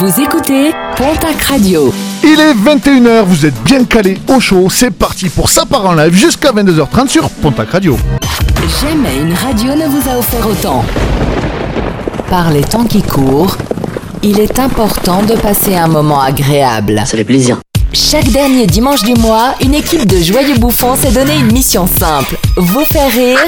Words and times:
Vous 0.00 0.18
écoutez 0.18 0.72
Pontac 0.96 1.42
Radio. 1.42 1.92
Il 2.24 2.40
est 2.40 2.54
21h, 2.54 3.22
vous 3.24 3.44
êtes 3.44 3.62
bien 3.64 3.84
calés 3.84 4.18
au 4.34 4.40
chaud, 4.40 4.68
c'est 4.70 4.90
parti 4.90 5.28
pour 5.28 5.50
ça 5.50 5.66
part 5.66 5.84
en 5.84 5.92
live 5.92 6.14
jusqu'à 6.14 6.52
22h30 6.52 7.08
sur 7.08 7.28
Pontac 7.28 7.68
Radio. 7.68 7.98
Jamais 8.80 9.18
une 9.20 9.34
radio 9.34 9.74
ne 9.74 9.86
vous 9.88 10.08
a 10.08 10.16
offert 10.16 10.46
autant. 10.48 10.86
Par 12.30 12.50
les 12.50 12.62
temps 12.62 12.84
qui 12.84 13.02
courent, 13.02 13.58
il 14.22 14.40
est 14.40 14.58
important 14.58 15.22
de 15.22 15.34
passer 15.34 15.76
un 15.76 15.88
moment 15.88 16.22
agréable. 16.22 17.02
Ça 17.04 17.18
fait 17.18 17.24
plaisir. 17.24 17.58
Chaque 17.92 18.28
dernier 18.30 18.66
dimanche 18.66 19.02
du 19.02 19.12
mois, 19.12 19.54
une 19.60 19.74
équipe 19.74 20.06
de 20.06 20.16
joyeux 20.16 20.56
bouffons 20.56 20.96
s'est 20.96 21.12
donné 21.12 21.36
une 21.36 21.52
mission 21.52 21.86
simple. 21.86 22.38
Vous 22.56 22.86
faire 22.86 23.10
rire, 23.10 23.38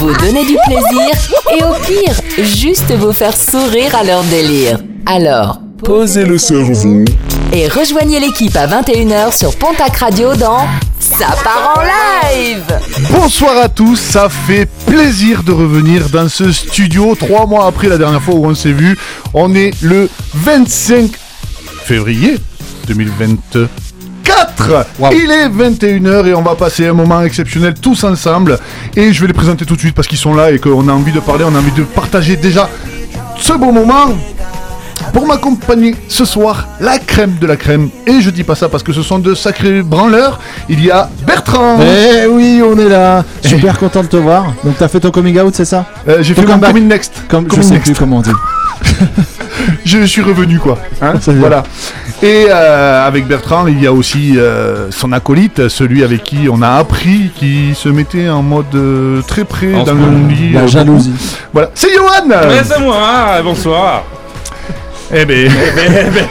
vous 0.00 0.12
donner 0.14 0.44
du 0.46 0.56
plaisir 0.66 1.10
et 1.58 1.62
au 1.64 1.74
pire, 1.86 2.44
juste 2.44 2.90
vous 2.92 3.12
faire 3.12 3.36
sourire 3.36 3.94
à 3.94 4.04
leur 4.04 4.22
délire. 4.24 4.78
Alors, 5.06 5.58
Posez 5.84 6.24
le 6.26 6.36
cerveau. 6.38 7.04
et 7.52 7.66
rejoignez 7.68 8.20
l'équipe 8.20 8.54
à 8.56 8.66
21h 8.66 9.36
sur 9.36 9.56
Pontac 9.56 9.96
Radio 9.96 10.34
dans 10.34 10.66
Ça 10.98 11.28
part 11.42 11.74
en 11.78 11.80
live 11.82 12.62
Bonsoir 13.10 13.56
à 13.56 13.68
tous, 13.68 13.96
ça 13.96 14.28
fait 14.28 14.68
plaisir 14.86 15.42
de 15.42 15.52
revenir 15.52 16.10
dans 16.10 16.28
ce 16.28 16.52
studio 16.52 17.14
trois 17.18 17.46
mois 17.46 17.66
après 17.66 17.88
la 17.88 17.96
dernière 17.96 18.22
fois 18.22 18.34
où 18.34 18.44
on 18.46 18.54
s'est 18.54 18.72
vu. 18.72 18.98
On 19.32 19.54
est 19.54 19.72
le 19.82 20.10
25 20.34 21.10
février 21.84 22.36
2024. 24.30 25.12
Il 25.12 25.30
est 25.30 25.48
21h 25.48 26.26
et 26.26 26.34
on 26.34 26.42
va 26.42 26.54
passer 26.54 26.86
un 26.88 26.92
moment 26.92 27.22
exceptionnel 27.22 27.74
tous 27.80 28.04
ensemble. 28.04 28.58
Et 28.96 29.12
je 29.12 29.20
vais 29.20 29.26
les 29.28 29.32
présenter 29.32 29.64
tout 29.64 29.74
de 29.74 29.80
suite 29.80 29.94
parce 29.94 30.08
qu'ils 30.08 30.18
sont 30.18 30.34
là 30.34 30.50
et 30.50 30.58
qu'on 30.58 30.88
a 30.88 30.92
envie 30.92 31.12
de 31.12 31.20
parler, 31.20 31.44
on 31.46 31.54
a 31.54 31.58
envie 31.58 31.72
de 31.72 31.82
partager 31.82 32.36
déjà 32.36 32.68
ce 33.38 33.52
beau 33.54 33.72
moment. 33.72 34.14
Pour 35.14 35.26
m'accompagner 35.26 35.96
ce 36.08 36.24
soir, 36.24 36.68
la 36.78 36.98
crème 36.98 37.36
de 37.40 37.46
la 37.46 37.56
crème. 37.56 37.88
Et 38.06 38.20
je 38.20 38.30
dis 38.30 38.44
pas 38.44 38.54
ça 38.54 38.68
parce 38.68 38.82
que 38.82 38.92
ce 38.92 39.02
sont 39.02 39.18
de 39.18 39.34
sacrés 39.34 39.82
branleurs. 39.82 40.38
Il 40.68 40.84
y 40.84 40.90
a 40.90 41.08
Bertrand. 41.26 41.78
Eh 41.80 42.26
oui, 42.26 42.62
on 42.64 42.78
est 42.78 42.88
là. 42.88 43.24
Super 43.42 43.78
content 43.78 44.02
de 44.02 44.08
te 44.08 44.16
voir. 44.16 44.52
Donc 44.62 44.76
t'as 44.78 44.88
fait 44.88 45.00
ton 45.00 45.10
coming 45.10 45.40
out, 45.40 45.54
c'est 45.56 45.64
ça 45.64 45.86
Euh, 46.06 46.18
J'ai 46.22 46.34
fait 46.34 46.46
mon 46.46 46.58
coming 46.60 46.86
next. 46.86 47.12
Comme 47.28 47.44
je 47.44 47.48
Coming 47.48 47.64
sais 47.64 47.74
next. 47.74 47.86
plus 47.86 47.98
comment 47.98 48.18
on 48.18 48.22
dit. 48.22 48.30
Je 49.84 50.04
suis 50.04 50.22
revenu 50.22 50.58
quoi. 50.58 50.78
Hein 51.02 51.14
voilà. 51.26 51.62
Et 52.22 52.46
euh, 52.50 53.06
avec 53.06 53.26
Bertrand, 53.26 53.66
il 53.66 53.82
y 53.82 53.86
a 53.86 53.92
aussi 53.92 54.38
euh, 54.38 54.90
son 54.90 55.12
acolyte, 55.12 55.68
celui 55.68 56.04
avec 56.04 56.22
qui 56.22 56.48
on 56.50 56.60
a 56.60 56.68
appris, 56.72 57.30
qui 57.34 57.74
se 57.74 57.88
mettait 57.88 58.28
en 58.28 58.42
mode 58.42 58.74
euh, 58.74 59.22
très 59.22 59.44
près 59.44 59.74
En 59.74 59.84
dans 59.84 59.94
le 59.94 60.28
lit. 60.28 60.52
La 60.52 60.66
jalousie. 60.66 61.14
Voilà. 61.52 61.70
C'est 61.74 61.94
Johan 61.94 62.28
Ouais, 62.28 62.62
c'est 62.62 62.80
moi, 62.80 63.40
bonsoir. 63.42 64.04
Eh 65.12 65.24
ben, 65.24 65.50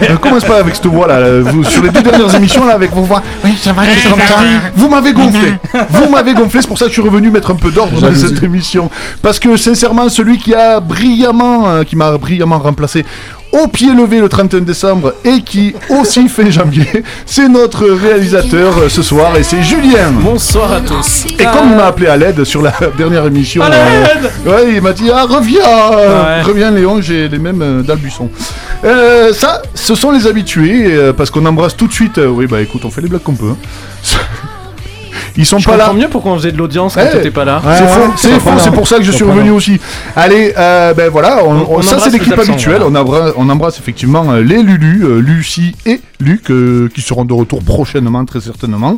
ne 0.09 0.15
commence 0.15 0.45
pas 0.45 0.59
avec 0.59 0.75
cette 0.75 0.85
voix 0.85 1.07
là. 1.07 1.41
Vous, 1.41 1.63
sur 1.63 1.83
les 1.83 1.89
deux 1.89 2.01
dernières 2.01 2.33
émissions 2.35 2.65
là, 2.65 2.75
avec 2.75 2.91
vos 2.93 3.01
voix. 3.01 3.21
Oui, 3.43 3.57
ça 3.59 3.73
va, 3.73 3.83
c'est 3.83 4.09
comme 4.09 4.19
ça. 4.19 4.37
Vous 4.75 4.87
m'avez 4.89 5.13
gonflé. 5.13 5.53
Vous 5.89 6.09
m'avez 6.09 6.33
gonflé. 6.33 6.61
C'est 6.61 6.67
pour 6.67 6.77
ça 6.77 6.85
que 6.85 6.91
je 6.91 7.01
suis 7.01 7.07
revenu 7.07 7.29
mettre 7.29 7.51
un 7.51 7.55
peu 7.55 7.71
d'ordre 7.71 7.99
dans 7.99 8.15
cette 8.15 8.41
émission. 8.41 8.89
Parce 9.21 9.39
que 9.39 9.57
sincèrement, 9.57 10.07
celui 10.09 10.37
qui 10.37 10.53
a 10.53 10.79
brillamment, 10.79 11.69
euh, 11.69 11.83
qui 11.83 11.95
m'a 11.95 12.17
brillamment 12.17 12.59
remplacé. 12.59 13.05
Au 13.51 13.67
pied 13.67 13.93
levé 13.95 14.19
le 14.19 14.29
31 14.29 14.59
décembre 14.61 15.15
et 15.25 15.41
qui 15.41 15.73
aussi 15.89 16.29
fait 16.29 16.51
janvier, 16.51 17.03
c'est 17.25 17.49
notre 17.49 17.85
réalisateur 17.87 18.77
euh, 18.77 18.89
ce 18.89 19.01
soir 19.01 19.35
et 19.37 19.43
c'est 19.43 19.63
Julien. 19.63 20.11
Bonsoir 20.11 20.71
à 20.71 20.81
tous. 20.81 21.25
Et 21.39 21.43
comme 21.45 21.71
il 21.71 21.75
m'a 21.75 21.85
appelé 21.87 22.07
à 22.07 22.15
l'aide 22.15 22.43
sur 22.43 22.61
la 22.61 22.71
dernière 22.97 23.25
émission, 23.25 23.63
À 23.63 23.69
l'aide 23.69 24.29
ouais, 24.45 24.73
il 24.75 24.81
m'a 24.81 24.93
dit 24.93 25.09
ah 25.11 25.25
reviens, 25.25 25.61
euh, 25.65 26.37
Ouais. 26.37 26.41
reviens 26.43 26.69
Léon, 26.69 27.01
j'ai 27.01 27.27
les 27.27 27.39
mêmes 27.39 27.61
euh, 27.63 27.81
d'Albusson. 27.81 28.29
Euh, 28.85 29.33
ça, 29.33 29.63
ce 29.73 29.95
sont 29.95 30.11
les 30.11 30.27
habitués 30.27 30.85
euh, 30.93 31.11
parce 31.11 31.31
qu'on 31.31 31.45
embrasse 31.47 31.75
tout 31.75 31.87
de 31.87 31.93
suite. 31.93 32.19
euh, 32.19 32.27
oui 32.27 32.45
bah 32.45 32.61
écoute, 32.61 32.85
on 32.85 32.91
fait 32.91 33.01
les 33.01 33.09
blagues 33.09 33.23
qu'on 33.23 33.33
peut. 33.33 33.49
hein. 33.51 33.57
Ils 35.37 35.45
sont 35.45 35.59
Je 35.59 35.65
pas 35.69 35.77
là. 35.77 35.93
mieux 35.93 36.07
pourquoi 36.09 36.33
on 36.33 36.37
faisait 36.37 36.51
de 36.51 36.57
l'audience 36.57 36.95
quand 36.95 37.01
Eh, 37.07 37.11
t'étais 37.17 37.31
pas 37.31 37.45
là. 37.45 37.61
C'est 37.63 37.69
Ouais, 37.69 37.87
faux, 37.87 37.99
ouais, 38.01 38.07
c'est 38.17 38.39
faux, 38.39 38.49
c'est 38.59 38.71
pour 38.71 38.87
ça 38.87 38.97
que 38.97 39.03
je 39.03 39.11
suis 39.11 39.23
revenu 39.23 39.51
aussi. 39.51 39.79
Allez, 40.15 40.53
euh, 40.57 40.93
ben 40.93 41.09
voilà, 41.09 41.43
on, 41.45 41.51
On- 41.51 41.67
on- 41.75 41.77
on 41.77 41.81
ça 41.81 41.99
c'est 41.99 42.09
l'équipe 42.11 42.37
habituelle. 42.37 42.81
voilà. 42.81 42.85
On, 42.87 42.95
embrasse, 42.95 43.33
on 43.37 43.49
embrasse 43.49 43.79
effectivement 43.79 44.31
euh, 44.31 44.41
les 44.41 44.61
Lulu, 44.63 45.03
euh, 45.03 45.19
Lucie 45.19 45.75
et 45.85 46.01
Luc, 46.19 46.49
euh, 46.51 46.89
qui 46.93 47.01
seront 47.01 47.23
de 47.25 47.33
retour 47.33 47.63
prochainement, 47.63 48.25
très 48.25 48.41
certainement. 48.41 48.97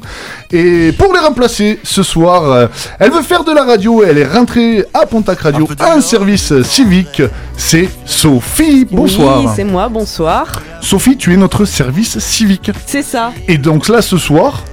Et 0.51 0.91
pour 0.97 1.13
les 1.13 1.19
remplacer 1.19 1.79
ce 1.83 2.03
soir, 2.03 2.43
euh, 2.51 2.67
elle 2.99 3.11
veut 3.11 3.21
faire 3.21 3.43
de 3.43 3.51
la 3.51 3.63
radio. 3.63 4.03
Elle 4.03 4.17
est 4.17 4.25
rentrée 4.27 4.83
à 4.93 5.05
Pontac 5.05 5.39
Radio, 5.41 5.67
un 5.79 6.01
service 6.01 6.51
euh, 6.51 6.63
civique. 6.63 7.21
C'est 7.57 7.89
Sophie. 8.05 8.85
Bonsoir. 8.89 9.41
Oui, 9.41 9.47
c'est 9.55 9.63
moi, 9.63 9.87
bonsoir. 9.89 10.47
Sophie, 10.81 11.17
tu 11.17 11.33
es 11.33 11.37
notre 11.37 11.65
service 11.65 12.17
civique. 12.19 12.71
C'est 12.85 13.03
ça. 13.03 13.31
Et 13.47 13.57
donc 13.57 13.87
là, 13.87 14.01
ce 14.01 14.17
soir, 14.17 14.63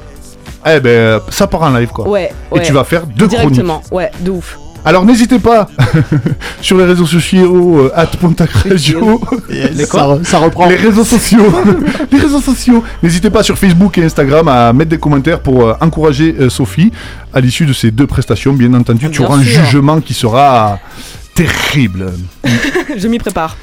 eh 0.77 0.81
ben, 0.81 1.21
ça 1.31 1.47
part 1.47 1.63
en 1.63 1.71
live 1.71 1.89
quoi. 1.89 2.09
Ouais, 2.09 2.31
Et 2.53 2.55
ouais. 2.59 2.63
tu 2.63 2.73
vas 2.73 2.85
faire 2.85 3.07
deux 3.07 3.27
chroniques. 3.27 3.53
Directement, 3.53 3.83
ouais, 3.91 4.11
de 4.21 4.31
ouf. 4.31 4.59
Alors 4.85 5.05
n'hésitez 5.05 5.39
pas 5.41 5.69
sur 6.63 6.79
les 6.79 6.85
réseaux 6.85 7.05
sociaux 7.05 7.79
euh, 7.81 7.93
at 7.95 8.07
Pontac 8.07 8.49
Radio, 8.51 9.21
ça, 9.87 9.99
re- 10.07 10.25
ça 10.25 10.39
reprend. 10.39 10.67
les 10.67 10.77
réseaux 10.77 11.05
sociaux, 11.05 11.53
les 12.13 12.19
réseaux 12.19 12.41
sociaux. 12.41 12.83
N'hésitez 13.03 13.29
pas 13.29 13.43
sur 13.43 13.59
Facebook 13.59 13.99
et 13.99 14.05
Instagram 14.05 14.47
à 14.49 14.73
mettre 14.73 14.91
des 14.91 14.99
commentaires 14.99 15.41
pour 15.41 15.67
euh, 15.67 15.75
encourager 15.81 16.35
euh, 16.39 16.49
Sophie 16.49 16.93
à 17.35 17.41
l'issue 17.41 17.67
de 17.67 17.73
ces 17.73 17.91
deux 17.91 18.07
prestations. 18.07 18.53
Bien 18.55 18.73
entendu, 18.75 19.11
tu 19.11 19.21
auras 19.23 19.37
un 19.37 19.43
jugement 19.43 20.01
qui 20.01 20.15
sera 20.15 20.79
terrible. 21.35 22.13
Je 22.97 23.09
m'y 23.09 23.19
prépare. 23.19 23.57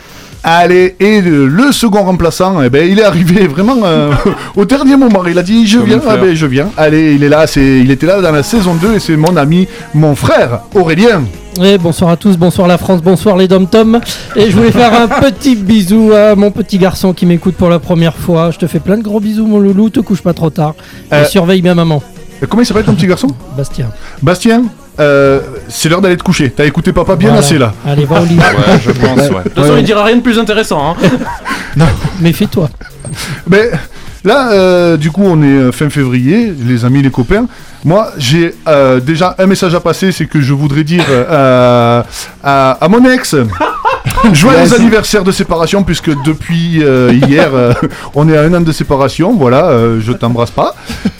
Allez, 0.44 0.96
et 1.00 1.22
le, 1.22 1.48
le 1.48 1.72
second 1.72 2.04
remplaçant, 2.04 2.62
eh 2.62 2.70
ben, 2.70 2.88
il 2.90 3.00
est 3.00 3.04
arrivé 3.04 3.48
vraiment 3.48 3.78
euh, 3.84 4.12
au 4.56 4.66
dernier 4.66 4.96
moment. 4.96 5.24
Il 5.28 5.38
a 5.40 5.44
dit 5.44 5.66
je 5.68 5.80
viens, 5.80 6.00
ah 6.08 6.18
ben, 6.18 6.36
je 6.36 6.46
viens. 6.46 6.70
Allez, 6.78 7.14
il 7.16 7.24
est 7.24 7.30
là, 7.30 7.48
c'est, 7.48 7.80
il 7.80 7.90
était 7.92 8.06
là 8.06 8.22
dans 8.22 8.32
la 8.32 8.44
saison 8.44 8.76
2 8.76 8.94
et 8.96 9.00
c'est 9.00 9.18
mon 9.18 9.36
ami, 9.38 9.68
mon 9.94 10.16
frère 10.16 10.62
Aurélien. 10.76 11.24
Et 11.64 11.78
bonsoir 11.78 12.12
à 12.12 12.18
tous, 12.18 12.38
bonsoir 12.38 12.68
la 12.68 12.78
France, 12.78 13.02
bonsoir 13.02 13.38
les 13.38 13.48
dom-toms. 13.48 14.02
Et 14.36 14.52
je 14.52 14.56
voulais 14.56 14.72
faire 14.74 14.94
un 14.94 15.08
petit 15.22 15.56
bisou 15.56 16.12
à 16.14 16.36
mon 16.36 16.52
petit 16.52 16.78
garçon 16.78 17.14
qui 17.14 17.26
m'écoute 17.26 17.56
pour 17.56 17.70
la 17.70 17.80
première 17.80 18.16
fois. 18.18 18.52
Je 18.52 18.58
te 18.60 18.68
fais 18.68 18.80
plein 18.80 18.98
de 18.98 19.04
gros 19.04 19.22
bisous, 19.22 19.48
mon 19.48 19.60
loulou, 19.60 19.90
te 19.90 20.02
couche 20.02 20.22
pas 20.22 20.34
trop 20.34 20.50
tard. 20.50 20.76
Et 21.12 21.16
Euh. 21.16 21.26
surveille 21.26 21.62
bien 21.62 21.74
maman, 21.74 22.04
Euh, 22.44 22.48
Comment 22.50 22.62
il 22.62 22.66
s'appelle 22.66 22.84
ton 22.84 22.94
petit 22.94 23.08
garçon? 23.08 23.28
Bastien. 23.56 23.88
Bastien, 24.22 24.64
euh, 25.00 25.40
c'est 25.68 25.90
l'heure 25.90 26.02
d'aller 26.02 26.18
te 26.18 26.24
coucher. 26.24 26.50
T'as 26.50 26.66
écouté 26.66 26.94
papa 26.94 27.16
bien 27.16 27.30
Voilà. 27.30 27.46
assez 27.46 27.58
là. 27.58 27.74
Allez, 27.86 28.06
va 28.06 28.22
au 28.22 28.26
lit. 28.26 28.38
Ouais, 28.38 28.80
je 28.84 28.92
pense, 28.92 29.20
ouais. 29.20 29.28
De 29.46 29.50
toute 29.50 29.54
façon, 29.56 29.74
Ouais. 29.74 29.80
il 29.82 29.86
dira 29.86 30.04
rien 30.04 30.16
de 30.18 30.22
plus 30.22 30.38
intéressant. 30.40 30.96
Hein. 31.78 31.86
Méfie-toi. 32.22 32.70
Mais 33.50 33.72
là, 34.24 34.52
euh, 34.52 34.98
du 34.98 35.12
coup, 35.12 35.24
on 35.26 35.42
est 35.44 35.46
euh, 35.48 35.72
fin 35.72 35.90
février, 35.90 36.54
les 36.66 36.86
amis, 36.86 37.02
les 37.02 37.12
copains. 37.12 37.46
Moi, 37.84 38.10
j'ai 38.18 38.56
euh, 38.68 39.00
déjà 39.00 39.36
un 39.38 39.46
message 39.46 39.76
à 39.76 39.80
passer, 39.80 40.12
c'est 40.12 40.26
que 40.26 40.42
je 40.42 40.54
voudrais 40.54 40.84
dire 40.84 41.04
euh, 41.10 42.02
à, 42.44 42.72
à 42.82 42.88
mon 42.88 43.04
ex. 43.10 43.36
Joyeux 44.34 44.74
anniversaire 44.74 45.24
de 45.24 45.32
séparation 45.32 45.84
puisque 45.84 46.10
depuis 46.24 46.84
euh, 46.84 47.12
hier 47.28 47.50
euh, 47.54 47.74
on 48.16 48.28
est 48.30 48.38
à 48.38 48.42
un 48.42 48.54
an 48.54 48.62
de 48.62 48.72
séparation 48.72 49.36
voilà 49.36 49.66
euh, 49.66 50.00
je 50.02 50.12
t'embrasse 50.12 50.52
pas 50.52 50.76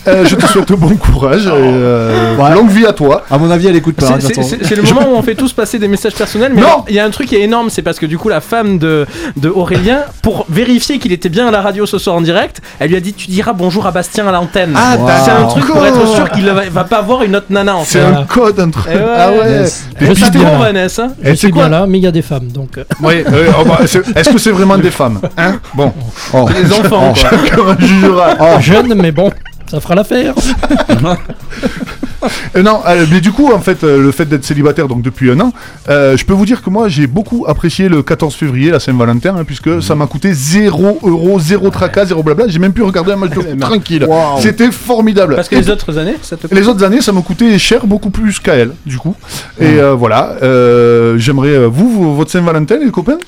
Euh, 0.08 0.24
je 0.24 0.36
te 0.36 0.46
souhaite 0.46 0.70
bon 0.72 0.94
courage 0.96 1.46
et, 1.46 1.50
euh, 1.52 2.36
Ouais. 2.36 2.54
longue 2.54 2.70
vie 2.70 2.86
à 2.86 2.92
toi 2.92 3.24
À 3.28 3.38
mon 3.38 3.50
avis, 3.50 3.66
elle 3.66 3.74
écoute 3.74 3.96
pas. 3.96 4.06
hein, 4.06 4.18
C'est- 4.20 4.34
C'est 4.34 4.42
c'est- 4.44 4.64
c'est 4.64 4.76
le 4.76 4.82
moment 4.94 5.08
où 5.12 5.16
on 5.16 5.22
fait 5.22 5.34
tous 5.34 5.52
passer 5.52 5.80
des 5.80 5.88
messages 5.88 6.14
personnels. 6.14 6.52
Mais 6.54 6.62
il 6.88 6.94
y 6.94 7.00
a 7.00 7.04
un 7.04 7.10
truc 7.10 7.26
qui 7.28 7.34
est 7.34 7.40
énorme, 7.40 7.70
c'est 7.70 7.82
parce 7.82 7.98
que 7.98 8.06
du 8.06 8.16
coup, 8.16 8.28
la 8.28 8.40
femme 8.40 8.78
de, 8.78 9.04
de 9.36 9.48
Aurélien, 9.48 10.02
pour 10.22 10.46
vérifier 10.48 11.00
qu'il 11.00 11.10
était 11.12 11.28
bien 11.28 11.48
à 11.48 11.50
la 11.50 11.60
radio 11.60 11.86
ce 11.86 11.98
soir 11.98 12.14
en 12.14 12.20
direct, 12.20 12.60
elle 12.78 12.90
lui 12.90 12.96
a 12.96 13.00
dit 13.00 13.14
Tu 13.14 13.26
diras 13.32 13.52
bonjour 13.52 13.84
à 13.88 13.90
Bastien 13.90 14.28
à 14.28 14.30
l'antenne. 14.32 14.74
Ah, 14.76 14.96
c'est 15.24 15.32
un 15.32 15.46
truc 15.46 15.66
pour 15.66 15.84
être 15.84 16.06
sûr 16.14 16.30
qu'il 16.30 16.46
va, 16.48 16.62
va 16.70 16.84
pas 16.84 17.02
voir 17.02 17.24
une 17.24 17.34
autre 17.34 17.46
nana 17.50 17.74
en 17.74 17.82
c'est 17.84 17.98
fait. 17.98 18.04
un 18.04 18.22
code 18.22 18.60
entre 18.60 18.86
Eh 18.88 18.94
ouais. 18.94 19.02
ah 19.16 19.30
ouais 19.32 19.50
Yes. 19.62 19.86
Je 20.00 20.12
suis 20.12 20.30
bien 20.30 20.42
bon, 20.44 20.50
là. 20.52 20.58
Vanessa. 20.66 21.08
Je 21.20 21.28
suis 21.30 21.38
c'est 21.48 21.52
bien 21.52 21.68
là, 21.68 21.86
mais 21.88 21.98
il 21.98 22.04
y 22.04 22.06
a 22.06 22.12
des 22.12 22.22
femmes, 22.22 22.46
donc... 22.52 22.78
Oui, 23.02 23.22
oh, 23.26 23.64
bah, 23.66 23.80
c'est- 23.86 24.16
est-ce 24.16 24.30
que 24.30 24.38
c'est 24.38 24.50
vraiment 24.52 24.78
des 24.78 24.90
femmes 24.90 25.20
hein? 25.36 25.58
Bon, 25.74 25.92
Oh. 26.32 26.48
Les 26.54 26.72
enfants, 26.72 27.12
quoi. 27.12 27.30
chacun 27.30 27.76
jugera. 27.78 28.28
Oh, 28.40 28.60
jeune, 28.60 28.94
mais 28.94 29.12
bon, 29.12 29.30
ça 29.70 29.80
fera 29.80 29.94
l'affaire. 29.96 30.34
Euh, 32.56 32.62
non, 32.62 32.80
euh, 32.86 33.06
mais 33.10 33.20
du 33.20 33.32
coup, 33.32 33.52
en 33.52 33.60
fait, 33.60 33.82
euh, 33.84 34.02
le 34.02 34.10
fait 34.12 34.24
d'être 34.26 34.44
célibataire 34.44 34.88
donc 34.88 35.02
depuis 35.02 35.30
un 35.30 35.40
an, 35.40 35.52
euh, 35.88 36.16
je 36.16 36.24
peux 36.24 36.32
vous 36.32 36.46
dire 36.46 36.62
que 36.62 36.70
moi 36.70 36.88
j'ai 36.88 37.06
beaucoup 37.06 37.44
apprécié 37.48 37.88
le 37.88 38.02
14 38.02 38.34
février, 38.34 38.70
la 38.70 38.80
Saint-Valentin, 38.80 39.36
hein, 39.36 39.44
puisque 39.44 39.82
ça 39.82 39.94
m'a 39.94 40.06
coûté 40.06 40.32
0 40.32 40.98
euros, 41.02 41.38
0 41.38 41.70
tracas, 41.70 42.06
0 42.06 42.22
blabla. 42.22 42.48
J'ai 42.48 42.58
même 42.58 42.72
pu 42.72 42.82
regarder 42.82 43.12
un 43.12 43.16
match 43.16 43.30
de 43.30 43.40
foot 43.40 43.58
tranquille. 43.58 44.06
C'était 44.40 44.70
formidable. 44.70 45.34
Parce 45.36 45.48
que 45.48 45.56
Et 45.56 45.60
les 45.60 45.70
autres 45.70 45.98
années, 45.98 46.16
ça 46.22 46.36
te 46.36 46.54
les 46.54 46.68
autres 46.68 46.82
années, 46.84 47.00
ça 47.00 47.12
me 47.12 47.20
coûtait 47.20 47.58
cher, 47.58 47.86
beaucoup 47.86 48.10
plus 48.10 48.38
qu'à 48.40 48.54
elle, 48.54 48.72
du 48.84 48.98
coup. 48.98 49.14
Et 49.60 49.78
euh, 49.80 49.94
voilà, 49.94 50.36
euh, 50.42 51.18
j'aimerais, 51.18 51.66
vous, 51.66 51.88
vous, 51.90 52.16
votre 52.16 52.30
Saint-Valentin, 52.30 52.78
les 52.84 52.90
copains? 52.90 53.18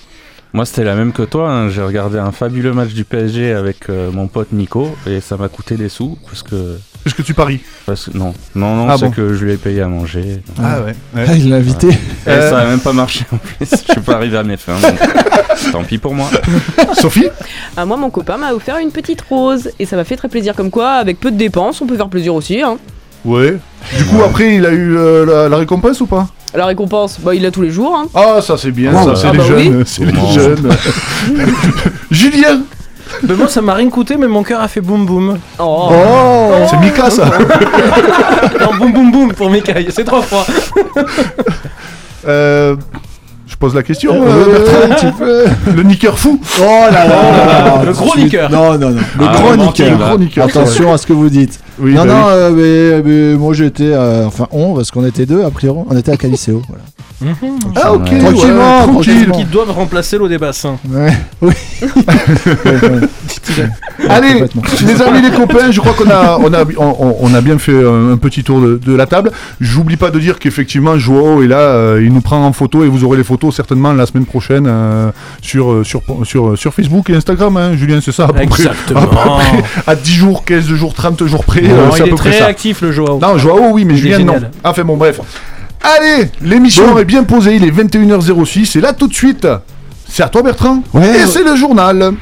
Moi, 0.55 0.65
c'était 0.65 0.85
la 0.85 0.95
même 0.95 1.13
que 1.13 1.23
toi. 1.23 1.51
hein. 1.51 1.69
J'ai 1.69 1.83
regardé 1.83 2.19
un 2.19 2.33
fabuleux 2.33 2.73
match 2.73 2.95
du 2.95 3.05
PSG 3.05 3.53
avec 3.53 3.91
euh, 3.91 4.11
mon 4.11 4.29
pote 4.29 4.53
Nico 4.53 4.89
et 5.07 5.21
ça 5.21 5.37
m'a 5.37 5.49
coûté 5.49 5.77
des 5.77 5.91
sous 5.91 6.17
parce 6.27 6.43
que 6.43 6.79
Parce 7.09 7.17
que 7.17 7.23
tu 7.23 7.33
paries. 7.35 7.61
Parce 7.87 8.07
que- 8.11 8.19
non, 8.19 8.35
non, 8.55 8.77
non, 8.77 8.87
Ah 8.91 8.97
c'est 8.99 9.07
bon 9.07 9.11
que 9.13 9.33
je 9.35 9.45
lui 9.45 9.53
ai 9.53 9.57
payé 9.57 9.81
à 9.81 9.89
manger. 9.89 10.43
Ah 10.63 10.81
ouais. 10.83 10.95
Ah, 11.17 11.35
il 11.35 11.49
l'a 11.49 11.57
invité. 11.57 11.89
Et 11.89 11.95
Euh. 12.29 12.51
ça 12.51 12.59
a 12.59 12.65
même 12.67 12.81
pas 12.81 12.93
marché 12.93 13.25
en 13.33 13.39
plus. 13.39 13.67
Je 13.87 13.93
suis 13.93 14.01
pas 14.03 14.15
arrivé 14.17 14.37
à 14.37 14.43
mes 14.43 14.57
fins. 14.59 14.75
donc, 14.81 14.93
Tant 15.73 15.85
pis 15.85 15.97
pour 15.99 16.15
moi. 16.15 16.29
Sophie 17.01 17.29
Ah, 17.79 17.87
moi, 17.87 17.97
mon 17.97 18.11
copain 18.11 18.37
m'a 18.37 18.53
offert 18.53 18.77
une 18.79 18.91
petite 18.91 19.23
rose 19.23 19.71
et 19.79 19.87
ça 19.87 19.97
m'a 19.97 20.05
fait 20.05 20.17
très 20.17 20.29
plaisir. 20.29 20.55
Comme 20.55 20.71
quoi, 20.71 20.91
avec 20.93 21.19
peu 21.19 21.31
de 21.31 21.37
dépenses, 21.37 21.81
on 21.81 21.87
peut 21.87 21.97
faire 21.97 22.09
plaisir 22.11 22.35
aussi. 22.35 22.61
Hein. 22.61 22.77
Ouais. 23.25 23.57
Du 23.97 24.05
coup, 24.05 24.23
après, 24.23 24.55
il 24.57 24.67
a 24.67 24.71
eu 24.71 24.97
euh, 24.97 25.25
la, 25.25 25.49
la 25.49 25.57
récompense 25.57 26.01
ou 26.03 26.07
pas? 26.07 26.29
La 26.55 26.67
récompense, 26.67 27.19
bah, 27.21 27.35
il 27.35 27.43
l'a 27.43 27.51
tous 27.51 27.63
les 27.63 27.71
jours. 27.71 27.97
Hein. 27.97 28.07
Ah, 28.15 28.41
ça 28.43 28.57
c'est 28.59 28.71
bien, 28.71 28.93
Oh, 28.95 29.15
ça, 29.15 29.17
c'est 29.17 29.27
Ah 29.29 29.33
les 29.33 29.39
bah 29.39 29.45
jeunes. 29.45 29.77
oui. 29.79 29.83
C'est 29.87 30.05
les 30.05 30.33
jeunes. 30.35 30.69
Julien 32.11 32.61
Mais 33.27 33.35
moi, 33.35 33.49
ça 33.49 33.61
m'a 33.63 33.75
rien 33.75 33.89
coûté, 33.91 34.17
mais 34.17 34.29
mon 34.29 34.43
cœur 34.43 34.61
a 34.61 34.69
fait 34.69 34.81
boum 34.81 35.07
boum. 35.07 35.39
Oh. 35.59 35.91
Oh 35.91 36.53
C'est 36.71 36.77
Mika 36.79 37.11
ça 37.11 37.31
Non, 38.61 38.75
boum 38.79 38.93
boum 38.93 39.11
boum 39.11 39.33
pour 39.33 39.51
Mikaï, 39.51 39.89
c'est 39.91 40.05
trop 40.05 40.23
froid. 40.23 40.47
Euh, 42.27 42.77
pose 43.59 43.75
la 43.75 43.83
question, 43.83 44.13
Euh, 44.15 44.27
euh, 44.27 44.89
Bertrand. 44.89 45.73
Le 45.77 45.83
niqueur 45.83 46.19
fou 46.19 46.41
Oh 46.61 46.63
là 46.63 46.91
là, 46.91 47.07
là 47.07 47.65
là, 47.65 47.83
Le 47.85 47.93
gros 47.93 48.17
niqueur. 48.17 48.51
Non, 48.51 48.79
non, 48.79 48.91
non. 48.91 49.01
Le 49.19 49.25
Ah, 49.27 49.33
gros 49.35 49.51
le 49.51 49.57
niqueur. 49.57 49.99
gros 49.99 50.19
niqueur. 50.19 50.45
Attention 50.47 50.93
à 50.93 50.99
ce 50.99 51.07
que 51.07 51.13
vous 51.13 51.29
dites. 51.29 51.59
Oui, 51.81 51.95
non, 51.95 52.05
bah 52.05 52.13
non, 52.13 52.25
oui. 52.55 52.61
euh, 52.63 53.03
mais, 53.03 53.11
mais 53.33 53.37
moi 53.39 53.55
j'étais. 53.55 53.93
euh, 53.93 54.27
enfin, 54.27 54.47
on, 54.53 54.75
parce 54.75 54.91
qu'on 54.91 55.05
était 55.07 55.27
deux, 55.27 55.45
a 55.45 55.51
priori. 55.51 55.81
On 55.89 55.97
était 55.97 56.13
à 56.13 56.17
Caliceo. 56.17 56.63
Voilà. 56.69 57.35
Ah, 57.77 57.93
ok. 57.93 58.05
Tranquillement, 58.19 58.79
ouais, 58.87 58.93
tranquille. 58.93 59.31
Qui 59.35 59.45
doivent 59.45 59.71
remplacer 59.73 60.19
l'eau 60.19 60.29
des 60.29 60.39
bassins. 60.39 60.77
Ouais, 60.91 61.13
oui. 61.43 61.53
Ouais, 61.83 62.73
ouais. 62.91 63.09
Allez, 64.09 64.45
les 64.87 65.03
amis, 65.03 65.21
les 65.23 65.31
copains, 65.31 65.71
je 65.71 65.81
crois 65.81 65.93
qu'on 65.93 66.11
a, 66.11 66.39
on 66.41 66.53
a, 66.55 66.65
on, 66.79 67.17
on 67.21 67.35
a 67.35 67.41
bien 67.41 67.59
fait 67.59 67.73
un, 67.73 68.13
un 68.13 68.17
petit 68.17 68.43
tour 68.45 68.61
de, 68.61 68.81
de 68.85 68.95
la 68.95 69.07
table. 69.07 69.31
J'oublie 69.61 69.97
pas 69.97 70.11
de 70.11 70.19
dire 70.19 70.39
qu'effectivement, 70.39 70.99
Joao 70.99 71.43
est 71.43 71.47
là, 71.49 71.59
euh, 71.59 72.03
il 72.03 72.13
nous 72.13 72.21
prend 72.21 72.45
en 72.45 72.53
photo 72.53 72.85
et 72.85 72.89
vous 72.89 73.05
aurez 73.05 73.17
les 73.19 73.25
photos 73.25 73.55
certainement 73.55 73.93
la 73.93 74.07
semaine 74.07 74.27
prochaine 74.27 74.67
euh, 74.69 75.11
sur, 75.43 75.71
euh, 75.73 75.85
sur, 75.85 76.03
sur, 76.25 76.57
sur 76.57 76.73
Facebook 76.75 77.11
et 77.11 77.15
Instagram. 77.17 77.57
Hein, 77.57 77.77
Julien, 77.77 78.01
c'est 78.03 78.13
ça 78.13 78.25
à 78.25 78.29
peu 78.29 78.35
près. 78.47 78.63
Exactement. 78.65 79.01
À, 79.01 79.07
peu 79.07 79.17
près, 79.17 79.65
à 79.87 79.95
10 79.97 80.13
jours, 80.13 80.45
15 80.45 80.67
jours, 80.69 80.95
30 80.95 81.27
jours 81.27 81.45
près. 81.45 81.63
Non, 81.63 81.69
euh, 81.75 81.89
c'est 81.95 82.03
à 82.03 82.07
il 82.07 82.11
peu 82.11 82.15
est 82.15 82.19
près 82.19 82.31
très 82.31 82.39
ça. 82.39 82.47
actif 82.47 82.81
le 82.83 82.93
Joao. 82.93 83.19
Non, 83.21 83.37
Joao, 83.39 83.71
oui, 83.73 83.85
mais 83.85 83.95
Il 83.95 83.99
Julien, 83.99 84.19
non. 84.21 84.37
Enfin 84.65 84.85
bon, 84.85 84.97
bref. 84.97 85.21
Allez, 85.83 86.29
l'émission 86.43 86.99
est 86.99 87.05
bien 87.05 87.23
posée, 87.25 87.55
il 87.57 87.65
est 87.65 87.71
21h06 87.71 88.77
et 88.79 88.81
là 88.81 88.93
tout 88.93 89.07
de 89.07 89.15
suite, 89.15 89.47
c'est 90.09 90.23
à 90.25 90.29
toi 90.29 90.43
Bertrand. 90.43 90.83
Ouais, 90.93 91.21
et 91.21 91.27
c'est 91.27 91.45
le 91.45 91.55
journal. 91.55 92.13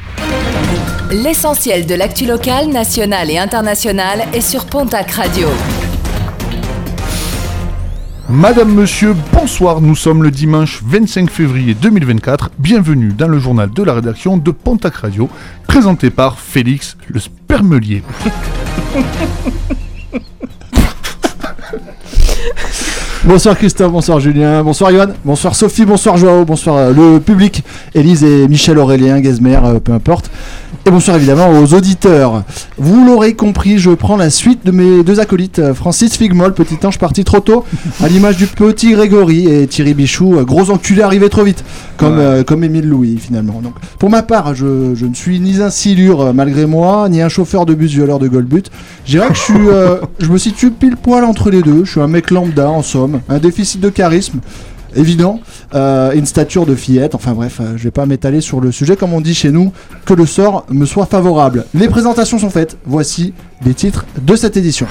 L'essentiel 1.11 1.85
de 1.85 1.95
l'actu 1.95 2.25
locale, 2.25 2.67
nationale 2.67 3.31
et 3.31 3.37
internationale 3.37 4.23
est 4.33 4.41
sur 4.41 4.65
Pontac 4.65 5.09
Radio. 5.11 5.47
Madame, 8.27 8.73
monsieur, 8.73 9.15
bonsoir. 9.31 9.79
Nous 9.79 9.95
sommes 9.95 10.21
le 10.21 10.31
dimanche 10.31 10.81
25 10.85 11.29
février 11.29 11.75
2024. 11.75 12.51
Bienvenue 12.59 13.13
dans 13.13 13.29
le 13.29 13.39
journal 13.39 13.69
de 13.69 13.83
la 13.83 13.93
rédaction 13.93 14.35
de 14.35 14.51
Pontac 14.51 14.95
Radio, 14.95 15.29
présenté 15.65 16.09
par 16.09 16.39
Félix 16.39 16.97
le 17.07 17.21
spermelier. 17.21 18.03
Bonsoir 23.27 23.57
Christophe, 23.57 23.91
bonsoir 23.91 24.21
Julien, 24.21 24.63
bonsoir 24.63 24.89
Johan, 24.89 25.07
bonsoir 25.25 25.53
Sophie, 25.53 25.83
bonsoir 25.83 26.15
Joao, 26.15 26.45
bonsoir 26.45 26.77
euh, 26.77 26.93
le 26.93 27.19
public, 27.19 27.61
Élise 27.93 28.23
et 28.23 28.47
Michel 28.47 28.79
Aurélien, 28.79 29.21
Gesmer, 29.21 29.59
euh, 29.65 29.79
peu 29.81 29.91
importe. 29.91 30.31
Et 30.85 30.89
bonsoir 30.89 31.17
évidemment 31.17 31.49
aux 31.49 31.73
auditeurs. 31.73 32.43
Vous 32.77 33.05
l'aurez 33.05 33.33
compris, 33.33 33.77
je 33.77 33.89
prends 33.89 34.15
la 34.15 34.29
suite 34.29 34.65
de 34.65 34.71
mes 34.71 35.03
deux 35.03 35.19
acolytes, 35.19 35.59
euh, 35.59 35.73
Francis 35.73 36.15
Figmol, 36.15 36.53
petit 36.53 36.77
ange 36.85 36.97
parti 36.97 37.25
trop 37.25 37.41
tôt, 37.41 37.65
à 38.01 38.07
l'image 38.07 38.37
du 38.37 38.47
petit 38.47 38.93
Grégory 38.93 39.49
et 39.49 39.67
Thierry 39.67 39.93
Bichou, 39.93 40.45
gros 40.45 40.71
enculé 40.71 41.01
arrivé 41.01 41.27
trop 41.27 41.43
vite, 41.43 41.65
comme, 41.97 42.19
euh, 42.19 42.43
comme 42.43 42.63
Émile 42.63 42.87
Louis 42.87 43.17
finalement. 43.17 43.59
Donc, 43.61 43.73
pour 43.99 44.09
ma 44.09 44.23
part, 44.23 44.55
je, 44.55 44.95
je 44.95 45.05
ne 45.05 45.13
suis 45.13 45.41
ni 45.41 45.61
un 45.61 45.69
silure 45.69 46.33
malgré 46.33 46.65
moi, 46.65 47.09
ni 47.09 47.21
un 47.21 47.27
chauffeur 47.27 47.65
de 47.65 47.73
bus 47.73 47.91
violeur 47.91 48.19
de 48.19 48.29
Goldbut. 48.29 48.63
Je 49.05 49.11
dirais 49.11 49.27
que 49.27 49.35
je, 49.35 49.41
suis, 49.41 49.67
euh, 49.67 49.97
je 50.19 50.29
me 50.29 50.37
situe 50.37 50.71
pile 50.71 50.95
poil 50.95 51.25
entre 51.25 51.49
les 51.49 51.61
deux. 51.61 51.83
Je 51.83 51.91
suis 51.91 52.01
un 52.01 52.07
mec 52.07 52.31
lambda 52.31 52.69
en 52.69 52.81
somme, 52.81 53.16
un 53.29 53.39
déficit 53.39 53.81
de 53.81 53.89
charisme 53.89 54.39
évident, 54.95 55.39
euh, 55.73 56.11
une 56.13 56.25
stature 56.25 56.65
de 56.65 56.75
fillette. 56.75 57.15
Enfin 57.15 57.33
bref, 57.33 57.59
euh, 57.59 57.73
je 57.77 57.83
vais 57.83 57.91
pas 57.91 58.05
m'étaler 58.05 58.41
sur 58.41 58.61
le 58.61 58.71
sujet 58.71 58.95
comme 58.95 59.13
on 59.13 59.21
dit 59.21 59.35
chez 59.35 59.51
nous, 59.51 59.71
que 60.05 60.13
le 60.13 60.25
sort 60.25 60.65
me 60.69 60.85
soit 60.85 61.05
favorable. 61.05 61.65
Les 61.73 61.87
présentations 61.87 62.39
sont 62.39 62.49
faites. 62.49 62.77
Voici 62.85 63.33
les 63.65 63.73
titres 63.73 64.05
de 64.21 64.35
cette 64.35 64.57
édition. 64.57 64.87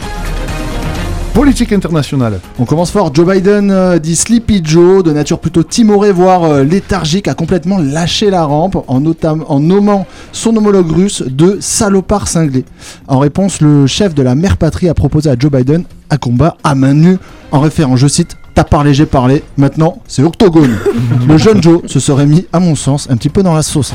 Politique 1.36 1.74
internationale. 1.74 2.40
On 2.58 2.64
commence 2.64 2.90
fort. 2.90 3.14
Joe 3.14 3.26
Biden 3.28 3.70
euh, 3.70 3.98
dit 3.98 4.16
Sleepy 4.16 4.62
Joe, 4.64 5.04
de 5.04 5.12
nature 5.12 5.38
plutôt 5.38 5.62
timorée, 5.62 6.10
voire 6.10 6.44
euh, 6.44 6.64
léthargique, 6.64 7.28
a 7.28 7.34
complètement 7.34 7.76
lâché 7.76 8.30
la 8.30 8.44
rampe 8.44 8.76
en, 8.88 9.02
en 9.04 9.60
nommant 9.60 10.06
son 10.32 10.56
homologue 10.56 10.90
russe 10.90 11.22
de 11.26 11.58
salopard 11.60 12.26
cinglé. 12.26 12.64
En 13.06 13.18
réponse, 13.18 13.60
le 13.60 13.86
chef 13.86 14.14
de 14.14 14.22
la 14.22 14.34
mère 14.34 14.56
patrie 14.56 14.88
a 14.88 14.94
proposé 14.94 15.28
à 15.28 15.36
Joe 15.38 15.52
Biden 15.52 15.84
un 16.08 16.16
combat 16.16 16.56
à 16.64 16.74
main 16.74 16.94
nue, 16.94 17.18
en 17.52 17.60
référant, 17.60 17.96
je 17.96 18.08
cite, 18.08 18.38
T'as 18.54 18.64
parlé, 18.64 18.94
j'ai 18.94 19.04
parlé, 19.04 19.42
maintenant 19.58 19.98
c'est 20.08 20.22
octogone. 20.22 20.74
le 21.28 21.36
jeune 21.36 21.62
Joe 21.62 21.82
se 21.84 22.00
serait 22.00 22.24
mis, 22.24 22.46
à 22.54 22.60
mon 22.60 22.74
sens, 22.74 23.08
un 23.10 23.16
petit 23.18 23.28
peu 23.28 23.42
dans 23.42 23.54
la 23.54 23.62
sauce. 23.62 23.92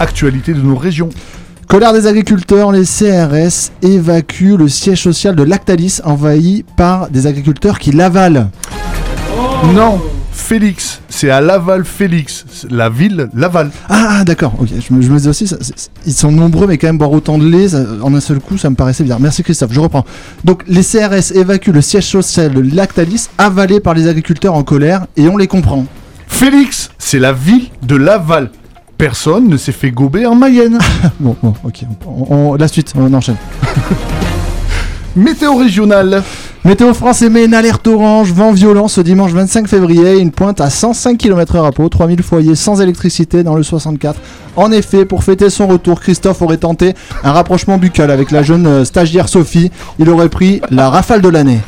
Actualité 0.00 0.52
de 0.52 0.62
nos 0.62 0.74
régions. 0.74 1.10
Colère 1.68 1.92
des 1.92 2.06
agriculteurs, 2.06 2.72
les 2.72 2.84
CRS 2.84 3.70
évacuent 3.82 4.56
le 4.56 4.68
siège 4.68 5.02
social 5.02 5.36
de 5.36 5.42
Lactalis 5.42 6.00
envahi 6.02 6.64
par 6.76 7.10
des 7.10 7.26
agriculteurs 7.26 7.78
qui 7.78 7.92
l'avalent. 7.92 8.50
Non, 9.74 10.00
Félix. 10.32 11.00
C'est 11.10 11.28
à 11.30 11.42
Laval, 11.42 11.84
Félix. 11.84 12.46
La 12.70 12.88
ville, 12.88 13.28
Laval. 13.34 13.70
Ah, 13.90 14.18
ah, 14.20 14.24
d'accord, 14.24 14.54
ok. 14.58 14.68
Je 14.88 14.94
me, 14.94 15.02
je 15.02 15.10
me 15.10 15.16
disais 15.18 15.28
aussi, 15.28 15.46
ça- 15.46 15.58
ils 16.06 16.12
sont 16.14 16.32
nombreux, 16.32 16.66
mais 16.66 16.78
quand 16.78 16.86
même 16.86 16.96
boire 16.96 17.12
autant 17.12 17.36
de 17.36 17.46
lait, 17.46 17.68
ça- 17.68 17.84
en 18.02 18.14
un 18.14 18.20
seul 18.20 18.38
coup, 18.40 18.56
ça 18.56 18.70
me 18.70 18.74
paraissait 18.74 19.02
bizarre. 19.02 19.20
Merci 19.20 19.42
Christophe, 19.42 19.72
je 19.72 19.80
reprends. 19.80 20.06
Donc, 20.44 20.62
les 20.68 20.82
CRS 20.82 21.32
évacuent 21.34 21.72
le 21.72 21.82
siège 21.82 22.06
social 22.06 22.54
de 22.54 22.60
Lactalis, 22.74 23.28
avalé 23.36 23.80
par 23.80 23.92
les 23.92 24.06
agriculteurs 24.08 24.54
en 24.54 24.62
colère, 24.62 25.06
et 25.18 25.28
on 25.28 25.36
les 25.36 25.48
comprend. 25.48 25.84
Félix, 26.28 26.90
c'est 26.98 27.18
la 27.18 27.32
ville 27.34 27.66
de 27.82 27.96
Laval. 27.96 28.50
Personne 28.98 29.48
ne 29.48 29.56
s'est 29.56 29.72
fait 29.72 29.90
gober 29.92 30.26
en 30.26 30.34
Mayenne. 30.34 30.78
Bon, 31.20 31.36
bon, 31.42 31.54
ok. 31.64 31.82
On- 32.06 32.34
on- 32.34 32.54
la 32.56 32.66
suite, 32.68 32.92
on 32.96 33.12
enchaîne. 33.14 33.36
Météo 35.16 35.56
régionale. 35.56 36.22
Météo 36.64 36.92
France 36.92 37.22
émet 37.22 37.44
une 37.44 37.54
alerte 37.54 37.86
orange, 37.86 38.32
vent 38.32 38.52
violent 38.52 38.88
ce 38.88 39.00
dimanche 39.00 39.30
25 39.32 39.66
février, 39.68 40.18
une 40.18 40.32
pointe 40.32 40.60
à 40.60 40.68
105 40.70 41.16
km/h 41.16 41.64
à 41.66 41.72
Pau, 41.72 41.88
3000 41.88 42.22
foyers 42.22 42.54
sans 42.56 42.80
électricité 42.80 43.42
dans 43.42 43.54
le 43.54 43.62
64. 43.62 44.18
En 44.56 44.70
effet, 44.72 45.04
pour 45.04 45.22
fêter 45.24 45.50
son 45.50 45.66
retour, 45.68 46.00
Christophe 46.00 46.42
aurait 46.42 46.56
tenté 46.58 46.94
un 47.24 47.32
rapprochement 47.32 47.78
buccal 47.78 48.10
avec 48.10 48.30
la 48.32 48.42
jeune 48.42 48.66
euh, 48.66 48.84
stagiaire 48.84 49.28
Sophie. 49.28 49.70
Il 49.98 50.10
aurait 50.10 50.28
pris 50.28 50.60
la 50.70 50.90
rafale 50.90 51.20
de 51.22 51.28
l'année. 51.28 51.60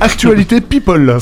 Actualité 0.00 0.60
people. 0.60 1.18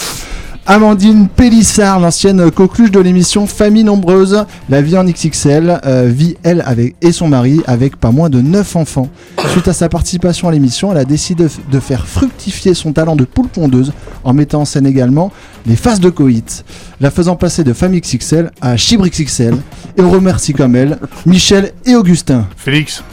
Amandine 0.67 1.29
Pélissard, 1.29 2.01
l'ancienne 2.01 2.51
coqueluche 2.51 2.91
de 2.91 2.99
l'émission 2.99 3.47
Famille 3.47 3.85
Nombreuse, 3.85 4.47
la 4.71 4.81
vie 4.81 4.97
en 4.97 5.05
XXL, 5.05 5.79
euh, 5.85 6.09
vit 6.11 6.37
elle 6.43 6.63
avec, 6.67 6.97
et 7.03 7.13
son 7.13 7.29
mari 7.29 7.61
avec 7.67 7.97
pas 7.97 8.11
moins 8.11 8.31
de 8.31 8.41
9 8.41 8.77
enfants. 8.77 9.11
Suite 9.51 9.69
à 9.69 9.75
sa 9.75 9.91
participation 9.91 10.49
à 10.49 10.53
l'émission, 10.53 10.91
elle 10.91 10.97
a 10.99 11.05
décidé 11.05 11.45
de, 11.45 11.51
de 11.71 11.81
faire 11.81 12.07
fructifier 12.07 12.73
son 12.73 12.93
talent 12.95 13.15
de 13.15 13.25
poule 13.25 13.49
pondeuse 13.49 13.93
en 14.25 14.33
mettant 14.33 14.63
en 14.63 14.65
scène 14.65 14.87
également 14.87 15.31
les 15.67 15.77
phases 15.77 16.01
de 16.01 16.09
coït, 16.09 16.65
la 16.99 17.11
faisant 17.11 17.37
passer 17.37 17.63
de 17.63 17.75
Famille 17.75 18.01
XXL 18.01 18.51
à 18.63 18.79
Chibre 18.79 19.07
XXL. 19.07 19.55
Et 19.99 20.01
on 20.01 20.11
remercie 20.11 20.55
comme 20.55 20.77
elle 20.77 20.99
Michel 21.27 21.73
et 21.85 21.95
Augustin. 21.95 22.47
Félix, 22.57 23.05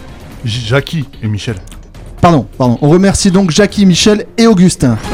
J- 0.45 0.63
Jackie 0.67 1.05
et 1.21 1.27
Michel. 1.27 1.55
Pardon, 2.21 2.45
pardon. 2.57 2.77
On 2.81 2.87
remercie 2.87 3.29
donc 3.29 3.51
Jackie, 3.51 3.85
Michel 3.85 4.25
et 4.37 4.47
Augustin. 4.47 4.97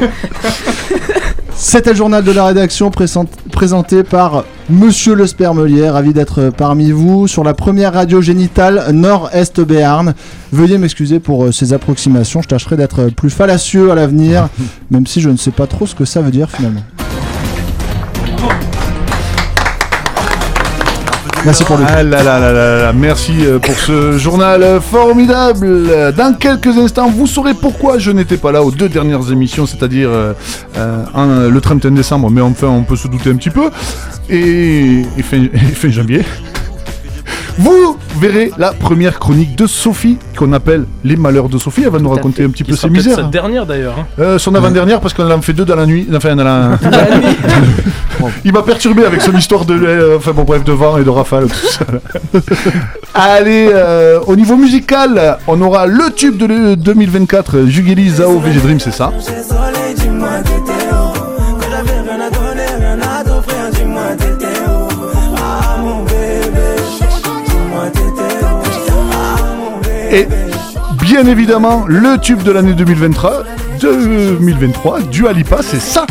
C'était 1.56 1.90
le 1.90 1.96
journal 1.96 2.24
de 2.24 2.32
la 2.32 2.46
rédaction 2.46 2.90
présent- 2.90 3.26
présenté 3.52 4.02
par 4.02 4.44
Monsieur 4.70 5.14
le 5.14 5.26
Spermelier, 5.26 5.90
ravi 5.90 6.14
d'être 6.14 6.50
parmi 6.56 6.90
vous 6.90 7.28
sur 7.28 7.44
la 7.44 7.52
première 7.52 7.92
radio 7.92 8.22
génitale 8.22 8.86
Nord-Est 8.92 9.60
Béarn. 9.60 10.14
Veuillez 10.52 10.78
m'excuser 10.78 11.20
pour 11.20 11.44
euh, 11.44 11.52
ces 11.52 11.72
approximations, 11.74 12.40
je 12.40 12.48
tâcherai 12.48 12.76
d'être 12.76 13.08
plus 13.14 13.30
fallacieux 13.30 13.90
à 13.90 13.94
l'avenir, 13.94 14.48
même 14.90 15.06
si 15.06 15.20
je 15.20 15.28
ne 15.28 15.36
sais 15.36 15.50
pas 15.50 15.66
trop 15.66 15.86
ce 15.86 15.94
que 15.94 16.04
ça 16.06 16.22
veut 16.22 16.30
dire 16.30 16.48
finalement. 16.50 16.82
Merci 21.44 21.64
pour 21.64 21.78
le 21.78 21.84
Ah 21.88 22.02
là 22.02 22.22
là 22.22 22.38
là 22.38 22.92
merci 22.92 23.32
euh, 23.40 23.58
pour 23.58 23.74
ce 23.74 24.18
journal 24.18 24.62
euh, 24.62 24.80
formidable. 24.80 26.12
Dans 26.14 26.34
quelques 26.34 26.76
instants, 26.76 27.10
vous 27.10 27.26
saurez 27.26 27.54
pourquoi 27.54 27.98
je 27.98 28.10
n'étais 28.10 28.36
pas 28.36 28.52
là 28.52 28.62
aux 28.62 28.70
deux 28.70 28.88
dernières 28.90 29.32
émissions, 29.32 29.66
c'est-à-dire 29.66 30.10
euh, 30.10 31.48
le 31.48 31.60
31 31.60 31.92
décembre, 31.92 32.30
mais 32.30 32.42
enfin 32.42 32.66
on 32.68 32.82
peut 32.82 32.96
se 32.96 33.08
douter 33.08 33.30
un 33.30 33.36
petit 33.36 33.50
peu, 33.50 33.70
et, 34.28 35.00
et 35.16 35.22
fin, 35.22 35.42
et 35.52 35.74
fin 35.74 35.88
janvier. 35.90 36.24
Vous 37.58 37.98
verrez 38.18 38.50
la 38.58 38.72
première 38.72 39.18
chronique 39.18 39.56
de 39.56 39.66
Sophie, 39.66 40.16
qu'on 40.36 40.52
appelle 40.52 40.84
Les 41.04 41.16
Malheurs 41.16 41.48
de 41.48 41.58
Sophie. 41.58 41.82
Elle 41.84 41.90
va 41.90 41.98
nous 41.98 42.08
raconter 42.08 42.44
un 42.44 42.48
petit 42.50 42.64
peu 42.64 42.74
ses 42.76 42.88
misères. 42.88 43.16
cette 43.16 43.30
dernière 43.30 43.66
d'ailleurs. 43.66 43.96
hein. 43.98 44.06
Euh, 44.18 44.38
son 44.38 44.54
avant-dernière, 44.54 45.00
parce 45.00 45.12
qu'on 45.14 45.30
en 45.30 45.42
fait 45.42 45.52
deux 45.52 45.64
dans 45.64 45.76
la 45.76 45.86
nuit. 45.86 46.06
Enfin, 46.14 46.36
dans 46.36 46.44
la... 46.44 46.78
Il 48.44 48.52
m'a 48.52 48.62
perturbé 48.62 49.04
avec 49.04 49.22
son 49.22 49.32
histoire 49.36 49.64
de. 49.64 49.74
euh, 49.74 50.16
enfin, 50.18 50.32
bon, 50.32 50.44
bref, 50.44 50.62
de 50.64 50.72
vent 50.72 50.98
et 50.98 51.04
de 51.04 51.08
rafale, 51.10 51.46
tout 51.48 51.66
ça. 51.70 51.84
là. 51.92 52.40
Allez, 53.14 53.68
euh, 53.72 54.20
au 54.26 54.36
niveau 54.36 54.56
musical, 54.56 55.38
on 55.46 55.60
aura 55.62 55.86
le 55.86 56.10
tube 56.14 56.36
de 56.36 56.46
le- 56.46 56.76
2024, 56.76 57.64
Jugeli, 57.66 58.08
Zao, 58.10 58.38
VG 58.38 58.60
Dream, 58.60 58.78
c'est 58.80 58.92
ça. 58.92 59.10
Et 70.12 70.26
bien 71.00 71.24
évidemment, 71.26 71.84
le 71.86 72.18
tube 72.18 72.42
de 72.42 72.50
l'année 72.50 72.72
2023, 72.74 73.44
2023 73.80 75.02
du 75.02 75.28
Alipa, 75.28 75.60
c'est 75.62 75.80
ça. 75.80 76.04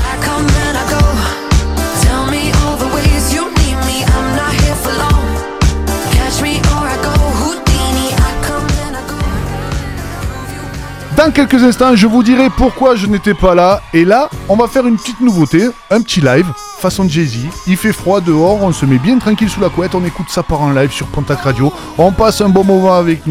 Dans 11.19 11.31
quelques 11.31 11.61
instants, 11.61 11.97
je 11.97 12.07
vous 12.07 12.23
dirai 12.23 12.49
pourquoi 12.49 12.95
je 12.95 13.05
n'étais 13.05 13.33
pas 13.33 13.53
là. 13.53 13.81
Et 13.93 14.05
là, 14.05 14.29
on 14.47 14.55
va 14.55 14.69
faire 14.69 14.87
une 14.87 14.95
petite 14.95 15.19
nouveauté, 15.19 15.67
un 15.91 15.99
petit 15.99 16.21
live, 16.21 16.45
façon 16.79 17.09
Jay-Z. 17.09 17.39
Il 17.67 17.75
fait 17.75 17.91
froid 17.91 18.21
dehors, 18.21 18.63
on 18.63 18.71
se 18.71 18.85
met 18.85 18.99
bien 18.99 19.17
tranquille 19.17 19.49
sous 19.49 19.59
la 19.59 19.67
couette, 19.67 19.95
on 19.95 20.05
écoute 20.05 20.27
ça 20.29 20.43
par 20.43 20.61
en 20.61 20.71
live 20.71 20.93
sur 20.93 21.07
Pontac 21.07 21.41
Radio. 21.41 21.73
On 21.97 22.13
passe 22.13 22.39
un 22.39 22.47
bon 22.47 22.63
moment 22.63 22.93
avec, 22.93 23.25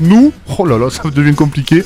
nous. 0.00 0.32
Oh 0.56 0.64
là 0.64 0.78
là, 0.78 0.90
ça 0.90 1.02
devient 1.10 1.34
compliqué. 1.34 1.82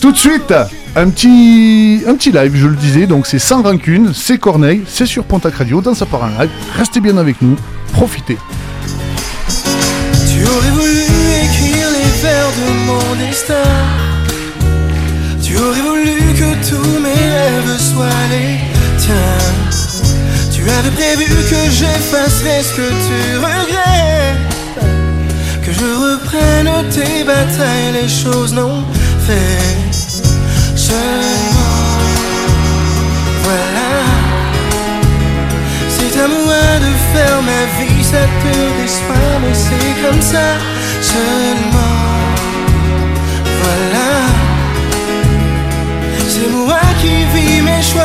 Tout 0.00 0.10
de 0.10 0.16
suite, 0.16 0.52
un 0.96 1.10
petit, 1.10 2.02
un 2.04 2.16
petit 2.16 2.32
live, 2.32 2.56
je 2.56 2.66
le 2.66 2.74
disais. 2.74 3.06
Donc 3.06 3.28
c'est 3.28 3.38
sans 3.38 3.62
rancune, 3.62 4.12
c'est 4.12 4.38
Corneille, 4.38 4.82
c'est 4.88 5.06
sur 5.06 5.22
Pontac 5.22 5.54
Radio, 5.54 5.80
dans 5.80 5.94
ça 5.94 6.06
part 6.06 6.24
en 6.24 6.40
live. 6.40 6.50
Restez 6.76 6.98
bien 6.98 7.18
avec 7.18 7.40
nous, 7.40 7.54
profitez. 7.92 8.36
Tu 10.28 10.44
aurais 10.44 10.70
voulu 10.72 11.02
écrire 11.44 11.86
les 11.88 12.20
vers 12.20 12.48
de 12.48 12.84
mon 12.84 13.14
destin. 13.14 14.07
Tu 15.48 15.56
aurais 15.56 15.80
voulu 15.80 16.34
que 16.34 16.68
tous 16.68 17.00
mes 17.00 17.08
rêves 17.08 17.78
soient 17.78 18.26
les 18.30 18.58
tiens. 18.98 19.16
Tu 20.52 20.60
avais 20.68 20.90
prévu 20.90 21.24
que 21.24 21.70
j'effacerais 21.70 22.62
ce 22.62 22.72
que 22.74 22.88
tu 23.06 23.38
regrettes. 23.38 24.76
Que 25.64 25.72
je 25.72 25.86
reprenne 26.04 26.70
tes 26.90 27.24
batailles, 27.24 27.92
les 27.94 28.08
choses 28.10 28.52
non 28.52 28.84
faites. 29.26 30.22
Seulement, 30.76 31.96
voilà. 33.42 33.90
C'est 35.88 36.20
à 36.20 36.28
moi 36.28 36.66
de 36.84 36.92
faire 37.14 37.40
ma 37.40 37.62
vie, 37.78 38.04
ça 38.04 38.24
te 38.42 38.82
déçoit, 38.82 39.38
mais 39.40 39.54
c'est 39.54 40.06
comme 40.06 40.20
ça 40.20 40.58
seulement. 41.00 41.87
Moi 46.66 46.80
qui 47.00 47.24
vis 47.34 47.62
mes 47.62 47.82
choix, 47.82 48.02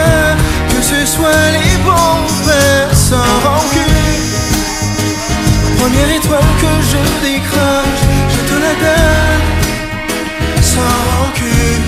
que 0.69 0.81
ce 0.81 1.05
soit 1.05 1.45
les 1.57 1.75
bons 1.83 2.21
ou 2.27 2.95
sans 2.95 3.31
rancune. 3.45 4.23
Première 5.79 6.11
étoile 6.15 6.51
que 6.61 6.73
je 6.91 7.01
décroche, 7.27 8.03
je 8.33 8.41
te 8.49 8.55
la 8.65 8.73
donne. 8.83 9.45
Sans 10.61 10.97
rancune, 11.13 11.87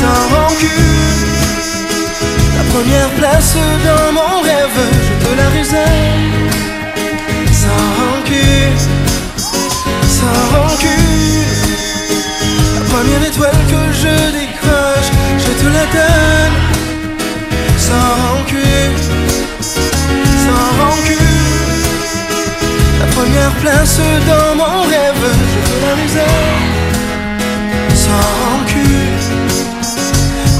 sans 0.00 0.22
rancune. 0.34 1.30
La 2.58 2.64
première 2.74 3.10
place 3.10 3.56
dans 3.86 4.12
mon 4.12 4.40
rêve, 4.42 4.80
je 5.06 5.14
te 5.24 5.30
la 5.40 5.48
réserve. 5.50 6.52
Sans 7.62 7.84
rancune, 8.00 8.80
sans 10.18 10.40
rancune. 10.54 11.46
La 12.74 12.82
première 12.92 13.22
étoile 13.28 13.62
que 13.70 13.82
je 14.02 14.14
décroche, 14.32 14.51
te 15.62 15.68
la 15.76 15.86
donne. 15.96 16.56
Sans 17.86 18.12
rancune, 18.24 18.98
sans 20.44 20.68
rancune. 20.80 21.32
La 23.00 23.06
première 23.16 23.54
place 23.62 23.98
dans 24.30 24.54
mon 24.56 24.82
rêve, 24.82 25.24
je 25.52 25.60
te 25.68 25.76
la 25.84 25.92
réserve. 26.02 26.62
Sans 28.04 28.28
rancune. 28.42 29.20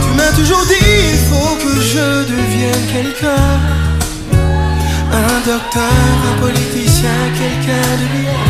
Tu 0.02 0.10
m'as 0.16 0.32
toujours 0.36 0.64
dit 0.66 0.88
il 1.12 1.18
faut 1.30 1.54
que 1.64 1.74
je 1.80 2.06
devienne 2.34 2.84
quelqu'un 2.92 3.48
Un 5.12 5.38
docteur, 5.50 5.98
un 6.30 6.36
politicien, 6.40 7.18
quelqu'un 7.40 7.88
de 8.00 8.06
bien 8.16 8.42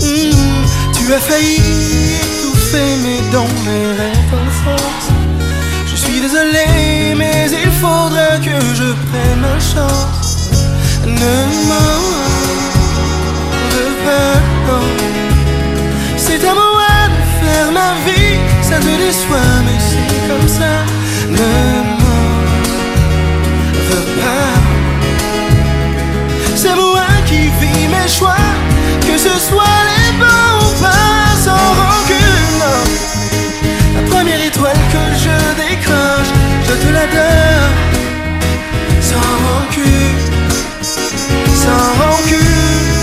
Hmm, 0.00 0.64
Tu 0.94 1.12
as 1.12 1.18
failli 1.18 1.56
étouffer 2.22 2.90
mes 3.04 3.20
dons, 3.32 3.54
mes 3.66 3.86
rêves 4.00 4.34
Je 5.00 5.04
suis 5.06 5.07
désolé 6.30 7.14
mais 7.16 7.46
il 7.50 7.70
faudra 7.72 8.38
que 8.38 8.58
je 8.74 8.92
prenne 9.08 9.40
ma 9.40 9.58
chance 9.58 10.50
Ne 11.06 11.36
m'en 11.68 11.94
veux 13.72 13.94
pas. 14.06 14.38
C'est 16.16 16.44
à 16.44 16.54
moi 16.54 16.94
de 17.14 17.20
faire 17.40 17.70
ma 17.72 17.90
vie, 18.06 18.36
ça 18.60 18.76
te 18.78 18.92
déçoit, 19.04 19.54
mais 19.64 19.80
c'est 19.88 20.28
comme 20.28 20.48
ça. 20.48 20.72
Ne 21.30 21.50
m'en 22.00 22.24
veux 23.88 24.06
pas. 24.20 24.54
C'est 26.54 26.74
moi 26.74 27.06
qui 27.26 27.42
vis 27.60 27.88
mes 27.88 28.08
choix, 28.08 28.44
que 29.06 29.16
ce 29.16 29.34
soit 29.48 29.87
Sans 39.00 39.30
rancune, 39.46 40.18
sans 41.62 41.86
rancune. 42.02 42.98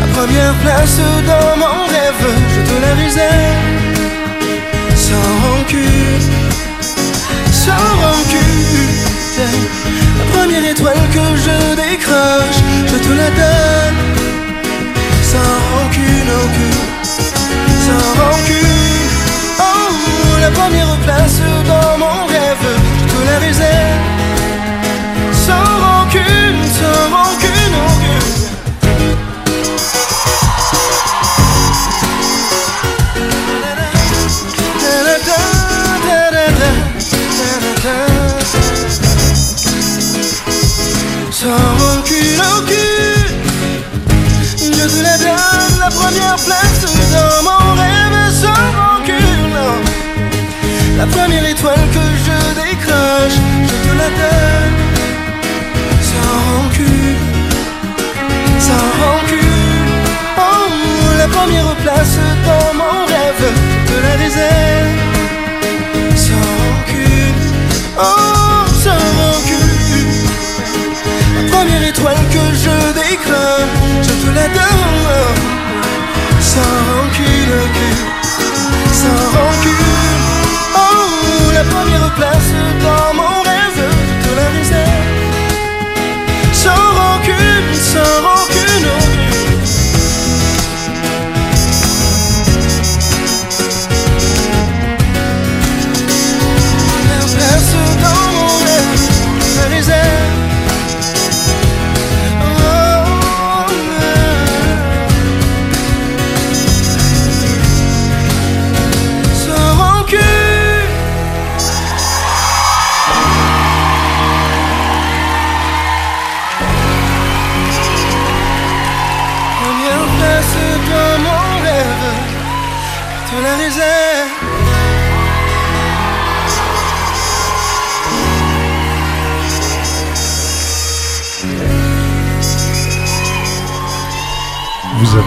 La 0.00 0.06
première 0.16 0.54
place 0.62 1.00
dans 1.26 1.56
mon 1.56 1.86
rêve, 1.86 2.24
je 2.54 2.60
te 2.70 2.80
la 2.80 2.94
réserve. 3.02 3.58
Sans 4.94 5.30
rancune, 5.44 6.26
sans 7.50 7.88
rancune. 8.04 8.94
La 10.18 10.24
première 10.38 10.64
étoile 10.70 11.04
que 11.12 11.26
je 11.44 11.74
décroche, 11.74 12.60
je 12.86 12.96
te 12.96 13.12
la 13.12 13.30
donne. 13.40 13.98
Sans 15.32 15.54
rancune, 15.72 16.30
aucune. 16.42 16.82
Sans 17.86 18.06
rancune. 18.22 19.08
Oh, 19.58 20.40
la 20.40 20.50
première 20.52 20.96
place 20.98 21.40
dans 21.66 21.98
mon 21.98 22.27
Sans 25.46 25.68
rancune, 25.84 26.62
sans 26.78 27.02
rancune, 27.14 27.74
aucune. 27.86 28.28
Sans 41.30 41.62
rancune 41.78 42.38
te 44.88 45.02
la 45.02 45.16
la 45.78 45.90
première 45.90 46.36
place 46.36 46.84
dans 47.12 47.42
mon 47.44 47.74
rêve 47.74 48.32
sans 48.32 48.66
rancune. 48.78 49.58
La 50.96 51.06
première 51.06 51.46
étoile 51.46 51.84
que 51.94 52.00
je 52.24 52.67
je 53.26 53.74
te 53.82 53.92
la 53.96 54.08
donne 54.10 54.57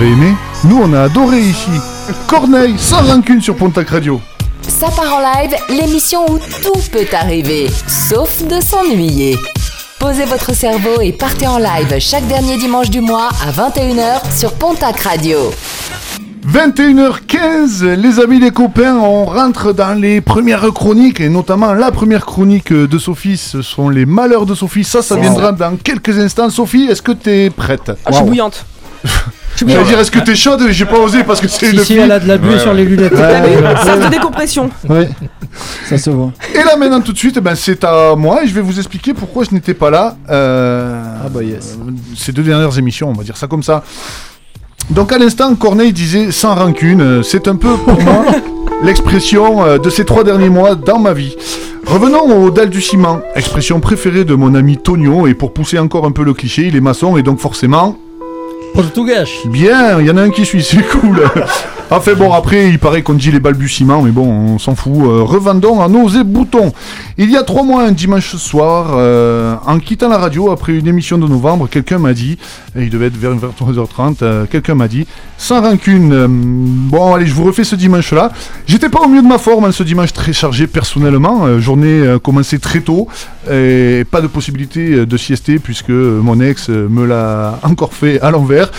avez 0.02 0.12
aimé 0.12 0.34
Nous, 0.64 0.80
on 0.82 0.94
a 0.94 1.04
adoré 1.04 1.42
ici. 1.42 1.70
Corneille, 2.26 2.76
sans 2.78 3.04
rancune 3.04 3.40
sur 3.40 3.56
Pontac 3.56 3.90
Radio. 3.90 4.20
Ça 4.68 4.88
part 4.88 5.14
en 5.14 5.20
live, 5.20 5.56
l'émission 5.70 6.26
où 6.28 6.40
tout 6.40 6.80
peut 6.92 7.06
arriver, 7.14 7.70
sauf 7.88 8.44
de 8.48 8.60
s'ennuyer. 8.62 9.38
Posez 10.00 10.26
votre 10.26 10.56
cerveau 10.56 11.02
et 11.02 11.12
partez 11.12 11.48
en 11.48 11.60
live 11.60 12.00
chaque 12.00 12.26
dernier 12.28 12.58
dimanche 12.58 12.90
du 12.90 13.00
mois 13.00 13.30
à 13.46 13.52
21h 13.52 14.36
sur 14.36 14.54
Pontac 14.54 15.02
Radio. 15.02 15.38
21h15, 16.48 17.84
les 17.94 18.20
amis, 18.20 18.40
les 18.40 18.52
copains, 18.52 18.96
on 18.96 19.26
rentre 19.26 19.72
dans 19.72 19.94
les 19.94 20.20
premières 20.20 20.68
chroniques, 20.74 21.20
et 21.20 21.30
notamment 21.30 21.74
la 21.74 21.92
première 21.92 22.26
chronique 22.26 22.74
de 22.74 22.98
Sophie, 22.98 23.38
ce 23.38 23.62
sont 23.62 23.90
les 23.90 24.08
malheurs 24.08 24.48
de 24.48 24.56
Sophie. 24.56 24.84
Ça, 24.84 25.04
ça 25.04 25.16
viendra 25.16 25.52
dans 25.52 25.76
quelques 25.76 26.18
instants. 26.18 26.50
Sophie, 26.50 26.88
est-ce 26.90 27.04
que 27.04 27.12
t'es 27.12 27.52
prête? 27.52 27.92
Ah, 28.04 28.10
je 28.10 28.16
suis 28.16 28.26
bouillante. 28.26 28.66
Je 29.58 29.66
bouillante. 29.66 29.88
dire, 29.88 30.00
est-ce 30.00 30.12
que 30.12 30.20
t'es 30.20 30.36
chaude 30.36 30.68
J'ai 30.70 30.86
pas 30.86 30.98
osé 31.00 31.24
parce 31.24 31.40
que 31.42 31.48
c'est 31.48 31.68
Si, 31.68 31.74
une 31.76 31.80
si, 31.80 31.86
fille. 31.94 31.98
elle 31.98 32.12
a 32.12 32.20
de 32.20 32.28
la 32.28 32.38
buée 32.38 32.54
Ouais, 32.54 32.60
sur 32.60 32.74
les 32.74 32.86
lunettes. 32.86 33.16
Sas 33.16 34.00
de 34.00 34.10
décompression. 34.10 34.70
Oui, 34.90 35.06
ça 35.88 35.98
se 35.98 36.10
voit. 36.10 36.32
Et 36.54 36.64
là, 36.64 36.76
maintenant, 36.78 37.02
tout 37.02 37.14
de 37.14 37.18
suite, 37.18 37.36
eh 37.38 37.42
ben, 37.42 37.56
c'est 37.56 37.84
à 37.84 38.16
moi, 38.16 38.44
et 38.44 38.48
je 38.48 38.54
vais 38.54 38.62
vous 38.62 38.78
expliquer 38.78 39.14
pourquoi 39.14 39.44
je 39.44 39.54
n'étais 39.54 39.74
pas 39.74 39.90
là. 39.90 40.16
euh, 40.30 41.02
Ah 41.26 41.30
bah 41.30 41.44
yes. 41.44 41.78
ces 42.18 42.32
deux 42.32 42.44
dernières 42.44 42.78
émissions, 42.78 43.10
on 43.10 43.14
va 43.14 43.24
dire 43.24 43.38
ça 43.38 43.48
comme 43.48 43.64
ça. 43.64 43.84
Donc 44.90 45.12
à 45.14 45.18
l'instant, 45.18 45.54
Corneille 45.56 45.94
disait 45.94 46.32
sans 46.32 46.56
rancune, 46.56 47.02
euh, 47.02 47.22
c'est 47.24 47.48
un 47.48 47.56
peu 47.56 47.76
pour 47.78 48.02
moi 48.02 48.26
l'expression 48.84 49.64
euh, 49.64 49.78
de 49.78 49.90
ces 49.90 50.06
trois 50.06 50.24
derniers 50.24 50.50
mois 50.50 50.76
dans 50.76 51.00
ma 51.00 51.14
vie. 51.14 51.36
Revenons 51.86 52.44
au 52.44 52.52
dalle 52.52 52.70
du 52.70 52.82
ciment, 52.82 53.20
expression 53.36 53.80
préférée 53.80 54.24
de 54.26 54.34
mon 54.36 54.56
ami 54.56 54.78
Tonio, 54.78 55.28
et 55.28 55.34
pour 55.34 55.54
pousser 55.54 55.78
encore 55.80 56.06
un 56.06 56.12
peu 56.12 56.24
le 56.24 56.34
cliché, 56.34 56.64
il 56.68 56.76
est 56.76 56.82
maçon 56.82 57.18
et 57.18 57.24
donc 57.24 57.40
forcément, 57.40 57.98
Portugais. 58.74 59.26
bien, 59.46 60.00
il 60.00 60.08
y 60.08 60.12
en 60.12 60.18
a 60.18 60.22
un 60.22 60.30
qui 60.30 60.46
suit, 60.46 60.64
c'est 60.64 60.84
cool. 60.84 61.22
Enfin 61.94 62.14
bon, 62.14 62.32
après, 62.32 62.70
il 62.70 62.80
paraît 62.80 63.02
qu'on 63.02 63.16
dit 63.16 63.32
les 63.32 63.42
balbutiements, 63.42 64.02
mais 64.02 64.12
bon, 64.12 64.24
on 64.26 64.60
s'en 64.60 64.76
fout. 64.76 64.94
Euh, 64.96 65.24
revendons 65.24 65.82
à 65.82 65.90
nos 65.90 66.08
boutons. 66.24 66.72
Il 67.18 67.30
y 67.30 67.36
a 67.36 67.44
trois 67.44 67.64
mois, 67.64 67.84
un 67.84 67.92
dimanche 67.92 68.34
soir, 68.38 68.92
euh, 68.92 69.56
en 69.68 69.78
quittant 69.78 70.08
la 70.08 70.18
radio 70.18 70.52
après 70.52 70.72
une 70.72 70.88
émission 70.88 71.18
de 71.18 71.28
novembre, 71.28 71.68
quelqu'un 71.70 71.98
m'a 71.98 72.14
dit, 72.14 72.38
il 72.78 72.90
devait 72.90 73.08
être 73.08 73.18
vers 73.18 73.36
23h30, 73.36 74.20
euh, 74.22 74.46
quelqu'un 74.50 74.74
m'a 74.74 74.88
dit, 74.88 75.06
sans 75.38 75.60
rancune, 75.62 76.28
bon 76.90 77.14
allez, 77.14 77.26
je 77.26 77.34
vous 77.34 77.44
refais 77.44 77.66
ce 77.66 77.76
dimanche-là. 77.76 78.32
J'étais 78.68 78.88
pas 78.88 79.02
au 79.02 79.10
mieux 79.10 79.22
de 79.22 79.28
ma 79.28 79.38
forme, 79.38 79.70
ce 79.74 79.84
dimanche 79.84 80.14
très 80.14 80.32
chargé 80.32 80.68
personnellement, 80.68 81.60
journée 81.60 82.16
commencée 82.24 82.60
très 82.60 82.80
tôt, 82.80 83.10
et 83.52 84.06
pas 84.10 84.22
de 84.22 84.28
possibilité 84.28 85.06
de 85.06 85.18
siester 85.18 85.60
puisque 85.60 85.90
mon 85.90 86.40
ex 86.40 86.70
me 86.70 87.06
l'a 87.06 87.60
encore 87.64 87.94
fait 87.94 88.22
à 88.22 88.32
l'envers 88.32 88.72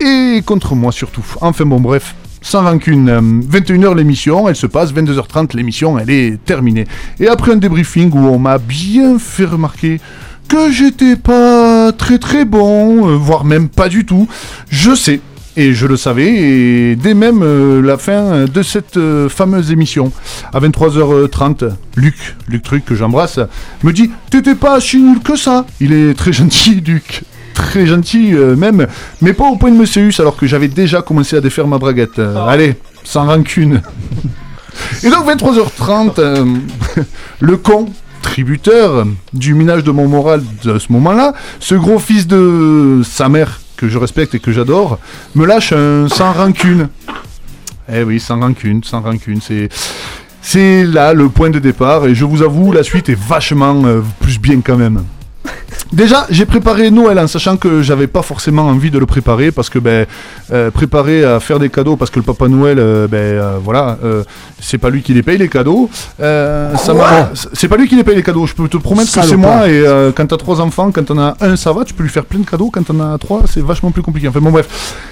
et 0.00 0.42
contre 0.44 0.74
moi 0.74 0.92
surtout. 0.92 1.24
Enfin 1.40 1.64
bon, 1.64 1.80
bref. 1.80 2.14
Sans 2.42 2.62
rancune, 2.62 3.08
euh, 3.08 3.20
21h 3.20 3.96
l'émission, 3.96 4.48
elle 4.48 4.54
se 4.54 4.68
passe, 4.68 4.92
22h30 4.92 5.56
l'émission, 5.56 5.98
elle 5.98 6.10
est 6.10 6.44
terminée. 6.44 6.84
Et 7.18 7.26
après 7.26 7.52
un 7.52 7.56
débriefing 7.56 8.12
où 8.12 8.18
on 8.18 8.38
m'a 8.38 8.58
bien 8.58 9.18
fait 9.18 9.46
remarquer 9.46 10.00
que 10.48 10.70
j'étais 10.70 11.16
pas 11.16 11.92
très 11.92 12.18
très 12.18 12.44
bon, 12.44 13.08
euh, 13.08 13.16
voire 13.16 13.44
même 13.44 13.68
pas 13.68 13.88
du 13.88 14.04
tout, 14.04 14.28
je 14.68 14.94
sais, 14.94 15.20
et 15.56 15.72
je 15.72 15.86
le 15.86 15.96
savais, 15.96 16.28
et 16.28 16.96
dès 16.96 17.14
même 17.14 17.42
euh, 17.42 17.80
la 17.80 17.96
fin 17.98 18.44
de 18.44 18.62
cette 18.62 18.96
euh, 18.96 19.28
fameuse 19.28 19.72
émission, 19.72 20.12
à 20.52 20.60
23h30, 20.60 21.70
Luc, 21.96 22.36
Luc 22.46 22.62
Truc 22.62 22.84
que 22.84 22.94
j'embrasse, 22.94 23.40
me 23.82 23.92
dit 23.92 24.10
T'étais 24.30 24.54
pas 24.54 24.80
si 24.80 25.00
nul 25.00 25.20
que 25.20 25.36
ça 25.36 25.66
Il 25.80 25.92
est 25.92 26.14
très 26.14 26.32
gentil, 26.32 26.80
Luc. 26.86 27.24
Très 27.56 27.86
gentil 27.86 28.34
euh, 28.34 28.54
même, 28.54 28.86
mais 29.22 29.32
pas 29.32 29.44
au 29.44 29.56
point 29.56 29.70
de 29.70 29.76
me 29.76 29.86
séus 29.86 30.20
alors 30.20 30.36
que 30.36 30.46
j'avais 30.46 30.68
déjà 30.68 31.00
commencé 31.00 31.36
à 31.36 31.40
défaire 31.40 31.66
ma 31.66 31.78
braguette. 31.78 32.18
Euh, 32.18 32.46
Allez, 32.46 32.76
sans 33.02 33.26
rancune. 33.26 33.80
Et 35.02 35.08
donc 35.08 35.26
23h30, 35.26 36.12
euh, 36.18 36.44
le 37.40 37.56
con, 37.56 37.86
tributeur 38.20 39.06
du 39.32 39.54
minage 39.54 39.84
de 39.84 39.90
mon 39.90 40.06
moral 40.06 40.42
de 40.64 40.78
ce 40.78 40.92
moment-là, 40.92 41.32
ce 41.58 41.74
gros 41.74 41.98
fils 41.98 42.26
de 42.26 43.00
sa 43.02 43.30
mère 43.30 43.60
que 43.78 43.88
je 43.88 43.96
respecte 43.96 44.34
et 44.34 44.38
que 44.38 44.52
j'adore, 44.52 44.98
me 45.34 45.46
lâche 45.46 45.72
un 45.72 46.08
sans 46.08 46.32
rancune. 46.32 46.88
Eh 47.90 48.02
oui, 48.02 48.20
sans 48.20 48.38
rancune, 48.38 48.84
sans 48.84 49.00
rancune, 49.00 49.40
c'est... 49.40 49.68
C'est 50.48 50.84
là 50.84 51.12
le 51.12 51.28
point 51.28 51.50
de 51.50 51.58
départ 51.58 52.06
et 52.06 52.14
je 52.14 52.24
vous 52.24 52.40
avoue, 52.40 52.70
la 52.70 52.84
suite 52.84 53.08
est 53.08 53.18
vachement 53.18 53.82
euh, 53.84 54.00
plus 54.20 54.38
bien 54.38 54.60
quand 54.60 54.76
même. 54.76 55.02
Déjà, 55.92 56.26
j'ai 56.30 56.46
préparé 56.46 56.90
Noël 56.90 57.18
en 57.18 57.26
sachant 57.28 57.56
que 57.56 57.80
j'avais 57.80 58.08
pas 58.08 58.22
forcément 58.22 58.62
envie 58.66 58.90
de 58.90 58.98
le 58.98 59.06
préparer 59.06 59.52
parce 59.52 59.70
que 59.70 59.78
ben 59.78 60.04
euh, 60.52 60.70
préparer 60.72 61.24
à 61.24 61.38
faire 61.38 61.58
des 61.60 61.68
cadeaux 61.70 61.96
parce 61.96 62.10
que 62.10 62.18
le 62.18 62.24
Papa 62.24 62.48
Noël, 62.48 62.78
euh, 62.80 63.06
ben 63.06 63.16
euh, 63.18 63.58
voilà, 63.62 63.96
c'est 64.60 64.78
pas 64.78 64.90
lui 64.90 65.02
qui 65.02 65.14
les 65.14 65.22
paye 65.22 65.38
les 65.38 65.48
cadeaux. 65.48 65.88
Ça 66.18 66.92
m'a- 66.94 67.30
c'est 67.52 67.68
pas 67.68 67.76
lui 67.76 67.88
qui 67.88 67.94
les 67.96 68.04
paye 68.04 68.16
les 68.16 68.22
cadeaux. 68.22 68.46
Je 68.46 68.54
peux 68.54 68.68
te 68.68 68.76
promettre 68.78 69.08
que 69.12 69.20
c'est 69.20 69.28
Salopard. 69.28 69.58
moi. 69.58 69.68
Et 69.68 69.80
euh, 69.86 70.10
quand 70.14 70.26
t'as 70.26 70.36
trois 70.36 70.60
enfants, 70.60 70.90
quand 70.90 71.04
t'en 71.04 71.18
as 71.18 71.36
un, 71.40 71.56
ça 71.56 71.72
va, 71.72 71.84
tu 71.84 71.94
peux 71.94 72.02
lui 72.02 72.10
faire 72.10 72.24
plein 72.24 72.40
de 72.40 72.46
cadeaux. 72.46 72.70
Quand 72.72 72.82
t'en 72.84 72.98
as 73.00 73.16
trois, 73.18 73.42
c'est 73.48 73.62
vachement 73.62 73.90
plus 73.92 74.02
compliqué. 74.02 74.26
Enfin 74.28 74.40
bon 74.40 74.50
bref. 74.50 74.66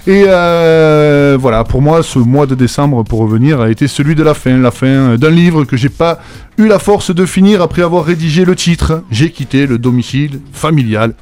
Et 0.06 0.24
euh, 0.26 1.36
voilà, 1.40 1.62
pour 1.64 1.80
moi, 1.82 2.02
ce 2.02 2.18
mois 2.18 2.46
de 2.46 2.54
décembre, 2.54 3.04
pour 3.04 3.20
revenir, 3.20 3.60
a 3.60 3.70
été 3.70 3.86
celui 3.86 4.14
de 4.14 4.22
la 4.22 4.34
fin, 4.34 4.56
la 4.58 4.70
fin 4.70 4.86
euh, 4.86 5.16
d'un 5.16 5.30
livre 5.30 5.64
que 5.64 5.76
j'ai 5.76 5.88
pas 5.88 6.18
eu 6.56 6.66
la 6.68 6.78
force 6.78 7.12
de 7.12 7.26
finir 7.26 7.62
après 7.62 7.82
avoir 7.82 8.04
rédigé 8.04 8.44
le 8.44 8.54
titre. 8.54 9.02
J'ai 9.10 9.30
quitté 9.30 9.66
le 9.66 9.76
domicile 9.78 10.23
familial 10.52 11.14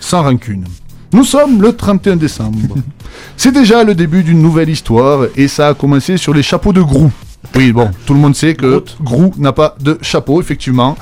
sans 0.00 0.22
rancune. 0.22 0.64
Nous 1.12 1.24
sommes 1.24 1.62
le 1.62 1.74
31 1.74 2.16
décembre. 2.16 2.58
C'est 3.36 3.52
déjà 3.52 3.84
le 3.84 3.94
début 3.94 4.22
d'une 4.22 4.42
nouvelle 4.42 4.68
histoire 4.68 5.26
et 5.36 5.48
ça 5.48 5.68
a 5.68 5.74
commencé 5.74 6.16
sur 6.16 6.34
les 6.34 6.42
chapeaux 6.42 6.72
de 6.72 6.82
Grou. 6.82 7.10
Oui, 7.54 7.72
bon, 7.72 7.90
tout 8.04 8.12
le 8.12 8.20
monde 8.20 8.34
sait 8.34 8.54
que 8.54 8.82
Grou 9.00 9.32
n'a 9.38 9.52
pas 9.52 9.76
de 9.80 9.98
chapeau, 10.02 10.40
effectivement. 10.40 10.96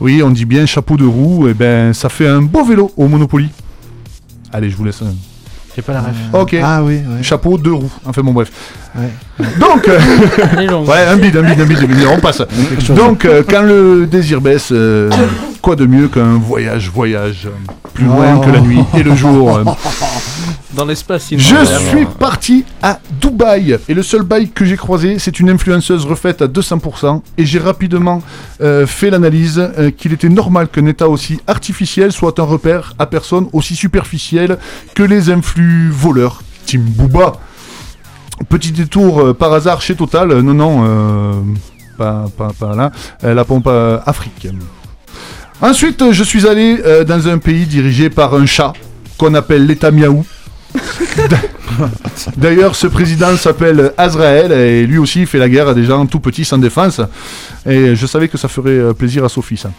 Oui, 0.00 0.22
on 0.22 0.30
dit 0.30 0.44
bien 0.44 0.66
chapeau 0.66 0.96
de 0.96 1.06
roue, 1.06 1.48
et 1.48 1.54
ben 1.54 1.94
ça 1.94 2.08
fait 2.08 2.28
un 2.28 2.42
beau 2.42 2.64
vélo 2.64 2.90
au 2.96 3.08
Monopoly. 3.08 3.48
Allez, 4.52 4.68
je 4.68 4.76
vous 4.76 4.84
laisse 4.84 5.00
un. 5.00 5.14
J'ai 5.76 5.82
pas 5.82 5.92
la 5.92 6.00
ref. 6.00 6.16
Ok. 6.32 6.56
Ah 6.62 6.82
oui, 6.82 6.94
ouais. 7.06 7.22
Chapeau 7.22 7.58
de 7.58 7.68
roue. 7.70 7.90
Enfin 8.06 8.22
bon, 8.22 8.32
bref. 8.32 8.50
Ouais. 8.96 9.10
Donc, 9.60 9.86
euh, 9.88 9.98
ouais, 10.86 11.06
un 11.06 11.18
bide, 11.18 11.36
un 11.36 11.42
bide, 11.42 11.60
un 11.60 11.64
bide, 11.66 11.78
un 11.82 11.86
bide, 11.86 12.06
on 12.10 12.18
passe. 12.18 12.40
Donc, 12.88 13.26
euh, 13.26 13.42
quand 13.46 13.60
le 13.60 14.06
désir 14.06 14.40
baisse, 14.40 14.70
euh, 14.72 15.10
quoi 15.60 15.76
de 15.76 15.84
mieux 15.84 16.08
qu'un 16.08 16.38
voyage, 16.38 16.90
voyage, 16.90 17.42
euh, 17.46 17.50
plus 17.92 18.06
loin 18.06 18.36
Oh. 18.38 18.40
que 18.40 18.50
la 18.50 18.60
nuit 18.60 18.80
et 18.96 19.02
le 19.02 19.14
jour. 19.14 19.60
Dans 20.74 20.84
l'espace, 20.84 21.28
Je 21.30 21.64
suis 21.64 22.06
parti 22.18 22.64
à 22.82 22.98
Dubaï 23.20 23.78
et 23.88 23.94
le 23.94 24.02
seul 24.02 24.22
bail 24.22 24.50
que 24.50 24.64
j'ai 24.64 24.76
croisé, 24.76 25.18
c'est 25.18 25.40
une 25.40 25.50
influenceuse 25.50 26.04
refaite 26.04 26.42
à 26.42 26.46
200% 26.46 27.22
et 27.38 27.46
j'ai 27.46 27.58
rapidement 27.58 28.22
euh, 28.60 28.86
fait 28.86 29.10
l'analyse 29.10 29.58
euh, 29.58 29.90
qu'il 29.90 30.12
était 30.12 30.28
normal 30.28 30.68
qu'un 30.68 30.86
état 30.86 31.08
aussi 31.08 31.40
artificiel 31.46 32.12
soit 32.12 32.38
un 32.38 32.42
repère 32.44 32.94
à 32.98 33.06
personne 33.06 33.48
aussi 33.52 33.74
superficielle 33.74 34.58
que 34.94 35.02
les 35.02 35.30
influx 35.30 35.90
voleurs. 35.90 36.42
Team 36.66 36.82
Booba. 36.82 37.32
Petit 38.48 38.72
détour 38.72 39.20
euh, 39.20 39.34
par 39.34 39.52
hasard 39.52 39.80
chez 39.80 39.94
Total, 39.94 40.28
non 40.40 40.54
non, 40.54 40.84
euh, 40.84 41.32
pas, 41.96 42.26
pas, 42.36 42.50
pas 42.58 42.74
là, 42.74 42.92
la 43.22 43.44
pompe 43.44 43.68
Afrique. 43.68 44.48
Ensuite, 45.62 46.12
je 46.12 46.22
suis 46.22 46.46
allé 46.46 46.78
dans 47.06 47.28
un 47.28 47.38
pays 47.38 47.64
dirigé 47.64 48.10
par 48.10 48.34
un 48.34 48.44
chat 48.44 48.74
qu'on 49.16 49.34
appelle 49.34 49.66
l'État 49.66 49.90
Miaou. 49.90 50.24
D'ailleurs, 52.36 52.74
ce 52.74 52.86
président 52.86 53.36
s'appelle 53.36 53.92
Azrael 53.96 54.52
et 54.52 54.86
lui 54.86 54.98
aussi 54.98 55.20
il 55.20 55.26
fait 55.26 55.38
la 55.38 55.48
guerre 55.48 55.68
à 55.68 55.74
des 55.74 55.84
gens 55.84 56.06
tout 56.06 56.20
petits 56.20 56.44
sans 56.44 56.58
défense. 56.58 57.00
Et 57.66 57.94
je 57.94 58.06
savais 58.06 58.28
que 58.28 58.38
ça 58.38 58.48
ferait 58.48 58.70
euh, 58.70 58.92
plaisir 58.92 59.24
à 59.24 59.28
Sophie, 59.28 59.56
ça. 59.56 59.70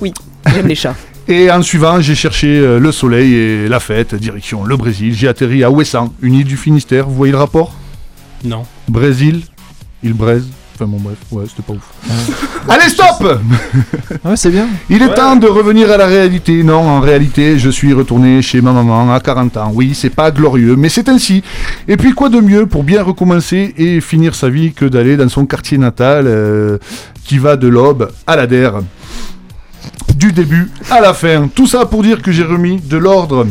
Oui, 0.00 0.12
j'aime 0.46 0.66
les 0.66 0.74
chats. 0.74 0.94
Et 1.28 1.50
en 1.52 1.62
suivant, 1.62 2.00
j'ai 2.00 2.16
cherché 2.16 2.48
euh, 2.48 2.80
le 2.80 2.90
soleil 2.90 3.32
et 3.34 3.68
la 3.68 3.78
fête, 3.78 4.12
direction 4.16 4.64
le 4.64 4.76
Brésil. 4.76 5.14
J'ai 5.14 5.28
atterri 5.28 5.62
à 5.62 5.70
Ouessant, 5.70 6.12
une 6.20 6.34
île 6.34 6.44
du 6.44 6.56
Finistère. 6.56 7.06
Vous 7.06 7.14
voyez 7.14 7.30
le 7.30 7.38
rapport? 7.38 7.72
Non. 8.42 8.64
Brésil, 8.88 9.42
île 10.02 10.14
Braise. 10.14 10.48
Enfin 10.82 10.90
bon, 10.90 10.98
bref, 11.00 11.18
ouais, 11.30 11.44
c'était 11.48 11.62
pas 11.62 11.74
ouf. 11.74 12.64
Allez, 12.68 12.88
stop 12.88 13.40
Ah 14.24 14.30
ouais, 14.30 14.36
c'est 14.36 14.50
bien. 14.50 14.66
Il 14.90 15.00
est 15.00 15.14
temps 15.14 15.36
de 15.36 15.46
revenir 15.46 15.92
à 15.92 15.96
la 15.96 16.06
réalité. 16.06 16.64
Non, 16.64 16.80
en 16.80 17.00
réalité, 17.00 17.56
je 17.56 17.70
suis 17.70 17.92
retourné 17.92 18.42
chez 18.42 18.60
ma 18.60 18.72
maman 18.72 19.12
à 19.14 19.20
40 19.20 19.56
ans. 19.58 19.70
Oui, 19.72 19.94
c'est 19.94 20.10
pas 20.10 20.32
glorieux, 20.32 20.74
mais 20.74 20.88
c'est 20.88 21.08
ainsi. 21.08 21.44
Et 21.86 21.96
puis, 21.96 22.14
quoi 22.14 22.30
de 22.30 22.40
mieux 22.40 22.66
pour 22.66 22.82
bien 22.82 23.04
recommencer 23.04 23.74
et 23.76 24.00
finir 24.00 24.34
sa 24.34 24.48
vie 24.48 24.72
que 24.72 24.84
d'aller 24.84 25.16
dans 25.16 25.28
son 25.28 25.46
quartier 25.46 25.78
natal 25.78 26.24
euh, 26.26 26.78
qui 27.24 27.38
va 27.38 27.56
de 27.56 27.68
l'aube 27.68 28.10
à 28.26 28.34
la 28.34 28.48
der. 28.48 28.80
Du 30.16 30.32
début 30.32 30.68
à 30.90 31.00
la 31.00 31.14
fin. 31.14 31.48
Tout 31.54 31.68
ça 31.68 31.86
pour 31.86 32.02
dire 32.02 32.22
que 32.22 32.32
j'ai 32.32 32.44
remis 32.44 32.80
de 32.80 32.96
l'ordre 32.96 33.46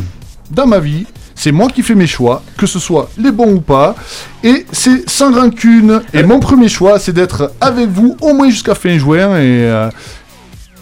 dans 0.50 0.66
ma 0.66 0.80
vie. 0.80 1.06
C'est 1.42 1.50
moi 1.50 1.66
qui 1.66 1.82
fais 1.82 1.96
mes 1.96 2.06
choix, 2.06 2.40
que 2.56 2.66
ce 2.66 2.78
soit 2.78 3.10
les 3.18 3.32
bons 3.32 3.54
ou 3.54 3.60
pas, 3.60 3.96
et 4.44 4.64
c'est 4.70 5.10
sans 5.10 5.34
rancune. 5.34 6.00
Et 6.14 6.22
mon 6.22 6.38
premier 6.38 6.68
choix, 6.68 7.00
c'est 7.00 7.12
d'être 7.12 7.52
avec 7.60 7.88
vous 7.88 8.16
au 8.20 8.32
moins 8.32 8.48
jusqu'à 8.48 8.76
fin 8.76 8.96
juin, 8.96 9.36
et, 9.38 9.64
euh, 9.66 9.88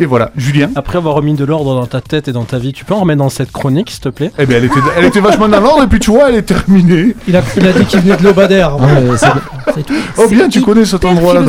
et 0.00 0.06
voilà. 0.06 0.30
Julien 0.36 0.70
Après 0.74 0.98
avoir 0.98 1.14
remis 1.14 1.34
de 1.34 1.44
l'ordre 1.44 1.74
dans 1.74 1.86
ta 1.86 2.00
tête 2.00 2.28
et 2.28 2.32
dans 2.32 2.44
ta 2.44 2.58
vie, 2.58 2.72
tu 2.72 2.84
peux 2.84 2.94
en 2.94 3.00
remettre 3.00 3.18
dans 3.18 3.28
cette 3.28 3.52
chronique, 3.52 3.90
s'il 3.90 4.00
te 4.00 4.08
plaît? 4.08 4.30
Eh 4.38 4.46
bien, 4.46 4.58
elle 4.58 4.64
était, 4.64 4.80
elle 4.96 5.04
était 5.04 5.20
vachement 5.20 5.48
dans 5.48 5.60
l'ordre, 5.60 5.82
et 5.84 5.86
puis 5.86 5.98
tu 6.00 6.10
vois, 6.10 6.28
elle 6.30 6.36
est 6.36 6.42
terminée. 6.42 7.14
Il 7.28 7.36
a, 7.36 7.42
il 7.56 7.66
a 7.66 7.72
dit 7.72 7.84
qu'il 7.84 8.00
venait 8.00 8.16
de 8.16 8.22
l'Obadère. 8.24 8.76
Ouais, 8.80 9.16
c'est- 9.16 9.26
C'est 9.74 9.86
tout. 9.86 9.94
Oh 10.18 10.26
bien, 10.28 10.48
tu 10.48 10.60
connais 10.62 10.84
cet 10.84 11.04
endroit-là. 11.04 11.42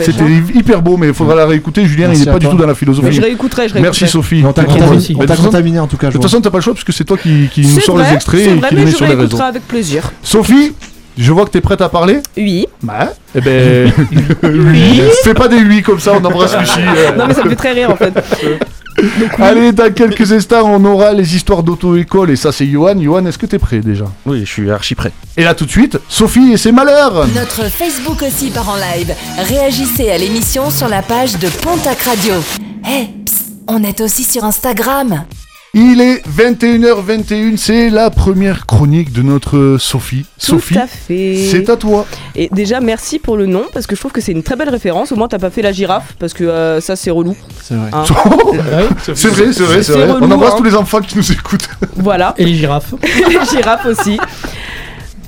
C'était 0.00 0.22
hein. 0.22 0.42
hyper 0.54 0.82
beau, 0.82 0.96
mais 0.96 1.08
il 1.08 1.14
faudra 1.14 1.34
la 1.34 1.46
réécouter. 1.46 1.86
Julien, 1.86 2.08
Merci 2.08 2.22
il 2.22 2.26
n'est 2.26 2.32
pas 2.32 2.38
du 2.38 2.48
tout 2.48 2.56
dans 2.56 2.66
la 2.66 2.74
philosophie. 2.74 3.12
Je 3.12 3.20
réécouterai, 3.22 3.68
je 3.68 3.74
réécouterai. 3.74 3.80
Merci 3.82 4.08
Sophie. 4.08 4.42
On 4.46 4.52
t'a 4.52 4.64
contaminé, 4.64 5.72
Mais 5.72 5.78
en 5.78 5.86
tout 5.86 5.96
cas. 5.96 6.08
de 6.08 6.12
toute 6.12 6.22
façon, 6.22 6.40
t'as 6.40 6.50
pas 6.50 6.58
le 6.58 6.62
choix 6.62 6.74
puisque 6.74 6.92
c'est 6.92 7.04
toi 7.04 7.16
qui, 7.16 7.48
qui 7.52 7.62
nous 7.62 7.94
vrai, 7.94 8.08
les 8.08 8.14
extraits 8.14 8.40
et 8.40 8.54
qui 8.54 8.60
mais 8.60 8.70
les 8.70 8.84
met 8.84 8.90
je 8.90 8.96
sur 8.96 9.04
les 9.06 9.12
réseaux. 9.12 9.20
réécouterai 9.22 9.48
avec 9.48 9.68
plaisir. 9.68 10.12
Sophie, 10.22 10.72
je 11.16 11.32
vois 11.32 11.44
que 11.44 11.50
t'es 11.50 11.60
prête 11.60 11.80
à 11.80 11.88
parler. 11.88 12.20
Oui. 12.36 12.66
Bah, 12.82 13.12
eh 13.34 13.40
ben, 13.40 13.92
oui. 14.42 15.02
Fais 15.24 15.34
pas 15.34 15.48
des 15.48 15.56
oui 15.62 15.82
comme 15.82 16.00
ça, 16.00 16.12
on 16.14 16.24
embrasse 16.24 16.56
Lucie. 16.58 16.78
euh. 16.80 17.12
Non 17.16 17.26
mais 17.26 17.34
ça 17.34 17.44
me 17.44 17.50
fait 17.50 17.56
très 17.56 17.72
rire 17.72 17.90
en 17.90 17.96
fait. 17.96 18.12
Allez, 19.38 19.72
dans 19.72 19.92
quelques 19.92 20.30
instants, 20.32 20.64
on 20.66 20.84
aura 20.84 21.12
les 21.12 21.34
histoires 21.34 21.62
d'auto-école 21.62 22.30
et 22.30 22.36
ça, 22.36 22.52
c'est 22.52 22.66
Johan. 22.66 23.00
Johan, 23.00 23.24
est-ce 23.24 23.38
que 23.38 23.46
t'es 23.46 23.58
prêt 23.58 23.80
déjà? 23.80 24.04
Oui, 24.26 24.40
je 24.40 24.50
suis 24.50 24.70
archi 24.70 24.94
prêt. 24.94 25.10
Et 25.36 25.44
là, 25.44 25.54
tout 25.54 25.64
de 25.64 25.70
suite, 25.70 25.98
Sophie 26.08 26.52
et 26.52 26.56
ses 26.58 26.72
malheurs. 26.72 27.26
Notre 27.34 27.70
Facebook 27.70 28.22
aussi 28.22 28.50
part 28.50 28.68
en 28.68 28.76
live. 28.76 29.12
Réagissez 29.48 30.10
à 30.10 30.18
l'émission 30.18 30.70
sur 30.70 30.88
la 30.88 31.00
page 31.02 31.38
de 31.38 31.48
Pontac 31.48 32.02
Radio. 32.02 32.34
Eh, 32.86 33.06
psst, 33.24 33.46
on 33.66 33.82
est 33.82 34.00
aussi 34.02 34.24
sur 34.24 34.44
Instagram. 34.44 35.24
Il 35.74 36.02
est 36.02 36.22
21h21, 36.28 37.56
c'est 37.56 37.88
la 37.88 38.10
première 38.10 38.66
chronique 38.66 39.10
de 39.10 39.22
notre 39.22 39.78
Sophie. 39.80 40.26
Sophie, 40.36 40.74
Tout 40.74 40.80
à 40.80 40.86
fait. 40.86 41.48
c'est 41.50 41.70
à 41.70 41.76
toi. 41.78 42.04
Et 42.34 42.50
déjà 42.52 42.80
merci 42.80 43.18
pour 43.18 43.38
le 43.38 43.46
nom 43.46 43.64
parce 43.72 43.86
que 43.86 43.94
je 43.96 44.00
trouve 44.00 44.12
que 44.12 44.20
c'est 44.20 44.32
une 44.32 44.42
très 44.42 44.54
belle 44.54 44.68
référence. 44.68 45.12
Au 45.12 45.16
moins 45.16 45.28
t'as 45.28 45.38
pas 45.38 45.48
fait 45.48 45.62
la 45.62 45.72
girafe 45.72 46.14
parce 46.18 46.34
que 46.34 46.44
euh, 46.44 46.82
ça 46.82 46.94
c'est 46.94 47.10
relou. 47.10 47.34
C'est 47.62 47.74
vrai. 47.74 47.88
hein. 47.90 48.04
c'est 49.14 49.28
vrai, 49.28 49.52
c'est 49.54 49.62
vrai, 49.62 49.82
c'est 49.82 49.82
C'est 49.84 49.92
vrai. 49.92 50.12
relou, 50.12 50.26
On 50.26 50.30
embrasse 50.30 50.52
hein. 50.52 50.56
tous 50.58 50.64
les 50.64 50.74
enfants 50.74 51.00
qui 51.00 51.16
nous 51.16 51.32
écoutent. 51.32 51.70
Voilà. 51.96 52.34
Et 52.36 52.44
les 52.44 52.54
girafes. 52.54 52.92
les 53.02 53.38
girafes 53.50 53.86
aussi. 53.86 54.18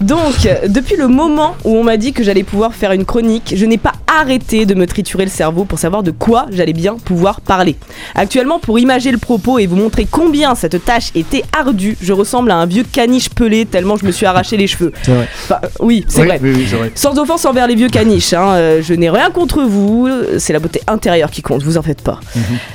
Donc, 0.01 0.49
depuis 0.69 0.97
le 0.97 1.09
moment 1.09 1.55
où 1.65 1.77
on 1.77 1.85
m'a 1.85 1.97
dit 1.97 2.13
que 2.13 2.23
j'allais 2.23 2.43
pouvoir 2.43 2.75
faire 2.75 2.93
une 2.93 3.05
chronique, 3.05 3.55
je 3.57 3.65
n'ai 3.65 3.79
pas 3.79 3.93
arrêté 4.07 4.67
de 4.67 4.75
me 4.75 4.87
triturer 4.87 5.25
le 5.25 5.31
cerveau 5.31 5.65
pour 5.65 5.79
savoir 5.79 6.03
de 6.03 6.11
quoi 6.11 6.47
j'allais 6.51 6.73
bien 6.73 6.97
pouvoir 6.97 7.41
parler. 7.41 7.77
Actuellement, 8.15 8.59
pour 8.59 8.79
imager 8.79 9.11
le 9.13 9.19
propos 9.19 9.59
et 9.59 9.67
vous 9.67 9.77
montrer 9.77 10.07
combien 10.11 10.55
cette 10.55 10.85
tâche 10.85 11.11
était 11.15 11.43
ardue, 11.59 11.97
je 12.01 12.13
ressemble 12.13 12.51
à 12.51 12.57
un 12.57 12.67
vieux 12.67 12.85
caniche 12.85 13.29
pelé 13.31 13.65
tellement 13.67 13.97
je 13.97 14.05
me 14.05 14.11
suis 14.13 14.27
arraché 14.27 14.57
les 14.57 14.67
cheveux. 14.67 14.93
C'est 15.03 15.13
vrai. 15.15 15.29
Enfin, 15.45 15.59
oui, 15.81 16.05
c'est 16.09 16.21
Oui, 16.21 16.27
vrai. 16.27 16.41
oui, 16.43 16.53
oui, 16.55 16.67
c'est 16.69 16.77
vrai. 16.77 16.93
Sans 16.95 17.19
offense 17.19 17.45
envers 17.45 17.67
les 17.67 17.75
vieux 17.75 17.89
caniches, 17.89 18.33
hein, 18.35 18.53
euh, 18.55 18.83
je 18.83 18.95
n'ai 18.95 19.11
rien 19.11 19.31
contre 19.31 19.63
vous, 19.63 20.09
c'est 20.39 20.53
la 20.53 20.59
beauté 20.59 20.81
intérieure 20.87 21.31
qui 21.31 21.43
compte, 21.43 21.63
vous 21.63 21.77
en 21.79 21.83
faites 21.83 22.03
pas. 22.03 22.21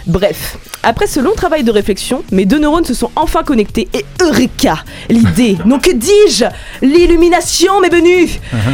Bref, 0.08 0.58
après 0.84 1.08
ce 1.08 1.20
long 1.20 1.34
travail 1.36 1.64
de 1.64 1.72
réflexion, 1.72 2.24
mes 2.32 2.46
deux 2.46 2.60
neurones 2.60 2.86
se 2.86 2.94
sont 2.94 3.12
enfin 3.16 3.44
connectés 3.44 3.88
et 3.94 4.06
Eureka 4.22 4.80
L'idée, 5.10 5.58
non 5.66 5.80
que 5.80 5.92
dis-je 5.92 6.46
L'illumination 7.10 7.82
m'est 7.82 7.90
venue 7.90 8.30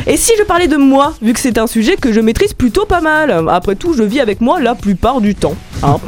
Et 0.06 0.18
si 0.18 0.34
je 0.38 0.44
parlais 0.44 0.68
de 0.68 0.76
moi, 0.76 1.14
vu 1.22 1.32
que 1.32 1.40
c'est 1.40 1.58
un 1.58 1.68
sujet 1.68 1.96
que 1.96 2.12
je 2.12 2.20
maîtrise 2.20 2.52
plutôt 2.52 2.86
pas 2.86 3.00
mal. 3.00 3.48
Après 3.50 3.76
tout, 3.76 3.94
je 3.94 4.04
vis 4.04 4.20
avec 4.20 4.42
moi 4.42 4.60
la 4.60 4.76
plupart 4.76 5.22
du 5.22 5.36
temps. 5.36 5.56
Hein. 5.86 6.00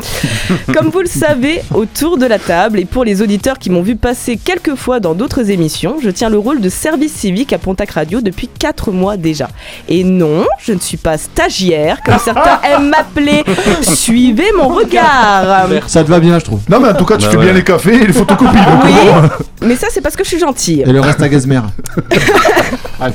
Comme 0.74 0.90
vous 0.90 1.00
le 1.02 1.08
savez, 1.08 1.62
autour 1.74 2.18
de 2.18 2.26
la 2.26 2.40
table, 2.40 2.80
et 2.80 2.86
pour 2.86 3.04
les 3.04 3.22
auditeurs 3.22 3.60
qui 3.60 3.70
m'ont 3.70 3.82
vu 3.82 3.96
passer 3.96 4.38
quelques 4.38 4.76
fois 4.76 5.00
dans 5.00 5.14
d'autres 5.14 5.50
émissions, 5.50 5.98
je 6.02 6.10
tiens 6.10 6.30
le 6.30 6.38
rôle 6.38 6.62
de 6.62 6.70
service 6.70 7.14
civique 7.14 7.54
à 7.54 7.58
Pontac 7.58 7.92
Radio 7.92 8.22
depuis 8.22 8.48
4 8.48 8.92
mois 8.92 9.18
déjà. 9.18 9.48
Et 9.90 10.04
non, 10.04 10.46
je 10.60 10.74
ne 10.74 10.80
suis 10.80 10.98
pas 10.98 11.18
stagiaire, 11.18 12.02
comme 12.04 12.18
certains 12.20 12.60
aiment 12.70 12.90
m'appeler. 12.90 13.44
Suivez 13.82 14.52
mon 14.58 14.68
regard 14.70 15.68
Ça 15.88 16.04
te 16.04 16.10
va 16.10 16.20
bien, 16.20 16.40
je 16.40 16.46
trouve. 16.46 16.60
Non, 16.70 16.80
mais 16.80 16.90
en 16.90 16.94
tout 16.96 17.06
cas, 17.06 17.18
tu 17.18 17.26
Bah 17.26 17.32
fais 17.32 17.38
ouais. 17.38 17.44
bien 17.46 17.54
les 17.54 17.64
cafés 17.64 17.96
et 17.96 18.08
les 18.08 18.14
photocopies. 18.14 18.56
donc 18.56 18.84
Oui, 18.86 18.92
bon. 19.06 19.68
mais 19.68 19.76
ça 19.76 19.88
c'est 19.90 20.02
parce 20.02 20.16
que 20.16 20.24
je 20.24 20.30
suis 20.30 20.40
gentille. 20.40 20.82
Et 20.86 20.92
le 20.92 21.00
reste 21.02 21.22
à 21.22 21.30
Gazmer. 21.30 21.62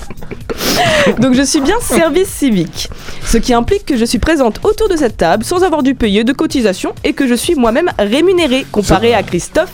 Donc 1.19 1.35
je 1.35 1.43
suis 1.43 1.61
bien 1.61 1.75
service 1.81 2.29
civique, 2.29 2.89
ce 3.27 3.37
qui 3.39 3.53
implique 3.53 3.85
que 3.87 3.97
je 3.97 4.05
suis 4.05 4.19
présente 4.19 4.61
autour 4.65 4.89
de 4.89 4.97
cette 4.97 5.17
table 5.17 5.45
sans 5.45 5.63
avoir 5.65 5.83
dû 5.83 5.95
payer 5.95 6.23
de 6.25 6.33
cotisation 6.33 6.52
et 7.05 7.13
que 7.13 7.27
je 7.27 7.35
suis 7.35 7.55
moi-même 7.55 7.91
rémunérée, 7.99 8.67
comparé 8.71 9.15
à 9.15 9.23
Christophe 9.23 9.73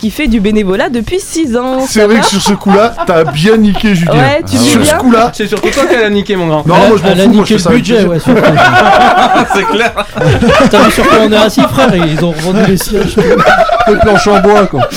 qui 0.00 0.10
fait 0.10 0.28
du 0.28 0.40
bénévolat 0.40 0.88
depuis 0.88 1.18
6 1.18 1.56
ans. 1.56 1.86
C'est 1.86 2.04
vrai 2.04 2.20
que 2.20 2.26
sur 2.26 2.40
ce 2.40 2.52
coup-là, 2.52 2.94
t'as 3.06 3.24
bien 3.24 3.56
niqué 3.56 3.94
Julien. 3.94 4.12
Ouais, 4.12 4.42
tu 4.48 4.56
sur 4.56 4.80
bien 4.80 4.92
ce 4.92 4.98
coup-là. 4.98 5.32
C'est 5.34 5.48
surtout 5.48 5.70
toi 5.70 5.86
qui 5.86 5.96
l'a 5.96 6.10
niqué, 6.10 6.36
mon 6.36 6.46
grand. 6.46 6.66
Non, 6.66 6.74
elle 6.76 6.82
a, 6.82 6.88
moi 6.88 6.98
je 6.98 7.02
m'en 7.02 7.10
a 7.10 7.16
fous, 7.16 7.32
moi 7.32 7.44
je 7.46 7.54
le 7.54 7.74
budget, 7.74 8.04
ouais, 8.04 8.18
c'est 9.54 9.66
clair. 9.66 9.92
T'as 10.70 10.82
vu 10.84 10.90
sur 10.92 11.08
quoi 11.08 11.18
on 11.26 11.32
est 11.32 11.36
assis, 11.36 11.62
frère? 11.62 11.94
Ils 11.94 12.24
ont 12.24 12.30
revendu 12.30 12.60
les 12.68 12.76
sièges. 12.76 13.16
Le 13.88 13.98
planche 13.98 14.26
en 14.28 14.40
bois, 14.40 14.66
quoi. 14.66 14.88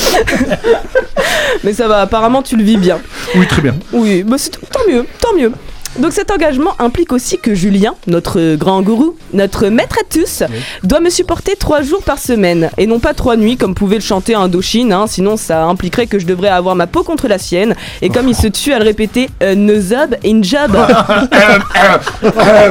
Mais 1.63 1.73
ça 1.73 1.87
va, 1.87 2.01
apparemment 2.01 2.41
tu 2.41 2.55
le 2.55 2.63
vis 2.63 2.77
bien. 2.77 2.99
Oui, 3.35 3.47
très 3.47 3.61
bien. 3.61 3.75
Oui, 3.91 4.23
bah 4.23 4.35
c'est 4.37 4.51
tant 4.51 4.81
mieux, 4.89 5.05
tant 5.19 5.33
mieux. 5.35 5.51
Donc 5.99 6.11
cet 6.11 6.31
engagement 6.31 6.75
implique 6.79 7.13
aussi 7.13 7.37
que 7.37 7.53
Julien, 7.53 7.93
notre 8.07 8.55
grand 8.55 8.81
gourou, 8.81 9.15
notre 9.33 9.67
maître 9.67 9.97
à 9.99 10.03
tous, 10.11 10.43
doit 10.83 10.99
me 10.99 11.09
supporter 11.09 11.55
trois 11.55 11.81
jours 11.81 12.03
par 12.03 12.17
semaine 12.17 12.69
et 12.77 12.87
non 12.87 12.99
pas 12.99 13.13
trois 13.13 13.35
nuits 13.35 13.57
comme 13.57 13.75
pouvait 13.75 13.97
le 13.97 14.01
chanter 14.01 14.33
Indochine, 14.33 14.91
hein, 14.91 15.05
sinon 15.07 15.37
ça 15.37 15.65
impliquerait 15.65 16.07
que 16.07 16.17
je 16.17 16.25
devrais 16.25 16.49
avoir 16.49 16.75
ma 16.75 16.87
peau 16.87 17.03
contre 17.03 17.27
la 17.27 17.37
sienne 17.37 17.75
et 18.01 18.09
comme 18.09 18.27
il 18.27 18.35
se 18.35 18.47
tue 18.47 18.73
à 18.73 18.79
le 18.79 18.85
répéter, 18.85 19.29
euh, 19.43 19.53
in 19.53 20.41
job. 20.41 20.71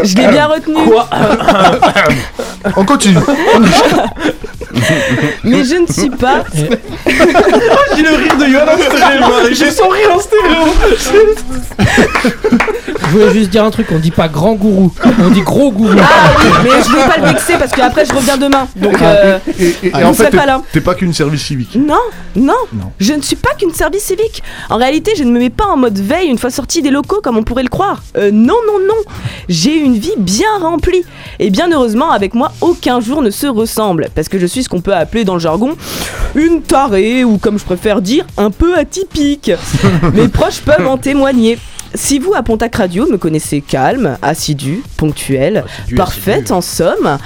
je 0.05 0.17
l'ai 0.17 0.29
bien 0.29 0.47
retenu. 0.47 0.77
On 2.77 2.85
continue. 2.85 3.19
Mais 5.45 5.65
je 5.65 5.77
ne 5.77 5.87
suis 5.87 6.11
pas. 6.11 6.43
J'ai 6.55 8.03
le 8.03 8.17
rire 8.17 8.37
de 8.37 8.47
Yoann 8.47 8.69
en 8.69 8.77
stéréo. 8.79 9.25
J'ai 9.53 9.71
son 9.71 9.89
rire 9.89 10.11
en 10.15 10.21
stéréo. 10.21 10.75
Je 13.13 13.19
voulais 13.19 13.33
juste 13.35 13.51
dire 13.51 13.63
un 13.63 13.71
truc, 13.71 13.89
on 13.93 13.99
dit 13.99 14.11
pas 14.11 14.27
grand 14.29 14.55
gourou, 14.55 14.91
on 15.23 15.29
dit 15.29 15.43
gros 15.43 15.71
gourou. 15.71 15.93
Ah 16.01 16.31
oui, 16.39 16.47
mais 16.65 16.71
je 16.83 16.89
veux 16.89 17.07
pas 17.07 17.19
le 17.19 17.27
vexer 17.27 17.55
parce 17.59 17.71
qu'après 17.73 18.07
je 18.07 18.15
reviens 18.15 18.39
demain. 18.39 18.67
Donc 18.75 19.03
euh, 19.03 19.39
Et, 19.59 19.65
et- 19.67 19.87
et 19.89 19.91
vous 19.91 19.99
en 20.03 20.09
ne 20.09 20.15
fait, 20.15 20.31
pas 20.31 20.47
là. 20.47 20.63
t'es 20.73 20.81
pas 20.81 20.95
qu'une 20.95 21.13
service 21.13 21.43
civique. 21.43 21.75
Non, 21.77 21.99
non, 22.35 22.55
Non. 22.73 22.91
je 22.99 23.13
ne 23.13 23.21
suis 23.21 23.37
pas 23.37 23.51
qu'une 23.59 23.75
service 23.75 24.05
civique. 24.05 24.43
En 24.71 24.77
réalité, 24.79 25.13
je 25.15 25.25
ne 25.25 25.31
me 25.31 25.39
mets 25.39 25.51
pas 25.51 25.67
en 25.67 25.77
mode 25.77 25.99
veille 25.99 26.29
une 26.29 26.39
fois 26.39 26.49
sortie 26.49 26.81
des 26.81 26.89
locaux 26.91 27.21
comme 27.23 27.37
on 27.37 27.43
pourrait 27.43 27.65
le 27.65 27.69
croire. 27.69 28.03
Euh, 28.17 28.31
non, 28.33 28.57
non, 28.67 28.79
non. 28.89 28.95
J'ai 29.51 29.77
une 29.77 29.99
vie 29.99 30.15
bien 30.17 30.49
remplie. 30.63 31.03
Et 31.39 31.51
bien 31.51 31.71
heureusement, 31.71 32.13
avec 32.13 32.33
moi, 32.33 32.51
aucun 32.63 33.01
jour 33.01 33.21
ne 33.21 33.29
se 33.31 33.47
ressemble. 33.47 34.09
Parce 34.15 34.31
que 34.31 34.39
je 34.39 34.47
suis 34.47 34.63
ce 34.63 34.71
qu'on 34.71 34.81
peut 34.81 34.95
appeler 34.95 35.25
dans 35.25 35.35
le 35.35 35.41
jargon 35.41 35.77
une 36.35 36.63
tarée, 36.63 37.25
ou 37.25 37.37
comme 37.37 37.59
je 37.59 37.65
préfère 37.65 38.01
dire, 38.01 38.25
un 38.39 38.51
peu 38.51 38.75
atypique. 38.79 39.51
Mes 40.15 40.29
proches 40.29 40.61
peuvent 40.61 40.87
en 40.89 40.97
témoigner. 40.97 41.59
Si 41.95 42.19
vous, 42.19 42.35
à 42.35 42.43
Pontac 42.43 42.77
Radio, 42.77 43.07
me 43.07 43.19
connaissez 43.19 43.61
calme, 43.61 44.17
assidu, 44.23 44.83
ponctuel, 44.97 45.65
parfaite 45.97 46.51
en 46.51 46.61
somme, 46.61 47.19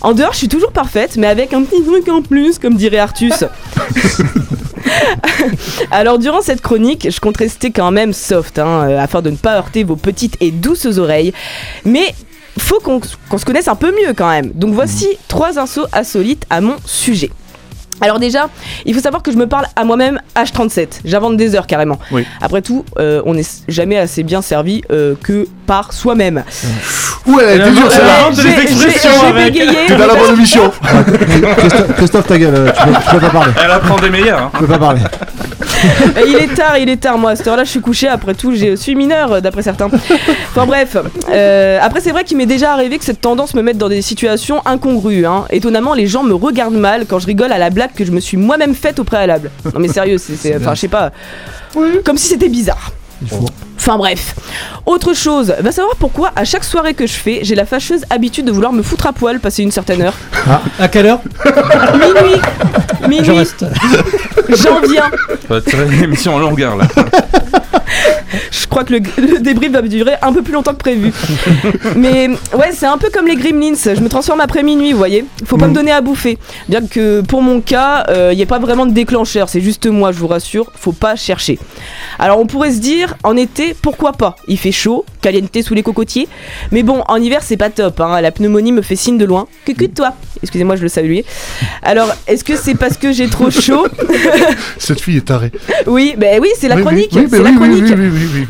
en 0.00 0.14
dehors, 0.14 0.32
je 0.32 0.38
suis 0.38 0.48
toujours 0.48 0.72
parfaite, 0.72 1.16
mais 1.16 1.26
avec 1.26 1.52
un 1.52 1.62
petit 1.62 1.82
truc 1.82 2.08
en 2.08 2.22
plus, 2.22 2.58
comme 2.58 2.76
dirait 2.76 2.98
Artus. 2.98 3.44
Alors 5.90 6.18
durant 6.18 6.40
cette 6.40 6.62
chronique, 6.62 7.08
je 7.10 7.20
compte 7.20 7.36
rester 7.36 7.70
quand 7.70 7.90
même 7.90 8.12
soft, 8.12 8.58
hein, 8.58 8.88
euh, 8.88 8.98
afin 8.98 9.20
de 9.20 9.30
ne 9.30 9.36
pas 9.36 9.56
heurter 9.56 9.84
vos 9.84 9.96
petites 9.96 10.36
et 10.40 10.50
douces 10.50 10.98
oreilles. 10.98 11.32
Mais 11.84 12.14
faut 12.58 12.80
qu'on 12.80 13.00
se 13.02 13.44
connaisse 13.44 13.68
un 13.68 13.74
peu 13.74 13.90
mieux 13.90 14.14
quand 14.16 14.30
même. 14.30 14.52
Donc 14.54 14.74
voici 14.74 15.08
trois 15.28 15.58
insos 15.58 15.86
insolites 15.92 16.44
à 16.50 16.60
mon 16.60 16.76
sujet. 16.84 17.30
Alors 18.00 18.18
déjà, 18.18 18.48
il 18.84 18.94
faut 18.94 19.00
savoir 19.00 19.22
que 19.22 19.32
je 19.32 19.36
me 19.36 19.46
parle 19.46 19.66
à 19.74 19.84
moi-même 19.84 20.20
H37. 20.36 21.00
J'invente 21.04 21.36
des 21.36 21.54
heures 21.54 21.66
carrément. 21.66 21.98
Oui. 22.10 22.26
Après 22.40 22.62
tout, 22.62 22.84
euh, 22.98 23.22
on 23.24 23.34
n'est 23.34 23.44
jamais 23.68 23.96
assez 23.98 24.22
bien 24.22 24.42
servi 24.42 24.82
euh, 24.90 25.14
que 25.22 25.46
par 25.66 25.92
soi-même. 25.92 26.44
Ouh, 27.26 27.40
elle 27.40 27.48
a 27.62 27.66
été 27.66 27.74
dure 27.74 27.86
Elle 27.86 27.92
celle-là. 27.92 28.18
invente 28.26 28.36
des 28.36 28.62
expressions 28.62 29.10
T'es 29.88 29.96
dans 29.96 30.06
la 30.06 30.14
bonne 30.14 30.34
émission. 30.34 30.70
Christophe, 31.58 31.94
Christophe, 31.96 32.26
ta 32.26 32.38
gueule, 32.38 32.54
euh, 32.54 32.70
tu 32.72 32.84
peux, 32.86 32.92
tu 32.92 33.10
peux 33.14 33.20
pas 33.20 33.30
parler. 33.30 33.52
Elle 33.64 33.70
apprend 33.70 33.96
des 33.96 34.10
meilleurs. 34.10 34.38
hein. 34.42 34.50
Tu 34.54 34.58
peux 34.60 34.66
pas 34.68 34.78
parler. 34.78 35.00
Il 36.26 36.36
est 36.36 36.54
tard, 36.54 36.78
il 36.78 36.88
est 36.88 36.96
tard. 36.96 37.18
Moi, 37.18 37.32
à 37.32 37.36
cette 37.36 37.46
heure-là, 37.48 37.64
je 37.64 37.70
suis 37.70 37.80
couché. 37.80 38.08
Après 38.08 38.34
tout, 38.34 38.54
je 38.54 38.76
suis 38.76 38.94
mineur, 38.94 39.42
d'après 39.42 39.62
certains. 39.62 39.88
Enfin 40.50 40.66
bref. 40.66 40.96
Euh, 41.30 41.78
après, 41.82 42.00
c'est 42.00 42.10
vrai 42.12 42.24
qu'il 42.24 42.36
m'est 42.36 42.46
déjà 42.46 42.72
arrivé 42.72 42.98
que 42.98 43.04
cette 43.04 43.20
tendance 43.20 43.54
me 43.54 43.62
mette 43.62 43.78
dans 43.78 43.88
des 43.88 44.02
situations 44.02 44.62
incongrues. 44.64 45.26
hein. 45.26 45.44
Étonnamment, 45.50 45.94
les 45.94 46.06
gens 46.06 46.22
me 46.22 46.34
regardent 46.34 46.74
mal 46.76 47.06
quand 47.06 47.18
je 47.18 47.26
rigole 47.26 47.52
à 47.52 47.58
la 47.58 47.70
blague 47.70 47.85
que 47.94 48.04
je 48.04 48.12
me 48.12 48.20
suis 48.20 48.36
moi-même 48.36 48.74
faite 48.74 48.98
au 48.98 49.04
préalable. 49.04 49.50
Non 49.64 49.80
mais 49.80 49.88
sérieux, 49.88 50.18
c'est, 50.18 50.56
enfin, 50.56 50.74
je 50.74 50.80
sais 50.80 50.88
pas. 50.88 51.12
Comme 52.04 52.16
si 52.18 52.28
c'était 52.28 52.48
bizarre. 52.48 52.92
Il 53.22 53.28
faut. 53.28 53.46
Enfin 53.76 53.98
bref. 53.98 54.34
Autre 54.84 55.14
chose, 55.14 55.54
va 55.60 55.72
savoir 55.72 55.96
pourquoi 55.96 56.32
à 56.36 56.44
chaque 56.44 56.64
soirée 56.64 56.94
que 56.94 57.06
je 57.06 57.12
fais, 57.12 57.40
j'ai 57.42 57.54
la 57.54 57.66
fâcheuse 57.66 58.02
habitude 58.10 58.46
de 58.46 58.52
vouloir 58.52 58.72
me 58.72 58.82
foutre 58.82 59.06
à 59.06 59.12
poil 59.12 59.40
passer 59.40 59.62
une 59.62 59.70
certaine 59.70 60.02
heure. 60.02 60.14
À 60.78 60.88
quelle 60.88 61.06
heure? 61.06 61.20
Minuit 61.94 62.40
Je 63.02 63.08
Minuit 63.08 63.30
reste. 63.30 63.64
J'en 64.48 64.80
viens 64.80 65.10
On 65.50 65.54
va 65.54 65.60
tirer 65.60 65.86
l'émission 65.86 66.34
en 66.34 66.38
longueur 66.38 66.76
là. 66.76 66.86
Je 68.50 68.66
crois 68.66 68.84
que 68.84 68.92
le, 68.94 69.00
le 69.18 69.38
débrief 69.40 69.72
va 69.72 69.82
durer 69.82 70.14
un 70.20 70.32
peu 70.32 70.42
plus 70.42 70.52
longtemps 70.52 70.72
que 70.72 70.78
prévu. 70.78 71.12
Mais 71.94 72.28
ouais, 72.28 72.72
c'est 72.72 72.86
un 72.86 72.98
peu 72.98 73.08
comme 73.12 73.26
les 73.26 73.36
gremlins. 73.36 73.74
Je 73.74 74.00
me 74.00 74.08
transforme 74.08 74.40
après 74.40 74.62
minuit, 74.62 74.92
vous 74.92 74.98
voyez. 74.98 75.24
Faut 75.46 75.56
pas 75.56 75.68
me 75.68 75.74
donner 75.74 75.92
à 75.92 76.00
bouffer. 76.00 76.38
Bien 76.68 76.86
que 76.86 77.20
pour 77.22 77.42
mon 77.42 77.60
cas, 77.60 78.04
il 78.30 78.36
n'y 78.36 78.42
a 78.42 78.46
pas 78.46 78.58
vraiment 78.58 78.84
de 78.86 78.92
déclencheur. 78.92 79.48
C'est 79.48 79.60
juste 79.60 79.86
moi, 79.86 80.12
je 80.12 80.18
vous 80.18 80.26
rassure. 80.26 80.70
Faut 80.74 80.92
pas 80.92 81.16
chercher. 81.16 81.58
Alors 82.18 82.38
on 82.38 82.46
pourrait 82.46 82.72
se 82.72 82.80
dire, 82.80 83.16
en 83.22 83.36
été, 83.36 83.65
pourquoi 83.74 84.12
pas 84.12 84.36
Il 84.48 84.58
fait 84.58 84.72
chaud, 84.72 85.04
caliente 85.22 85.62
sous 85.62 85.74
les 85.74 85.82
cocotiers. 85.82 86.28
Mais 86.72 86.82
bon, 86.82 87.02
en 87.08 87.16
hiver, 87.16 87.40
c'est 87.42 87.56
pas 87.56 87.70
top. 87.70 88.00
hein. 88.00 88.20
La 88.20 88.30
pneumonie 88.32 88.72
me 88.72 88.82
fait 88.82 88.96
signe 88.96 89.18
de 89.18 89.24
loin. 89.24 89.46
Que 89.64 89.72
de 89.72 89.86
toi 89.86 90.14
Excusez-moi, 90.42 90.76
je 90.76 90.82
le 90.82 90.88
saluais. 90.88 91.24
Alors, 91.82 92.08
est-ce 92.26 92.44
que 92.44 92.56
c'est 92.56 92.74
parce 92.74 92.96
que 92.96 93.12
j'ai 93.12 93.28
trop 93.28 93.50
chaud? 93.50 93.86
Cette 94.78 95.00
fille 95.00 95.16
est 95.18 95.24
tarée. 95.26 95.50
Oui, 95.86 96.14
ben 96.18 96.38
oui, 96.42 96.48
c'est 96.58 96.68
la 96.68 96.76
oui, 96.76 96.82
chronique. 96.82 97.10
oui, 97.14 97.26
c'est 97.30 97.38
bah 97.42 97.50
la 97.50 97.56
chronique. 97.56 97.84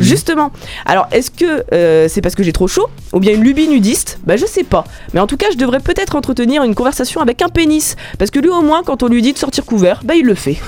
Justement. 0.01 0.51
Alors, 0.85 1.07
est-ce 1.13 1.31
que 1.31 1.65
euh, 1.73 2.07
c'est 2.09 2.21
parce 2.21 2.35
que 2.35 2.43
j'ai 2.43 2.53
trop 2.53 2.69
chaud 2.69 2.87
ou 3.13 3.21
bien 3.21 3.33
une 3.35 3.43
lubie 3.43 3.69
nudiste? 3.69 4.19
Bah, 4.27 4.37
je 4.37 4.47
sais 4.47 4.65
pas. 4.65 4.85
Mais 5.15 5.21
en 5.21 5.27
tout 5.27 5.37
cas, 5.37 5.47
je 5.53 5.57
devrais 5.57 5.81
peut-être 5.81 6.17
entretenir 6.17 6.63
une 6.65 6.75
conversation 6.75 7.21
avec 7.21 7.41
un 7.43 7.49
pénis. 7.49 7.97
Parce 8.19 8.31
que 8.31 8.39
lui, 8.41 8.49
au 8.51 8.63
moins, 8.63 8.83
quand 8.85 9.03
on 9.03 9.09
lui 9.09 9.23
dit 9.23 9.33
de 9.33 9.39
sortir 9.39 9.65
couvert, 9.65 10.01
bah, 10.05 10.15
il 10.17 10.25
le 10.27 10.35
fait. 10.35 10.57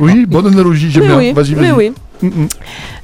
Oui, 0.00 0.24
bonne 0.26 0.46
analogie, 0.46 0.90
j'aime 0.90 1.04
bien. 1.04 1.18
oui, 1.18 1.32
Vas-y, 1.32 1.54
mais 1.54 1.70
vas-y. 1.70 1.92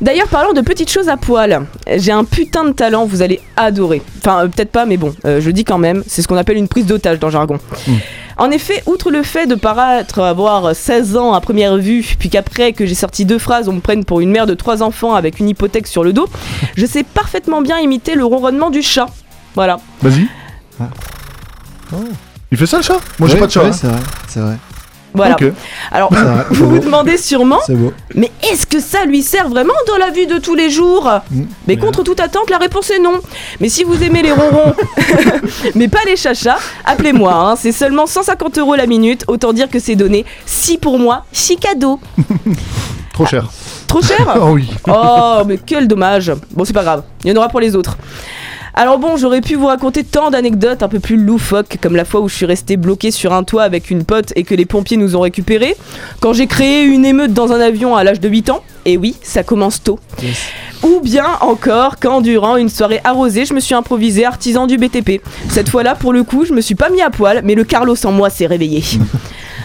D'ailleurs, 0.01 0.29
parlant 0.29 0.53
de 0.53 0.61
petites 0.61 0.91
choses 0.91 1.09
à 1.09 1.17
poil, 1.17 1.67
j'ai 1.97 2.13
un 2.13 2.25
putain 2.25 2.65
de 2.65 2.73
talent, 2.73 3.05
vous 3.07 3.23
allez 3.23 3.41
adorer. 3.57 4.03
Enfin, 4.19 4.45
euh, 4.45 4.49
peut-être 4.49 4.71
pas, 4.71 4.87
mais 4.87 4.97
bon, 4.97 5.15
euh, 5.25 5.41
je 5.41 5.51
dis 5.51 5.65
quand 5.65 5.79
même, 5.79 6.03
c'est 6.07 6.23
ce 6.23 6.29
qu'on 6.29 6.37
appelle 6.37 6.57
une 6.57 6.69
prise 6.69 6.87
d'otage 6.87 7.19
dans 7.19 7.29
le 7.29 7.33
jargon. 7.33 7.59
Mm. 7.87 7.93
En 8.39 8.51
effet, 8.51 8.83
outre 8.87 9.11
le 9.11 9.23
fait 9.23 9.47
de 9.47 9.55
paraître 9.55 10.21
avoir 10.21 10.75
16 10.75 11.17
ans 11.17 11.35
à 11.35 11.41
première 11.41 11.77
vue, 11.77 12.05
puis 12.19 12.31
qu'après 12.31 12.73
que 12.73 12.87
j'ai 12.87 12.95
sorti 12.95 13.25
deux 13.25 13.39
phrases, 13.39 13.69
on 13.69 13.75
me 13.75 13.81
prenne 13.81 14.05
pour 14.05 14.21
une 14.21 14.31
mère 14.31 14.47
de 14.47 14.55
trois 14.55 14.83
enfants 14.83 15.15
avec 15.15 15.39
une 15.39 15.49
hypothèque 15.49 15.87
sur 15.87 16.03
le 16.03 16.13
dos, 16.13 16.27
je 16.77 16.87
sais 16.87 17.03
parfaitement 17.05 17.61
bien 17.61 17.79
imiter 17.79 18.15
le 18.15 18.25
ronronnement 18.25 18.71
du 18.71 18.83
chat. 18.83 19.07
Voilà. 19.55 19.79
Vas-y. 20.01 20.27
Ah. 20.81 20.85
Il 22.51 22.57
fait 22.59 22.67
ça 22.67 22.79
le 22.79 22.83
chat? 22.83 22.99
Moi 23.19 23.29
j'ai 23.29 23.35
Ouais, 23.35 23.41
pas 23.41 23.47
de 23.47 23.53
chat. 23.53 23.63
ouais, 23.63 23.69
hein. 23.69 23.73
c'est 23.73 23.87
vrai, 23.87 24.01
c'est 24.29 24.41
vrai. 24.41 24.57
Voilà. 25.15 25.37
Alors, 25.91 26.11
vous 26.51 26.69
vous 26.69 26.77
beau. 26.77 26.85
demandez 26.85 27.17
sûrement, 27.17 27.61
mais 28.15 28.31
est-ce 28.51 28.67
que 28.67 28.81
ça 28.81 29.05
lui 29.05 29.23
sert 29.23 29.49
vraiment 29.49 29.75
dans 29.87 29.99
la 29.99 30.11
vie 30.11 30.27
de 30.27 30.39
tous 30.39 30.55
les 30.55 30.71
jours? 30.71 31.09
Mm. 31.31 31.43
Mais 31.69 31.77
contre 31.77 32.03
toute 32.03 32.21
attente, 32.21 32.49
la 32.51 32.59
réponse 32.59 32.91
est 32.91 32.99
non. 32.99 33.21
Mais 33.61 33.69
si 33.69 33.85
vous 33.85 34.03
aimez 34.03 34.23
les 34.23 34.33
ronrons, 34.33 34.75
mais 35.75 35.89
pas 35.89 36.01
les 36.07 36.17
chachas, 36.17 36.59
appelez-moi. 36.85 37.33
hein. 37.35 37.57
C'est 37.57 37.73
seulement 37.73 38.07
150 38.07 38.59
euros 38.59 38.75
la 38.75 38.87
minute. 38.87 39.25
Autant 39.29 39.53
dire 39.53 39.69
que 39.69 39.79
c'est 39.79 39.97
donné. 39.97 40.25
Si 40.47 40.79
pour 40.79 40.99
moi, 40.99 41.25
si 41.33 41.57
cadeau. 41.57 42.01
Trop 43.13 43.27
cher. 43.27 43.45
Trop 43.87 44.01
cher? 44.01 44.39
Oh 44.41 44.53
oui. 44.53 44.71
Oh, 44.89 45.43
mais 45.47 45.59
quel 45.59 45.87
dommage. 45.87 46.33
Bon, 46.53 46.65
c'est 46.65 46.73
pas 46.73 46.83
grave. 46.83 47.03
Il 47.25 47.31
y 47.31 47.33
en 47.33 47.37
aura 47.37 47.49
pour 47.51 47.61
les 47.61 47.77
autres. 47.77 47.99
Alors 48.75 48.99
bon, 48.99 49.19
j'aurais 49.19 49.43
pu 49.43 49.55
vous 49.55 49.67
raconter 49.67 50.03
tant 50.03 50.31
d'anecdotes 50.31 50.83
un 50.83 50.89
peu 50.89 50.99
plus 50.99 51.17
loufoques, 51.17 51.77
comme 51.83 51.95
la 51.95 52.07
fois 52.07 52.21
où 52.23 52.29
je 52.29 52.35
suis 52.35 52.47
resté 52.47 52.79
bloqué 52.79 53.11
sur 53.11 53.35
un 53.35 53.45
toit 53.45 53.65
avec 53.65 53.91
une 53.91 54.05
pote 54.05 54.33
et 54.35 54.45
que 54.45 54.55
les 54.55 54.65
pompiers 54.65 54.97
nous 54.97 55.15
ont 55.15 55.21
récupérés, 55.21 55.77
quand 56.21 56.33
j'ai 56.33 56.47
créé 56.47 56.85
une 56.85 57.05
émeute 57.05 57.35
dans 57.35 57.53
un 57.53 57.61
avion 57.61 57.97
à 57.97 58.03
l'âge 58.03 58.19
de 58.19 58.31
8 58.31 58.49
ans, 58.49 58.63
et 58.87 58.97
oui, 58.97 59.15
ça 59.23 59.43
commence 59.43 59.83
tôt. 59.83 60.01
Ou 60.83 61.01
bien 61.01 61.27
encore 61.43 61.97
quand 62.01 62.23
durant 62.23 62.57
une 62.57 62.71
soirée 62.71 63.01
arrosée, 63.05 63.45
je 63.45 63.53
me 63.53 63.61
suis 63.61 63.75
improvisé 63.75 64.25
artisan 64.25 64.67
du 64.67 64.79
BTP. 64.79 65.21
Cette 65.51 65.69
fois-là, 65.69 65.95
pour 65.95 66.15
le 66.15 66.25
coup, 66.25 66.47
je 66.47 66.55
me 66.55 66.63
suis 66.63 66.75
pas 66.75 66.89
mis 66.89 67.03
à 67.03 67.11
poil, 67.11 67.43
mais 67.45 67.55
le 67.55 67.65
Carlos 67.65 67.97
en 68.07 68.13
moi 68.13 68.31
s'est 68.31 68.47
réveillé. 68.47 68.83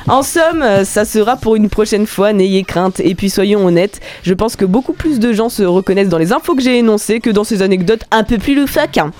En 0.08 0.24
somme, 0.24 0.62
euh, 0.62 0.86
ça 0.86 1.04
sera 1.04 1.36
pour 1.36 1.56
une 1.58 1.70
prochaine 1.70 2.08
fois, 2.08 2.32
n'ayez 2.32 2.63
crainte. 2.63 3.00
Et 3.02 3.13
puis 3.13 3.30
soyons 3.30 3.65
honnêtes, 3.65 4.00
je 4.24 4.34
pense 4.34 4.56
que 4.56 4.63
beaucoup 4.65 4.93
plus 4.93 5.20
de 5.20 5.34
gens 5.34 5.50
se 5.50 5.63
reconnaissent 5.63 6.08
dans 6.10 6.17
les 6.17 6.32
infos 6.32 6.56
que 6.56 6.62
j'ai 6.62 6.78
énoncées 6.78 7.20
que 7.20 7.30
dans 7.30 7.43
ces 7.43 7.62
anecdotes 7.62 8.04
un 8.12 8.24
peu 8.24 8.38
plus 8.38 8.56
loufoques. 8.56 8.98
hein. 8.98 9.12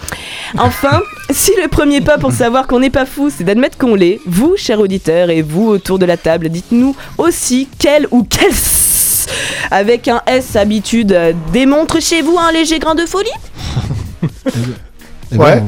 Enfin, 0.58 1.02
si 1.30 1.52
le 1.62 1.68
premier 1.68 2.00
pas 2.02 2.18
pour 2.18 2.32
savoir 2.32 2.68
qu'on 2.68 2.80
n'est 2.80 2.90
pas 2.90 3.06
fou, 3.06 3.30
c'est 3.36 3.44
d'admettre 3.44 3.78
qu'on 3.78 3.96
l'est, 3.96 4.20
vous, 4.26 4.56
chers 4.56 4.80
auditeurs, 4.80 5.30
et 5.30 5.42
vous 5.42 5.68
autour 5.68 6.00
de 6.00 6.06
la 6.06 6.16
table, 6.18 6.50
dites-nous 6.50 6.96
aussi 7.18 7.68
quel 7.80 8.08
ou 8.12 8.24
quel 8.24 8.52
s- 8.52 9.28
avec 9.72 10.08
un 10.08 10.22
S 10.26 10.56
habitude 10.56 11.12
euh, 11.12 11.34
démontre 11.52 12.02
chez 12.02 12.22
vous 12.22 12.38
un 12.40 12.52
léger 12.54 12.80
grain 12.80 12.96
de 12.96 13.06
folie 13.06 13.30
Eh 15.34 15.38
Ouais. 15.38 15.62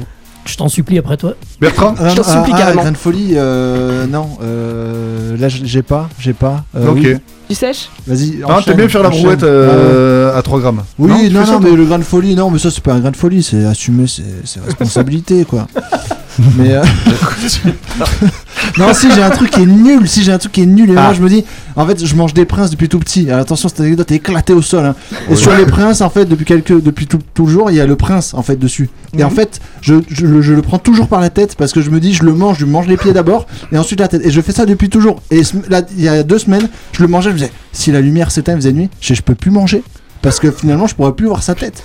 Je 0.50 0.58
t'en 0.58 0.68
supplie 0.68 0.98
après 0.98 1.16
toi. 1.16 1.34
Bertrand 1.62 1.94
Ah, 2.00 2.10
Je 2.10 2.16
t'en 2.16 2.24
ah, 2.26 2.34
supplie 2.38 2.54
ah, 2.56 2.58
carrément. 2.58 2.82
grain 2.82 2.92
de 2.92 2.98
folie, 2.98 3.34
euh, 3.36 4.08
non. 4.08 4.30
Euh, 4.42 5.38
là, 5.38 5.48
j'ai 5.48 5.84
pas, 5.84 6.10
j'ai 6.20 6.34
pas. 6.34 6.64
Euh, 6.76 6.88
Ok. 6.90 6.98
oui. 7.04 7.16
Tu 7.48 7.56
sèches? 7.56 7.90
Vas-y. 8.08 8.40
Ah, 8.44 8.54
enchaîne, 8.54 8.64
t'aimes 8.66 8.78
bien 8.78 8.90
faire 8.90 9.04
la 9.04 9.10
brouette 9.10 9.44
euh, 9.44 10.36
à 10.38 10.42
3 10.42 10.60
grammes 10.60 10.84
Oui, 10.98 11.30
non, 11.30 11.46
non, 11.46 11.60
mais 11.60 11.72
le 11.72 11.86
grain 11.86 12.00
de 12.00 12.04
folie, 12.04 12.34
non, 12.36 12.50
mais 12.50 12.58
ça, 12.58 12.72
c'est 12.72 12.84
pas 12.84 12.94
un 12.94 13.00
grain 13.00 13.12
de 13.12 13.16
folie, 13.16 13.44
c'est 13.44 13.64
assumer 13.64 14.08
ses, 14.08 14.24
ses 14.44 14.60
responsabilités, 14.60 15.46
quoi. 15.46 15.68
mais. 16.58 16.74
euh, 16.74 16.84
non, 18.78 18.94
si 18.94 19.12
j'ai 19.12 19.22
un 19.24 19.30
truc 19.30 19.52
qui 19.52 19.62
est 19.62 19.66
nul, 19.66 20.08
si 20.08 20.24
j'ai 20.24 20.32
un 20.32 20.38
truc 20.38 20.52
qui 20.52 20.62
est 20.62 20.66
nul, 20.66 20.90
et 20.90 20.94
Ah. 20.98 21.04
moi 21.06 21.14
je 21.14 21.22
me 21.22 21.30
dis, 21.30 21.44
en 21.76 21.86
fait, 21.86 22.04
je 22.06 22.16
mange 22.16 22.34
des 22.34 22.46
princes 22.46 22.70
depuis 22.70 22.90
tout 22.90 23.00
petit. 23.00 23.28
Alors, 23.30 23.42
attention, 23.42 23.70
cette 23.70 23.80
anecdote 23.80 24.12
est 24.12 24.16
éclatée 24.16 24.54
au 24.54 24.62
sol. 24.62 24.86
hein. 24.86 24.96
Et 25.30 25.36
sur 25.36 25.54
les 25.56 25.66
princes, 25.66 26.02
en 26.02 26.10
fait, 26.10 26.26
depuis 26.26 26.46
quelques, 26.46 26.82
depuis 26.82 27.08
tout, 27.08 27.20
toujours, 27.34 27.72
il 27.72 27.78
y 27.78 27.82
a 27.82 27.86
le 27.86 27.96
prince, 27.96 28.34
en 28.34 28.42
fait, 28.44 28.58
dessus. 28.58 28.90
Et 29.18 29.24
en 29.24 29.30
Mhm. 29.30 29.36
fait, 29.36 29.60
je, 29.82 29.96
je, 30.10 30.26
le- 30.26 30.42
je 30.42 30.54
le 30.54 30.62
prends 30.62 30.78
toujours 30.80 31.08
par 31.08 31.20
la 31.22 31.30
tête 31.30 31.56
parce 31.56 31.72
que 31.72 31.82
je 31.82 31.90
me 31.90 32.00
dis, 32.00 32.14
je 32.14 32.24
le 32.24 32.34
mange, 32.34 32.58
je 32.60 32.66
mange 32.66 32.88
les 32.88 32.98
pieds 32.98 33.14
d'abord, 33.14 33.48
et 33.72 33.78
ensuite 33.78 34.00
la 34.00 34.08
tête. 34.08 34.26
Et 34.26 34.32
je 34.32 34.42
fais 34.42 34.52
ça 34.52 34.66
depuis 34.66 34.90
toujours. 34.90 35.22
Et 35.32 35.42
là, 35.70 35.82
il 35.98 36.04
y 36.04 36.10
a 36.10 36.24
deux 36.24 36.40
semaines, 36.40 36.70
je 36.92 37.02
le 37.02 37.08
mangeais, 37.08 37.30
je 37.30 37.36
me 37.36 37.40
disais, 37.40 37.52
si 37.72 37.92
la 37.92 38.02
lumière 38.02 38.32
s'éteint, 38.32 38.54
il 38.54 38.58
faisait 38.58 38.74
nuit, 38.74 38.90
je, 39.02 39.14
je 39.14 39.22
peux 39.22 39.36
plus 39.36 39.52
manger. 39.52 39.84
Parce 40.22 40.40
que 40.40 40.52
finalement, 40.52 40.86
je 40.86 40.96
pourrais 40.96 41.14
plus 41.14 41.28
voir 41.28 41.42
sa 41.44 41.56
tête. 41.56 41.82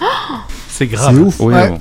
C'est 0.68 0.88
C'est 0.90 1.14
ouf. 1.14 1.36
Oui, 1.38 1.54
Ouais. 1.54 1.68
bon. 1.68 1.78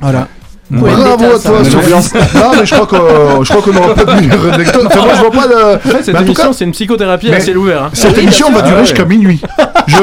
Voilà. 0.00 0.28
Ouais, 0.68 0.90
Bravo 0.90 1.24
à 1.26 1.38
toi, 1.38 1.64
Sophie. 1.64 1.90
non, 2.34 2.50
mais 2.58 2.66
je 2.66 2.74
crois 2.74 2.86
qu'on 2.88 3.44
je 3.44 3.48
crois 3.52 3.62
qu'on 3.62 3.72
n'aura 3.72 3.94
pas 3.94 4.04
de 4.04 4.20
meilleure 4.20 4.52
anecdote. 4.54 4.82
Enfin, 4.86 5.00
moi, 5.04 5.12
je 5.14 5.20
vois 5.20 5.30
pas 5.30 5.46
de. 5.46 5.76
En 5.76 5.78
fait, 5.78 6.02
cette 6.04 6.20
émission, 6.20 6.52
c'est 6.52 6.64
une 6.64 6.72
psychothérapie 6.72 7.32
à 7.32 7.38
ciel 7.38 7.56
ouvert. 7.58 7.84
hein. 7.84 7.90
Cette 7.92 8.16
Oui, 8.16 8.24
émission 8.24 8.50
va 8.50 8.62
durer 8.62 8.72
Ah 8.74 8.80
ouais. 8.80 8.84
jusqu'à 8.86 9.04
minuit. 9.04 9.40
Je, 9.86 9.96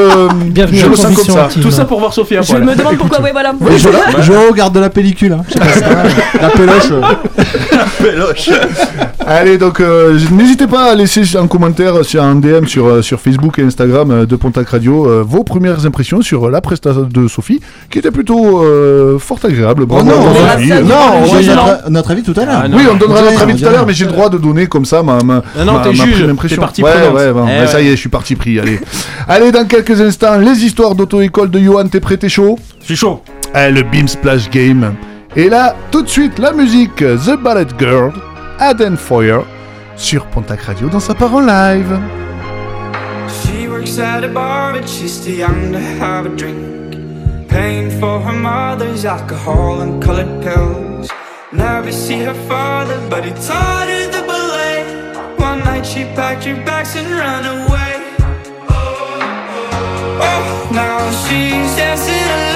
Bienvenue 0.46 0.78
je 0.80 0.86
à 0.86 0.88
le 0.90 0.96
sens 0.96 1.16
comme 1.16 1.26
ça. 1.36 1.50
Tout 1.62 1.70
ça 1.72 1.84
pour 1.84 2.00
voir 2.00 2.14
Sophie 2.14 2.38
à 2.38 2.42
Je 2.44 2.56
me 2.56 2.76
demande 2.76 2.98
pourquoi. 2.98 3.20
Oui, 3.22 3.30
voilà. 3.34 3.54
Je 4.22 4.32
regarde 4.50 4.74
de 4.74 4.80
la 4.80 4.90
pellicule. 4.90 5.34
Hein. 5.34 5.44
C'est 5.50 5.60
pas- 5.60 6.42
la 6.42 6.50
péloche. 6.50 6.90
euh. 8.50 8.56
Allez, 9.26 9.58
donc 9.58 9.80
euh, 9.80 10.18
n'hésitez 10.32 10.68
pas 10.68 10.92
à 10.92 10.96
laisser 10.96 11.24
un 11.38 11.48
commentaire 11.48 12.04
sur 12.04 12.22
un 12.24 12.36
DM 12.36 12.66
sur, 12.66 12.86
euh, 12.88 13.02
sur 13.02 13.20
Facebook 13.20 13.60
et 13.60 13.64
Instagram 13.64 14.12
euh, 14.12 14.26
de 14.26 14.36
Pontac 14.36 14.68
Radio 14.70 15.08
euh, 15.08 15.24
vos 15.26 15.44
premières 15.44 15.86
impressions 15.86 16.22
sur 16.22 16.48
euh, 16.48 16.52
la 16.52 16.60
prestation 16.62 17.08
de 17.10 17.28
Sophie, 17.28 17.62
qui 17.90 18.00
était 18.00 18.12
plutôt 18.12 18.62
euh, 18.64 19.18
fort 19.20 19.40
agréable. 19.44 19.86
Bravo 19.86 20.12
non, 20.58 20.68
ça, 20.68 20.82
Non, 20.82 20.96
on 21.22 21.42
ça. 21.44 21.56
notre, 21.56 21.90
notre 21.90 22.12
avis 22.12 22.24
tout 22.24 22.34
à 22.40 22.46
l'heure. 22.46 22.60
Ah, 22.64 22.68
non. 22.68 22.78
oui, 22.78 22.84
on 22.92 22.96
donnera 22.96 23.20
On 23.22 23.26
notre 23.32 23.42
avis 23.44 23.62
tout 23.62 23.68
à 23.68 23.72
l'heure, 23.72 23.86
mais 23.86 23.94
j'ai 23.94 24.06
le 24.06 24.12
droit 24.12 24.30
de 24.30 24.38
donner 24.38 24.68
comme 24.68 24.86
ça 24.86 25.04
ma, 25.04 25.20
ma, 25.24 25.42
Ah 25.60 25.64
non, 25.66 25.74
ma- 25.74 25.80
t'es 25.82 25.90
ma 25.90 26.06
juge, 26.06 26.18
t'es 26.18 26.84
ouais, 26.84 27.34
bon, 27.34 27.46
Eh 27.48 27.62
mais 27.62 27.68
ça 27.68 27.82
y 27.82 27.88
est, 27.88 27.92
je 27.92 27.96
suis 27.96 28.10
parti 28.10 28.36
pris. 28.36 28.60
Allez, 28.60 28.80
allez, 29.28 29.52
dans 29.52 29.66
quelques 29.66 30.00
instants, 30.02 30.38
les 30.38 30.64
histoires 30.64 30.96
d'auto-école 30.96 31.50
de 31.50 31.60
Johan, 31.60 31.88
t'es 31.88 32.00
prêt, 32.00 32.18
t'es 32.18 32.30
chaud? 32.30 32.58
Je 32.82 32.86
suis 32.86 32.96
chaud. 32.96 33.22
Ah, 33.54 33.70
le 33.70 33.84
Beam 33.84 34.08
Splash 34.08 34.50
Game. 34.50 34.94
Et 35.36 35.50
là, 35.50 35.76
tout 35.92 36.02
de 36.04 36.08
suite, 36.10 36.38
la 36.40 36.52
musique 36.54 36.96
The 36.98 37.36
Ballet 37.42 37.68
Girl, 37.80 38.12
Aden 38.60 38.98
Foyer, 38.98 39.40
sur 39.96 40.26
Pontac 40.26 40.62
Radio 40.62 40.90
dans 40.90 41.00
sa 41.00 41.14
part 41.14 41.34
en 41.36 41.42
live. 41.42 42.00
She 43.28 43.68
works 43.68 43.98
at 44.00 44.24
a 44.24 44.28
bar, 44.28 44.74
but 44.74 44.88
she's 44.88 45.20
too 45.24 45.32
young 45.32 45.72
to 45.72 45.80
have 46.04 46.26
a 46.26 46.30
drink. 46.30 46.58
Paying 47.54 47.92
for 48.00 48.20
her 48.20 48.34
mother's 48.34 49.06
alcohol 49.06 49.82
and 49.82 50.02
colored 50.02 50.42
pills. 50.42 51.08
Never 51.52 51.92
see 51.92 52.18
her 52.18 52.34
father, 52.50 52.98
but 53.12 53.24
he 53.24 53.32
taught 53.48 53.88
her 53.88 54.06
the 54.16 54.26
ballet. 54.26 55.36
One 55.38 55.60
night 55.60 55.86
she 55.86 56.04
packed 56.16 56.46
her 56.46 56.56
bags 56.66 56.96
and 56.96 57.08
ran 57.12 57.46
away. 57.46 57.94
Oh, 58.70 58.74
oh, 58.74 60.28
oh. 60.28 60.70
now 60.74 60.98
she's 61.26 61.76
dancing 61.76 62.53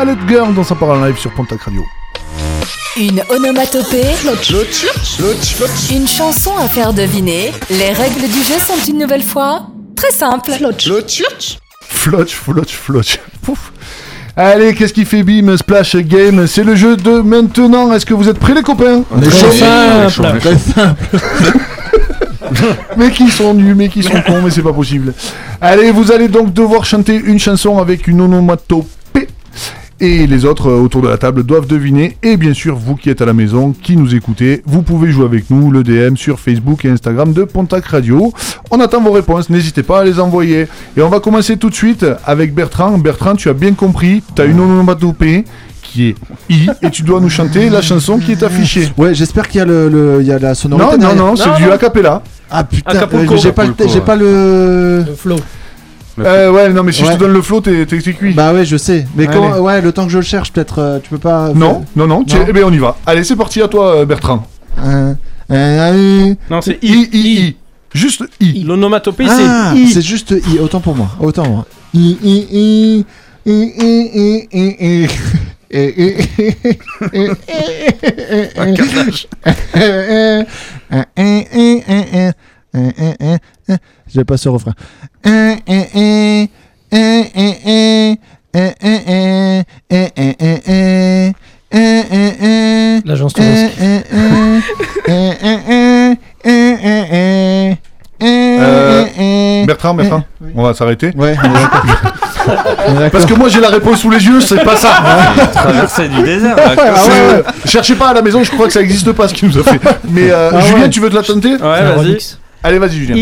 Ballet 0.00 0.16
Girl 0.26 0.54
dans 0.54 0.64
sa 0.64 0.74
parole 0.74 1.06
live 1.06 1.18
sur 1.18 1.30
Pontac 1.32 1.60
Radio. 1.60 1.84
Une 2.96 3.22
onomatopée. 3.28 4.06
Une 5.92 6.08
chanson 6.08 6.56
à 6.56 6.68
faire 6.68 6.94
deviner. 6.94 7.52
Les 7.68 7.92
règles 7.92 8.22
du 8.22 8.42
jeu 8.42 8.58
sont 8.66 8.82
une 8.88 8.96
nouvelle 8.96 9.22
fois 9.22 9.66
très 9.94 10.10
simples. 10.10 10.52
Flotch, 11.82 12.32
flotch, 12.34 12.72
flotch. 12.72 13.18
Pouf. 13.42 13.72
Allez, 14.36 14.74
qu'est-ce 14.74 14.94
qui 14.94 15.04
fait 15.04 15.22
bim 15.22 15.54
Splash 15.58 15.94
Game? 15.96 16.46
C'est 16.46 16.64
le 16.64 16.76
jeu 16.76 16.96
de 16.96 17.20
maintenant. 17.20 17.92
Est-ce 17.92 18.06
que 18.06 18.14
vous 18.14 18.30
êtes 18.30 18.38
prêts, 18.38 18.54
les 18.54 18.62
copains? 18.62 19.02
On 19.10 19.20
est 19.20 19.30
simple. 19.30 20.40
Très 20.40 20.56
simple. 20.56 21.04
Mais 22.96 23.10
qui 23.10 23.30
sont 23.30 23.52
nuls, 23.52 23.74
mais 23.76 23.88
qui 23.88 24.02
sont 24.02 24.20
cons, 24.26 24.42
mais 24.42 24.50
c'est 24.50 24.62
pas 24.62 24.72
possible. 24.72 25.14
Allez, 25.60 25.92
vous 25.92 26.10
allez 26.10 26.26
donc 26.26 26.52
devoir 26.52 26.84
chanter 26.84 27.14
une 27.14 27.38
chanson 27.38 27.78
avec 27.78 28.08
une 28.08 28.20
onomatopée. 28.22 28.88
Et 30.02 30.26
les 30.26 30.46
autres 30.46 30.68
euh, 30.70 30.80
autour 30.80 31.02
de 31.02 31.08
la 31.08 31.18
table 31.18 31.42
doivent 31.42 31.66
deviner. 31.66 32.16
Et 32.22 32.36
bien 32.38 32.54
sûr, 32.54 32.74
vous 32.76 32.96
qui 32.96 33.10
êtes 33.10 33.20
à 33.20 33.26
la 33.26 33.34
maison, 33.34 33.72
qui 33.82 33.96
nous 33.96 34.14
écoutez, 34.14 34.62
vous 34.64 34.80
pouvez 34.82 35.10
jouer 35.12 35.26
avec 35.26 35.50
nous, 35.50 35.70
le 35.70 35.82
DM 35.82 36.16
sur 36.16 36.40
Facebook 36.40 36.84
et 36.86 36.88
Instagram 36.90 37.32
de 37.34 37.44
Pontac 37.44 37.84
Radio. 37.86 38.32
On 38.70 38.80
attend 38.80 39.02
vos 39.02 39.12
réponses, 39.12 39.50
n'hésitez 39.50 39.82
pas 39.82 40.00
à 40.00 40.04
les 40.04 40.18
envoyer. 40.18 40.68
Et 40.96 41.02
on 41.02 41.10
va 41.10 41.20
commencer 41.20 41.58
tout 41.58 41.68
de 41.68 41.74
suite 41.74 42.06
avec 42.24 42.54
Bertrand. 42.54 42.96
Bertrand, 42.96 43.34
tu 43.34 43.50
as 43.50 43.52
bien 43.52 43.74
compris, 43.74 44.22
tu 44.34 44.40
as 44.40 44.46
une 44.46 44.60
onomatopée 44.60 45.44
qui 45.82 46.08
est 46.08 46.14
I, 46.48 46.68
et 46.82 46.90
tu 46.90 47.02
dois 47.02 47.20
nous 47.20 47.28
chanter 47.28 47.68
la 47.68 47.82
chanson 47.82 48.18
qui 48.18 48.32
est 48.32 48.42
affichée. 48.42 48.90
Ouais, 48.96 49.14
j'espère 49.14 49.48
qu'il 49.48 49.58
y 49.58 49.62
a 49.62 49.66
le, 49.66 49.88
le- 49.88 50.18
il 50.22 50.26
y 50.26 50.32
a 50.32 50.38
la 50.38 50.54
sonorité. 50.54 50.96
Non, 50.98 51.14
non, 51.14 51.26
non, 51.26 51.36
c'est 51.36 51.54
du 51.56 51.70
a 51.70 51.76
cappella. 51.78 52.22
Ah 52.50 52.64
putain, 52.64 52.90
euh, 53.12 53.36
j'ai 53.36 53.52
pas 53.52 53.64
le, 53.64 53.70
Acapulco, 53.70 53.92
j'ai 53.92 54.00
pas 54.00 54.16
le. 54.16 55.04
Le 55.06 55.14
flow. 55.14 55.36
Euh, 56.24 56.50
ouais, 56.52 56.68
non, 56.70 56.82
mais 56.82 56.92
si 56.92 57.04
je 57.04 57.12
te 57.12 57.16
donne 57.18 57.32
le 57.32 57.42
flow, 57.42 57.60
t'es 57.60 57.86
cuit. 57.86 58.34
Bah 58.34 58.52
ouais, 58.52 58.64
je 58.64 58.76
sais. 58.76 59.06
Mais 59.16 59.26
Allez. 59.26 59.36
quand, 59.36 59.58
ouais, 59.60 59.80
le 59.80 59.92
temps 59.92 60.04
que 60.04 60.12
je 60.12 60.18
le 60.18 60.24
cherche, 60.24 60.52
peut-être, 60.52 60.78
euh, 60.78 60.98
tu 61.02 61.10
peux 61.10 61.18
pas. 61.18 61.52
Non, 61.54 61.84
non, 61.96 62.06
non, 62.06 62.24
tiens, 62.24 62.44
eh 62.48 62.52
bien 62.52 62.64
on 62.66 62.72
y 62.72 62.78
va. 62.78 62.96
Allez, 63.06 63.24
c'est 63.24 63.36
parti 63.36 63.60
à 63.62 63.68
toi, 63.68 63.96
euh, 63.96 64.04
Bertrand. 64.04 64.46
Euh, 64.84 65.14
euh, 65.50 66.34
Non, 66.50 66.60
c'est 66.60 66.78
I, 66.82 67.08
I. 67.12 67.18
I, 67.18 67.38
I. 67.48 67.56
Juste 67.92 68.24
I. 68.40 68.62
L'onomatopée, 68.64 69.26
Ah, 69.28 69.72
c'est 69.74 69.78
I. 69.80 69.90
c'est 69.92 70.02
juste 70.02 70.30
I. 70.30 70.58
Autant 70.60 70.80
pour 70.80 70.94
moi. 70.94 71.08
Autant 71.20 71.48
moi. 71.48 71.66
I, 71.94 72.16
I, 72.22 72.46
I. 72.52 73.04
I, 73.46 73.52
I, 73.78 74.10
I, 74.14 74.48
I, 74.52 74.76
I. 74.80 75.08
I, 75.72 75.78
I, 75.98 76.50
I, 77.12 77.30
I, 78.32 78.48
Un 78.58 78.74
carnage. 78.74 79.28
J'ai 84.14 84.24
pas 84.24 84.36
ce 84.36 84.48
refrain. 84.48 84.72
L'agence. 93.04 93.32
Euh, 98.22 99.64
Bertrand, 99.66 99.94
Bertrand, 99.94 100.24
on 100.54 100.62
va 100.62 100.74
s'arrêter. 100.74 101.12
Ouais. 101.16 101.34
Parce 103.12 103.24
que 103.26 103.34
moi 103.34 103.48
j'ai 103.48 103.60
la 103.60 103.68
réponse 103.68 104.00
sous 104.00 104.10
les 104.10 104.24
yeux, 104.24 104.40
c'est 104.40 104.62
pas 104.64 104.76
ça. 104.76 104.90
Traversée 105.54 106.08
du 106.08 106.22
désert. 106.22 106.56
là, 106.56 106.62
Ah 106.76 106.94
C'est, 106.96 107.10
ouais, 107.10 107.16
euh, 107.34 107.42
Cherchez 107.64 107.94
pas 107.94 108.08
à 108.08 108.14
la 108.14 108.22
maison, 108.22 108.42
je 108.42 108.50
crois 108.50 108.66
que 108.66 108.72
ça 108.72 108.80
existe 108.80 109.12
pas 109.12 109.28
ce 109.28 109.34
qu'il 109.34 109.48
nous 109.48 109.58
a 109.58 109.62
fait. 109.62 109.80
Mais 110.08 110.30
euh, 110.30 110.50
Ah 110.54 110.60
Julien, 110.60 110.88
tu 110.88 111.00
veux 111.00 111.08
te 111.10 111.14
la 111.14 111.22
tenter 111.22 111.52
Ouais, 111.52 111.58
vas-y. 111.58 112.18
Allez, 112.62 112.78
vas-y, 112.78 112.96
Julien. 112.96 113.14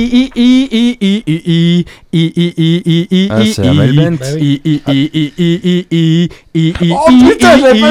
Putain, 7.28 7.59
j'avais 7.59 7.82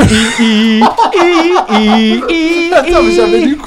Attends, 2.76 3.04
du 3.04 3.58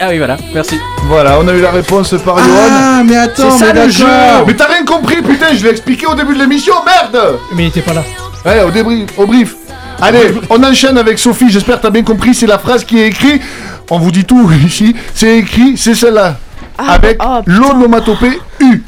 Ah 0.00 0.08
oui, 0.08 0.18
voilà, 0.18 0.38
merci. 0.54 0.76
Voilà, 1.04 1.38
on 1.40 1.46
a 1.46 1.52
eu 1.52 1.60
la 1.60 1.72
réponse 1.72 2.14
par 2.24 2.38
Johan. 2.38 2.48
Ah, 2.70 3.02
mais 3.04 3.16
attends, 3.16 3.58
mais 3.60 3.72
d'accord. 3.72 4.46
Mais 4.46 4.54
t'as 4.54 4.66
rien 4.66 4.84
compris, 4.84 5.20
putain, 5.20 5.54
je 5.54 5.62
l'ai 5.62 5.70
expliqué 5.70 6.06
au 6.06 6.14
début 6.14 6.34
de 6.34 6.38
l'émission, 6.38 6.74
merde 6.84 7.38
Mais 7.54 7.64
il 7.64 7.68
était 7.68 7.82
pas 7.82 7.92
là. 7.92 8.02
Ouais, 8.46 8.62
au 8.62 8.70
débrief, 8.70 9.10
au 9.18 9.26
brief. 9.26 9.56
Allez, 10.00 10.32
on 10.48 10.62
enchaîne 10.64 10.96
avec 10.96 11.18
Sophie, 11.18 11.50
j'espère 11.50 11.76
que 11.76 11.82
t'as 11.82 11.90
bien 11.90 12.02
compris, 12.02 12.34
c'est 12.34 12.46
la 12.46 12.58
phrase 12.58 12.84
qui 12.84 12.98
est 12.98 13.08
écrite. 13.08 13.42
On 13.90 13.98
vous 13.98 14.10
dit 14.12 14.24
tout 14.24 14.50
ici, 14.64 14.94
c'est 15.14 15.38
écrit, 15.38 15.76
c'est 15.76 15.94
celle-là. 15.94 16.38
Ah, 16.78 16.92
avec 16.92 17.18
oh, 17.24 17.40
l'onomatopée 17.46 18.38
U. 18.60 18.82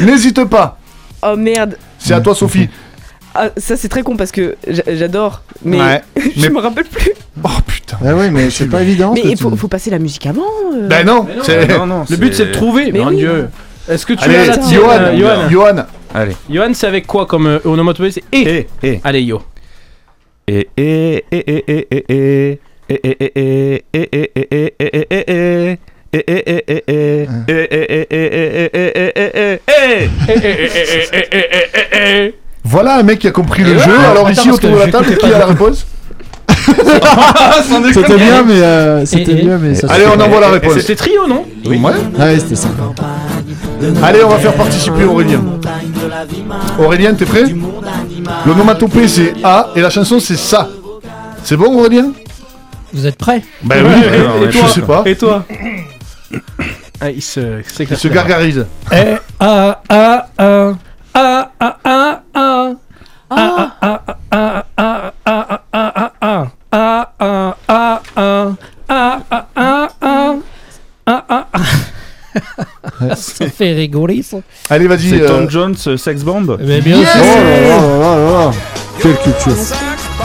N'hésite 0.00 0.44
pas, 0.44 0.78
Oh 1.22 1.34
merde. 1.36 1.76
c'est 1.98 2.12
à 2.14 2.20
toi 2.20 2.34
Sophie. 2.34 2.68
Ah, 3.34 3.48
ça 3.56 3.76
c'est 3.76 3.88
très 3.88 4.02
con 4.02 4.16
parce 4.16 4.32
que 4.32 4.56
j'a- 4.66 4.82
j'adore, 4.94 5.42
mais 5.64 5.78
Ouais, 5.80 6.02
je 6.36 6.40
mais- 6.42 6.48
me 6.50 6.58
rappelle 6.58 6.84
plus. 6.86 7.12
Oh 7.44 7.48
putain. 7.66 7.98
Ah 8.04 8.14
ouais, 8.14 8.30
mais 8.30 8.50
c'est 8.50 8.66
pas 8.68 8.82
évident. 8.82 9.12
Mais 9.14 9.22
il 9.24 9.36
faut, 9.38 9.50
passer 9.68 9.90
la 9.90 9.98
musique 9.98 10.26
avant. 10.26 10.42
euh. 10.74 10.88
Ben 10.88 11.06
non, 11.06 11.26
c'est... 11.42 11.66
Non, 11.68 11.86
non, 11.86 12.04
Le 12.08 12.16
but 12.16 12.34
c'est 12.34 12.46
de 12.46 12.52
trouver, 12.52 12.90
Mais 12.92 12.98
mon 13.00 13.08
oui. 13.08 13.16
dieu. 13.18 13.48
Est-ce 13.88 14.04
que 14.06 14.14
tu 14.14 14.24
Allez, 14.24 14.36
as 14.36 14.46
la 14.46 14.56
tienne, 14.58 14.74
Johan, 14.80 14.90
euh, 14.98 15.16
Johan 15.16 15.48
Johan. 15.50 15.84
Allez. 16.14 16.36
Johan, 16.50 16.70
c'est 16.74 16.86
avec 16.86 17.06
quoi 17.06 17.26
comme 17.26 17.46
euh, 17.46 17.58
onomatopée? 17.64 18.10
C'est 18.10 18.24
E. 18.34 18.48
Et, 18.48 18.66
et, 18.82 19.00
Allez, 19.04 19.22
yo. 19.22 19.42
et, 20.48 20.68
et, 20.76 21.24
et, 21.30 21.62
et, 21.70 21.86
et, 21.90 22.04
et, 22.50 22.60
voilà 32.64 32.96
un 32.96 33.02
mec 33.02 33.18
qui 33.18 33.28
a 33.28 33.32
compris 33.32 33.62
le 33.64 33.78
jeu. 33.78 33.98
Alors 34.10 34.30
ici 34.30 34.50
autour 34.50 34.70
de 34.70 34.78
la 34.78 34.88
table, 34.88 35.16
qui 35.16 35.26
a 35.26 35.38
la 35.38 35.46
réponse 35.46 35.86
c'était 37.92 38.16
bien, 38.16 38.42
mais 38.42 38.60
euh, 38.62 39.06
c'était 39.06 39.34
mieux, 39.34 39.58
mais 39.58 39.84
Allez, 39.88 40.04
on 40.06 40.20
envoie 40.20 40.40
la 40.40 40.50
réponse. 40.50 40.74
C'était 40.78 40.96
trio, 40.96 41.26
non 41.26 41.44
Oui. 41.64 41.78
Ouais, 41.78 42.38
c'était 42.38 42.56
sympa. 42.56 42.82
Allez, 44.02 44.24
on 44.24 44.28
va 44.28 44.38
faire 44.38 44.54
participer 44.54 45.04
Aurélien. 45.04 45.42
Aurélien, 46.78 47.14
t'es 47.14 47.24
prêt 47.24 47.44
Le 48.46 48.54
nomatopée, 48.54 49.08
c'est 49.08 49.34
A 49.44 49.70
et 49.76 49.80
la 49.80 49.90
chanson, 49.90 50.18
c'est 50.20 50.36
ça. 50.36 50.68
C'est 51.44 51.56
bon, 51.56 51.78
Aurélien 51.78 52.12
vous 52.96 53.06
êtes 53.06 53.18
prêts 53.18 53.42
Bah 53.62 53.74
oui, 53.84 53.92
Et 54.48 54.50
je 54.50 54.58
toi 54.58 54.68
sais 54.68 54.80
pas. 54.80 55.02
Et 55.04 55.14
toi 55.16 55.44
ah, 56.98 57.10
Il 57.10 57.20
se. 57.20 57.60
Il 57.78 57.96
se 57.96 58.08
gargarise. 58.08 58.66
Eh, 58.90 59.16
ah, 59.38 59.82
ah, 59.86 60.26
ah, 60.38 60.72
ah, 61.12 61.50
ah, 61.60 61.80
ah, 61.84 62.22
ah. 62.34 62.70
Ah, 63.28 63.76
ah, 63.82 64.02
ah, 64.30 64.32
ah, 64.32 64.64
ah, 64.78 65.12
ah, 65.26 65.52
ah, 65.72 65.92
ah, 65.92 65.92
ah, 66.72 66.72
ah, 66.72 67.16
ah, 67.20 67.56
ah, 67.56 67.56
ah, 67.68 68.00
ah, 68.88 68.88
ah, 68.88 69.20
ah, 69.58 69.88
ah, 70.00 70.34
ah, 71.06 71.24
ah, 71.28 71.46
ah. 71.52 73.14
Ça 73.14 73.48
fait 73.50 73.74
rigoler 73.74 74.22
ça. 74.22 74.38
Allez, 74.70 74.86
vas-y. 74.86 75.10
C'est 75.10 75.20
euh, 75.20 75.28
Tom 75.28 75.50
Jones, 75.50 75.76
euh, 75.86 75.96
Sex 75.98 76.22
Bomb 76.22 76.56
Mais 76.60 76.80
bien 76.80 76.96
sûr. 76.96 77.22
Oh. 77.78 78.50
Quelle 79.02 79.16
culture. 79.18 79.56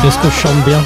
Qu'est-ce 0.02 0.18
que 0.18 0.30
je 0.30 0.39
chante 0.41 0.56
bien. 0.66 0.80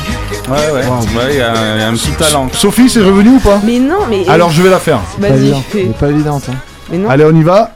Ouais, 0.49 0.72
ouais. 0.74 0.82
Ouais, 0.86 1.30
il 1.32 1.38
y, 1.38 1.41
a 1.41 1.53
il 1.76 1.82
y 1.82 1.84
a 1.84 1.88
un 1.88 1.93
petit 1.93 2.11
talent. 2.11 2.49
Sophie, 2.53 2.89
c'est 2.89 2.99
revenu 3.01 3.30
ou 3.38 3.39
pas 3.39 3.59
Mais 3.63 3.80
non, 3.80 4.05
mais. 4.09 4.28
Alors, 4.28 4.51
je 4.51 4.61
vais 4.61 4.70
la 4.70 4.80
faire. 4.80 4.99
Pas 5.20 5.30
Vas-y, 5.30 5.38
évident. 5.38 5.63
fais. 5.72 5.84
Pas 5.99 6.07
évidente. 6.07 6.43
Hein. 6.51 6.55
Mais 6.91 6.97
non. 6.97 7.09
Allez, 7.09 7.26
on 7.26 7.36
y 7.36 7.43
va. 7.43 7.72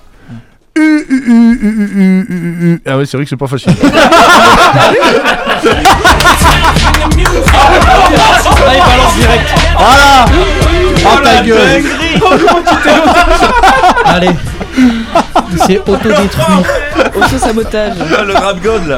U, 0.77 0.81
u, 0.81 1.23
u, 1.27 1.59
u, 1.61 1.69
u, 1.71 1.99
u, 1.99 2.25
u, 2.29 2.71
u. 2.73 2.81
Ah 2.85 2.97
ouais, 2.97 3.05
c'est 3.05 3.17
vrai 3.17 3.23
que 3.23 3.29
c'est 3.29 3.35
pas 3.37 3.47
facile. 3.47 3.73
Ah, 7.51 8.75
il 8.75 8.85
balance 8.85 9.15
direct. 9.15 9.49
Voilà 9.77 10.25
Oh 11.05 11.23
ta 11.23 11.41
gueule 11.41 11.83
Allez. 14.05 14.29
Il 15.51 15.59
s'est 15.63 15.79
autodétruit. 15.87 16.63
Auto-sabotage. 17.15 17.93
Ah, 18.17 18.23
le 18.23 18.33
rap 18.33 18.61
god 18.61 18.87
là 18.87 18.97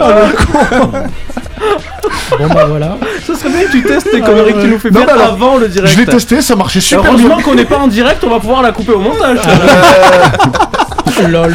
Bon 2.40 2.48
bah 2.48 2.66
voilà. 2.68 2.98
Ce 3.28 3.36
serait 3.36 3.50
bien 3.50 3.64
que 3.66 3.72
tu 3.72 3.84
testes 3.84 4.10
tes 4.10 4.22
conneries 4.22 4.54
que 4.54 4.62
tu 4.62 4.68
nous 4.68 4.80
fais 4.80 4.90
Non, 4.90 5.00
faire 5.02 5.08
mais 5.16 5.22
alors, 5.22 5.34
avant 5.34 5.58
le 5.58 5.68
direct. 5.68 5.94
Je 5.94 6.00
l'ai 6.00 6.06
testé, 6.06 6.42
ça 6.42 6.56
marchait 6.56 6.80
super 6.82 7.02
bien. 7.04 7.12
Heureusement 7.12 7.40
qu'on 7.42 7.56
n'est 7.56 7.66
pas 7.66 7.78
en 7.78 7.88
direct, 7.88 8.24
on 8.26 8.30
va 8.30 8.40
pouvoir 8.40 8.62
la 8.62 8.72
couper 8.72 8.94
au 8.94 9.00
montage. 9.00 9.40
Lol. 11.30 11.54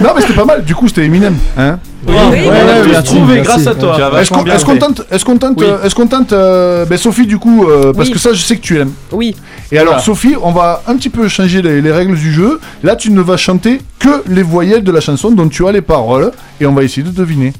Non, 0.00 0.10
mais 0.14 0.20
c'était 0.20 0.34
pas 0.34 0.44
mal. 0.44 0.64
Du 0.64 0.74
coup, 0.74 0.86
c'était 0.86 1.04
Eminem. 1.04 1.34
Hein 1.58 1.78
Oui, 2.06 2.14
Oui, 2.30 2.38
on 2.46 2.50
ouais, 2.50 2.94
a 2.94 3.02
tous 3.02 3.14
trouvé 3.16 3.40
grâce 3.40 3.66
à 3.66 3.74
toi. 3.74 3.96
Est-ce 4.20 4.30
qu'on 4.30 4.44
est-ce 4.44 4.64
qu'on 4.64 4.72
fait. 4.74 4.78
tente, 4.78 5.02
est-ce 5.10 5.24
qu'on 5.24 5.38
tente, 5.38 5.54
Oui. 5.58 5.64
euh, 5.66 5.82
est-ce 5.82 5.94
qu'on 5.94 6.06
tente, 6.06 6.32
euh, 6.32 6.84
ben 6.84 6.98
Sophie 6.98 7.26
du 7.26 7.38
coup, 7.38 7.66
euh, 7.68 7.92
parce 7.92 8.08
Oui. 8.08 8.14
que 8.14 8.20
ça 8.20 8.32
je 8.32 8.42
sais 8.42 8.56
que 8.56 8.60
tu 8.60 8.78
aimes. 8.78 8.92
Oui. 9.10 9.34
Et 9.72 9.78
alors 9.78 9.94
Voilà. 9.94 10.04
Sophie, 10.04 10.36
on 10.40 10.52
va 10.52 10.82
un 10.86 10.94
petit 10.96 11.08
peu 11.08 11.26
changer 11.26 11.62
les, 11.62 11.80
les 11.82 11.90
règles 11.92 12.14
du 12.16 12.32
jeu. 12.32 12.60
Là, 12.84 12.94
tu 12.94 13.10
ne 13.10 13.20
vas 13.20 13.36
chanter 13.36 13.80
que 13.98 14.22
les 14.28 14.42
voyelles 14.42 14.84
de 14.84 14.92
la 14.92 15.00
chanson 15.00 15.30
dont 15.32 15.48
tu 15.48 15.66
as 15.66 15.72
les 15.72 15.80
paroles, 15.82 16.30
et 16.60 16.66
on 16.66 16.74
va 16.74 16.84
essayer 16.84 17.02
de 17.02 17.10
deviner 17.10 17.52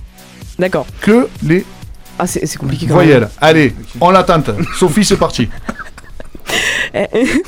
D'accord. 0.59 0.87
que 1.01 1.29
les 1.43 1.65
Ah, 2.19 2.27
c'est 2.27 2.47
c'est 2.47 2.59
compliqué 2.59 2.87
quand 2.87 2.97
même. 2.97 3.05
voyelles. 3.07 3.29
Allez, 3.41 3.75
on 4.01 4.11
la 4.11 4.23
tente. 4.25 4.51
Sophie, 4.79 5.05
c'est 5.05 5.17
parti. 5.19 5.49
Eh, 6.95 7.07
eh. 7.13 7.43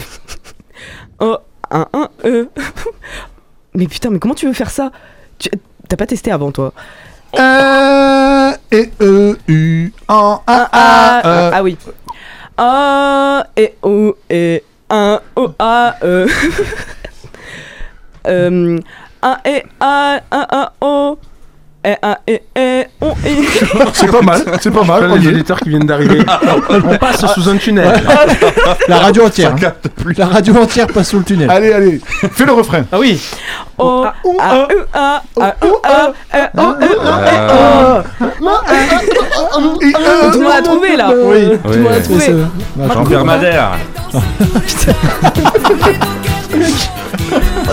Oh, 1.20 1.36
un, 1.70 1.86
un, 1.92 2.08
E. 2.24 2.48
Mais 3.74 3.86
putain, 3.86 4.10
mais 4.10 4.18
comment 4.18 4.34
tu 4.34 4.46
veux 4.46 4.52
faire 4.52 4.70
ça? 4.70 4.90
Tu- 5.38 5.48
T'as 5.88 5.96
pas 5.96 6.06
testé 6.06 6.30
avant, 6.32 6.50
toi? 6.50 6.72
Un 7.38 8.54
et 8.72 8.90
e 9.00 9.36
u 9.46 9.92
en 10.08 10.42
a 10.46 10.68
ah, 10.70 10.70
a 10.72 11.20
ah, 11.22 11.22
e. 11.24 11.50
ah 11.54 11.62
oui. 11.62 11.76
A 12.56 13.46
et 13.56 13.74
O 13.82 14.16
et 14.28 14.64
un 14.90 15.20
O 15.36 15.50
A 15.58 15.94
E. 16.02 16.26
Euh, 18.26 18.78
un 19.22 19.36
et 19.44 19.62
A 19.80 20.20
un 20.30 20.46
un 20.50 20.68
O 20.80 21.18
et 21.84 21.94
un 22.02 22.16
et 22.26 22.42
E 22.56 22.84
on 23.00 23.12
et. 23.24 23.36
C'est 23.94 24.10
pas 24.10 24.20
mal, 24.22 24.42
c'est 24.60 24.70
pas 24.70 24.82
mal. 24.84 25.10
Les 25.18 25.28
auditeurs 25.28 25.58
qui 25.60 25.68
viennent 25.70 25.86
d'arriver. 25.86 26.20
On 26.70 26.96
passe 26.98 27.24
sous 27.34 27.48
un 27.48 27.56
tunnel. 27.56 27.92
La 28.88 28.98
radio 28.98 29.24
entière. 29.26 29.54
hein. 29.62 29.72
La 30.16 30.26
radio 30.26 30.56
entière 30.56 30.86
passe 30.88 31.10
sous 31.10 31.18
le 31.18 31.24
tunnel. 31.24 31.48
Allez, 31.50 31.72
allez, 31.72 32.00
fais 32.32 32.44
le 32.44 32.52
refrain. 32.52 32.84
Ah 32.90 32.98
oui. 32.98 33.20
O 33.78 34.04
A 34.04 34.14
U 34.24 34.36
A 34.92 35.22
A 35.40 35.54
U 35.64 35.68
A 35.84 36.12
O 36.56 36.74
Et, 39.80 39.92
euh, 39.94 40.30
Tout 40.32 40.38
le 40.38 40.44
monde 40.44 40.52
a 40.52 40.62
trouvé 40.62 40.96
là. 40.96 41.10
Oui. 41.14 41.58
Tout 41.62 41.68
le 41.70 41.78
monde 41.78 41.92
a 41.92 42.00
trouvé. 42.00 42.26
Jean-Pierre 42.92 43.24
Madère 43.24 43.70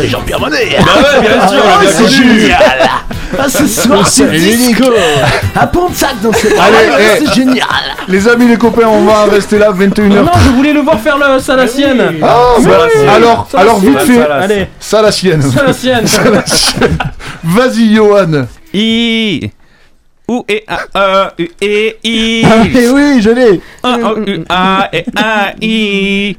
Jean-Pierre 0.04 0.40
Monet. 0.40 0.78
Bah 0.80 0.86
ouais, 1.02 1.22
bien 1.22 1.48
sûr, 1.48 1.62
on 1.64 1.70
l'a 1.70 1.92
bien 1.92 2.08
connu 2.08 2.52
Ah, 3.38 3.50
ce 3.50 3.68
soir, 3.68 4.08
c'est 4.08 4.30
disco. 4.32 4.84
À 5.56 5.68
Pontac 5.68 6.22
dans 6.22 6.32
ce 6.34 6.48
Allez, 6.48 6.90
eh. 7.00 7.26
c'est 7.26 7.34
génial. 7.34 7.66
Les 8.08 8.28
amis, 8.28 8.48
les 8.48 8.58
copains, 8.58 8.88
on 8.88 9.04
va 9.06 9.26
rester 9.26 9.58
là 9.58 9.72
21h. 9.72 10.08
Non, 10.24 10.32
je 10.44 10.50
voulais 10.50 10.74
le 10.74 10.82
voir 10.82 11.00
faire 11.00 11.18
le, 11.18 11.40
ça 11.40 11.56
la 11.56 11.68
sienne. 11.68 12.02
Ah, 12.22 12.56
bah, 12.64 12.88
oui. 12.96 13.08
alors, 13.08 13.48
alors 13.54 13.80
vite 13.80 14.00
fait. 14.00 14.22
Allez, 14.22 14.68
ça 14.80 15.02
la 15.02 15.12
sienne. 15.12 15.42
ça 15.42 15.64
la 15.64 15.74
sienne. 15.74 16.08
Ça 16.08 16.24
la 16.30 16.46
sienne. 16.46 16.98
Vas-y, 17.44 17.96
Johan. 17.96 18.46
I 18.74 19.52
U 20.28 20.42
E 20.50 20.62
A 20.68 21.32
E 21.38 21.44
U 21.44 21.50
E 21.62 21.96
I 22.04 22.44
Ah, 22.46 22.64
mais 22.74 22.88
oui, 22.90 23.22
je 23.22 23.30
l'ai. 23.30 23.62
Un 23.84 24.00
O 24.04 24.18
U 24.26 24.44
A 24.50 24.90
E 24.94 25.04
A 25.16 25.54
I 25.62 26.38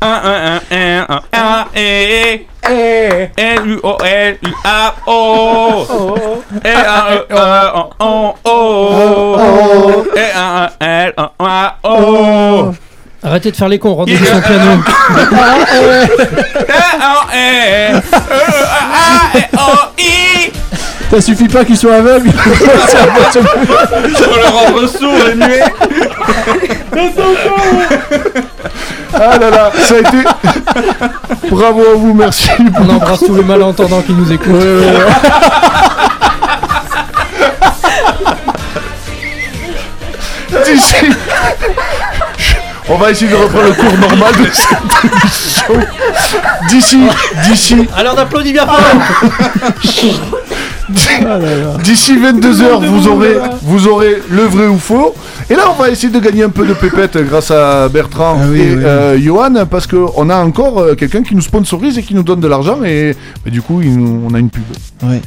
un, 0.00 1.20
L 1.30 1.68
e, 1.74 2.46
e. 2.64 3.30
e, 3.36 3.60
U 3.60 3.78
O 3.82 3.98
L 4.02 4.38
U 4.42 4.54
A 4.64 4.94
O. 5.06 5.86
E 6.64 6.70
A 6.70 7.24
O 8.00 8.00
O 8.00 8.34
O 8.44 10.06
E 10.16 10.32
A 10.34 10.72
L 10.80 11.12
A 11.38 11.76
O. 11.82 12.74
Arrêtez 13.22 13.52
de 13.52 13.56
faire 13.56 13.68
les 13.68 13.78
cons, 13.78 13.94
rendez 13.94 14.16
vous 14.16 14.26
sur 14.26 14.34
le 14.34 14.42
piano. 14.42 14.82
Ça 21.12 21.20
suffit 21.20 21.46
pas 21.46 21.62
qu'il 21.62 21.76
soit 21.76 21.96
aveugle. 21.96 22.32
Pour 22.32 22.56
le 24.34 24.48
rendre 24.48 24.88
sourd 24.88 25.28
et 25.30 25.34
muet 25.34 25.62
Ah 29.12 29.36
là 29.38 29.50
là, 29.50 29.70
ça 29.78 29.96
a 29.96 29.98
été. 29.98 30.24
Bravo 31.50 31.82
à 31.82 31.92
vous, 31.96 32.14
merci. 32.14 32.48
On 32.80 32.88
embrasse 32.88 33.20
tous 33.20 33.34
les 33.34 33.44
malentendants 33.44 34.00
qui 34.00 34.14
nous 34.14 34.32
écoutent. 34.32 34.54
D'ici. 40.64 40.94
On 42.92 42.96
va 42.98 43.10
essayer 43.10 43.30
de 43.30 43.36
reprendre 43.36 43.64
le 43.68 43.72
cours 43.72 43.98
normal 43.98 44.32
de 44.38 44.48
cette 44.52 45.12
émission. 45.12 45.74
D'ici, 46.68 46.98
d'ici, 47.48 47.76
Alors 47.96 48.14
on 48.16 48.18
applaudit 48.20 48.52
bien 48.52 48.66
fort 48.66 48.80
d'ici 51.82 52.16
22h, 52.18 52.84
vous 52.86 53.08
aurez, 53.08 53.36
vous 53.62 53.88
aurez 53.88 54.22
le 54.30 54.42
vrai 54.42 54.66
ou 54.66 54.78
faux. 54.78 55.14
Et 55.48 55.54
là, 55.54 55.62
on 55.70 55.80
va 55.80 55.90
essayer 55.90 56.12
de 56.12 56.18
gagner 56.18 56.42
un 56.44 56.50
peu 56.50 56.66
de 56.66 56.74
pépette 56.74 57.16
grâce 57.28 57.50
à 57.50 57.88
Bertrand 57.88 58.36
Ah 58.40 58.44
oui, 58.50 58.60
et 58.60 58.74
oui. 58.76 58.82
euh, 58.84 59.18
Johan, 59.18 59.54
parce 59.70 59.86
qu'on 59.86 60.28
a 60.30 60.36
encore 60.36 60.78
euh, 60.80 60.94
quelqu'un 60.94 61.22
qui 61.22 61.34
nous 61.34 61.40
sponsorise 61.42 61.98
et 61.98 62.02
qui 62.02 62.14
nous 62.14 62.22
donne 62.22 62.40
de 62.40 62.48
l'argent. 62.48 62.78
Et 62.84 63.16
bah, 63.44 63.50
du 63.50 63.62
coup, 63.62 63.80
il 63.82 63.96
nous- 63.98 64.22
on 64.28 64.34
a 64.34 64.38
une 64.38 64.50
pub. 64.50 64.62
Ouais. 65.04 65.20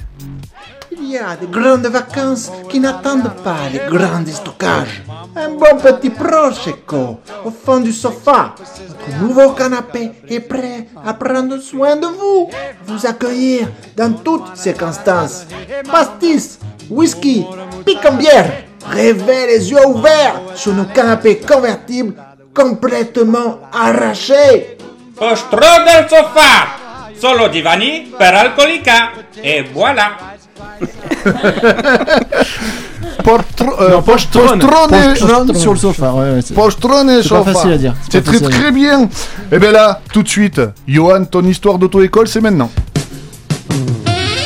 Il 1.07 1.11
y 1.11 1.17
a 1.19 1.35
de 1.35 1.45
grandes 1.45 1.85
vacances 1.85 2.51
qui 2.67 2.79
n'attendent 2.79 3.31
pas 3.43 3.69
les 3.71 3.81
grands 3.95 4.25
stockages. 4.25 5.03
Un 5.35 5.49
bon 5.49 5.77
petit 5.77 6.09
prosecco 6.09 7.19
au 7.45 7.51
fond 7.51 7.79
du 7.79 7.93
sofa. 7.93 8.55
Notre 8.89 9.21
nouveau 9.21 9.51
canapé 9.51 10.13
est 10.27 10.39
prêt 10.39 10.87
à 11.05 11.13
prendre 11.13 11.59
soin 11.59 11.95
de 11.95 12.07
vous, 12.07 12.49
vous 12.87 13.05
accueillir 13.05 13.67
dans 13.95 14.13
toutes 14.13 14.55
circonstances. 14.55 15.45
Pastis, 15.91 16.57
whisky, 16.89 17.45
pique 17.85 18.03
en 18.03 18.13
bière. 18.13 18.63
Rêvez 18.89 19.45
les 19.45 19.69
yeux 19.69 19.85
ouverts 19.85 20.41
sur 20.55 20.73
nos 20.73 20.85
canapés 20.85 21.37
convertibles 21.37 22.15
complètement 22.51 23.59
arrachés. 23.71 24.77
Ostro 25.17 25.59
del 25.85 26.09
sofà! 26.09 26.83
Solo 27.17 27.47
divani 27.47 28.13
per 28.17 28.33
alcolica! 28.33 29.11
E 29.41 29.69
voilà! 29.71 30.34
Portro, 33.23 33.71
euh, 33.81 34.01
postrone. 34.01 34.59
postrone- 34.59 35.13
Postrone 35.15 35.55
sur 35.55 35.73
le 35.73 35.79
sofa. 35.79 36.13
Ouais, 36.13 36.31
ouais, 36.33 36.41
c'est- 36.45 36.53
Postrone 36.53 37.09
C'est 37.21 37.27
sofa. 37.27 37.53
facile 37.53 37.71
à 37.71 37.77
dire. 37.77 37.95
C'est 38.09 38.21
pas 38.21 38.31
très 38.31 38.39
très 38.49 38.71
bien. 38.71 39.09
Et 39.51 39.59
bien 39.59 39.71
là, 39.71 40.01
tout 40.13 40.23
de 40.23 40.27
suite, 40.27 40.61
Johan, 40.87 41.25
ton 41.25 41.43
histoire 41.43 41.77
d'auto-école, 41.79 42.27
c'est 42.27 42.41
maintenant. 42.41 42.69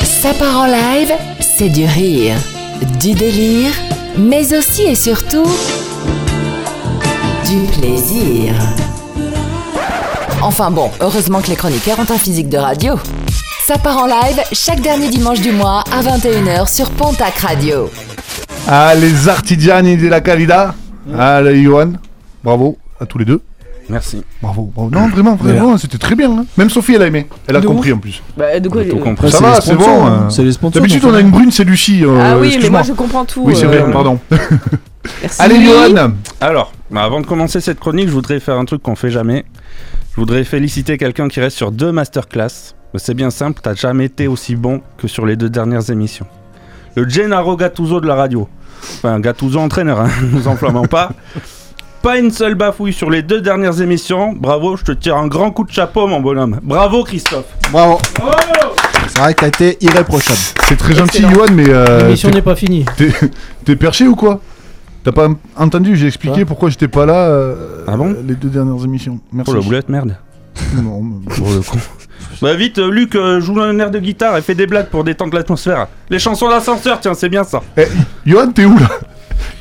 Ça 0.04 0.34
part 0.34 0.60
en 0.62 0.66
live, 0.66 1.12
c'est 1.40 1.70
du 1.70 1.86
rire, 1.86 2.36
du 3.00 3.14
délire, 3.14 3.72
mais 4.18 4.54
aussi 4.58 4.84
et 4.84 4.96
surtout 4.96 5.46
du 7.46 7.58
plaisir. 7.80 8.54
Enfin 10.42 10.72
bon, 10.72 10.90
heureusement 11.02 11.42
que 11.42 11.48
les 11.48 11.56
chroniqueurs 11.56 12.00
ont 12.00 12.12
un 12.14 12.18
physique 12.18 12.50
de 12.50 12.58
radio. 12.58 12.96
Ça 13.70 13.78
part 13.78 14.00
en 14.00 14.08
live 14.08 14.42
chaque 14.52 14.82
dernier 14.82 15.10
dimanche 15.10 15.42
du 15.42 15.52
mois 15.52 15.84
à 15.92 16.02
21h 16.02 16.68
sur 16.74 16.90
Pontac 16.90 17.38
Radio. 17.38 17.88
Ah, 18.68 18.96
les 18.96 19.30
artigiani 19.30 19.96
de 19.96 20.08
la 20.08 20.22
calida. 20.22 20.74
Ah, 21.16 21.40
le 21.40 21.54
Johan. 21.62 21.92
Bravo 22.44 22.80
à 23.00 23.06
tous 23.06 23.20
les 23.20 23.26
deux. 23.26 23.42
Merci. 23.88 24.24
Bravo, 24.42 24.72
bravo. 24.76 24.90
Non, 24.90 25.08
vraiment, 25.10 25.36
vraiment, 25.36 25.78
c'était 25.78 26.00
très 26.00 26.16
bien. 26.16 26.32
hein. 26.32 26.46
Même 26.58 26.72
Sophie, 26.72 26.96
elle 26.96 27.04
a 27.04 27.08
aimé. 27.08 27.28
Elle 27.46 27.58
a 27.58 27.62
De 27.62 27.68
compris 27.68 27.94
en 27.94 28.00
plus. 28.00 28.24
Bah, 28.36 28.60
de 28.60 28.70
quoi 28.70 28.84
Tout 28.86 28.96
euh, 28.98 29.00
compris. 29.04 29.30
Ça 29.30 29.38
c'est 29.38 29.44
va, 29.44 29.50
les 29.58 29.62
c'est 29.62 29.74
sponsors, 29.74 30.00
bon. 30.00 30.06
hein. 30.08 30.20
hein. 30.24 30.30
C'est 30.32 30.44
les 30.44 30.52
sponsors. 30.52 30.82
D'habitude, 30.82 31.02
donc, 31.04 31.12
on 31.12 31.16
a 31.16 31.20
une 31.20 31.30
brune, 31.30 31.52
c'est 31.52 31.64
Lucie. 31.64 32.04
euh, 32.04 32.18
Ah 32.20 32.34
oui, 32.38 32.40
mais 32.42 32.48
excuse-moi. 32.48 32.80
moi 32.80 32.88
je 32.88 32.94
comprends 32.94 33.26
tout. 33.26 33.44
Oui, 33.46 33.56
c'est 33.56 33.68
vrai, 33.68 33.82
euh, 33.84 33.92
pardon. 33.92 34.18
Merci. 35.22 35.42
Allez, 35.44 35.64
Johan. 35.64 36.14
Alors, 36.42 36.74
bah, 36.90 37.04
avant 37.04 37.22
de 37.22 37.28
commencer 37.28 37.62
cette 37.62 37.80
chronique, 37.80 38.08
je 38.08 38.14
voudrais 38.14 38.40
faire 38.40 38.58
un 38.58 38.66
truc 38.66 38.82
qu'on 38.82 38.96
fait 38.96 39.12
jamais. 39.12 39.46
Je 40.16 40.16
voudrais 40.22 40.44
féliciter 40.44 40.98
quelqu'un 40.98 41.28
qui 41.28 41.40
reste 41.40 41.56
sur 41.56 41.72
deux 41.72 41.92
masterclass. 41.92 42.74
Mais 42.94 43.00
C'est 43.00 43.14
bien 43.14 43.30
simple, 43.30 43.60
t'as 43.62 43.76
jamais 43.76 44.06
été 44.06 44.28
aussi 44.28 44.56
bon 44.56 44.82
que 44.98 45.08
sur 45.08 45.26
les 45.26 45.36
deux 45.36 45.50
dernières 45.50 45.90
émissions. 45.92 46.26
Le 46.96 47.08
Gennaro 47.08 47.56
Gattuso 47.56 48.02
de 48.02 48.08
la 48.08 48.16
radio. 48.16 48.48
Enfin, 48.82 49.20
Gattuso 49.20 49.60
entraîneur, 49.60 50.00
hein, 50.02 50.10
nous 50.32 50.48
enflammons 50.48 50.86
pas. 50.88 51.12
Pas 52.02 52.18
une 52.18 52.32
seule 52.32 52.56
bafouille 52.56 52.94
sur 52.94 53.10
les 53.10 53.22
deux 53.22 53.42
dernières 53.42 53.82
émissions. 53.82 54.34
Bravo, 54.34 54.78
je 54.78 54.84
te 54.86 54.92
tire 54.94 55.18
un 55.18 55.28
grand 55.28 55.52
coup 55.52 55.66
de 55.66 55.72
chapeau, 55.72 56.08
mon 56.08 56.22
bonhomme. 56.22 56.60
Bravo, 56.64 57.04
Christophe. 57.04 57.46
Bravo. 57.72 58.00
C'est 59.10 59.20
vrai 59.20 59.34
que 59.34 59.42
t'as 59.42 59.48
été 59.48 59.78
irréprochable. 59.82 60.40
C'est 60.64 60.78
très 60.78 60.96
gentil. 60.96 61.22
Johan, 61.30 61.48
mais 61.54 61.66
euh, 61.68 62.04
L'émission 62.06 62.30
n'est 62.30 62.42
pas 62.42 62.56
finie. 62.56 62.86
t'es 62.96 63.12
t'es 63.66 63.76
perché 63.76 64.08
ou 64.08 64.16
quoi? 64.16 64.40
T'as 65.04 65.12
pas 65.12 65.28
entendu 65.58 65.96
J'ai 65.98 66.08
expliqué 66.08 66.46
pourquoi 66.46 66.70
j'étais 66.70 66.88
pas 66.88 67.06
là 67.06 67.28
euh, 67.28 67.84
Ah 67.88 67.98
bon? 67.98 68.16
les 68.26 68.36
deux 68.36 68.50
dernières 68.50 68.84
émissions. 68.84 69.20
Merci. 69.34 69.52
Oh 69.52 69.56
la 69.56 69.62
boulette, 69.62 69.90
merde. 69.90 70.16
Non, 70.76 71.02
mais- 71.02 71.36
Pour 71.36 71.50
le 71.52 71.60
con. 71.62 71.78
Bah 72.42 72.54
vite, 72.56 72.80
euh, 72.80 72.90
Luc, 72.90 73.16
euh, 73.16 73.42
joue 73.42 73.60
un 73.60 73.78
air 73.80 73.92
de 73.92 74.00
guitare 74.00 74.38
et 74.38 74.42
fais 74.42 74.56
des 74.56 74.66
blagues 74.66 74.88
pour 74.88 75.04
détendre 75.04 75.36
l'atmosphère. 75.36 75.88
Les 76.10 76.20
chansons 76.20 76.50
d'ascenseur, 76.50 77.00
tiens, 77.02 77.14
c'est 77.14 77.28
bien 77.30 77.44
ça. 77.44 77.62
Eh, 77.78 77.84
Johan, 78.26 78.52
t'es 78.52 78.64
où 78.66 78.78
là? 78.78 78.90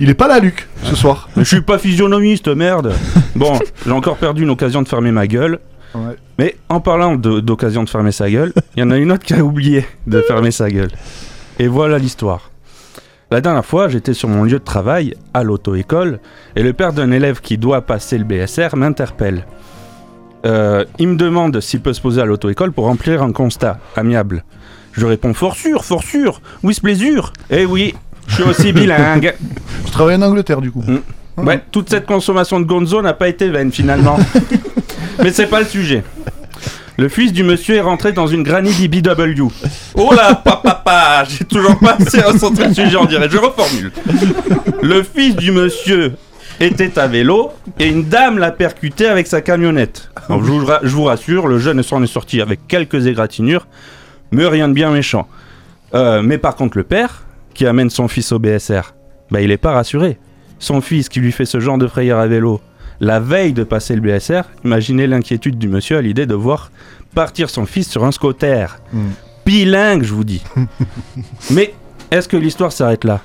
Il 0.01 0.09
est 0.11 0.15
pas 0.15 0.29
là, 0.29 0.39
Luc, 0.39 0.69
ce 0.85 0.95
soir. 0.95 1.29
Je 1.37 1.43
suis 1.43 1.61
pas 1.61 1.79
physionomiste, 1.79 2.49
merde. 2.49 2.93
Bon, 3.35 3.59
j'ai 3.85 3.93
encore 3.93 4.17
perdu 4.17 4.43
une 4.43 4.51
occasion 4.51 4.83
de 4.83 4.89
fermer 4.89 5.11
ma 5.13 5.27
gueule. 5.27 5.59
Ouais. 5.95 6.17
Mais 6.39 6.57
en 6.69 6.81
parlant 6.81 7.15
de- 7.17 7.41
d'occasion 7.41 7.83
de 7.85 7.89
fermer 7.89 8.11
sa 8.13 8.29
gueule, 8.31 8.53
il 8.77 8.81
y 8.81 8.83
en 8.83 8.91
a 8.91 8.97
une 8.97 9.11
autre 9.13 9.25
qui 9.25 9.35
a 9.35 9.45
oublié 9.45 9.87
de 10.07 10.21
fermer 10.23 10.51
sa 10.51 10.69
gueule. 10.71 10.91
Et 11.59 11.67
voilà 11.69 11.99
l'histoire. 11.99 12.51
La 13.31 13.41
dernière 13.41 13.65
fois, 13.65 13.89
j'étais 13.89 14.15
sur 14.15 14.29
mon 14.29 14.43
lieu 14.45 14.59
de 14.59 14.65
travail, 14.65 15.15
à 15.35 15.43
l'auto-école, 15.45 16.19
et 16.57 16.63
le 16.63 16.73
père 16.73 16.93
d'un 16.93 17.11
élève 17.13 17.41
qui 17.41 17.59
doit 17.59 17.83
passer 17.83 18.19
le 18.19 18.25
BSR 18.25 18.75
m'interpelle. 18.77 19.45
Euh, 20.47 20.85
il 20.99 21.09
me 21.09 21.17
demande 21.17 21.61
s'il 21.61 21.81
peut 21.81 21.93
se 21.93 22.01
poser 22.01 22.21
à 22.21 22.25
l'auto-école 22.25 22.73
pour 22.73 22.85
remplir 22.85 23.23
un 23.23 23.33
constat 23.33 23.79
amiable. 23.97 24.45
Je 24.93 25.07
réponds 25.07 25.35
fort 25.35 25.57
sûr, 25.57 25.85
fort 25.85 26.03
sûr, 26.03 26.41
oui, 26.63 26.75
ce 26.75 26.81
plaisir. 26.81 27.33
Eh 27.51 27.67
oui, 27.67 27.95
je 28.27 28.35
suis 28.35 28.43
aussi 28.45 28.73
bilingue. 28.73 29.35
Je 29.87 29.93
travaille 29.93 30.17
en 30.17 30.23
Angleterre, 30.23 30.61
du 30.61 30.71
coup. 30.71 30.83
Mm. 30.87 31.47
Ouais, 31.47 31.63
toute 31.71 31.89
cette 31.89 32.07
consommation 32.07 32.59
de 32.59 32.65
gonzo 32.65 33.01
n'a 33.01 33.13
pas 33.13 33.29
été 33.29 33.49
vaine 33.49 33.71
finalement. 33.71 34.19
Mais 35.23 35.33
c'est 35.33 35.47
pas 35.47 35.61
le 35.61 35.67
sujet. 35.67 36.03
Le 36.97 37.09
fils 37.09 37.33
du 37.33 37.45
monsieur 37.45 37.77
est 37.77 37.81
rentré 37.81 38.11
dans 38.11 38.27
une 38.27 38.43
granny 38.43 38.73
BBW. 38.89 39.45
Oh 39.95 40.13
là, 40.13 40.35
papa, 40.35 41.23
j'ai 41.29 41.45
toujours 41.45 41.79
pas 41.79 41.97
assez 42.01 42.21
recentré 42.21 42.67
le 42.69 42.75
sujet, 42.75 42.97
on 42.97 43.05
dirait. 43.05 43.29
Je 43.31 43.39
reformule. 43.39 43.93
Le 44.83 45.05
fils 45.05 45.37
du 45.37 45.53
monsieur 45.53 46.15
était 46.61 46.99
à 46.99 47.07
vélo 47.07 47.51
et 47.79 47.87
une 47.87 48.05
dame 48.05 48.39
l'a 48.39 48.51
percuté 48.51 49.07
avec 49.07 49.27
sa 49.27 49.41
camionnette. 49.41 50.11
Donc, 50.29 50.45
je, 50.45 50.51
vous, 50.51 50.65
ra- 50.67 50.81
je 50.83 50.95
vous 50.95 51.05
rassure, 51.05 51.47
le 51.47 51.59
jeune 51.59 51.83
s'en 51.83 52.03
est 52.03 52.07
sorti 52.09 52.41
avec 52.41 52.67
quelques 52.67 53.07
égratignures, 53.07 53.67
mais 54.33 54.47
rien 54.47 54.69
de 54.69 54.73
bien 54.75 54.91
méchant. 54.91 55.29
Euh, 55.95 56.21
mais 56.23 56.39
par 56.39 56.57
contre, 56.57 56.77
le 56.77 56.85
père, 56.85 57.23
qui 57.55 57.67
amène 57.67 57.91
son 57.91 58.09
fils 58.09 58.33
au 58.33 58.39
BSR, 58.39 58.95
bah, 59.31 59.41
il 59.41 59.51
est 59.51 59.57
pas 59.57 59.73
rassuré. 59.73 60.19
Son 60.59 60.81
fils 60.81 61.09
qui 61.09 61.21
lui 61.21 61.33
fait 61.33 61.45
ce 61.45 61.61
genre 61.61 61.79
de 61.79 61.87
frayeur 61.87 62.19
à 62.19 62.27
vélo, 62.27 62.61
la 63.01 63.21
veille 63.21 63.53
de 63.53 63.63
passer 63.65 63.95
le 63.95 64.01
BSR, 64.01 64.43
imaginez 64.65 65.07
l'inquiétude 65.07 65.57
du 65.59 65.69
monsieur 65.69 65.97
à 65.99 66.03
l'idée 66.03 66.27
de 66.27 66.35
voir 66.35 66.71
partir 67.15 67.49
son 67.49 67.65
fils 67.65 67.89
sur 67.89 68.05
un 68.05 68.11
scooter. 68.13 68.79
Mm. 68.93 68.99
Bilingue, 69.47 70.03
je 70.03 70.13
vous 70.13 70.25
dis. 70.25 70.43
Mais 71.51 71.73
est-ce 72.11 72.29
que 72.29 72.37
l'histoire 72.37 72.73
s'arrête 72.73 73.05
là? 73.05 73.21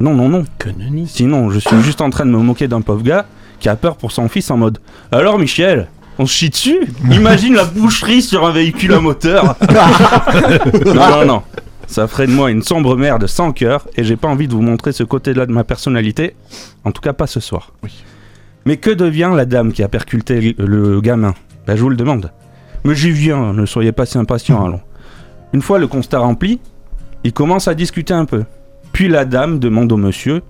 Non, 0.00 0.14
non, 0.14 0.28
non. 0.28 0.44
Que 0.58 0.68
nenni. 0.70 1.06
Sinon, 1.08 1.50
je 1.50 1.58
suis 1.58 1.80
juste 1.82 2.00
en 2.00 2.10
train 2.10 2.24
de 2.26 2.30
me 2.30 2.38
moquer 2.38 2.68
d'un 2.68 2.80
pauvre 2.80 3.02
gars 3.02 3.26
qui 3.60 3.68
a 3.68 3.76
peur 3.76 3.96
pour 3.96 4.12
son 4.12 4.28
fils 4.28 4.50
en 4.50 4.56
mode 4.56 4.78
Alors, 5.10 5.38
Michel, 5.38 5.88
on 6.18 6.26
se 6.26 6.32
chie 6.32 6.50
dessus? 6.50 6.78
Imagine 7.10 7.54
la 7.54 7.64
boucherie 7.64 8.22
sur 8.22 8.46
un 8.46 8.52
véhicule 8.52 8.94
à 8.94 9.00
moteur 9.00 9.56
Non, 10.86 10.94
non, 11.10 11.24
non. 11.26 11.42
Ça 11.86 12.06
ferait 12.06 12.26
de 12.26 12.32
moi 12.32 12.50
une 12.50 12.62
sombre 12.62 12.96
merde 12.96 13.26
sans 13.26 13.52
cœur 13.52 13.88
et 13.96 14.04
j'ai 14.04 14.16
pas 14.16 14.28
envie 14.28 14.46
de 14.46 14.52
vous 14.52 14.62
montrer 14.62 14.92
ce 14.92 15.02
côté-là 15.04 15.46
de 15.46 15.52
ma 15.52 15.64
personnalité. 15.64 16.36
En 16.84 16.92
tout 16.92 17.00
cas, 17.00 17.12
pas 17.12 17.26
ce 17.26 17.40
soir. 17.40 17.72
Mais 18.66 18.76
que 18.76 18.90
devient 18.90 19.32
la 19.34 19.46
dame 19.46 19.72
qui 19.72 19.82
a 19.82 19.88
percuté 19.88 20.54
le, 20.58 20.66
le 20.66 21.00
gamin? 21.00 21.34
Ben, 21.66 21.76
je 21.76 21.82
vous 21.82 21.88
le 21.88 21.96
demande. 21.96 22.30
Mais 22.84 22.94
j'y 22.94 23.10
viens, 23.10 23.52
ne 23.52 23.66
soyez 23.66 23.92
pas 23.92 24.06
si 24.06 24.18
impatient, 24.18 24.64
allons. 24.64 24.80
Une 25.52 25.62
fois 25.62 25.78
le 25.78 25.86
constat 25.86 26.18
rempli, 26.18 26.60
il 27.24 27.32
commence 27.32 27.68
à 27.68 27.74
discuter 27.74 28.12
un 28.14 28.26
peu. 28.26 28.44
Puis 28.98 29.06
la 29.06 29.24
dame 29.24 29.60
demande 29.60 29.92
au 29.92 29.96
monsieur 29.96 30.42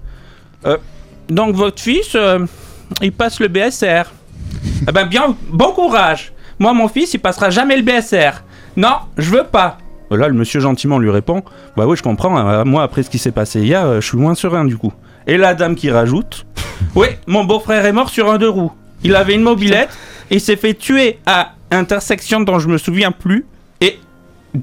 Euh, 0.65 0.79
Donc 1.29 1.55
votre 1.55 1.83
fils, 1.83 2.15
euh, 2.15 2.47
il 3.03 3.13
passe 3.13 3.41
le 3.41 3.49
BSR. 3.49 4.05
Eh 4.89 4.91
ben 4.91 5.05
bien, 5.05 5.37
bon 5.51 5.73
courage. 5.73 6.33
Moi, 6.59 6.73
mon 6.73 6.89
fils, 6.89 7.13
il 7.13 7.19
passera 7.19 7.51
jamais 7.51 7.77
le 7.77 7.83
BSR. 7.83 8.43
Non, 8.75 9.01
je 9.19 9.29
veux 9.33 9.45
pas. 9.45 9.77
Là, 10.11 10.29
le 10.29 10.33
monsieur 10.33 10.61
gentiment 10.61 10.99
lui 10.99 11.11
répond 11.11 11.43
Bah 11.77 11.85
oui, 11.87 11.95
je 11.99 12.03
comprends. 12.03 12.39
euh, 12.49 12.65
moi, 12.65 12.85
après 12.85 13.03
ce 13.03 13.11
qui 13.11 13.19
s'est 13.19 13.33
passé 13.33 13.61
hier, 13.61 14.01
je 14.01 14.07
suis 14.07 14.17
moins 14.17 14.35
serein 14.35 14.65
du 14.65 14.79
coup. 14.79 14.95
Et 15.27 15.37
la 15.37 15.53
dame 15.53 15.75
qui 15.75 15.91
rajoute 15.91 16.47
Oui, 16.95 17.09
mon 17.27 17.45
beau-frère 17.45 17.85
est 17.85 17.93
mort 17.93 18.09
sur 18.09 18.31
un 18.33 18.39
deux 18.39 18.49
roues. 18.49 18.73
Il 19.05 19.15
avait 19.15 19.35
une 19.35 19.43
mobilette 19.43 19.91
et 20.31 20.39
s'est 20.39 20.57
fait 20.57 20.73
tuer 20.73 21.19
à 21.27 21.53
intersection 21.71 22.41
dont 22.41 22.59
je 22.59 22.69
me 22.69 22.79
souviens 22.79 23.13
plus 23.13 23.45
et 23.83 23.99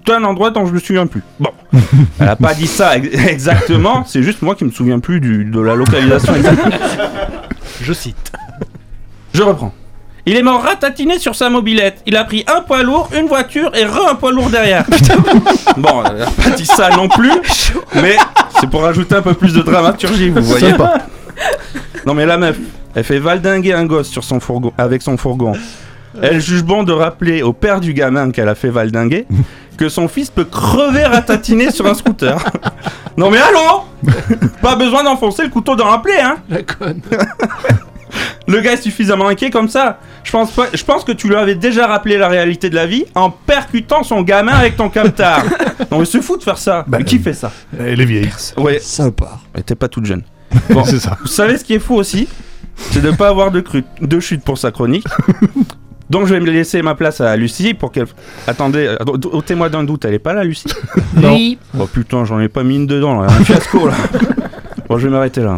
d'un 0.06 0.24
endroit 0.24 0.52
dont 0.52 0.66
je 0.66 0.74
me 0.74 0.80
souviens 0.80 1.08
plus. 1.08 1.22
Bon, 1.40 1.52
elle 2.20 2.30
a 2.30 2.36
pas 2.36 2.54
dit 2.54 2.68
ça 2.68 2.98
ex- 2.98 3.08
exactement, 3.28 4.04
c'est 4.06 4.24
juste 4.24 4.42
moi 4.42 4.56
qui 4.56 4.66
me 4.66 4.72
souviens 4.72 5.00
plus 5.00 5.20
du, 5.20 5.46
de 5.46 5.60
la 5.60 5.76
localisation. 5.76 6.34
Je 7.82 7.94
cite. 7.94 8.32
Je 9.34 9.44
reprends. 9.44 9.74
Il 10.28 10.36
est 10.36 10.42
mort 10.42 10.64
ratatiné 10.64 11.20
sur 11.20 11.36
sa 11.36 11.52
mobilette. 11.52 12.02
Il 12.08 12.16
a 12.16 12.24
pris 12.24 12.44
un 12.48 12.62
poids 12.62 12.82
lourd, 12.82 13.10
une 13.16 13.28
voiture 13.28 13.70
et 13.76 13.86
re 13.86 14.08
un 14.10 14.16
poids 14.16 14.32
lourd 14.32 14.50
derrière. 14.50 14.84
bon, 15.78 16.04
elle 16.04 16.24
a 16.24 16.26
pas 16.26 16.50
dit 16.56 16.66
ça 16.66 16.90
non 16.96 17.08
plus, 17.08 17.32
mais 18.02 18.16
c'est 18.60 18.68
pour 18.70 18.82
rajouter 18.82 19.14
un 19.16 19.22
peu 19.22 19.36
plus 19.36 19.54
de 19.54 19.62
dramaturgie, 19.62 20.30
vous 20.30 20.42
voyez. 20.42 20.72
Sympa. 20.72 20.94
Non 22.08 22.14
mais 22.16 22.26
la 22.26 22.38
meuf, 22.38 22.58
elle 22.96 23.04
fait 23.04 23.20
valdinguer 23.20 23.74
un 23.74 23.86
gosse 23.86 24.08
sur 24.08 24.24
son 24.24 24.40
fourgon, 24.40 24.74
avec 24.80 25.04
son 25.04 25.16
fourgon. 25.18 25.54
Elle 26.22 26.40
juge 26.40 26.64
bon 26.64 26.84
de 26.84 26.94
rappeler 26.94 27.44
au 27.44 27.52
père 27.54 27.80
du 27.82 27.94
gamin 27.94 28.32
qu'elle 28.32 28.48
a 28.48 28.56
fait 28.56 28.70
valdinguer 28.70 29.28
que 29.78 29.90
son 29.90 30.08
fils 30.08 30.30
peut 30.30 30.46
crever 30.46 31.04
ratatiné 31.06 31.72
sur 31.72 31.86
un 31.86 31.94
scooter. 31.94 32.38
non 33.18 33.30
mais 33.32 33.38
allô 33.40 33.84
Pas 34.62 34.76
besoin 34.76 35.04
d'enfoncer 35.04 35.44
le 35.44 35.50
couteau 35.50 35.76
dans 35.76 35.90
la 35.90 35.98
plaie, 36.00 36.20
hein 36.22 36.38
La 36.50 36.64
conne. 36.64 37.02
Le 38.48 38.62
gars 38.62 38.74
est 38.74 38.82
suffisamment 38.82 39.28
inquiet 39.28 39.50
comme 39.50 39.68
ça. 39.68 40.00
Je 40.24 40.32
pense, 40.32 40.52
pas, 40.52 40.68
je 40.74 40.84
pense 40.84 41.04
que 41.04 41.12
tu 41.12 41.28
lui 41.28 41.36
avais 41.36 41.56
déjà 41.56 41.88
rappelé 41.88 42.18
la 42.18 42.28
réalité 42.30 42.70
de 42.70 42.76
la 42.76 42.86
vie 42.86 43.04
en 43.16 43.30
percutant 43.32 44.04
son 44.04 44.22
gamin 44.22 44.54
avec 44.54 44.78
ton 44.78 44.90
camtar. 44.90 45.44
non 45.92 46.00
mais 46.00 46.06
c'est 46.06 46.22
fou 46.22 46.38
de 46.38 46.44
faire 46.44 46.58
ça. 46.60 46.86
Bah, 46.88 47.00
mais 47.00 47.04
qui 47.06 47.18
fait 47.20 47.34
ça 47.34 47.52
Elle 47.78 48.00
est 48.00 48.06
vieille. 48.06 48.30
Ouais, 48.58 48.80
Salopard. 48.80 49.40
elle 49.54 49.62
était 49.62 49.76
pas 49.76 49.88
toute 49.90 50.06
jeune. 50.06 50.22
Bon, 50.70 50.86
C'est 50.86 51.00
ça. 51.00 51.18
vous 51.22 51.28
savez 51.28 51.58
ce 51.58 51.64
qui 51.66 51.74
est 51.74 51.80
fou 51.80 51.96
aussi 51.96 52.30
C'est 52.92 53.02
de 53.02 53.12
pas 53.12 53.28
avoir 53.30 53.52
de, 53.52 53.60
cru- 53.62 53.84
de 54.00 54.20
chute 54.20 54.44
pour 54.44 54.58
sa 54.58 54.72
chronique. 54.72 55.06
Donc 56.10 56.28
je 56.28 56.34
vais 56.34 56.40
me 56.40 56.50
laisser 56.50 56.82
ma 56.82 56.96
place 56.96 57.20
à 57.22 57.36
Lucie 57.36 57.74
pour 57.74 57.92
qu'elle... 57.92 58.06
Attendez, 58.48 58.88
euh, 58.88 58.98
au 59.06 59.42
témoin 59.42 59.70
d'un 59.70 59.84
doute, 59.84 60.06
elle 60.06 60.14
est 60.14 60.20
pas 60.20 60.34
là 60.34 60.44
Lucie? 60.44 60.68
Oui. 61.22 61.58
Oh 61.80 61.88
putain, 61.88 62.26
j'en 62.26 62.40
ai 62.40 62.50
pas 62.50 62.64
mis 62.64 62.76
une 62.76 62.88
dedans, 62.88 63.22
là. 63.22 63.28
un 63.28 63.44
fiasco 63.44 63.88
là. 63.88 63.94
Bon, 64.88 65.00
je 65.00 65.08
vais 65.08 65.14
m'arrêter 65.14 65.42
là. 65.42 65.56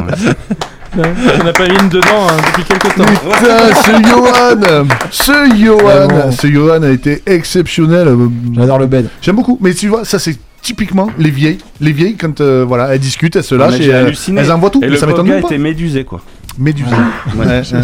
On 0.95 1.43
n'a 1.43 1.51
pas 1.53 1.67
mis 1.67 1.75
une 1.81 1.89
dedans 1.89 2.27
hein, 2.29 2.37
depuis 2.47 2.63
quelques 2.63 2.95
temps. 2.95 3.03
Putain, 3.03 3.73
ce 3.75 4.09
Johan 4.09 4.87
Ce 5.11 5.55
Johan 5.57 5.77
Vraiment. 6.07 6.31
Ce 6.31 6.47
Johan 6.47 6.83
a 6.83 6.89
été 6.89 7.21
exceptionnel. 7.25 8.07
J'adore 8.55 8.79
le 8.79 8.87
bed. 8.87 9.09
J'aime 9.21 9.35
beaucoup. 9.35 9.57
Mais 9.61 9.73
tu 9.73 9.89
vois, 9.89 10.05
ça 10.05 10.17
c'est 10.17 10.37
typiquement 10.61 11.09
les 11.17 11.29
vieilles. 11.29 11.57
Les 11.81 11.91
vieilles, 11.91 12.15
quand 12.15 12.39
euh, 12.41 12.63
voilà, 12.65 12.93
elles 12.93 12.99
discutent, 12.99 13.35
elles 13.35 13.43
se 13.43 13.55
lâchent 13.55 13.79
et 13.79 13.93
euh, 13.93 14.11
elles 14.37 14.51
envoient 14.51 14.69
tout. 14.69 14.79
Et 14.79 14.85
Mais 14.85 14.91
le 14.93 14.97
ça 14.97 15.07
m'étonne 15.07 15.27
pas. 15.27 15.39
était 15.39 15.57
médusé 15.57 16.03
quoi. 16.05 16.21
Médusé. 16.57 16.89
Ouais. 17.35 17.45
Ouais, 17.45 17.61
ouais. 17.61 17.81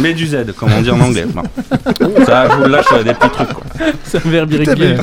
Médused, 0.00 0.52
comme 0.56 0.70
on 0.76 0.80
dit 0.82 0.90
en 0.90 1.00
anglais. 1.00 1.26
Non. 1.34 1.42
Ça, 2.26 2.48
je 2.50 2.56
vous 2.62 2.68
lâche 2.68 2.86
euh, 2.92 3.02
des 3.04 3.14
petits 3.14 3.30
trucs 3.30 3.52
quoi. 3.52 3.62
C'est 4.04 4.24
un 4.26 4.30
verbe 4.30 4.52
irrégulier. 4.52 4.96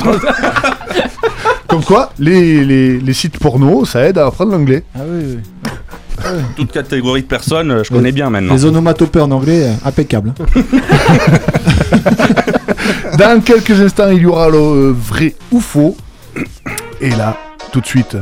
Comme 1.67 1.83
quoi, 1.83 2.11
les, 2.19 2.63
les, 2.63 2.99
les 2.99 3.13
sites 3.13 3.39
porno, 3.39 3.85
ça 3.85 4.01
aide 4.07 4.17
à 4.17 4.25
apprendre 4.27 4.51
l'anglais. 4.51 4.83
Ah 4.95 4.99
oui, 5.07 5.37
oui. 5.37 5.39
Toute 6.55 6.71
catégorie 6.71 7.21
de 7.21 7.27
personnes, 7.27 7.71
euh, 7.71 7.83
je 7.83 7.89
connais 7.89 8.11
bien 8.11 8.29
maintenant. 8.29 8.53
Les 8.53 8.65
onomatopées 8.65 9.19
en 9.21 9.29
anglais, 9.31 9.65
euh, 9.69 9.73
impeccable. 9.87 10.33
Dans 13.17 13.41
quelques 13.41 13.79
instants, 13.79 14.09
il 14.11 14.19
y 14.21 14.25
aura 14.25 14.49
le 14.49 14.91
vrai 14.91 15.35
ou 15.51 15.59
faux. 15.59 15.95
Et 17.01 17.09
là, 17.11 17.37
tout 17.71 17.81
de 17.81 17.85
suite, 17.85 18.17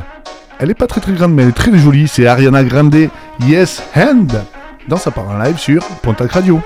Elle 0.59 0.69
est 0.71 0.75
pas 0.75 0.87
très 0.87 1.01
très 1.01 1.11
grande, 1.13 1.33
mais 1.33 1.43
elle 1.43 1.49
est 1.49 1.53
très 1.53 1.75
jolie. 1.77 2.07
C'est 2.07 2.25
Ariana 2.27 2.63
Grande, 2.63 3.09
Yes 3.47 3.81
Hand, 3.95 4.31
dans 4.87 4.97
sa 4.97 5.11
part 5.11 5.29
en 5.29 5.37
live 5.37 5.57
sur 5.57 5.83
Pontac 6.01 6.31
Radio. 6.31 6.61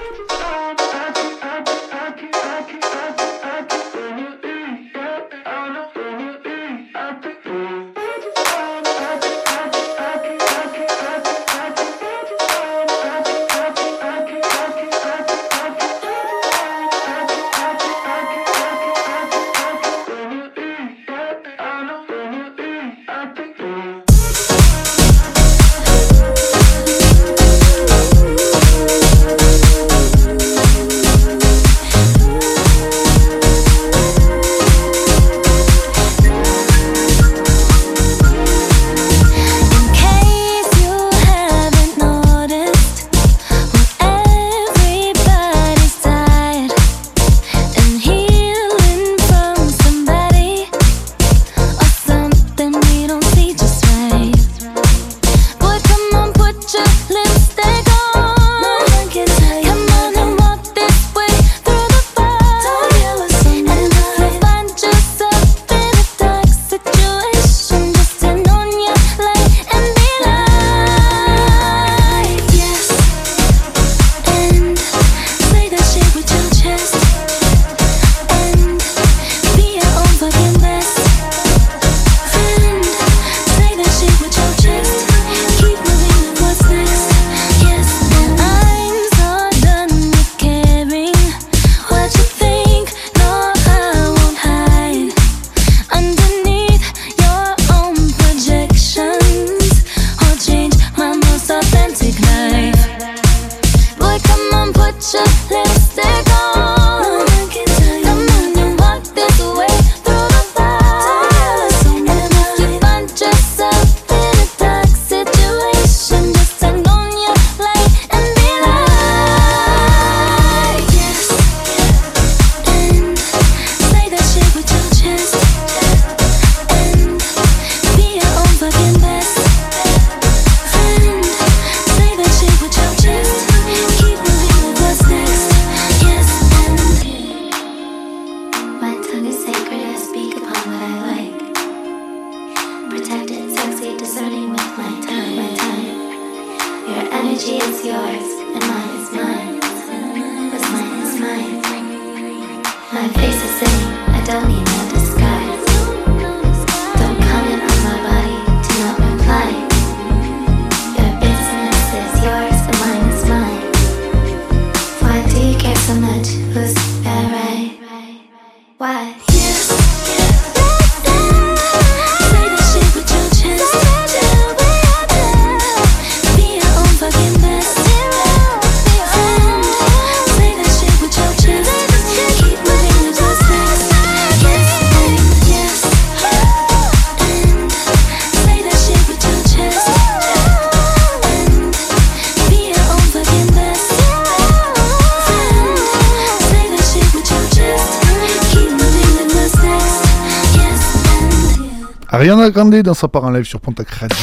Dans 202.69 202.93
sa 202.93 203.07
part 203.07 203.23
en 203.23 203.29
live 203.29 203.45
sur 203.45 203.61
Pontac 203.61 203.87
Radio. 203.91 204.17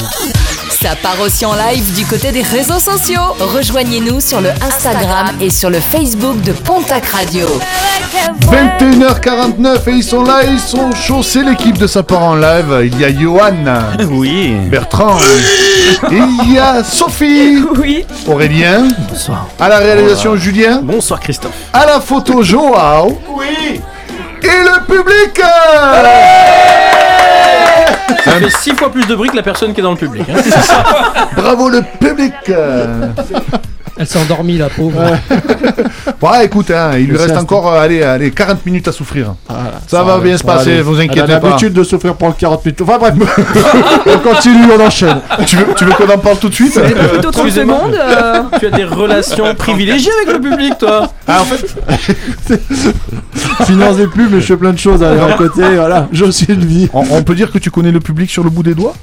Ça 0.82 0.90
part 1.02 1.18
aussi 1.24 1.46
en 1.46 1.54
live 1.54 1.94
du 1.94 2.04
côté 2.04 2.30
des 2.30 2.42
réseaux 2.42 2.78
sociaux. 2.78 3.22
Rejoignez-nous 3.40 4.20
sur 4.20 4.42
le 4.42 4.50
Instagram 4.60 5.28
et 5.40 5.48
sur 5.48 5.70
le 5.70 5.80
Facebook 5.80 6.38
de 6.42 6.52
Pontac 6.52 7.06
Radio. 7.06 7.46
21h49 8.50 9.88
et 9.88 9.90
ils 9.92 10.04
sont 10.04 10.22
là, 10.24 10.42
ils 10.44 10.58
sont 10.60 10.92
chauds, 10.92 11.22
c'est 11.22 11.42
l'équipe 11.42 11.78
de 11.78 11.86
sa 11.86 12.02
part 12.02 12.22
en 12.22 12.34
live. 12.34 12.80
Il 12.92 13.00
y 13.00 13.04
a 13.06 13.12
Johan, 13.18 13.54
Oui. 14.10 14.52
Bertrand, 14.70 15.16
et 16.12 16.16
il 16.44 16.52
y 16.52 16.58
a 16.58 16.84
Sophie, 16.84 17.62
Oui. 17.78 18.04
Aurélien, 18.28 18.88
Bonsoir. 19.08 19.46
à 19.58 19.68
la 19.70 19.78
réalisation 19.78 20.36
Julien, 20.36 20.80
Bonsoir 20.82 21.18
Christophe. 21.20 21.52
à 21.72 21.86
la 21.86 21.98
photo 21.98 22.42
Joao, 22.42 23.18
oui, 23.30 23.80
et 24.42 24.46
le 24.46 24.84
public. 24.84 25.40
Ça 28.24 28.32
fait 28.32 28.50
six 28.50 28.74
fois 28.74 28.90
plus 28.90 29.06
de 29.06 29.14
bruit 29.14 29.28
que 29.30 29.36
la 29.36 29.42
personne 29.42 29.72
qui 29.72 29.80
est 29.80 29.82
dans 29.82 29.92
le 29.92 29.96
public. 29.96 30.26
hein. 30.28 31.26
Bravo 31.36 31.68
le 31.68 31.82
public. 32.00 32.32
Elle 34.04 34.10
s'est 34.10 34.18
endormie, 34.18 34.58
la 34.58 34.68
pauvre. 34.68 35.00
Ouais, 36.20 36.44
écoute, 36.44 36.70
hein, 36.70 36.90
il 36.98 37.06
lui 37.06 37.16
reste 37.16 37.36
encore 37.38 37.72
euh, 37.72 37.80
allez, 37.80 38.02
allez, 38.02 38.30
40 38.30 38.66
minutes 38.66 38.86
à 38.88 38.92
souffrir. 38.92 39.34
Ça 39.86 40.02
va 40.02 40.18
bien 40.18 40.36
se 40.36 40.44
passer, 40.44 40.82
vous 40.82 40.94
Elle 41.00 41.08
a 41.08 41.12
inquiétez 41.12 41.40
pas. 41.40 41.48
l'habitude 41.48 41.72
de 41.72 41.82
souffrir 41.82 42.14
pendant 42.14 42.32
40 42.32 42.64
minutes. 42.66 42.82
Enfin 42.82 42.98
bref, 42.98 43.14
on 44.06 44.18
continue, 44.18 44.64
on 44.78 44.86
enchaîne. 44.86 45.20
Tu 45.46 45.56
veux, 45.56 45.66
tu 45.76 45.84
veux 45.86 45.92
qu'on 45.92 46.12
en 46.12 46.18
parle 46.18 46.36
tout 46.38 46.50
de 46.50 46.54
suite 46.54 46.78
Plutôt 46.78 47.30
30 47.30 47.46
excusez-moi. 47.46 47.78
secondes. 47.80 47.94
euh, 47.98 48.42
tu 48.60 48.66
as 48.66 48.70
des 48.70 48.84
relations 48.84 49.54
privilégiées 49.56 50.12
avec 50.22 50.34
le 50.36 50.40
public, 50.50 50.76
toi. 50.78 51.08
Ah, 51.26 51.40
en 51.40 51.44
fait, 51.44 51.74
Finance 53.64 53.96
des 53.96 54.06
pubs, 54.06 54.30
mais 54.30 54.40
je 54.40 54.46
fais 54.46 54.56
plein 54.56 54.72
de 54.72 54.78
choses 54.78 55.02
à 55.02 55.12
à 55.24 55.32
côté. 55.34 55.62
Voilà, 55.74 56.08
j'ai 56.12 56.24
aussi 56.24 56.44
une 56.48 56.64
vie. 56.64 56.88
on, 56.92 57.04
on 57.10 57.22
peut 57.22 57.34
dire 57.34 57.50
que 57.50 57.58
tu 57.58 57.70
connais 57.70 57.90
le 57.92 58.00
public 58.00 58.30
sur 58.30 58.44
le 58.44 58.50
bout 58.50 58.62
des 58.62 58.74
doigts? 58.74 58.94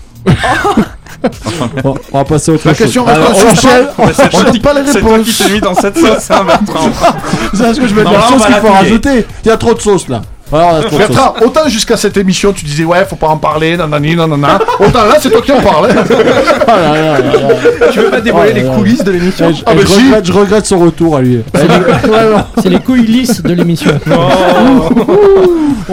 Bon, 1.83 1.95
on 2.11 2.17
va 2.17 2.25
passer 2.25 2.51
à 2.51 2.55
autre 2.55 2.67
La 2.67 2.73
question 2.73 3.05
Alors, 3.07 3.27
reste 3.29 3.43
on 3.45 3.47
en 3.47 3.51
enchaîne. 3.51 3.87
On 4.33 4.43
donne 4.43 4.61
pas 4.61 4.73
les 4.73 4.91
C'est 4.91 5.01
toi 5.01 5.19
qui 5.19 5.33
t'es 5.37 5.49
mis 5.49 5.59
dans 5.61 5.75
cette 5.75 5.97
sauce, 5.97 6.31
hein, 6.31 6.43
Bertrand. 6.45 6.89
C'est 7.53 7.73
ce 7.75 7.79
que 7.79 7.87
je 7.87 7.93
veux 7.93 8.03
Non, 8.03 8.09
dire. 8.09 8.19
là, 8.19 8.25
on 8.27 8.31
Sauce 8.31 8.39
va 8.39 8.45
qu'il 8.45 8.55
la 8.55 8.61
faut 8.61 8.67
plier. 8.67 8.77
rajouter. 8.79 9.27
Il 9.45 9.47
y 9.47 9.51
a 9.51 9.57
trop 9.57 9.73
de 9.73 9.79
sauce 9.81 10.07
là. 10.07 10.21
Voilà. 10.51 10.81
Bertrand, 10.97 11.33
autant 11.41 11.67
jusqu'à 11.69 11.95
cette 11.97 12.17
émission 12.17 12.51
tu 12.53 12.65
disais 12.65 12.83
ouais 12.83 13.05
faut 13.09 13.15
pas 13.15 13.27
en 13.29 13.37
parler, 13.37 13.77
nanani 13.77 14.15
nanana, 14.15 14.59
autant 14.79 15.05
là 15.05 15.15
c'est 15.19 15.29
toi 15.31 15.41
qui 15.41 15.51
en 15.53 15.61
parles. 15.61 15.87
Là. 16.67 17.17
Tu 17.91 17.99
veux 17.99 18.09
pas 18.11 18.21
dévoiler 18.21 18.51
Oh 18.53 18.57
les 18.71 18.75
coulisses 18.77 19.03
de 19.03 19.11
l'émission 19.11 19.51
je, 19.53 19.63
Ah, 19.65 19.73
bah 19.73 19.81
je 19.81 19.87
si. 19.87 20.03
regrette, 20.05 20.25
je 20.25 20.33
regrette 20.33 20.65
son 20.65 20.79
retour 20.79 21.17
à 21.17 21.21
lui. 21.21 21.39
C'est 22.61 22.69
les 22.69 22.79
couilles 22.79 23.05
lisses 23.05 23.41
de 23.41 23.53
l'émission. 23.53 23.91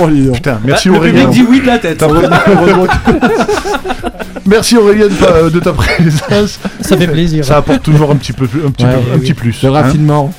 Oh, 0.01 0.07
dis 0.09 0.23
donc. 0.27 0.35
Putain, 0.37 0.59
merci 0.65 0.89
Le 0.89 0.97
Aurélien. 0.97 1.25
public 1.27 1.31
dit 1.31 1.47
oui 1.49 1.61
de 1.61 1.67
la 1.67 1.79
tête. 1.79 2.03
Heureusement 2.03 2.87
que- 2.87 3.11
Merci 4.47 4.77
Aurélien 4.77 5.07
de 5.09 5.15
ta, 5.15 5.43
de 5.51 5.61
ta 5.61 5.73
présence. 5.73 6.59
Ça 6.81 6.97
fait 6.97 7.07
plaisir. 7.09 7.45
Ça 7.45 7.57
apporte 7.59 7.83
toujours 7.83 8.11
un 8.11 8.17
petit 8.17 8.33
peu, 8.33 8.45
un 8.67 8.71
petit, 8.71 8.85
Ouais, 8.85 8.93
peu- 8.93 9.13
un 9.13 9.15
oui. 9.15 9.21
petit 9.21 9.35
plus. 9.35 9.63
Le 9.63 9.69
hein. 9.69 9.73
raffinement. 9.73 10.33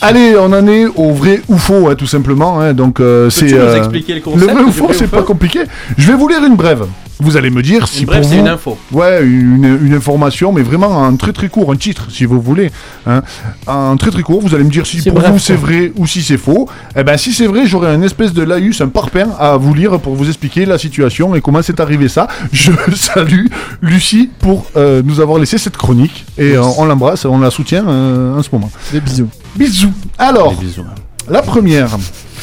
Allez, 0.00 0.34
on 0.38 0.52
en 0.52 0.66
est 0.66 0.86
au 0.86 1.12
vrai 1.12 1.40
ou 1.48 1.58
faux, 1.58 1.88
hein, 1.88 1.94
tout 1.94 2.06
simplement. 2.06 2.60
hein. 2.60 2.72
Donc 2.72 3.00
euh, 3.00 3.28
c'est 3.30 3.52
euh, 3.52 3.76
expliquer 3.76 4.14
le 4.14 4.20
le 4.40 4.46
vrai 4.46 4.62
ou 4.62 4.72
faux, 4.72 4.90
c'est 4.92 5.10
pas 5.10 5.22
compliqué. 5.22 5.60
Je 5.98 6.06
vais 6.08 6.14
vous 6.14 6.28
lire 6.28 6.42
une 6.44 6.56
brève. 6.56 6.86
Vous 7.22 7.36
allez 7.36 7.50
me 7.50 7.62
dire 7.62 7.88
si 7.88 8.04
pour 8.04 8.14
c'est 8.16 8.20
vous- 8.22 8.34
une 8.34 8.48
info. 8.48 8.76
Ouais, 8.92 9.22
une, 9.24 9.78
une 9.82 9.94
information, 9.94 10.52
mais 10.52 10.62
vraiment 10.62 11.04
un 11.04 11.16
très 11.16 11.32
très 11.32 11.48
court, 11.48 11.72
un 11.72 11.76
titre, 11.76 12.06
si 12.10 12.24
vous 12.24 12.40
voulez. 12.40 12.70
Hein. 13.06 13.22
Un 13.66 13.96
très 13.96 14.10
très 14.10 14.22
court, 14.22 14.40
vous 14.42 14.54
allez 14.54 14.64
me 14.64 14.70
dire 14.70 14.86
si 14.86 15.00
C'est 15.00 15.10
pour 15.10 15.20
bref, 15.20 15.32
vous 15.32 15.38
c'est 15.38 15.54
vrai 15.54 15.92
ou 15.96 16.06
si 16.06 16.22
c'est 16.22 16.36
faux. 16.38 16.68
Eh 16.96 17.02
ben, 17.04 17.16
si 17.16 17.32
c'est 17.32 17.46
vrai, 17.46 17.66
j'aurai 17.66 17.88
un 17.90 18.02
espèce 18.02 18.32
de 18.32 18.42
laïus, 18.42 18.80
un 18.80 18.88
parpaing 18.88 19.30
à 19.38 19.56
vous 19.56 19.72
lire 19.74 19.98
pour 20.00 20.14
vous 20.16 20.26
expliquer 20.28 20.66
la 20.66 20.78
situation 20.78 21.34
et 21.34 21.40
comment 21.40 21.62
c'est 21.62 21.80
arrivé 21.80 22.08
ça. 22.08 22.26
Je 22.52 22.72
salue 22.94 23.46
Lucie 23.80 24.28
pour 24.40 24.66
euh, 24.76 25.02
nous 25.04 25.20
avoir 25.20 25.38
laissé 25.38 25.58
cette 25.58 25.76
chronique 25.76 26.24
et 26.38 26.56
euh, 26.56 26.62
on 26.78 26.84
l'embrasse, 26.84 27.24
on 27.24 27.38
la 27.38 27.50
soutient 27.50 27.86
euh, 27.88 28.36
en 28.38 28.42
ce 28.42 28.48
moment. 28.52 28.70
Des 28.92 29.00
bisous. 29.00 29.28
Bisous. 29.56 29.92
Alors, 30.18 30.54
Des 30.56 30.66
bisous. 30.66 30.84
la 31.30 31.42
première 31.42 31.90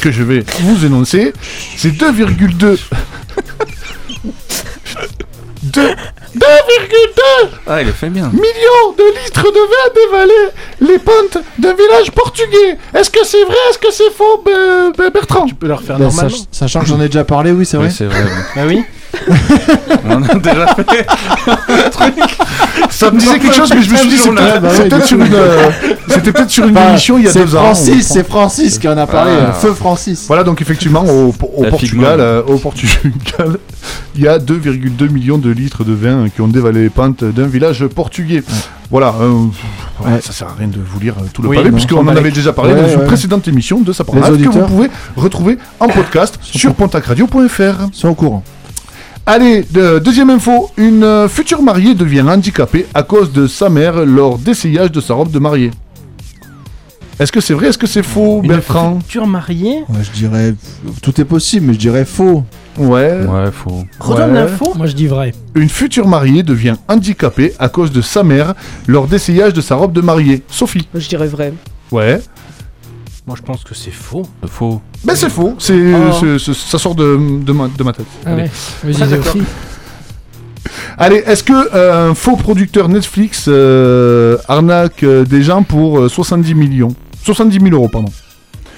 que 0.02 0.12
je 0.12 0.24
vais 0.24 0.46
vous 0.62 0.86
énoncer, 0.86 1.34
c'est 1.76 1.90
2,2. 1.92 2.78
2 5.62 5.82
2,2 5.82 5.92
Ah, 7.68 7.82
il 7.82 7.88
le 7.88 7.94
fait 7.94 8.10
bien. 8.10 8.30
millions 8.30 8.94
de 8.98 9.24
litres 9.24 9.44
de 9.44 9.60
vin 9.60 9.94
dévalés 9.96 10.52
les 10.82 11.00
pentes 11.00 11.38
d'un 11.58 11.74
village 11.74 12.12
portugais. 12.12 12.78
Est-ce 12.96 13.10
que 13.10 13.26
c'est 13.26 13.44
vrai? 13.44 13.56
Est-ce 13.70 13.80
que 13.80 13.92
c'est 13.92 14.12
faux, 14.12 14.44
Be- 14.46 14.96
Be- 14.96 15.12
Bertrand? 15.12 15.46
Tu 15.46 15.56
peux 15.56 15.68
leur 15.68 15.82
faire 15.82 15.98
Bah, 15.98 16.06
normalement. 16.06 16.30
sach- 16.30 16.48
sachant 16.52 16.82
que 16.82 16.86
j'en 16.86 17.02
ai 17.02 17.08
déjà 17.08 17.24
parlé, 17.24 17.52
oui, 17.52 17.66
c'est 17.66 17.78
vrai. 17.78 17.88
Oui, 17.88 17.94
c'est 17.96 18.06
vrai. 18.06 18.22
oui. 18.24 18.32
Bah 18.56 18.62
oui. 18.68 18.84
On 20.06 20.24
a 20.24 20.36
déjà 20.36 20.68
fait. 20.76 21.08
Ça 22.90 23.12
me 23.12 23.20
disait 23.20 23.40
quelque 23.40 23.56
chose, 23.56 23.72
mais 23.74 23.82
je 23.82 23.92
me 23.92 23.96
suis 23.98 24.10
dit, 24.10 24.18
c'est 24.18 24.30
peut-être 24.30 24.54
Ah, 24.56 24.60
bah 24.60 24.70
c'est 24.74 25.06
sur 25.06 25.18
une, 25.24 25.34
euh, 25.34 25.70
c'était 26.08 26.32
peut-être 26.32 26.50
sur 26.50 26.68
une 26.68 26.78
Enfin, 26.78 26.90
émission 26.90 27.18
il 27.18 27.26
y 27.26 27.28
a 27.28 27.32
c'est 27.32 27.46
deux 27.46 27.56
ans. 27.56 27.60
Francis, 27.64 28.08
c'est 28.08 28.28
Francis 28.28 28.78
qui 28.80 28.88
en 28.88 28.98
a 28.98 29.08
parlé. 29.08 29.32
Ah. 29.48 29.54
Feu 29.54 29.74
Francis. 29.74 30.26
Voilà, 30.28 30.44
donc 30.44 30.62
effectivement, 30.62 31.04
au, 31.06 31.32
Portugal, 31.32 32.20
euh, 32.20 32.42
au 32.44 32.58
Portugal, 32.58 33.12
il 34.16 34.22
y 34.22 34.28
a 34.28 34.38
2,2 34.40 35.10
millions 35.10 35.38
de 35.38 35.50
litres 35.50 35.84
de 35.84 35.94
vin 35.94 36.30
qui 36.30 36.42
ont 36.42 36.48
dévalé 36.48 36.84
les 36.84 36.90
pentes 36.90 37.24
d'un 37.24 37.48
village 37.48 37.86
portugais. 37.88 38.44
Voilà, 38.92 39.14
euh, 39.22 39.32
ouais, 39.32 40.14
Ouais. 40.14 40.22
ça 40.22 40.32
sert 40.32 40.48
à 40.48 40.54
rien 40.58 40.68
de 40.68 40.80
vous 40.84 41.00
lire 41.00 41.14
euh, 41.20 41.26
tout 41.32 41.44
le 41.44 41.50
Oui, 41.50 41.58
pavé, 41.58 41.72
puisqu'on 41.72 41.98
on 41.98 42.02
en 42.02 42.04
va 42.06 42.20
avait 42.20 42.32
déjà 42.32 42.54
parlé 42.54 42.74
Ouais, 42.74 42.82
dans 42.82 42.90
une 42.90 43.06
précédente 43.06 43.48
émission 43.48 43.82
de 43.82 43.92
Les 43.92 44.46
que 44.46 44.50
vous 44.50 44.66
pouvez 44.66 44.90
retrouver 45.16 45.58
en 45.80 45.88
podcast 45.90 46.40
sur 46.42 46.74
pontacradio.fr. 46.74 47.90
Sont 47.92 48.10
au 48.10 48.16
courant. 48.16 48.44
Allez, 49.32 49.64
de- 49.70 50.00
deuxième 50.00 50.32
info, 50.32 50.72
une 50.76 51.04
euh, 51.04 51.28
future 51.30 51.62
mariée 51.62 51.94
devient 51.94 52.22
handicapée 52.28 52.88
à 52.96 53.04
cause 53.04 53.32
de 53.32 53.46
sa 53.46 53.70
mère 53.70 54.04
lors 54.04 54.40
d'essayage 54.40 54.92
de 54.92 55.00
sa 55.00 55.14
robe 55.14 55.30
de 55.30 55.38
mariée. 55.38 55.70
Est-ce 57.20 57.32
que 57.32 57.40
c'est 57.40 57.54
vrai 57.54 57.68
Est-ce 57.68 57.78
que 57.78 57.86
c'est 57.86 58.02
faux, 58.02 58.42
Une 58.42 58.50
Bertrand? 58.50 59.00
future 59.02 59.28
mariée? 59.28 59.84
Ouais, 59.88 60.00
je 60.02 60.10
dirais. 60.18 60.56
Tout 61.04 61.22
est 61.22 61.26
possible, 61.26 61.68
mais 61.68 61.74
je 61.74 61.78
dirais 61.78 62.06
faux. 62.06 62.44
Ouais. 62.80 63.20
Ouais, 63.24 63.52
faut. 63.52 63.84
Redonne 64.00 64.32
Ouais. 64.32 64.46
l'info. 64.46 64.74
Moi 64.76 64.88
je 64.88 64.94
dis 64.96 65.06
vrai. 65.06 65.36
Une 65.54 65.70
future 65.70 66.08
mariée 66.08 66.42
devient 66.42 66.76
handicapée 66.88 67.54
à 67.60 67.70
cause 67.70 67.92
de 67.92 68.02
sa 68.02 68.24
mère 68.24 68.56
lors 68.88 69.06
d'essayage 69.06 69.54
de 69.54 69.62
sa 69.62 69.76
robe 69.76 69.94
de 69.94 70.02
mariée. 70.02 70.42
Sophie. 70.48 70.88
Je 70.96 71.08
dirais 71.08 71.28
vrai. 71.28 71.54
Ouais. 71.92 72.20
Moi 73.30 73.38
je 73.38 73.44
pense 73.44 73.64
que 73.64 73.76
c'est 73.76 73.92
faux. 73.92 74.24
Faux. 74.48 74.82
Ben 75.04 75.16
c'est 75.16 75.30
faux, 75.30 75.54
c'est, 75.60 75.76
Oh. 75.94 76.12
c'est- 76.20 76.40
c'est- 76.40 76.56
ça 76.56 76.80
sort 76.80 76.96
de, 76.96 77.16
de, 77.44 77.52
ma, 77.52 77.68
de 77.68 77.84
ma 77.84 77.94
tête. 77.94 78.08
Ah 78.26 78.32
Allez. 78.32 78.42
ouais. 78.84 78.94
Ah. 79.00 79.06
Allez, 80.98 81.18
est-ce 81.28 81.44
que 81.44 81.54
euh, 81.76 82.10
un 82.10 82.16
faux 82.16 82.38
producteur 82.38 82.90
Netflix 82.90 83.46
euh, 83.48 84.38
arnaque 84.48 85.04
euh, 85.04 85.26
des 85.26 85.44
gens 85.44 85.62
pour 85.62 86.00
euh, 86.00 86.10
70 86.10 86.56
millions? 86.56 86.96
70 87.24 87.60
000 87.62 87.76
euros, 87.76 87.88
pardon. 87.88 88.12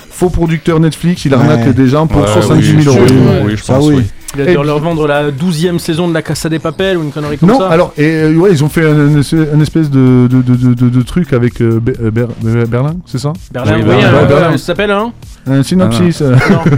Faux 0.09 0.29
producteur 0.29 0.81
Netflix, 0.81 1.23
il 1.23 1.33
arnaque 1.33 1.67
Ouais. 1.67 1.73
des 1.73 1.87
gens 1.87 2.05
pour 2.05 2.21
Ouais, 2.23 2.27
70 2.27 2.73
oui, 2.75 2.83
000 2.83 2.93
euros. 2.97 3.05
Oui, 3.45 3.53
je 3.55 3.63
Ça, 3.63 3.75
pense, 3.75 3.85
oui. 3.85 3.95
oui. 3.99 4.03
Il 4.35 4.41
a 4.41 4.45
Eh 4.47 4.55
dû 4.55 4.63
leur 4.63 4.79
vendre 4.79 5.07
la 5.07 5.29
12 5.29 5.77
saison 5.79 6.07
de 6.07 6.13
la 6.13 6.21
Casa 6.21 6.47
des 6.47 6.59
Papels 6.59 6.97
ou 6.97 7.03
une 7.03 7.11
connerie 7.11 7.37
comme 7.37 7.49
Non, 7.49 7.59
ça. 7.59 7.67
alors, 7.69 7.91
et, 7.97 8.05
euh, 8.05 8.33
ouais, 8.35 8.51
ils 8.51 8.63
ont 8.63 8.69
fait 8.69 8.85
un, 8.85 9.17
un- 9.17 9.55
un 9.55 9.59
espèce 9.59 9.89
de, 9.89 10.27
de, 10.31 10.41
de, 10.41 10.55
de, 10.55 10.73
de- 10.73 10.89
de 10.89 11.01
truc 11.01 11.33
avec 11.33 11.59
euh, 11.61 11.79
Be- 11.81 11.95
euh, 12.01 12.11
Ber- 12.11 12.27
Ber- 12.41 12.65
Berlin, 12.67 12.95
c'est 13.05 13.17
ça? 13.19 13.33
Berlin, 13.51 13.73
Oui, 13.75 13.81
oui, 13.81 13.87
Berlin, 13.89 14.07
euh, 14.17 14.25
Berlin. 14.25 14.47
euh, 14.53 14.57
ça 14.57 14.65
s'appelle 14.67 14.91
hein? 14.91 15.11
Un 15.47 15.63
synopsis. 15.63 16.21
euh, 16.21 16.35
Non. 16.49 16.59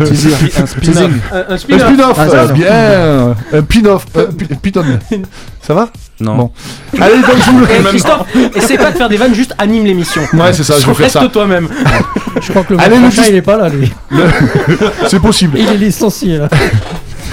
Un 0.62 0.66
spin-off. 0.66 1.12
Un, 1.32 1.38
un 1.38 1.54
Un 1.54 1.58
spin-off. 1.58 2.18
Ah, 2.18 2.28
ça, 2.30 2.36
euh, 2.44 2.48
ça. 2.48 2.54
bien 2.54 3.36
Un 3.60 3.62
pin-off, 3.62 4.06
euh, 4.18 4.28
pi- 4.38 4.56
piton. 4.62 4.84
Ça 5.62 5.74
va? 5.74 5.90
Non. 6.20 6.36
Bon. 6.36 6.52
Allez, 7.00 7.16
donc 7.16 7.36
je 7.46 7.52
vous 7.52 7.66
Eh, 7.70 7.84
Christophe, 7.84 8.26
essaie 8.56 8.78
pas 8.78 8.92
de 8.92 8.98
faire 8.98 9.10
des 9.10 9.18
vannes, 9.18 9.34
juste 9.36 9.54
anime 9.60 9.86
l'émission. 9.86 10.22
Ouais, 10.34 10.54
c'est 10.54 10.64
ça, 10.64 10.76
je 10.80 10.88
vais 10.88 10.94
faire 10.94 11.10
ça. 11.10 11.20
Reste 11.22 11.32
toi-même. 11.34 11.68
Je 12.42 12.50
crois 12.50 12.64
que 12.64 12.74
le 12.74 12.80
Allez, 12.80 12.96
le 12.98 13.04
prochain, 13.04 13.22
il 13.30 13.36
est 13.36 13.42
pas 13.44 13.58
là, 13.58 13.70
lui. 13.70 13.94
C'est 15.08 15.20
possible. 15.22 15.58
Il 15.60 15.68
est 15.68 15.78
licencié 15.78 16.40
là. 16.40 16.50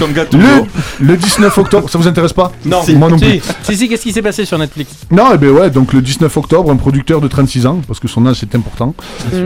Comme 0.00 0.12
gâteau. 0.12 0.38
Le, 0.38 1.06
le 1.06 1.16
19 1.16 1.56
octobre, 1.58 1.88
ça 1.88 1.98
vous 1.98 2.08
intéresse 2.08 2.32
pas 2.32 2.50
Non, 2.64 2.80
moi 2.96 3.10
non 3.10 3.18
plus. 3.18 3.40
Si, 3.62 3.72
si, 3.72 3.76
si, 3.76 3.88
qu'est-ce 3.88 4.02
qui 4.02 4.12
s'est 4.12 4.22
passé 4.22 4.44
sur 4.44 4.58
Netflix 4.58 4.92
Non, 5.10 5.26
eh 5.34 5.38
ben 5.38 5.50
ouais, 5.50 5.70
donc 5.70 5.92
le 5.92 6.00
19 6.00 6.34
octobre, 6.36 6.70
un 6.70 6.76
producteur 6.76 7.20
de 7.20 7.28
36 7.28 7.66
ans, 7.66 7.80
parce 7.86 8.00
que 8.00 8.08
son 8.08 8.26
âge 8.26 8.38
c'est 8.40 8.54
important, 8.54 8.94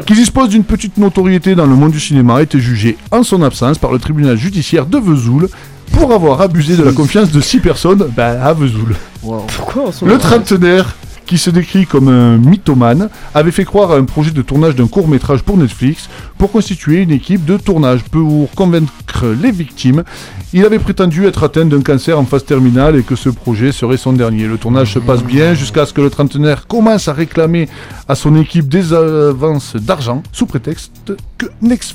qui 0.06 0.14
dispose 0.14 0.48
d'une 0.48 0.64
petite 0.64 0.96
notoriété 0.96 1.54
dans 1.54 1.66
le 1.66 1.74
monde 1.74 1.92
du 1.92 2.00
cinéma, 2.00 2.36
a 2.36 2.42
été 2.42 2.60
jugé 2.60 2.96
en 3.10 3.22
son 3.22 3.42
absence 3.42 3.78
par 3.78 3.92
le 3.92 3.98
tribunal 3.98 4.36
judiciaire 4.36 4.86
de 4.86 4.98
Vesoul 4.98 5.48
pour 5.92 6.12
avoir 6.12 6.40
abusé 6.40 6.76
de 6.76 6.82
la 6.82 6.92
confiance 6.92 7.30
de 7.30 7.40
6 7.40 7.60
personnes 7.60 8.06
bah, 8.16 8.42
à 8.42 8.52
Vesoul. 8.52 8.94
Pourquoi 9.20 9.88
en 9.88 9.92
ce 9.92 10.04
Le 10.04 10.18
trentenaire, 10.18 10.94
qui 11.26 11.38
se 11.38 11.50
décrit 11.50 11.86
comme 11.86 12.08
un 12.08 12.38
mythomane, 12.38 13.08
avait 13.34 13.50
fait 13.50 13.64
croire 13.64 13.92
à 13.92 13.96
un 13.96 14.04
projet 14.04 14.30
de 14.30 14.42
tournage 14.42 14.74
d'un 14.74 14.86
court 14.86 15.08
métrage 15.08 15.42
pour 15.42 15.56
Netflix 15.56 16.08
pour 16.38 16.50
constituer 16.52 17.02
une 17.02 17.10
équipe 17.10 17.44
de 17.44 17.56
tournage 17.56 18.02
pour 18.04 18.50
convaincre 18.52 19.26
les 19.40 19.50
victimes. 19.50 20.04
Il 20.52 20.64
avait 20.64 20.78
prétendu 20.78 21.26
être 21.26 21.42
atteint 21.42 21.64
d'un 21.64 21.82
cancer 21.82 22.18
en 22.18 22.24
phase 22.24 22.44
terminale 22.44 22.96
et 22.96 23.02
que 23.02 23.16
ce 23.16 23.28
projet 23.28 23.72
serait 23.72 23.96
son 23.96 24.12
dernier. 24.12 24.46
Le 24.46 24.58
tournage 24.58 24.94
se 24.94 24.98
passe 24.98 25.22
bien 25.22 25.54
jusqu'à 25.54 25.86
ce 25.86 25.92
que 25.92 26.00
le 26.00 26.10
trentenaire 26.10 26.66
commence 26.66 27.08
à 27.08 27.12
réclamer 27.12 27.68
à 28.08 28.14
son 28.14 28.36
équipe 28.36 28.68
des 28.68 28.92
avances 28.92 29.76
d'argent 29.76 30.22
sous 30.32 30.46
prétexte 30.46 31.12
que 31.38 31.46
Netflix 31.60 31.94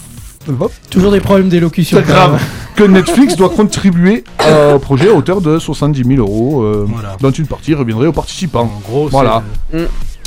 Toujours 0.90 1.12
des 1.12 1.20
problèmes 1.20 1.50
d'élocution. 1.50 1.98
c'est 1.98 2.08
grave 2.08 2.42
que 2.80 2.84
Netflix 2.86 3.36
doit 3.36 3.50
contribuer 3.50 4.24
euh, 4.46 4.76
au 4.76 4.80
projet 4.80 5.10
à 5.10 5.14
hauteur 5.14 5.42
de 5.42 5.60
70 5.60 6.04
000 6.16 6.20
euros, 6.20 6.62
euh, 6.64 6.86
Voilà. 6.88 7.18
dont 7.20 7.30
une 7.32 7.46
partie 7.46 7.74
reviendrait 7.74 8.08
aux 8.08 8.14
participants. 8.14 8.72
En 8.74 8.80
gros, 8.90 9.08
Voilà. 9.10 9.44
Mm. 9.74 9.80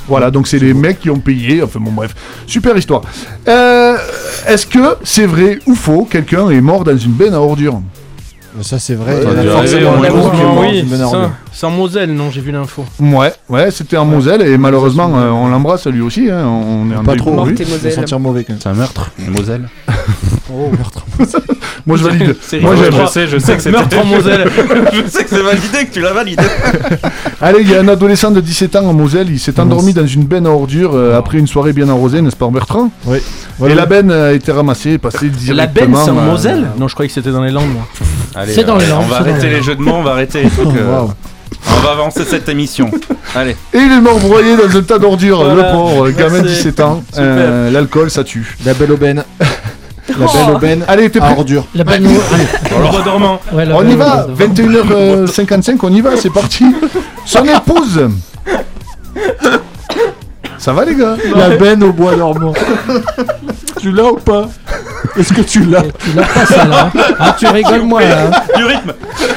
Voilà, 0.08 0.30
donc 0.30 0.48
c'est 0.48 0.58
les 0.58 0.74
mecs 0.74 0.98
qui 1.00 1.08
ont 1.10 1.18
payé. 1.20 1.62
Enfin 1.62 1.78
bon, 1.80 1.92
bref, 1.92 2.14
super 2.46 2.76
histoire. 2.76 3.02
Euh, 3.48 3.96
Est-ce 4.46 4.66
que 4.66 4.96
c'est 5.04 5.26
vrai 5.26 5.60
ou 5.66 5.74
faux 5.74 6.06
Quelqu'un 6.10 6.50
est 6.50 6.60
mort 6.60 6.84
dans 6.84 6.96
une 6.98 7.12
benne 7.12 7.34
à 7.34 7.40
ordures? 7.40 7.80
Ça, 8.60 8.78
c'est 8.78 8.94
vrai. 8.94 9.14
Ouais, 9.14 9.26
ouais, 9.26 9.50
forcément 9.50 9.98
ouais, 10.00 10.08
un 10.08 10.60
oui, 10.60 10.84
c'est 11.52 11.66
en 11.66 11.70
Moselle, 11.70 12.12
non, 12.14 12.30
j'ai 12.30 12.40
vu 12.40 12.50
l'info. 12.52 12.84
Ouais, 13.00 13.32
ouais, 13.48 13.70
c'était 13.70 13.96
en 13.96 14.04
Moselle 14.04 14.42
et 14.42 14.56
malheureusement, 14.58 15.10
euh, 15.16 15.30
on 15.30 15.48
l'embrasse 15.48 15.86
lui 15.86 16.00
aussi. 16.00 16.30
hein, 16.30 16.44
on 16.46 16.90
est 16.90 17.04
Pas 17.04 17.16
trop, 17.16 17.44
lui. 17.44 17.56
Sentir 17.90 18.20
mauvais 18.20 18.44
quand 18.44 18.52
même. 18.54 18.60
C'est 18.62 18.68
un 18.68 18.74
meurtre. 18.74 19.10
Moselle. 19.18 19.68
Oh, 20.54 20.70
meurtre. 20.76 21.06
Moi 21.86 21.96
je 21.96 22.04
valide. 22.04 22.36
Moi 22.60 22.74
je 22.76 23.06
sais, 23.06 23.26
je 23.26 23.38
sais 23.38 23.56
que 23.56 23.62
c'est 23.62 23.70
Meurtre 23.70 23.98
en 23.98 24.04
Moselle. 24.04 24.50
je 24.92 25.08
sais 25.08 25.24
que 25.24 25.30
c'est 25.30 25.40
validé, 25.42 25.86
que 25.86 25.92
tu 25.94 26.00
l'as 26.00 26.12
validé. 26.12 26.42
Allez, 27.40 27.60
il 27.62 27.70
y 27.70 27.74
a 27.74 27.80
un 27.80 27.88
adolescent 27.88 28.30
de 28.30 28.40
17 28.40 28.76
ans 28.76 28.84
en 28.86 28.92
Moselle, 28.92 29.30
il 29.30 29.38
s'est 29.38 29.58
endormi 29.58 29.94
dans 29.94 30.06
une 30.06 30.24
benne 30.24 30.46
à 30.46 30.50
ordures 30.50 30.92
euh, 30.94 31.16
après 31.16 31.38
une 31.38 31.46
soirée 31.46 31.72
bien 31.72 31.88
arrosée, 31.88 32.20
n'est-ce 32.20 32.36
pas 32.36 32.48
Bertrand? 32.50 32.90
Oui. 33.06 33.18
Et 33.66 33.74
la 33.74 33.86
benne 33.86 34.10
a 34.10 34.32
été 34.32 34.52
ramassée, 34.52 34.98
passée 34.98 35.30
directement. 35.30 35.56
La 35.56 35.66
benne, 35.66 36.04
c'est 36.04 36.10
en 36.10 36.18
euh, 36.18 36.30
Moselle? 36.30 36.66
Non, 36.78 36.86
je 36.88 36.94
croyais 36.94 37.08
que 37.08 37.14
c'était 37.14 37.32
dans 37.32 37.42
les 37.42 37.50
Landes, 37.52 37.72
moi. 37.72 37.88
Allez, 38.42 38.52
C'est 38.54 38.64
dans 38.64 38.76
les 38.76 38.84
allez, 38.84 38.92
Landes, 38.92 39.04
On 39.04 39.08
va 39.08 39.16
arrêter 39.18 39.48
les 39.48 39.56
les 39.56 39.62
jeux 39.62 39.74
de 39.74 39.80
mots, 39.82 39.94
on 39.94 40.02
va 40.02 40.12
arrêter 40.12 40.42
les 40.42 40.50
trucs. 40.50 40.66
euh, 40.76 40.90
Waouh. 40.90 41.12
On 41.68 41.80
va 41.80 41.90
avancer 41.92 42.24
cette 42.24 42.48
émission. 42.48 42.90
Allez. 43.34 43.52
Et 43.72 43.78
il 43.78 43.92
est 43.92 44.00
mort 44.00 44.18
broyé 44.18 44.56
dans 44.56 44.76
un 44.76 44.82
tas 44.82 44.98
d'ordures, 44.98 45.44
Voilà. 45.44 45.54
le 45.70 45.76
pauvre, 45.76 46.10
gamin 46.10 46.38
de 46.38 46.44
Merci. 46.44 46.56
17 46.56 46.80
ans. 46.80 47.02
Euh, 47.18 47.70
L'alcool, 47.70 48.10
ça 48.10 48.24
tue. 48.24 48.56
La 48.64 48.74
belle 48.74 48.92
aubaine. 48.92 49.22
La 50.08 50.26
belle 50.26 50.54
aubaine 50.54 50.84
Allez, 50.88 51.08
t'es 51.10 51.20
prêt 51.20 51.32
ordure. 51.36 51.64
La 51.74 51.84
bonne 51.84 52.02
Le 52.02 52.90
bois 52.90 53.02
dormant. 53.04 53.40
Ouais, 53.52 53.64
On 53.72 53.86
y 53.88 53.94
va, 53.94 54.26
21h55, 54.36 55.76
on 55.82 55.92
y 55.92 56.00
va, 56.00 56.16
c'est 56.16 56.30
parti. 56.32 56.64
Son 57.24 57.44
épouse. 57.44 58.08
Ça 60.62 60.72
va 60.72 60.84
les 60.84 60.94
gars 60.94 61.16
La 61.36 61.56
benne 61.56 61.82
au 61.82 61.92
bois 61.92 62.14
dormant. 62.14 62.52
tu 63.80 63.90
l'as 63.90 64.12
ou 64.12 64.16
pas 64.16 64.48
Est-ce 65.18 65.32
que 65.32 65.40
tu 65.42 65.64
l'as 65.64 65.82
Tu 65.82 66.12
l'as 66.14 66.22
pas 66.22 66.46
ça 66.46 66.64
là. 66.64 66.90
Ah, 67.18 67.36
tu 67.38 67.46
rigoles 67.48 67.82
moi 67.82 68.00
là. 68.02 68.26
hein. 68.28 68.30
Du 68.56 68.64
rythme. 68.64 68.92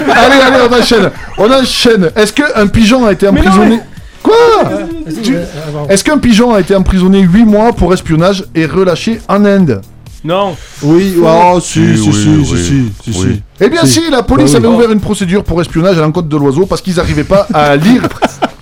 Allez, 0.08 0.40
allez, 0.42 0.68
on 0.70 0.80
enchaîne. 0.80 1.10
On 1.40 1.52
enchaîne. 1.52 2.12
Est-ce 2.16 2.32
qu'un 2.32 2.68
pigeon 2.68 3.06
a 3.08 3.12
été 3.14 3.28
emprisonné 3.28 3.80
Quoi 4.22 4.36
Tu-. 5.24 5.36
Est-ce 5.90 6.04
qu'un 6.04 6.20
pigeon 6.20 6.54
a 6.54 6.60
été 6.60 6.76
emprisonné 6.76 7.22
8 7.22 7.44
mois 7.46 7.74
pour 7.74 7.92
espionnage 7.94 8.44
et 8.54 8.66
relâché 8.68 9.20
en 9.28 9.44
Inde 9.46 9.82
Non. 10.24 10.56
Oui, 10.84 11.16
oh, 11.24 11.60
si, 11.60 11.98
si, 11.98 12.08
Oui, 12.08 12.14
si, 12.14 12.28
oui, 12.30 12.46
si, 12.46 12.54
oui. 12.54 12.92
si, 13.04 13.12
si, 13.14 13.20
Oui. 13.20 13.34
si. 13.34 13.42
Eh 13.62 13.70
bien 13.70 13.84
si, 13.86 14.02
la 14.12 14.22
police 14.24 14.54
Bah 14.54 14.60
oui. 14.60 14.66
avait 14.68 14.76
ouvert 14.76 14.92
une 14.92 15.00
procédure 15.00 15.44
pour 15.44 15.60
espionnage 15.62 15.98
à 15.98 16.02
l'encontre 16.02 16.28
de 16.28 16.38
l'oiseau 16.38 16.66
parce 16.68 16.82
qu'ils 16.82 16.96
n'arrivaient 16.98 17.24
pas 17.24 17.48
à 17.54 17.76
lire 17.76 18.04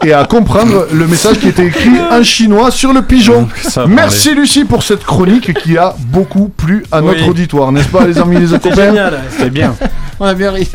et 0.06 0.14
à 0.14 0.26
comprendre 0.26 0.88
le 0.92 1.08
message 1.08 1.40
qui 1.40 1.48
était 1.50 1.68
écrit 1.68 1.90
en 2.12 2.24
chinois 2.24 2.72
sur 2.72 2.94
le 2.94 3.02
pigeon. 3.02 3.48
Ça 3.64 3.86
Merci 3.88 4.34
Lucie 4.36 4.66
pour 4.66 4.84
cette 4.84 5.04
chronique 5.04 5.54
qui 5.54 5.78
a 5.78 5.96
beaucoup 6.08 6.50
plu 6.50 6.84
à 6.92 7.02
notre 7.02 7.22
Oui. 7.24 7.30
auditoire, 7.30 7.72
n'est-ce 7.72 7.88
pas 7.90 8.06
les 8.06 8.18
amis 8.18 8.38
les 8.38 8.48
copains? 8.60 8.94
C'est 9.38 9.50
bien. 9.52 9.76
On 10.20 10.26
a 10.26 10.34
bien 10.34 10.52
ri. 10.52 10.70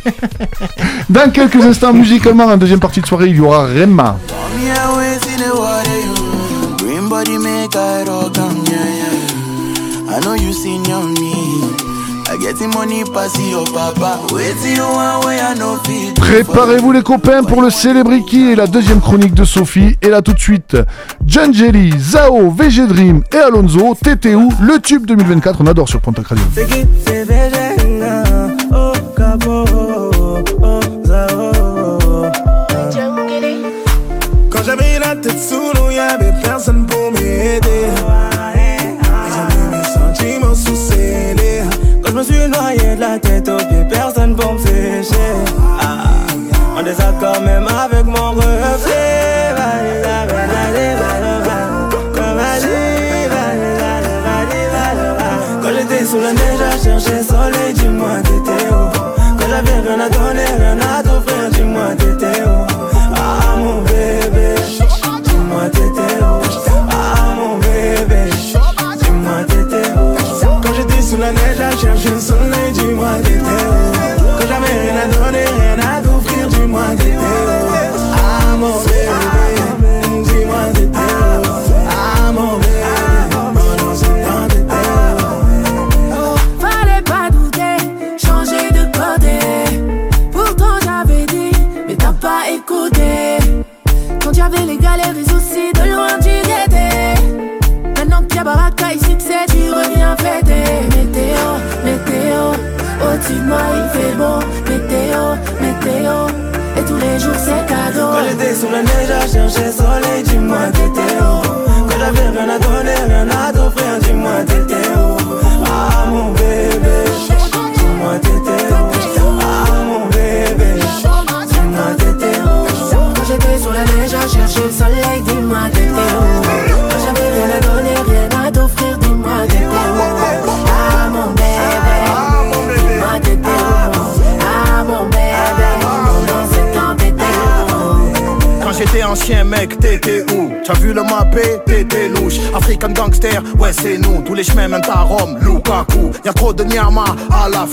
Dans 1.09 1.31
quelques 1.31 1.65
instants 1.65 1.93
musicalement, 1.93 2.45
en 2.47 2.57
deuxième 2.57 2.81
partie 2.81 3.01
de 3.01 3.07
soirée, 3.07 3.29
il 3.29 3.37
y 3.37 3.41
aura 3.41 3.67
Rema. 3.67 4.19
I 10.11 10.21
know 10.21 10.35
you 10.35 10.53
seen 10.55 10.83
me. 10.83 11.88
I 12.31 12.37
get 12.37 12.61
money 12.75 13.05
pass 13.05 13.39
your 13.39 13.65
papa. 13.73 14.21
Préparez-vous 16.17 16.93
les 16.93 17.03
copains 17.03 17.43
pour 17.43 17.63
le 17.63 17.71
Celebrity 17.71 18.51
et 18.51 18.55
la 18.55 18.67
deuxième 18.67 19.01
chronique 19.01 19.33
de 19.33 19.45
Sophie. 19.45 19.97
Et 20.03 20.11
là 20.11 20.21
tout 20.21 20.35
de 20.35 20.39
suite, 20.39 20.77
John 21.27 21.55
Jelly, 21.55 21.91
Zao, 21.99 22.51
VG 22.51 22.87
Dream 22.87 23.23
et 23.33 23.39
Alonso, 23.39 23.95
TTU, 23.95 24.49
le 24.61 24.79
tube 24.79 25.07
2024, 25.07 25.63
on 25.63 25.67
adore 25.69 25.89
sur 25.89 26.03
Pontac 26.03 26.27
Radio. 26.27 26.45
Me 42.19 42.23
suis 42.25 42.49
noyé 42.49 42.97
de 42.97 43.01
la 43.01 43.19
tête 43.19 43.49
aux 43.49 43.57
pieds, 43.57 43.85
personne 43.89 44.35
pour 44.35 44.55
me 44.55 44.59
sécher. 44.59 45.35
Ah, 45.81 46.27
en 46.77 46.83
désaccord 46.83 47.41
même 47.43 47.67
avec 47.69 47.98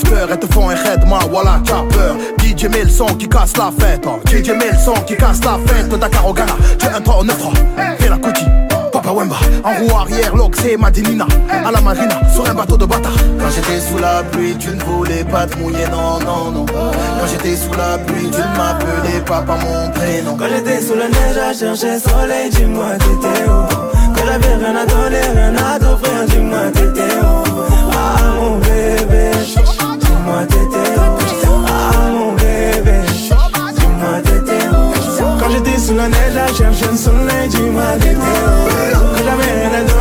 à 0.04 0.26
l'after 0.26 0.34
Et 0.34 0.40
te 0.40 0.54
font 0.54 0.70
un 0.70 0.76
redma, 0.76 1.20
voilà 1.30 1.62
t'as 1.66 1.84
peur 1.96 2.16
DJ 2.40 2.66
met 2.66 2.84
le 2.84 2.90
son 2.90 3.06
qui 3.06 3.28
casse 3.28 3.58
la 3.58 3.72
fête 3.78 4.06
oh. 4.08 4.20
DJ 4.28 4.50
met 4.50 4.72
le 4.72 4.78
son 4.78 4.94
qui 5.06 5.16
casse 5.16 5.44
la 5.44 5.58
fête 5.66 5.90
Dakar 5.90 6.28
au 6.28 6.34
Ghana, 6.34 6.54
tu 6.80 6.86
es 6.86 6.90
un 6.90 7.02
3 7.02 7.20
au 7.20 7.24
9 7.24 7.38
Fais 8.00 8.10
la 8.10 8.18
cookie 8.18 8.46
Papa 8.96 9.12
Wemba, 9.12 9.36
en 9.66 9.74
roue 9.74 9.94
arrière, 9.94 10.34
l'Oxé, 10.34 10.78
Madinina. 10.78 11.28
À 11.50 11.70
la 11.70 11.82
marina, 11.82 12.18
sur 12.34 12.50
un 12.50 12.54
bateau 12.54 12.78
de 12.78 12.86
bâtard. 12.86 13.12
Quand 13.38 13.50
j'étais 13.54 13.82
sous 13.82 13.98
la 13.98 14.24
pluie, 14.24 14.56
tu 14.58 14.70
ne 14.70 14.82
voulais 14.84 15.26
pas 15.26 15.46
te 15.46 15.58
mouiller, 15.58 15.86
non, 15.92 16.18
non, 16.22 16.50
non. 16.50 16.66
Quand 16.66 17.28
j'étais 17.30 17.58
sous 17.58 17.74
la 17.74 17.98
pluie, 17.98 18.30
tu 18.32 18.40
ne 18.40 18.58
m'appelais 18.58 19.20
pas 19.26 19.42
par 19.42 19.58
mon 19.58 19.92
prénom. 19.92 20.38
Quand 20.38 20.46
j'étais 20.50 20.82
sous 20.82 20.96
la 20.96 21.10
neige 21.10 21.38
à 21.38 21.54
chercher 21.54 22.00
soleil, 22.00 22.50
dis-moi 22.52 22.92
t'étais 22.98 23.44
où? 23.44 23.68
Quand 24.16 24.26
j'avais 24.26 24.56
rien 24.56 24.76
à 24.78 24.86
donner, 24.86 25.22
rien 25.34 25.56
à 25.58 25.78
t'offrir, 25.78 26.26
dis-moi 26.30 26.60
t'étais 26.74 27.16
où? 27.22 27.44
Ah 27.92 28.34
mon 28.40 28.58
bébé, 28.60 29.32
dis-moi 30.26 30.46
t'étais 30.48 31.00
où 31.00 31.66
Ah 31.68 32.10
mon 32.12 32.34
bébé, 32.34 33.02
dis-moi 33.78 34.22
Quand 35.40 35.50
j'étais 35.52 35.78
sous 35.78 35.96
la 35.96 36.08
neige 36.10 36.38
à 36.38 36.48
chercher 36.48 36.88
le 36.92 36.98
soleil, 36.98 37.48
dis-moi 37.50 37.84
t'étais 38.00 38.16
où 38.16 38.20
Quand 39.16 39.24
j'avais 39.24 39.52
rien 39.52 39.72
à 39.74 39.95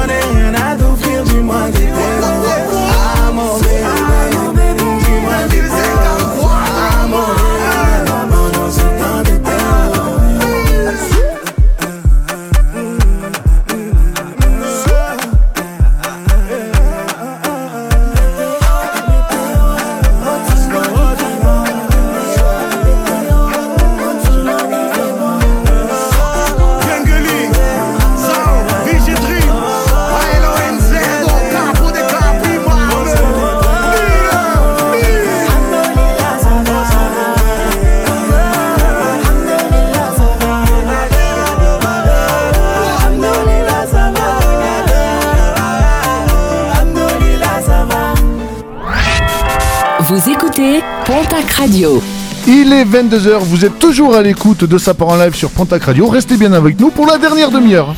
Vous 50.07 50.28
écoutez 50.28 50.82
Pontac 51.07 51.50
Radio. 51.52 52.02
Il 52.46 52.74
est 52.74 52.84
22h, 52.84 53.38
vous 53.38 53.64
êtes 53.64 53.78
toujours 53.78 54.14
à 54.14 54.20
l'écoute 54.20 54.64
de 54.64 54.76
Sapeur 54.76 55.09
en 55.09 55.16
live 55.16 55.34
sur 55.34 55.48
Pontac 55.48 55.82
Radio. 55.84 56.09
Restez 56.09 56.36
bien 56.36 56.52
avec 56.52 56.78
nous 56.78 56.90
pour 56.90 57.07
la 57.07 57.16
dernière 57.16 57.50
demi-heure. 57.50 57.94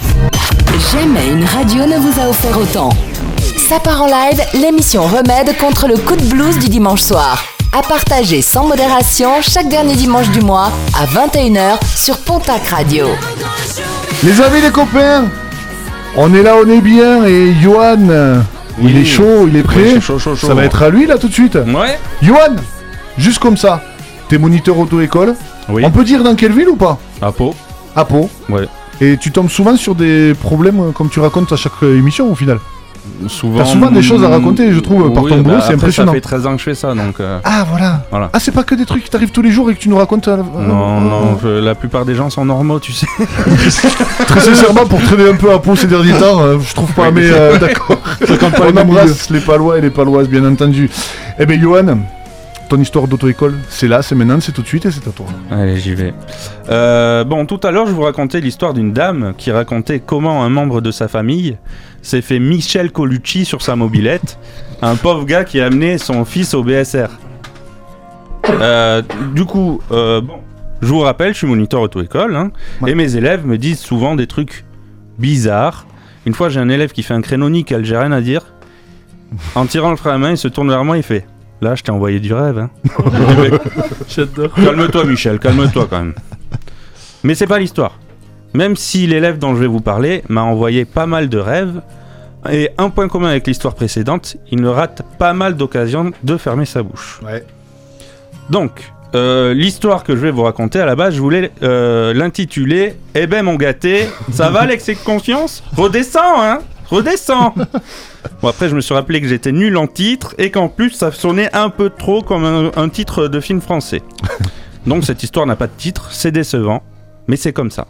Jamais 0.93 1.27
une 1.33 1.45
radio 1.45 1.85
ne 1.85 1.99
vous 1.99 2.21
a 2.21 2.29
offert 2.29 2.57
autant. 2.59 2.91
Ça 3.57 3.81
part 3.81 4.03
en 4.03 4.07
live, 4.07 4.41
l'émission 4.55 5.03
remède 5.03 5.59
contre 5.59 5.89
le 5.89 5.97
coup 5.97 6.15
de 6.15 6.23
blues 6.27 6.57
du 6.61 6.69
dimanche 6.69 7.01
soir. 7.01 7.43
À 7.77 7.83
partager 7.83 8.41
sans 8.41 8.69
modération 8.69 9.43
chaque 9.43 9.69
dernier 9.69 9.97
dimanche 9.97 10.31
du 10.31 10.43
mois 10.43 10.71
à 10.97 11.07
21h 11.07 11.79
sur 11.97 12.19
Pontac 12.19 12.69
Radio. 12.69 13.09
Les 14.23 14.41
amis, 14.41 14.61
les 14.61 14.71
copains, 14.71 15.25
on 16.17 16.33
est 16.33 16.43
là, 16.45 16.55
on 16.65 16.71
est 16.71 16.81
bien. 16.81 17.25
Et 17.25 17.53
Johan, 17.61 18.45
il 18.83 18.97
est 18.97 19.05
chaud, 19.05 19.47
il 19.49 19.57
est 19.57 19.63
prêt. 19.63 19.95
Oui, 19.95 20.01
chaud, 20.01 20.19
chaud, 20.19 20.37
chaud. 20.37 20.47
Ça 20.47 20.55
va 20.55 20.65
être 20.65 20.83
à 20.83 20.91
lui 20.91 21.07
là 21.07 21.19
tout 21.19 21.29
de 21.29 21.33
suite. 21.33 21.57
Ouais. 21.57 21.99
Johan, 22.23 22.57
juste 23.19 23.39
comme 23.39 23.57
ça, 23.57 23.83
t'es 24.29 24.39
moniteur 24.39 24.79
auto-école. 24.79 25.35
Oui. 25.69 25.83
On 25.85 25.91
peut 25.91 26.05
dire 26.05 26.23
dans 26.23 26.35
quelle 26.35 26.53
ville 26.53 26.69
ou 26.69 26.77
pas? 26.77 26.99
À 27.21 27.33
Pau. 27.33 27.55
À 27.95 28.05
Pau. 28.05 28.31
Ouais. 28.49 28.67
Et 29.01 29.17
tu 29.19 29.31
tombes 29.31 29.51
souvent 29.51 29.77
sur 29.77 29.95
des 29.95 30.35
problèmes 30.35 30.81
euh, 30.81 30.93
comme 30.93 31.11
tu 31.11 31.21
racontes 31.21 31.53
à 31.53 31.57
chaque 31.57 31.83
émission 31.83 32.31
au 32.31 32.35
final 32.35 32.59
souvent. 33.29 33.59
T'as 33.59 33.65
souvent 33.65 33.91
des 33.91 34.03
choses 34.03 34.23
à 34.25 34.29
raconter, 34.29 34.73
je 34.73 34.81
trouve, 34.81 35.13
par 35.13 35.23
Oui, 35.25 35.31
ton 35.31 35.37
bah, 35.39 35.43
boulot, 35.43 35.57
c'est 35.67 35.75
impressionnant. 35.75 36.13
Ça 36.13 36.17
fait 36.17 36.21
13 36.21 36.47
ans 36.47 36.53
que 36.53 36.59
je 36.59 36.63
fais 36.65 36.75
ça, 36.75 36.95
donc. 36.95 37.21
euh, 37.21 37.39
Ah 37.45 37.65
voilà. 37.69 38.03
Voilà. 38.11 38.31
Ah 38.33 38.39
c'est 38.41 38.53
pas 38.53 38.63
que 38.65 38.75
des 38.75 38.85
trucs 38.87 39.05
qui 39.05 39.11
t'arrivent 39.11 39.31
tous 39.31 39.43
les 39.43 39.51
jours 39.51 39.71
et 39.71 39.75
que 39.75 39.81
tu 39.81 39.89
nous 39.89 39.97
racontes 39.97 40.27
à 40.29 40.37
la... 40.37 40.43
Non, 40.43 41.01
non, 41.01 41.39
je- 41.43 41.49
la 41.49 41.75
plupart 41.75 42.05
des 42.05 42.15
gens 42.15 42.31
sont 42.31 42.45
normaux, 42.45 42.79
tu 42.81 42.93
sais. 42.93 43.07
Très 44.27 44.41
sincèrement, 44.41 44.87
pour 44.87 45.01
traîner 45.03 45.29
un 45.31 45.37
peu 45.37 45.53
à 45.53 45.59
peau 45.59 45.75
ces 45.77 45.87
derniers 45.87 46.13
temps, 46.19 46.41
euh, 46.41 46.59
je 46.61 46.75
trouve 46.75 46.93
pas, 46.93 47.09
Oui, 47.09 47.15
mais 47.15 47.31
euh, 47.31 47.59
d'accord. 47.59 47.99
On 48.69 48.77
embrasse 48.77 49.31
les 49.31 49.41
palois 49.41 49.79
et 49.79 49.81
les 49.81 49.91
paloises, 49.91 50.29
bien 50.29 50.45
entendu. 50.47 50.91
Eh 51.39 51.47
ben, 51.47 51.61
Johan, 51.61 51.99
ton 52.69 52.81
histoire 52.81 53.07
d'auto-école, 53.07 53.55
c'est 53.69 53.89
là, 53.89 54.03
c'est 54.03 54.15
maintenant, 54.15 54.41
c'est 54.41 54.53
tout 54.53 54.63
de 54.63 54.67
suite 54.67 54.87
et 54.87 54.91
c'est 54.91 55.07
à 55.07 55.13
toi. 55.13 55.27
Allez, 55.51 55.77
j'y 55.79 55.95
vais. 55.95 56.13
Euh, 56.69 57.25
bon, 57.25 57.47
tout 57.47 57.61
à 57.63 57.71
l'heure, 57.71 57.87
je 57.87 57.93
vous 57.93 58.03
racontais 58.03 58.41
l'histoire 58.41 58.75
d'une 58.75 58.93
dame 58.93 59.35
qui 59.37 59.51
racontait 59.51 60.01
comment 60.01 60.43
un 60.45 60.49
membre 60.49 60.81
de 60.81 60.91
sa 60.91 61.09
famille 61.09 61.57
s'est 62.03 62.23
fait 62.23 62.39
Michel 62.39 62.91
Colucci 62.91 63.45
sur 63.45 63.63
sa 63.63 63.77
mobilette, 63.77 64.39
un 64.83 64.97
pauvre 64.97 65.25
gars 65.25 65.45
qui 65.45 65.61
a 65.61 65.67
amené 65.67 65.99
son 65.99 66.25
fils 66.25 66.55
au 66.55 66.63
BSR. 66.63 67.09
Euh, 68.49 69.03
du 69.35 69.45
coup, 69.45 69.81
euh, 69.93 70.21
bon, 70.21 70.39
je 70.83 70.89
vous 70.89 71.01
rappelle, 71.01 71.33
je 71.33 71.39
suis 71.39 71.47
moniteur 71.47 71.81
auto-école, 71.81 72.35
hein, 72.35 72.51
et 72.87 72.95
mes 72.95 73.17
élèves 73.17 73.47
me 73.47 73.59
disent 73.59 73.81
souvent 73.81 74.17
des 74.17 74.27
trucs 74.27 74.65
bizarres. 75.19 75.87
Une 76.27 76.35
fois, 76.35 76.49
j'ai 76.49 76.61
un 76.61 76.69
élève 76.69 76.93
qui 76.93 77.03
fait 77.03 77.15
un 77.15 77.23
créneau 77.23 77.49
nickel, 77.49 77.85
j'ai 77.85 77.97
rien 77.97 78.13
à 78.13 78.21
dire. 78.21 78.43
En 79.55 79.67
tirant 79.67 79.91
le 79.91 79.97
frein 79.97 80.15
à 80.15 80.19
main, 80.19 80.31
il 80.31 80.39
se 80.39 80.49
tourne 80.49 80.69
vers 80.69 80.85
moi, 80.85 80.97
il 80.97 81.03
fait 81.03 81.27
Là, 81.61 81.75
je 81.75 81.83
t'ai 81.83 81.91
envoyé 81.91 82.21
du 82.21 82.33
rêve. 82.35 82.59
Hein. 82.59 82.71
J'adore. 84.09 84.53
Calme-toi, 84.55 85.05
Michel, 85.05 85.39
calme-toi 85.39 85.87
quand 85.89 85.99
même. 85.99 86.15
Mais 87.25 87.35
c'est 87.35 87.47
pas 87.47 87.59
l'histoire. 87.59 87.99
Même 88.53 88.77
si 88.77 89.07
l'élève 89.07 89.39
dont 89.39 89.55
je 89.55 89.61
vais 89.61 89.67
vous 89.67 89.81
parler 89.81 90.23
m'a 90.29 90.43
envoyé 90.43 90.85
pas 90.85 91.07
mal 91.07 91.29
de 91.29 91.39
rêves, 91.39 91.81
et 92.51 92.71
un 92.79 92.91
point 92.91 93.09
commun 93.09 93.29
avec 93.29 93.47
l'histoire 93.47 93.75
précédente, 93.75 94.37
il 94.51 94.61
ne 94.61 94.69
rate 94.69 95.03
pas 95.19 95.33
mal 95.33 95.57
d'occasions 95.57 96.13
de 96.23 96.37
fermer 96.37 96.65
sa 96.65 96.83
bouche. 96.83 97.21
Donc, 98.51 98.93
euh, 99.15 99.55
l'histoire 99.55 100.05
que 100.05 100.15
je 100.15 100.21
vais 100.21 100.31
vous 100.31 100.43
raconter 100.43 100.79
à 100.81 100.87
la 100.87 100.95
base, 100.95 101.15
je 101.15 101.21
voulais 101.21 101.51
euh, 101.63 102.13
l'intituler 102.13 102.95
Eh 103.15 103.27
ben 103.27 103.43
mon 103.43 103.55
gâté, 103.55 104.07
ça 104.31 104.51
va 104.51 104.67
l'excès 104.67 104.95
de 104.95 104.99
conscience 105.01 105.63
Redescends, 105.77 106.43
hein 106.43 106.59
Redescends 106.91 107.55
Bon, 108.43 108.49
après, 108.49 108.69
je 108.69 108.75
me 108.77 108.81
suis 108.81 108.95
rappelé 108.95 109.21
que 109.21 109.29
j'étais 109.29 109.53
nul 109.53 109.77
en 109.77 109.87
titre 109.87 110.35
et 110.39 110.51
qu'en 110.51 110.69
plus, 110.69 110.91
ça 110.91 111.11
sonnait 111.13 111.55
un 111.55 111.71
peu 111.71 111.91
trop 111.91 112.23
comme 112.23 112.45
un, 112.45 112.71
un 112.77 112.89
titre 112.89 113.29
de 113.29 113.41
film 113.41 113.61
français. 113.61 114.03
Donc, 114.87 115.05
cette 115.05 115.23
histoire 115.23 115.47
n'a 115.47 115.57
pas 115.57 115.67
de 115.67 115.73
titre, 115.77 116.09
c'est 116.13 116.31
décevant, 116.33 116.83
mais 117.29 117.37
c'est 117.37 117.53
comme 117.53 117.71
ça. 117.71 117.87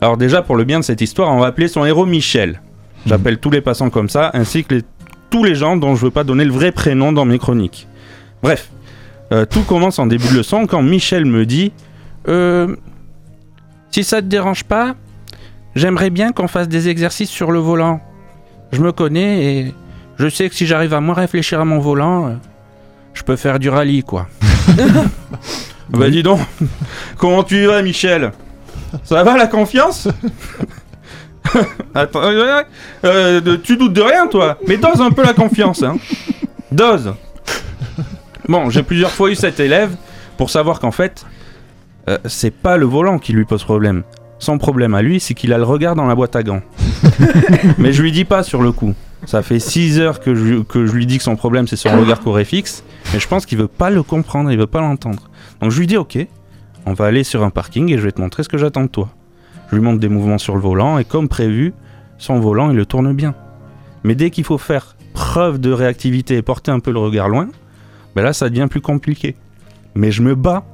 Alors, 0.00 0.16
déjà, 0.16 0.42
pour 0.42 0.56
le 0.56 0.64
bien 0.64 0.80
de 0.80 0.84
cette 0.84 1.00
histoire, 1.00 1.30
on 1.32 1.38
va 1.40 1.46
appeler 1.46 1.68
son 1.68 1.84
héros 1.84 2.06
Michel. 2.06 2.60
J'appelle 3.06 3.38
tous 3.38 3.50
les 3.50 3.60
passants 3.60 3.90
comme 3.90 4.08
ça, 4.08 4.30
ainsi 4.34 4.64
que 4.64 4.74
les- 4.76 4.82
tous 5.30 5.44
les 5.44 5.54
gens 5.54 5.76
dont 5.76 5.94
je 5.94 6.04
veux 6.04 6.10
pas 6.10 6.24
donner 6.24 6.44
le 6.44 6.52
vrai 6.52 6.72
prénom 6.72 7.12
dans 7.12 7.24
mes 7.24 7.38
chroniques. 7.38 7.86
Bref, 8.42 8.70
euh, 9.32 9.44
tout 9.44 9.62
commence 9.62 9.98
en 9.98 10.06
début 10.06 10.28
de 10.28 10.34
leçon 10.38 10.66
quand 10.66 10.82
Michel 10.82 11.24
me 11.24 11.46
dit 11.46 11.72
Euh. 12.28 12.76
Si 13.90 14.04
ça 14.04 14.22
te 14.22 14.26
dérange 14.26 14.64
pas, 14.64 14.94
j'aimerais 15.74 16.10
bien 16.10 16.32
qu'on 16.32 16.48
fasse 16.48 16.68
des 16.68 16.88
exercices 16.88 17.30
sur 17.30 17.50
le 17.50 17.58
volant. 17.58 18.00
Je 18.72 18.80
me 18.80 18.92
connais 18.92 19.44
et 19.44 19.74
je 20.18 20.28
sais 20.28 20.48
que 20.48 20.54
si 20.54 20.66
j'arrive 20.66 20.94
à 20.94 21.00
moins 21.00 21.14
réfléchir 21.14 21.60
à 21.60 21.64
mon 21.64 21.78
volant, 21.78 22.28
euh, 22.28 22.32
je 23.14 23.22
peux 23.22 23.36
faire 23.36 23.58
du 23.58 23.68
rallye, 23.68 24.02
quoi. 24.02 24.28
bah 25.90 26.08
dis 26.08 26.22
donc, 26.22 26.40
comment 27.18 27.42
tu 27.42 27.62
y 27.62 27.66
vas, 27.66 27.82
Michel? 27.82 28.32
Ça 29.04 29.22
va 29.24 29.36
la 29.36 29.46
confiance? 29.46 30.08
Attends, 31.94 32.22
euh, 32.22 32.62
euh, 33.04 33.58
tu 33.62 33.76
doutes 33.76 33.92
de 33.92 34.02
rien, 34.02 34.26
toi? 34.26 34.58
Mais 34.66 34.76
dose 34.76 35.00
un 35.00 35.10
peu 35.10 35.22
la 35.22 35.34
confiance, 35.34 35.82
hein. 35.82 35.96
Dose. 36.70 37.14
Bon, 38.48 38.70
j'ai 38.70 38.82
plusieurs 38.82 39.10
fois 39.10 39.30
eu 39.30 39.34
cet 39.34 39.60
élève 39.60 39.94
pour 40.36 40.50
savoir 40.50 40.80
qu'en 40.80 40.90
fait, 40.90 41.24
euh, 42.08 42.18
c'est 42.24 42.50
pas 42.50 42.76
le 42.76 42.86
volant 42.86 43.18
qui 43.18 43.32
lui 43.32 43.44
pose 43.44 43.62
problème. 43.62 44.02
Son 44.42 44.58
problème 44.58 44.96
à 44.96 45.02
lui, 45.02 45.20
c'est 45.20 45.34
qu'il 45.34 45.52
a 45.52 45.56
le 45.56 45.62
regard 45.62 45.94
dans 45.94 46.04
la 46.04 46.16
boîte 46.16 46.34
à 46.34 46.42
gants. 46.42 46.62
Mais 47.78 47.92
je 47.92 48.02
lui 48.02 48.10
dis 48.10 48.24
pas 48.24 48.42
sur 48.42 48.60
le 48.60 48.72
coup. 48.72 48.92
Ça 49.24 49.40
fait 49.40 49.60
6 49.60 50.00
heures 50.00 50.18
que 50.18 50.34
je, 50.34 50.62
que 50.62 50.84
je 50.84 50.92
lui 50.92 51.06
dis 51.06 51.18
que 51.18 51.22
son 51.22 51.36
problème 51.36 51.68
c'est 51.68 51.76
son 51.76 51.90
regard 51.90 52.18
coré 52.18 52.44
fixe, 52.44 52.82
mais 53.12 53.20
je 53.20 53.28
pense 53.28 53.46
qu'il 53.46 53.56
veut 53.56 53.68
pas 53.68 53.88
le 53.88 54.02
comprendre, 54.02 54.50
il 54.50 54.58
veut 54.58 54.66
pas 54.66 54.80
l'entendre. 54.80 55.30
Donc 55.60 55.70
je 55.70 55.78
lui 55.78 55.86
dis 55.86 55.96
ok, 55.96 56.18
on 56.86 56.92
va 56.92 57.04
aller 57.04 57.22
sur 57.22 57.44
un 57.44 57.50
parking 57.50 57.92
et 57.92 57.98
je 57.98 58.02
vais 58.02 58.10
te 58.10 58.20
montrer 58.20 58.42
ce 58.42 58.48
que 58.48 58.58
j'attends 58.58 58.82
de 58.82 58.88
toi. 58.88 59.10
Je 59.70 59.76
lui 59.76 59.82
montre 59.84 60.00
des 60.00 60.08
mouvements 60.08 60.38
sur 60.38 60.56
le 60.56 60.60
volant 60.60 60.98
et 60.98 61.04
comme 61.04 61.28
prévu, 61.28 61.72
son 62.18 62.40
volant 62.40 62.72
il 62.72 62.76
le 62.76 62.84
tourne 62.84 63.12
bien. 63.12 63.36
Mais 64.02 64.16
dès 64.16 64.30
qu'il 64.30 64.42
faut 64.42 64.58
faire 64.58 64.96
preuve 65.14 65.60
de 65.60 65.70
réactivité 65.70 66.36
et 66.36 66.42
porter 66.42 66.72
un 66.72 66.80
peu 66.80 66.90
le 66.90 66.98
regard 66.98 67.28
loin, 67.28 67.46
ben 68.16 68.24
là 68.24 68.32
ça 68.32 68.48
devient 68.48 68.66
plus 68.68 68.80
compliqué. 68.80 69.36
Mais 69.94 70.10
je 70.10 70.20
me 70.20 70.34
bats, 70.34 70.64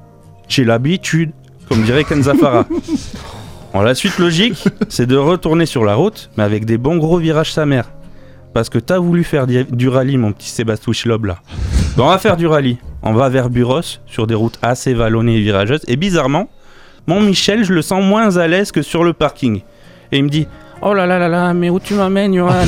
j'ai 0.49 0.65
l'habitude, 0.65 1.33
comme 1.69 1.83
dirait 1.83 2.05
Ken 2.05 2.23
Zafara. 2.23 2.65
Bon, 3.73 3.81
la 3.83 3.95
suite 3.95 4.19
logique, 4.19 4.65
c'est 4.89 5.07
de 5.07 5.17
retourner 5.17 5.67
sur 5.67 5.85
la 5.85 5.95
route, 5.95 6.31
mais 6.37 6.45
avec 6.45 6.65
des 6.65 6.79
bons 6.79 6.97
gros 6.97 7.19
virages 7.19 7.53
sa 7.53 7.67
mère. 7.67 7.85
Parce 8.55 8.71
que 8.71 8.79
t'as 8.79 8.99
voulu 8.99 9.25
faire 9.25 9.47
du 9.47 9.89
rallye, 9.89 10.17
mon 10.17 10.33
petit 10.33 10.49
Sébastien 10.49 10.93
Schlob 10.93 11.27
là. 11.27 11.37
Bon, 11.97 12.05
on 12.05 12.09
va 12.09 12.19
faire 12.19 12.37
du 12.37 12.47
rallye. 12.47 12.79
On 13.03 13.13
va 13.13 13.29
vers 13.29 13.51
Buros, 13.51 13.81
sur 14.07 14.27
des 14.27 14.35
routes 14.35 14.59
assez 14.63 14.95
vallonnées 14.95 15.37
et 15.37 15.41
virageuses. 15.41 15.83
Et 15.87 15.97
bizarrement, 15.97 16.49
mon 17.07 17.21
Michel, 17.21 17.65
je 17.65 17.73
le 17.73 17.83
sens 17.83 18.03
moins 18.03 18.37
à 18.37 18.47
l'aise 18.49 18.73
que 18.73 18.83
sur 18.83 19.05
le 19.05 19.13
parking. 19.13 19.61
Et 20.11 20.19
il 20.19 20.25
me 20.25 20.29
dit 20.29 20.49
Oh 20.81 20.95
là 20.95 21.07
là 21.07 21.19
là 21.19 21.29
là, 21.29 21.53
mais 21.55 21.71
où 21.71 21.79
tu 21.79 21.95
m'amènes, 21.95 22.35
Johan? 22.35 22.65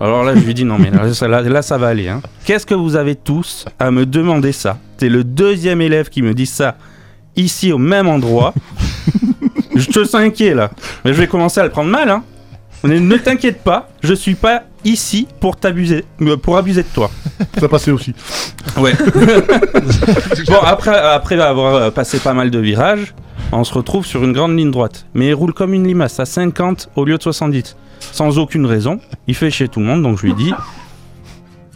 Alors 0.00 0.24
là, 0.24 0.34
je 0.34 0.40
lui 0.40 0.54
dis 0.54 0.64
Non, 0.64 0.78
mais 0.78 0.90
là, 0.90 1.12
ça, 1.12 1.28
là, 1.28 1.42
là, 1.42 1.62
ça 1.62 1.76
va 1.78 1.88
aller. 1.88 2.08
hein. 2.08 2.20
Qu'est-ce 2.44 2.66
que 2.66 2.74
vous 2.74 2.96
avez 2.96 3.14
tous 3.14 3.66
à 3.78 3.90
me 3.90 4.06
demander 4.06 4.52
ça? 4.52 4.78
T'es 4.96 5.08
le 5.08 5.22
deuxième 5.24 5.80
élève 5.80 6.08
qui 6.08 6.22
me 6.22 6.34
dit 6.34 6.46
ça 6.46 6.76
ici 7.36 7.72
au 7.72 7.78
même 7.78 8.08
endroit. 8.08 8.54
Je 9.74 9.86
te 9.90 10.04
sens 10.04 10.20
inquiet 10.20 10.54
là. 10.54 10.70
Mais 11.04 11.12
je 11.12 11.18
vais 11.18 11.26
commencer 11.26 11.60
à 11.60 11.64
le 11.64 11.70
prendre 11.70 11.90
mal. 11.90 12.08
Hein. 12.08 12.22
Mais 12.84 12.98
ne 12.98 13.16
t'inquiète 13.16 13.62
pas, 13.62 13.88
je 14.02 14.12
suis 14.12 14.34
pas 14.34 14.64
ici 14.84 15.28
pour 15.40 15.56
t'abuser, 15.56 16.04
euh, 16.20 16.36
pour 16.36 16.56
abuser 16.56 16.82
de 16.82 16.88
toi. 16.92 17.10
Ça 17.58 17.68
passait 17.68 17.92
aussi. 17.92 18.12
Ouais. 18.76 18.92
bon, 20.48 20.58
après, 20.64 20.96
après 20.98 21.40
avoir 21.40 21.74
euh, 21.76 21.90
passé 21.90 22.18
pas 22.18 22.34
mal 22.34 22.50
de 22.50 22.58
virages, 22.58 23.14
on 23.52 23.62
se 23.62 23.72
retrouve 23.72 24.04
sur 24.04 24.24
une 24.24 24.32
grande 24.32 24.56
ligne 24.56 24.70
droite. 24.70 25.06
Mais 25.14 25.28
il 25.28 25.34
roule 25.34 25.52
comme 25.52 25.74
une 25.74 25.86
limace 25.86 26.18
à 26.18 26.24
50 26.24 26.90
au 26.96 27.04
lieu 27.04 27.16
de 27.16 27.22
70. 27.22 27.76
Sans 28.00 28.38
aucune 28.38 28.66
raison. 28.66 28.98
Il 29.28 29.36
fait 29.36 29.50
chez 29.50 29.68
tout 29.68 29.78
le 29.78 29.86
monde, 29.86 30.02
donc 30.02 30.18
je 30.18 30.26
lui 30.26 30.34
dis 30.34 30.52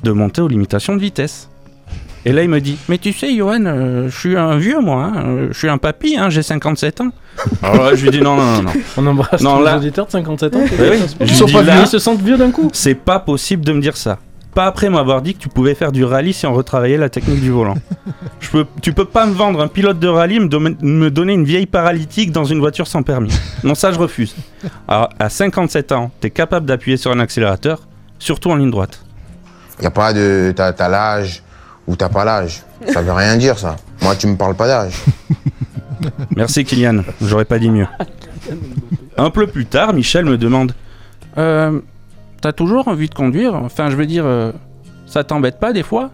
de 0.02 0.10
monter 0.12 0.40
aux 0.40 0.48
limitations 0.48 0.94
de 0.96 1.00
vitesse. 1.00 1.48
Et 2.28 2.32
là, 2.32 2.42
il 2.42 2.48
me 2.48 2.60
dit 2.60 2.76
Mais 2.88 2.98
tu 2.98 3.12
sais, 3.12 3.34
Johan, 3.34 3.64
euh, 3.66 4.08
je 4.10 4.18
suis 4.18 4.36
un 4.36 4.56
vieux, 4.56 4.80
moi. 4.80 5.04
hein, 5.04 5.22
euh, 5.26 5.48
je 5.52 5.58
suis 5.58 5.68
un 5.68 5.78
papy, 5.78 6.16
hein, 6.18 6.28
j'ai 6.28 6.42
57 6.42 7.00
ans. 7.00 7.10
Alors 7.62 7.84
là, 7.84 7.94
je 7.94 8.02
lui 8.04 8.10
dis 8.10 8.20
Non, 8.20 8.36
non, 8.36 8.46
non, 8.56 8.62
non. 8.62 8.72
On 8.96 9.06
embrasse 9.06 9.40
Non, 9.42 9.58
tous 9.58 9.64
là- 9.64 9.72
les 9.72 9.78
auditeurs 9.78 10.06
de 10.06 10.10
57 10.10 10.56
ans. 10.56 10.58
Bah 10.58 10.84
oui, 10.90 10.98
Ils 11.20 11.26
je 11.28 11.34
sont 11.34 11.44
dis 11.46 11.52
pas 11.52 11.62
là- 11.62 11.74
vieux, 11.76 11.82
ils 11.84 11.88
se 11.88 11.98
sentent 12.00 12.20
vieux 12.20 12.36
d'un 12.36 12.50
coup. 12.50 12.68
C'est 12.72 12.94
pas 12.96 13.20
possible 13.20 13.64
de 13.64 13.72
me 13.72 13.80
dire 13.80 13.96
ça. 13.96 14.18
Pas 14.54 14.64
après 14.64 14.88
m'avoir 14.88 15.20
dit 15.22 15.34
que 15.34 15.38
tu 15.38 15.48
pouvais 15.50 15.74
faire 15.74 15.92
du 15.92 16.02
rallye 16.02 16.32
si 16.32 16.46
on 16.46 16.54
retravaillait 16.54 16.96
la 16.96 17.10
technique 17.10 17.40
du 17.42 17.50
volant. 17.50 17.74
Je 18.40 18.48
peux, 18.50 18.64
tu 18.82 18.92
peux 18.94 19.04
pas 19.04 19.26
me 19.26 19.32
vendre 19.34 19.60
un 19.60 19.68
pilote 19.68 19.98
de 20.00 20.08
rallye, 20.08 20.40
me, 20.40 20.48
me 20.80 21.10
donner 21.10 21.34
une 21.34 21.44
vieille 21.44 21.66
paralytique 21.66 22.32
dans 22.32 22.44
une 22.44 22.58
voiture 22.58 22.86
sans 22.86 23.02
permis. 23.02 23.30
Non, 23.64 23.74
ça 23.74 23.92
je 23.92 23.98
refuse. 23.98 24.34
Alors, 24.88 25.10
à 25.18 25.28
57 25.28 25.92
ans, 25.92 26.10
t'es 26.20 26.30
capable 26.30 26.64
d'appuyer 26.66 26.96
sur 26.96 27.10
un 27.12 27.20
accélérateur, 27.20 27.82
surtout 28.18 28.50
en 28.50 28.56
ligne 28.56 28.70
droite. 28.70 29.04
Y 29.82 29.86
a 29.86 29.90
pas 29.90 30.14
de 30.14 30.54
t'as 30.56 30.72
t'as 30.72 30.88
l'âge 30.88 31.42
ou 31.86 31.96
t'as 31.96 32.08
pas 32.08 32.24
l'âge. 32.24 32.62
Ça 32.92 33.02
veut 33.02 33.12
rien 33.12 33.36
dire 33.36 33.58
ça. 33.58 33.76
Moi 34.02 34.14
tu 34.16 34.26
me 34.26 34.36
parles 34.36 34.54
pas 34.54 34.66
d'âge. 34.66 34.94
Merci 36.36 36.64
Kylian, 36.64 37.02
j'aurais 37.22 37.44
pas 37.44 37.58
dit 37.58 37.70
mieux. 37.70 37.86
Un 39.16 39.30
peu 39.30 39.46
plus 39.46 39.66
tard, 39.66 39.92
Michel 39.92 40.24
me 40.24 40.36
demande 40.38 40.72
Euh, 41.38 41.80
T'as 42.42 42.52
toujours 42.52 42.86
envie 42.88 43.08
de 43.08 43.14
conduire 43.14 43.54
Enfin, 43.54 43.90
je 43.90 43.96
veux 43.96 44.06
dire, 44.06 44.24
euh, 44.26 44.52
ça 45.06 45.24
t'embête 45.24 45.58
pas 45.58 45.72
des 45.72 45.82
fois 45.82 46.10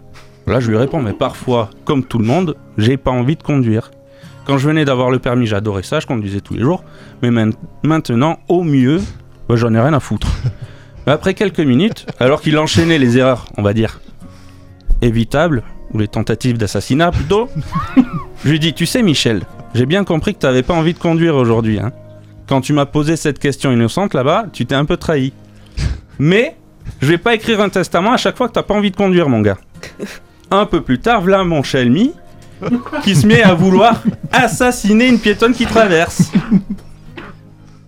Là, 0.47 0.59
je 0.59 0.69
lui 0.69 0.77
réponds 0.77 1.01
Mais 1.01 1.13
parfois, 1.13 1.69
comme 1.85 2.03
tout 2.03 2.17
le 2.17 2.25
monde, 2.25 2.55
j'ai 2.77 2.97
pas 2.97 3.11
envie 3.11 3.35
de 3.35 3.43
conduire. 3.43 3.91
Quand 4.45 4.57
je 4.57 4.67
venais 4.67 4.83
d'avoir 4.85 5.09
le 5.11 5.19
permis, 5.19 5.45
j'adorais 5.45 5.83
ça, 5.83 5.99
je 5.99 6.07
conduisais 6.07 6.41
tous 6.41 6.53
les 6.53 6.61
jours. 6.61 6.83
Mais 7.21 7.29
main- 7.31 7.51
maintenant, 7.83 8.39
au 8.49 8.63
mieux, 8.63 8.99
bah, 9.47 9.55
j'en 9.55 9.73
ai 9.73 9.79
rien 9.79 9.93
à 9.93 9.99
foutre. 10.01 10.27
Mais 11.05 11.11
après 11.13 11.33
quelques 11.33 11.59
minutes, 11.61 12.05
alors 12.19 12.41
qu'il 12.41 12.57
enchaînait 12.57 12.97
les 12.99 13.17
erreurs, 13.17 13.45
on 13.57 13.61
va 13.61 13.73
dire, 13.73 14.01
évitables, 15.01 15.63
ou 15.93 15.99
les 15.99 16.07
tentatives 16.07 16.57
d'assassinat 16.57 17.11
plutôt, 17.11 17.49
je 18.43 18.49
lui 18.49 18.59
dis 18.59 18.73
Tu 18.73 18.85
sais, 18.85 19.01
Michel, 19.03 19.41
j'ai 19.75 19.85
bien 19.85 20.03
compris 20.03 20.33
que 20.33 20.39
t'avais 20.39 20.63
pas 20.63 20.73
envie 20.73 20.93
de 20.93 20.99
conduire 20.99 21.35
aujourd'hui. 21.35 21.79
Hein. 21.79 21.91
Quand 22.47 22.61
tu 22.61 22.73
m'as 22.73 22.85
posé 22.85 23.15
cette 23.15 23.39
question 23.39 23.71
innocente 23.71 24.13
là-bas, 24.13 24.45
tu 24.51 24.65
t'es 24.65 24.75
un 24.75 24.85
peu 24.85 24.97
trahi. 24.97 25.33
Mais 26.19 26.55
je 27.01 27.07
vais 27.07 27.17
pas 27.17 27.35
écrire 27.35 27.61
un 27.61 27.69
testament 27.69 28.11
à 28.13 28.17
chaque 28.17 28.37
fois 28.37 28.47
que 28.47 28.53
t'as 28.53 28.63
pas 28.63 28.73
envie 28.73 28.91
de 28.91 28.95
conduire, 28.95 29.29
mon 29.29 29.41
gars. 29.41 29.57
Un 30.51 30.65
peu 30.65 30.81
plus 30.81 30.99
tard, 30.99 31.21
voilà 31.21 31.43
mon 31.43 31.63
Shelmy 31.63 32.11
qui 33.03 33.15
se 33.15 33.25
met 33.27 33.41
à 33.43 33.53
vouloir 33.53 34.01
assassiner 34.31 35.07
une 35.07 35.19
piétonne 35.19 35.53
qui 35.53 35.65
traverse. 35.65 36.31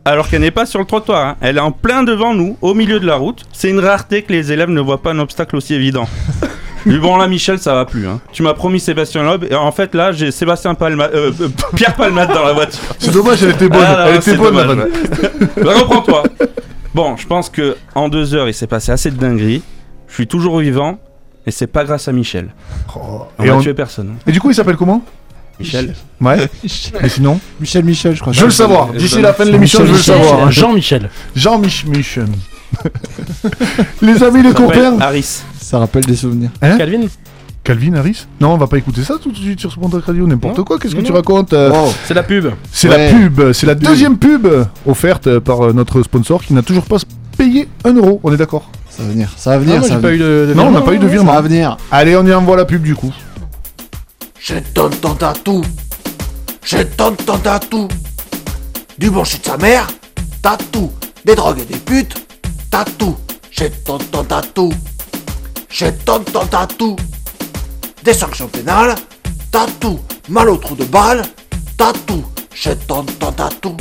alors 0.03 0.27
qu'elle 0.27 0.41
n'est 0.41 0.51
pas 0.51 0.65
sur 0.65 0.79
le 0.79 0.85
trottoir. 0.85 1.25
hein. 1.25 1.35
Elle 1.41 1.57
est 1.57 1.61
en 1.61 1.71
plein 1.71 2.03
devant 2.03 2.33
nous, 2.33 2.57
au 2.61 2.73
milieu 2.73 2.99
de 2.99 3.05
la 3.05 3.15
route. 3.15 3.45
C'est 3.53 3.69
une 3.69 3.79
rareté 3.79 4.21
que 4.23 4.31
les 4.33 4.51
élèves 4.51 4.69
ne 4.69 4.81
voient 4.81 5.01
pas 5.01 5.11
un 5.11 5.19
obstacle 5.19 5.55
aussi 5.55 5.73
évident. 5.73 6.07
Mais 6.85 6.97
bon, 6.97 7.17
là, 7.17 7.27
Michel, 7.27 7.57
ça 7.59 7.73
va 7.73 7.85
plus. 7.85 8.07
hein. 8.07 8.19
Tu 8.31 8.43
m'as 8.43 8.53
promis 8.53 8.79
Sébastien 8.79 9.23
Loeb, 9.23 9.45
et 9.49 9.55
en 9.55 9.71
fait, 9.71 9.95
là, 9.95 10.11
j'ai 10.11 10.31
Sébastien 10.31 10.75
Palma, 10.75 11.05
euh, 11.13 11.31
euh, 11.41 11.47
Pierre 11.75 11.95
Palmade 11.95 12.33
dans 12.33 12.43
la 12.45 12.53
voiture. 12.53 12.79
C'est 12.99 13.11
dommage, 13.11 13.41
elle 13.43 13.51
était 13.51 13.69
bonne. 13.69 13.81
Ah, 13.85 13.97
là, 13.97 14.09
elle 14.09 14.15
était 14.17 14.35
bonne, 14.37 14.55
la. 14.55 15.63
Bah, 15.63 15.73
Reprends-toi. 15.79 16.23
Bon, 16.93 17.17
je 17.17 17.27
pense 17.27 17.49
que 17.49 17.75
en 17.93 18.07
deux 18.09 18.33
heures, 18.35 18.47
il 18.47 18.53
s'est 18.53 18.67
passé 18.67 18.91
assez 18.91 19.11
de 19.11 19.17
dingueries. 19.17 19.63
Je 20.07 20.13
suis 20.13 20.27
toujours 20.27 20.59
vivant, 20.59 20.99
et 21.45 21.51
c'est 21.51 21.67
pas 21.67 21.83
grâce 21.83 22.07
à 22.07 22.11
Michel. 22.13 22.53
on 22.95 23.43
et 23.43 23.51
on- 23.51 23.59
tuer 23.59 23.73
personne. 23.73 24.15
Et 24.27 24.31
du 24.31 24.39
coup, 24.39 24.49
il 24.49 24.55
s'appelle 24.55 24.77
comment? 24.77 25.03
Michel. 25.59 25.93
Ouais. 26.21 26.49
Et 27.03 27.09
sinon 27.09 27.39
Michel 27.59 27.83
Michel, 27.85 28.15
je 28.15 28.21
crois. 28.21 28.33
Je 28.33 28.39
veux 28.41 28.45
le 28.47 28.51
savoir. 28.51 28.91
D'ici 28.93 29.21
la 29.21 29.33
fin 29.33 29.45
de 29.45 29.51
l'émission, 29.51 29.79
je 29.79 29.85
veux 29.85 29.91
le 29.91 29.97
Michel 29.97 30.15
savoir. 30.21 30.47
hein. 30.47 30.51
Jean-Michel. 30.51 31.09
Jean-Michel. 31.35 32.25
les 34.01 34.23
amis, 34.23 34.41
les 34.43 34.49
Ça 34.51 34.55
copains. 34.55 34.99
Harris. 34.99 35.41
Ça 35.59 35.79
rappelle 35.79 36.05
des 36.05 36.15
souvenirs. 36.15 36.49
Hein 36.61 36.77
Calvin 36.77 37.01
Calvin 37.63 37.93
Harris 37.95 38.27
Non, 38.39 38.53
on 38.53 38.57
va 38.57 38.67
pas 38.67 38.77
écouter 38.77 39.03
ça 39.03 39.15
tout 39.21 39.31
de 39.31 39.37
suite 39.37 39.59
sur 39.59 39.71
ce 39.71 39.79
Pontac 39.79 40.03
Radio. 40.05 40.27
N'importe 40.27 40.57
Non. 40.57 40.63
quoi. 40.63 40.77
Qu'est-ce 40.77 40.93
que 40.93 40.99
Non, 40.99 41.05
tu 41.05 41.11
non. 41.11 41.17
racontes 41.17 41.53
euh, 41.53 41.71
Oh. 41.73 41.91
C'est 42.05 42.13
la 42.13 42.21
pub. 42.23 42.47
C'est 42.71 42.89
Ouais. 42.89 43.11
la 43.11 43.17
pub. 43.17 43.51
C'est 43.53 43.65
la 43.65 43.75
deuxième 43.75 44.17
pub 44.17 44.47
offerte 44.85 45.39
par 45.39 45.65
euh, 45.65 45.73
notre 45.73 46.03
sponsor 46.03 46.43
qui 46.43 46.53
n'a 46.53 46.61
toujours 46.61 46.85
pas 46.85 46.97
payé 47.37 47.67
un 47.83 47.93
euro. 47.93 48.19
On 48.23 48.31
est 48.33 48.37
d'accord 48.37 48.69
Ça 48.89 49.01
va 49.03 49.09
venir, 49.09 49.29
ça 49.35 49.49
va 49.51 49.55
Ah, 49.55 49.59
venir. 49.59 49.79
moi, 49.79 49.83
ça 49.83 49.89
j'ai 49.89 49.95
va 49.95 50.01
pas 50.01 50.13
eu 50.13 50.17
venir. 50.17 50.29
de, 50.29 50.45
de 50.49 50.53
Non, 50.53 50.63
on 50.63 50.65
n'a 50.65 50.71
virement. 50.71 50.85
pas 50.85 50.93
eu 50.93 50.97
de 50.99 51.03
Ça 51.07 51.11
virement. 51.11 51.33
va 51.33 51.41
venir. 51.41 51.77
Allez, 51.91 52.15
on 52.15 52.25
y 52.25 52.33
envoie 52.33 52.55
la 52.55 52.65
pub 52.65 52.83
du 52.83 52.93
coup. 52.95 53.11
Je 54.47 54.59
donne 54.75 54.95
ton 54.97 55.15
tatou. 55.15 55.63
Je 56.63 56.77
donne 56.83 57.15
ton 57.15 57.39
tatou. 57.39 57.87
Du 58.95 59.09
bon 59.09 59.23
shit 59.23 59.41
de 59.41 59.47
sa 59.47 59.57
mère. 59.57 59.87
Tatou. 60.43 60.91
Des 61.25 61.33
drogues 61.33 61.61
et 61.61 61.65
des 61.65 61.79
putes. 61.79 62.27
Tatou. 62.69 63.17
Je 63.49 63.63
donne 63.87 64.03
ton 64.11 64.23
tatou. 64.23 64.71
Je 65.67 65.87
donne 66.05 66.23
ton. 66.25 66.95
Des 68.03 68.13
sanctions 68.13 68.47
pénales. 68.47 68.93
Tatou. 69.49 69.99
Mal 70.29 70.49
au 70.51 70.57
trou 70.57 70.75
de 70.75 70.85
balle. 70.85 71.23
Tatou. 71.75 72.23
Je 72.53 72.69
donne 72.87 73.07
ton 73.17 73.31
tatou. 73.31 73.75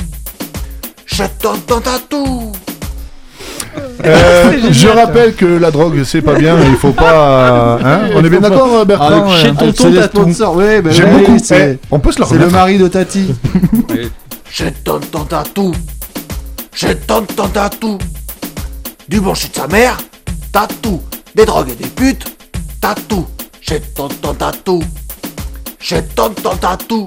Ton. 2.08 2.52
Euh, 4.04 4.52
je 4.70 4.88
rappelle 4.88 5.34
que 5.34 5.46
la 5.46 5.70
drogue 5.70 6.02
c'est 6.04 6.20
pas 6.22 6.34
bien, 6.34 6.56
il 6.68 6.76
faut 6.76 6.92
pas. 6.92 7.78
hein 7.82 8.08
on 8.14 8.24
est 8.24 8.28
bien 8.28 8.40
d'accord, 8.40 8.84
Bertrand 8.84 9.26
Ah, 9.30 9.42
chez 9.42 9.52
tonton 9.54 10.54
Ouais, 10.54 10.82
J'aime 10.90 11.14
ouais, 11.14 11.20
beaucoup. 11.20 11.38
Eh, 11.50 11.78
on 11.90 11.98
peut 11.98 12.12
se 12.12 12.20
le 12.20 12.26
C'est 12.26 12.38
le 12.38 12.48
mari 12.48 12.78
de 12.78 12.88
Tati. 12.88 13.34
Je 14.50 14.66
donne 14.84 15.00
ton 15.06 15.24
tatou. 15.24 15.72
Je 16.72 16.86
donne 17.08 17.26
ton 17.26 17.48
tatou. 17.48 17.98
Du 19.08 19.20
bon 19.20 19.34
shit 19.34 19.52
de 19.52 19.56
sa 19.60 19.66
mère. 19.66 19.96
Tatou. 20.52 21.02
Des 21.34 21.44
drogues 21.44 21.70
et 21.70 21.74
des 21.74 21.88
putes. 21.88 22.36
Tatou. 22.80 23.26
Je 23.60 23.74
donne 23.96 24.14
ton 24.22 24.32
tatou. 24.32 24.80
Je 25.80 25.96
donne 26.14 26.34
ton 26.34 26.54
tatou. 26.54 27.06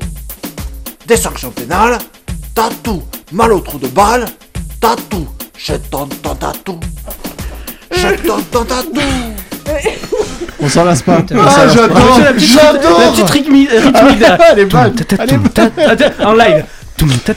Des 1.08 1.16
sanctions 1.16 1.52
pénales. 1.52 2.00
Tatou. 2.54 3.02
Mal 3.32 3.54
au 3.54 3.62
trou 3.62 3.78
de 3.78 3.88
balle. 3.88 4.26
Tatou. 4.82 5.26
Je 5.58 5.74
donne 5.92 6.10
ton 6.22 6.36
tatou. 6.36 6.80
Je 7.92 8.28
donne 8.28 8.44
ton 8.52 8.64
tatou. 8.64 9.02
On 10.62 10.70
s'en 10.70 10.86
lasse 10.86 11.02
pas. 11.04 11.18
Ah, 11.36 11.68
j'adore, 11.74 12.20
La 12.20 12.34
petite- 12.34 12.50
j'adore. 12.54 13.00
La 13.00 13.08
petite 13.12 13.30
rythmi- 13.32 13.68
rythmique. 13.70 14.24
Elle 14.52 14.60
est 14.60 14.66
bonne. 14.66 14.94
En 16.26 16.34
live. 16.34 16.66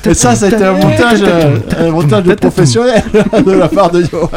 Et 0.06 0.14
ça, 0.14 0.34
c'était 0.34 0.64
un 0.64 0.72
montage, 0.72 1.18
euh, 1.22 1.58
un 1.78 1.90
montage 1.90 2.22
de 2.24 2.34
professionnel 2.34 3.02
de 3.44 3.52
la 3.52 3.68
part 3.68 3.90
de 3.90 4.04
Johan. 4.10 4.28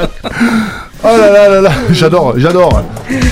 Oh 1.05 1.17
là 1.17 1.29
là 1.29 1.49
là 1.49 1.61
là, 1.61 1.71
j'adore, 1.91 2.35
j'adore. 2.37 2.81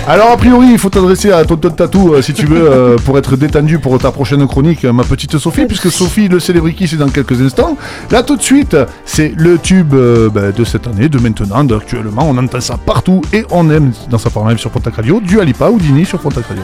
Alors 0.06 0.32
a 0.32 0.38
priori, 0.38 0.68
il 0.74 0.78
faut 0.78 0.90
t'adresser 0.90 1.32
à 1.32 1.46
Tonton 1.46 1.70
Tatou 1.70 2.14
euh, 2.14 2.22
si 2.22 2.34
tu 2.34 2.46
veux 2.46 2.70
euh, 2.70 2.98
pour 2.98 3.18
être 3.18 3.38
détendu 3.38 3.80
pour 3.80 3.98
ta 3.98 4.12
prochaine 4.12 4.46
chronique, 4.46 4.84
ma 4.84 5.06
petite 5.06 5.38
Sophie, 5.38 5.66
puisque 5.66 5.90
Sophie 5.90 6.28
le 6.28 6.42
célébriki 6.42 6.86
c'est 6.86 6.98
dans 6.98 7.08
quelques 7.08 7.42
instants. 7.42 7.78
Là 8.10 8.24
tout 8.24 8.36
de 8.36 8.42
suite, 8.42 8.76
c'est 9.06 9.32
le 9.38 9.58
tube 9.58 9.94
euh, 9.94 10.30
bah, 10.30 10.52
de 10.52 10.64
cette 10.66 10.86
année, 10.86 11.08
de 11.08 11.18
maintenant, 11.18 11.64
d'actuellement. 11.64 12.28
On 12.30 12.38
entend 12.38 12.60
ça 12.60 12.76
partout 12.78 13.22
et 13.32 13.46
on 13.52 13.70
aime 13.70 13.94
dans 14.10 14.18
sa 14.18 14.30
forme 14.30 14.58
sur 14.58 14.70
Pontac 14.70 14.96
Radio, 14.96 15.22
du 15.22 15.40
Alipa 15.40 15.70
ou 15.70 15.80
Dini 15.80 16.06
sur 16.06 16.20
Pontac 16.20 16.46
Radio. 16.48 16.64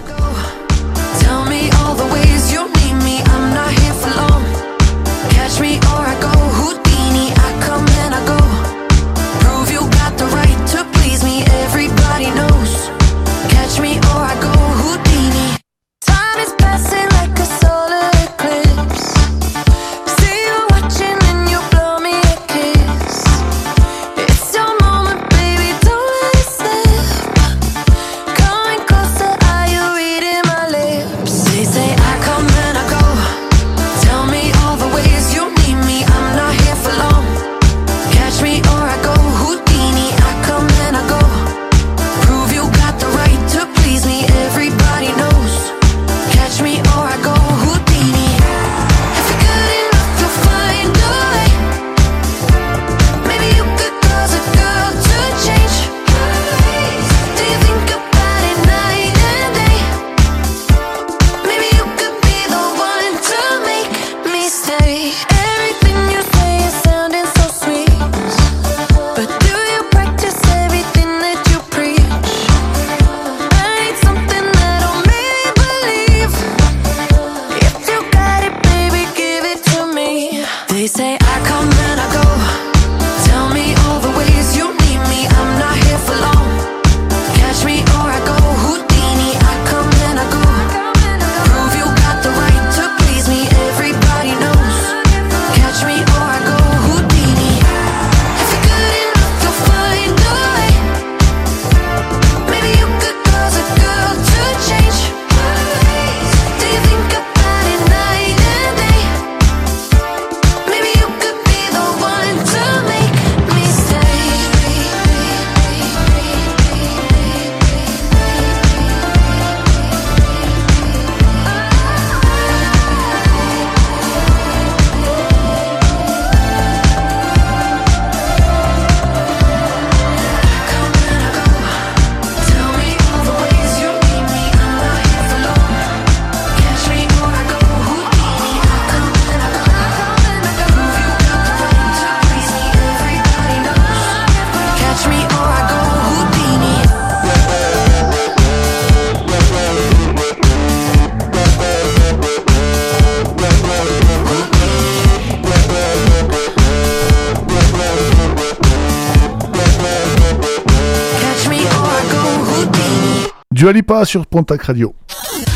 Du 163.58 163.68
Alipa 163.68 164.06
sur 164.06 164.28
Pontac 164.28 164.62
Radio. 164.62 164.94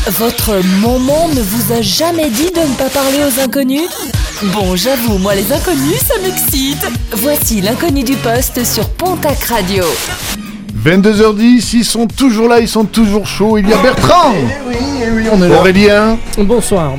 Votre 0.08 0.60
maman 0.80 1.28
ne 1.28 1.40
vous 1.40 1.72
a 1.72 1.80
jamais 1.82 2.30
dit 2.30 2.50
de 2.50 2.58
ne 2.58 2.74
pas 2.74 2.88
parler 2.88 3.20
aux 3.24 3.38
inconnus 3.40 3.88
Bon, 4.52 4.74
j'avoue, 4.74 5.18
moi 5.18 5.36
les 5.36 5.52
inconnus, 5.52 6.00
ça 6.04 6.14
m'excite. 6.20 6.84
Voici 7.12 7.60
l'inconnu 7.60 8.02
du 8.02 8.16
poste 8.16 8.64
sur 8.64 8.88
Pontac 8.90 9.44
Radio. 9.44 9.84
22h10, 10.84 11.76
ils 11.76 11.84
sont 11.84 12.08
toujours 12.08 12.48
là, 12.48 12.58
ils 12.58 12.66
sont 12.66 12.86
toujours 12.86 13.24
chauds. 13.24 13.56
Il 13.58 13.68
y 13.68 13.72
a 13.72 13.76
Bertrand 13.76 14.32
Oui, 14.66 14.74
oui, 15.08 15.28
on 15.30 15.40
est 15.40 15.48
là. 15.48 15.58
Aurélien 15.58 16.18
Bonsoir. 16.38 16.94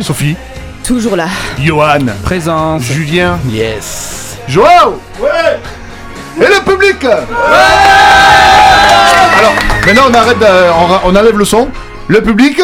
Sophie 0.00 0.34
Toujours 0.82 1.14
là. 1.14 1.28
Johan 1.62 2.00
Présence. 2.24 2.82
Julien 2.82 3.38
Yes. 3.48 4.38
Joao 4.48 4.98
Ouais 5.20 5.60
Et 6.40 6.48
le 6.48 6.64
public 6.64 7.04
Alors, 9.40 9.54
maintenant 9.88 10.02
on 10.10 10.14
arrête, 10.14 10.38
de- 10.38 10.44
on, 10.78 10.86
ra- 10.86 11.02
on 11.04 11.16
enlève 11.16 11.36
le 11.36 11.44
son. 11.44 11.68
Le 12.08 12.22
public 12.22 12.60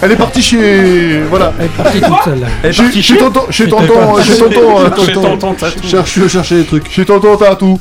Elle 0.00 0.12
est 0.12 0.16
partie 0.16 0.42
chez. 0.42 1.20
Voilà. 1.28 1.52
Elle 1.58 1.66
est 1.66 1.68
partie 1.70 2.00
toute 2.00 2.22
seule. 2.24 2.46
Elle 2.62 2.70
est 2.70 2.72
Chez, 2.72 2.82
partie 2.84 3.02
chez 3.02 3.16
tonton, 3.18 3.40
chez 3.50 3.68
tonton, 3.68 3.86
tonton. 3.86 4.16
euh, 4.18 4.22
chez 4.22 4.38
tonton, 4.38 4.78
euh, 4.78 4.84
Chez 5.04 5.12
tonton. 5.12 5.22
tonton, 5.36 5.54
t'as 5.58 5.70
tout. 5.72 5.88
Cherche, 5.88 6.28
chercher 6.28 6.54
des 6.58 6.64
trucs. 6.64 6.90
Chez 6.90 7.04
tonton, 7.04 7.36
t'as 7.36 7.56
tout. 7.56 7.80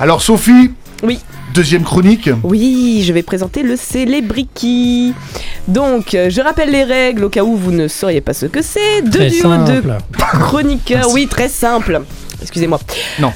Alors 0.00 0.22
Sophie, 0.22 0.70
Oui. 1.02 1.18
deuxième 1.52 1.82
chronique. 1.84 2.30
Oui, 2.42 3.04
je 3.06 3.12
vais 3.12 3.22
présenter 3.22 3.62
le 3.62 3.76
Célébriki. 3.76 5.12
Donc, 5.68 6.14
euh, 6.14 6.28
je 6.30 6.40
rappelle 6.40 6.70
les 6.70 6.84
règles 6.84 7.24
au 7.24 7.28
cas 7.30 7.42
où 7.42 7.56
vous 7.56 7.70
ne 7.72 7.88
sauriez 7.88 8.20
pas 8.20 8.34
ce 8.34 8.46
que 8.46 8.60
c'est. 8.62 9.02
Deux 9.02 9.10
Très 9.18 9.30
duos 9.30 9.56
de 9.64 9.82
chroniqueurs. 10.40 11.10
Oui, 11.12 11.26
très 11.26 11.48
simple. 11.48 12.02
Excusez-moi. 12.42 12.78
Non. 13.18 13.32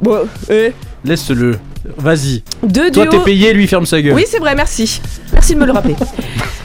Bon, 0.00 0.26
euh, 0.50 0.70
Laisse-le. 1.04 1.58
Vas-y. 1.96 2.42
deux 2.62 2.90
Toi, 2.90 3.04
duos. 3.06 3.12
t'es 3.18 3.24
payé, 3.24 3.52
lui, 3.52 3.66
ferme 3.68 3.86
sa 3.86 4.02
gueule. 4.02 4.14
Oui, 4.14 4.24
c'est 4.28 4.38
vrai, 4.40 4.54
merci. 4.54 5.00
Merci 5.32 5.54
de 5.54 5.60
me 5.60 5.66
le 5.66 5.72
rappeler. 5.72 5.94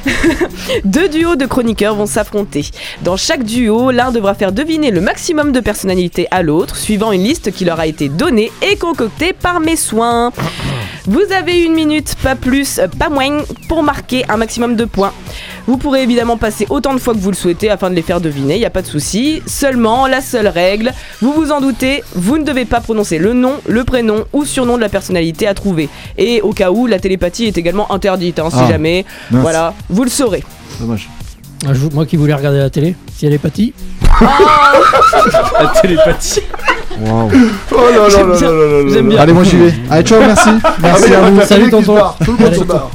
Deux 0.85 1.09
duos 1.09 1.35
de 1.35 1.45
chroniqueurs 1.45 1.95
vont 1.95 2.05
s'affronter. 2.05 2.65
Dans 3.01 3.17
chaque 3.17 3.43
duo, 3.43 3.91
l'un 3.91 4.11
devra 4.11 4.33
faire 4.33 4.51
deviner 4.51 4.91
le 4.91 5.01
maximum 5.01 5.51
de 5.51 5.59
personnalités 5.59 6.27
à 6.31 6.41
l'autre, 6.41 6.75
suivant 6.75 7.11
une 7.11 7.23
liste 7.23 7.51
qui 7.51 7.65
leur 7.65 7.79
a 7.79 7.87
été 7.87 8.09
donnée 8.09 8.51
et 8.61 8.75
concoctée 8.75 9.33
par 9.33 9.59
mes 9.59 9.75
soins. 9.75 10.31
Vous 11.05 11.23
avez 11.37 11.63
une 11.63 11.73
minute, 11.73 12.15
pas 12.23 12.35
plus, 12.35 12.79
pas 12.97 13.09
moins, 13.09 13.39
pour 13.67 13.83
marquer 13.83 14.23
un 14.29 14.37
maximum 14.37 14.75
de 14.75 14.85
points. 14.85 15.11
Vous 15.65 15.77
pourrez 15.77 16.03
évidemment 16.03 16.35
passer 16.35 16.65
autant 16.69 16.93
de 16.93 16.99
fois 16.99 17.13
que 17.13 17.19
vous 17.19 17.29
le 17.31 17.35
souhaitez 17.37 17.69
afin 17.69 17.89
de 17.89 17.95
les 17.95 18.01
faire 18.01 18.19
deviner, 18.19 18.55
il 18.55 18.59
n'y 18.59 18.65
a 18.65 18.69
pas 18.69 18.81
de 18.81 18.87
souci. 18.87 19.41
Seulement, 19.45 20.07
la 20.07 20.19
seule 20.19 20.47
règle, 20.47 20.91
vous 21.21 21.31
vous 21.31 21.51
en 21.51 21.61
doutez, 21.61 22.03
vous 22.15 22.37
ne 22.37 22.43
devez 22.43 22.65
pas 22.65 22.81
prononcer 22.81 23.17
le 23.17 23.31
nom, 23.33 23.53
le 23.65 23.85
prénom 23.85 24.25
ou 24.33 24.43
surnom 24.43 24.75
de 24.75 24.81
la 24.81 24.89
personnalité 24.89 25.47
à 25.47 25.53
trouver. 25.53 25.87
Et 26.17 26.41
au 26.41 26.51
cas 26.51 26.71
où, 26.71 26.85
la 26.85 26.99
télépathie 26.99 27.45
est 27.45 27.57
également 27.57 27.91
interdite, 27.93 28.39
hein, 28.39 28.49
si 28.49 28.57
Ah, 28.59 28.67
jamais. 28.69 29.05
Voilà, 29.31 29.73
vous 29.93 30.03
le 30.03 30.09
saurez. 30.09 30.43
Dommage. 30.79 31.09
Ah, 31.65 31.69
je- 31.73 31.87
Moi 31.93 32.05
qui 32.05 32.17
voulais 32.17 32.33
regarder 32.33 32.57
la 32.59 32.69
télé, 32.69 32.95
si 33.15 33.25
elle 33.25 33.33
est 33.33 33.37
pâtie. 33.37 33.73
La 35.59 35.67
télépathie. 35.81 36.41
Waouh. 37.01 37.29
Oh 37.71 37.75
là 37.91 37.97
là 37.97 38.09
J'aime 38.09 38.29
là 38.29 38.37
bien. 38.37 38.47
là 38.51 38.53
là 38.53 38.83
là 38.83 38.89
J'aime 38.93 39.05
là. 39.05 39.09
bien. 39.13 39.19
Allez, 39.21 39.33
moi 39.33 39.43
j'y 39.43 39.55
vais. 39.57 39.73
Allez, 39.89 40.03
ciao, 40.03 40.19
merci. 40.19 40.49
Merci 40.49 40.61
Ah, 40.63 40.73
mais 40.81 40.89
à 40.89 40.97
il 41.07 41.11
y 41.11 41.15
a 41.15 41.29
vous. 41.29 41.37
la 41.39 41.45
Salut, 41.45 41.61
télé 41.69 41.71
qui 41.77 41.81
se 41.81 41.85
tonton. 41.87 41.95
barre. 41.95 42.17
Tout 42.23 42.31
le 42.31 42.37
monde 42.37 42.47
Allez. 42.47 42.57
se 42.59 42.63
barre. 42.63 42.89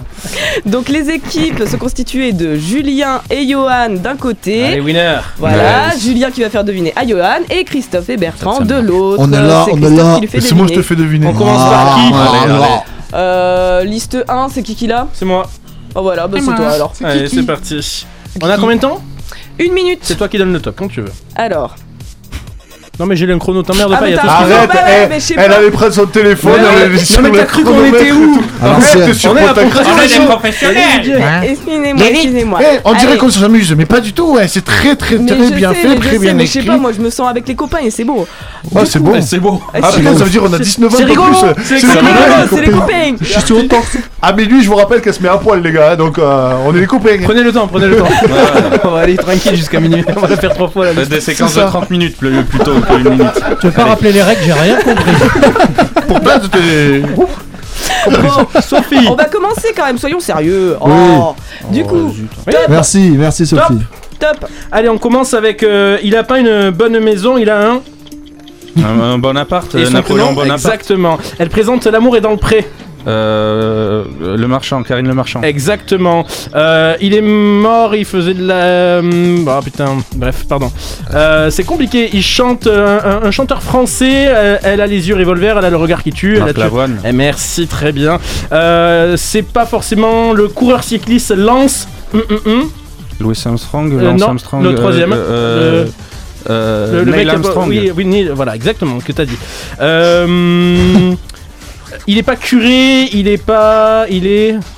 Donc 0.66 0.88
les 0.88 1.10
équipes 1.10 1.62
se 1.68 1.76
constituaient 1.76 2.32
de 2.32 2.56
Julien 2.56 3.20
et 3.30 3.48
Johan 3.48 3.90
d'un 3.90 4.16
côté. 4.16 4.64
Allez, 4.66 4.80
winner. 4.80 5.16
Voilà, 5.38 5.96
Julien 5.98 6.30
qui 6.30 6.42
va 6.42 6.50
faire 6.50 6.64
deviner 6.64 6.92
à 6.96 7.06
Johan 7.06 7.40
et 7.50 7.64
Christophe 7.64 8.08
et 8.10 8.16
Bertrand 8.16 8.52
Ça, 8.54 8.58
ça 8.58 8.64
de 8.64 8.86
l'autre. 8.86 9.22
On 9.26 9.32
est 9.32 9.36
là, 9.40 9.62
C'est 9.66 9.72
on 9.72 9.76
est 9.76 9.80
Christophe 9.80 9.98
là. 10.06 10.14
qui 10.16 10.20
lui 10.20 10.28
fait 10.28 10.40
C'est 10.40 10.54
moi 10.54 10.66
je 10.68 10.74
te 10.74 10.82
fais 10.82 10.96
deviner. 10.96 11.26
On 11.26 11.32
commence 11.34 11.68
par 11.70 11.94
qui 11.96 12.12
Ah, 12.14 12.42
Allez, 12.42 12.52
alors. 12.52 12.64
allez. 12.64 12.74
Euh, 13.14 13.84
liste 13.84 14.18
1, 14.28 14.48
c'est 14.52 14.62
qui 14.62 14.74
qui 14.74 14.86
l'a? 14.86 15.06
C'est 15.14 15.24
moi. 15.24 15.48
Oh 15.94 16.02
voilà, 16.02 16.26
bah 16.28 16.38
c'est 16.40 16.46
toi 16.54 16.70
alors. 16.70 16.92
Allez, 17.02 17.28
c'est 17.28 17.44
parti. 17.44 18.06
On 18.42 18.48
a 18.48 18.56
combien 18.56 18.76
de 18.76 18.80
temps? 18.80 19.02
Une 19.58 19.72
minute. 19.72 20.00
C'est 20.02 20.16
toi 20.16 20.28
qui 20.28 20.38
donne 20.38 20.52
le 20.52 20.60
top, 20.60 20.76
quand 20.76 20.88
tu 20.88 21.00
veux. 21.00 21.12
Alors. 21.34 21.74
Non, 22.98 23.06
mais 23.06 23.14
j'ai 23.14 23.30
un 23.30 23.38
chrono, 23.38 23.62
t'emmerdes 23.62 23.92
Ah, 23.94 23.98
pas, 24.00 24.08
il 24.08 24.14
y 24.14 24.18
a 24.18 24.20
tout. 24.20 24.26
Arrête, 24.28 24.70
eh, 24.72 25.08
mais 25.08 25.20
je 25.20 25.24
sais 25.24 25.34
elle 25.38 25.50
pas. 25.50 25.56
allait 25.58 25.70
prendre 25.70 25.92
son 25.92 26.06
téléphone. 26.06 26.52
Ouais, 26.52 26.58
elle 26.84 26.98
sur 27.00 27.22
Non, 27.22 27.28
mais 27.28 27.30
le 27.34 27.38
t'as 27.38 27.44
cru 27.44 27.62
qu'on 27.62 27.70
chronomètre 27.70 27.96
était 27.96 28.08
et 28.08 28.12
où 28.12 28.40
Arrête, 28.60 29.14
sur 29.14 29.30
On 29.32 29.36
est 29.36 29.40
à. 29.40 29.44
On 29.44 29.50
est 29.52 29.54
des 29.54 29.64
Radio. 30.00 30.22
professionnels 30.26 30.76
Excusez-moi, 31.44 32.06
excusez-moi. 32.10 32.58
Eh, 32.60 32.78
on 32.84 32.92
dirait 32.94 33.06
Allez. 33.12 33.18
qu'on 33.18 33.30
s'amuse, 33.30 33.72
mais 33.76 33.86
pas 33.86 34.00
du 34.00 34.12
tout. 34.12 34.32
ouais, 34.34 34.48
C'est 34.48 34.64
très 34.64 34.96
très 34.96 35.16
Mais 35.16 35.26
très 35.30 35.46
je 35.48 35.52
bien 35.54 35.70
sais, 35.70 35.74
fait, 35.76 35.88
mais 35.88 35.94
je 35.94 36.00
très 36.00 36.10
sais, 36.10 36.18
bien 36.18 36.34
mais 36.34 36.46
je 36.46 36.50
sais 36.52 36.58
écrit. 36.58 36.70
pas, 36.70 36.76
moi 36.76 36.90
je 36.96 37.00
me 37.00 37.10
sens 37.10 37.28
avec 37.30 37.46
les 37.46 37.54
copains 37.54 37.78
et 37.84 37.90
c'est 37.90 38.04
beau. 38.04 38.26
Ah, 38.74 38.80
c'est 38.84 38.98
bon. 38.98 39.20
C'est 39.22 39.38
beau. 39.38 39.60
Après, 39.72 40.02
ça 40.02 40.24
veut 40.24 40.30
dire 40.30 40.42
on 40.44 40.52
a 40.52 40.58
19 40.58 40.92
ans 40.92 40.96
C'est 40.96 41.04
de 41.04 41.08
rigolo, 41.10 41.30
plus. 41.30 41.62
c'est 41.64 41.78
C'est 41.78 41.86
le 41.86 41.92
les 41.92 41.98
copains, 42.00 42.46
c'est 42.50 42.60
les 42.62 42.70
copains. 42.70 43.14
Je 43.20 43.26
suis 43.26 43.42
sur 43.42 43.56
le 43.58 43.68
torse. 43.68 43.96
Ah, 44.20 44.32
mais 44.36 44.44
lui, 44.44 44.62
je 44.62 44.68
vous 44.68 44.74
rappelle 44.76 45.00
qu'elle 45.00 45.14
se 45.14 45.22
met 45.22 45.28
à 45.28 45.36
poil, 45.36 45.62
les 45.62 45.70
gars. 45.72 45.94
Donc, 45.94 46.18
euh, 46.18 46.52
on 46.66 46.74
est 46.74 46.80
les 46.80 46.86
copains. 46.86 47.16
Prenez 47.22 47.42
le 47.44 47.52
temps, 47.52 47.68
prenez 47.68 47.86
le 47.86 47.96
temps. 47.96 48.08
On 48.84 48.90
va 48.90 49.00
aller 49.00 49.16
tranquille 49.16 49.54
jusqu'à 49.56 49.78
minuit. 49.78 50.04
On 50.16 50.20
va 50.20 50.28
la 50.28 50.36
faire 50.36 50.52
trois 50.52 50.68
fois 50.68 50.86
là. 50.86 51.04
Des 51.04 51.20
séquences 51.20 51.52
C'est 51.52 51.60
de 51.60 51.64
ça. 51.64 51.70
30 51.70 51.90
minutes 51.90 52.16
plus- 52.16 52.32
minute. 52.96 53.26
Tu 53.60 53.66
veux 53.66 53.72
pas 53.72 53.84
rappeler 53.84 54.12
les 54.12 54.22
règles, 54.22 54.40
j'ai 54.44 54.52
rien 54.52 54.76
compris. 54.76 55.12
Pourtant, 56.08 56.30
c'était. 56.42 57.02
Bon, 57.16 57.26
Sophie. 58.60 59.06
on 59.10 59.14
va 59.14 59.24
commencer 59.26 59.72
quand 59.76 59.86
même, 59.86 59.98
soyons 59.98 60.20
sérieux. 60.20 60.76
Oui. 60.80 60.92
Oh. 60.92 61.34
Du 61.70 61.84
coup, 61.84 62.14
top, 62.44 62.54
Merci, 62.68 63.14
merci 63.16 63.46
Sophie. 63.46 63.78
top. 64.18 64.46
Allez, 64.72 64.88
on 64.88 64.98
commence 64.98 65.34
avec. 65.34 65.62
euh, 65.62 65.98
il 66.02 66.16
a 66.16 66.24
pas 66.24 66.38
une 66.38 66.70
bonne 66.70 66.98
maison, 67.00 67.36
il 67.38 67.50
a 67.50 67.70
un. 67.72 67.80
Un, 68.84 69.00
un 69.00 69.18
Bonaparte, 69.18 69.74
Et 69.74 69.86
son 69.86 69.90
Napoléon 69.92 70.32
Bonaparte. 70.34 70.64
Exactement. 70.64 71.18
Elle 71.38 71.48
présente 71.48 71.86
L'amour 71.86 72.16
est 72.16 72.20
dans 72.20 72.30
le 72.30 72.36
pré. 72.36 72.66
Euh, 73.08 74.04
le 74.36 74.46
marchand, 74.46 74.82
Karine 74.82 75.08
Le 75.08 75.14
Marchand. 75.14 75.40
Exactement. 75.42 76.26
Euh, 76.54 76.94
il 77.00 77.14
est 77.14 77.22
mort, 77.22 77.94
il 77.94 78.04
faisait 78.04 78.34
de 78.34 78.46
la. 78.46 78.98
Ah 79.50 79.60
putain, 79.64 79.96
bref, 80.14 80.44
pardon. 80.48 80.70
C'est 81.50 81.64
compliqué. 81.64 82.10
Il 82.12 82.22
chante 82.22 82.66
un, 82.66 83.22
un 83.24 83.30
chanteur 83.30 83.62
français. 83.62 84.30
elle 84.62 84.80
a 84.80 84.86
les 84.86 85.08
yeux 85.08 85.16
revolver, 85.16 85.56
elle 85.58 85.64
a 85.64 85.70
le 85.70 85.76
regard 85.76 86.02
qui 86.02 86.12
tue. 86.12 86.34
elle 86.36 86.42
a 86.42 86.46
Marc 86.46 86.56
tué- 86.56 86.60
Lavoine. 86.60 87.00
Eh, 87.04 87.12
merci, 87.12 87.66
très 87.66 87.92
bien. 87.92 88.18
C'est 89.16 89.42
pas 89.52 89.66
forcément 89.66 90.32
le 90.34 90.48
coureur 90.48 90.84
cycliste 90.84 91.34
Lance. 91.34 91.88
Hum, 92.14 92.22
hum, 92.30 92.38
hum. 92.46 92.70
Louis 93.20 93.38
Armstrong, 93.44 93.92
Euh, 93.92 94.02
Lance 94.02 94.20
non, 94.20 94.26
Armstrong. 94.28 94.62
le 94.62 94.74
troisième. 94.74 95.12
euh, 95.12 95.86
euh, 96.48 97.04
Le, 97.04 97.10
mec 97.10 97.28
a 97.28 97.32
Armstrong. 97.32 97.68
Oui, 97.96 98.28
voilà, 98.32 98.54
exactement, 98.54 98.98
que 99.00 99.12
t'as 99.12 99.24
dit. 99.24 99.36
Il 102.06 102.18
est 102.18 102.22
pas 102.22 102.36
curé, 102.36 103.04
il 103.12 103.28
est 103.28 103.42
pas. 103.42 104.06
Il 104.08 104.26
est. 104.26 104.56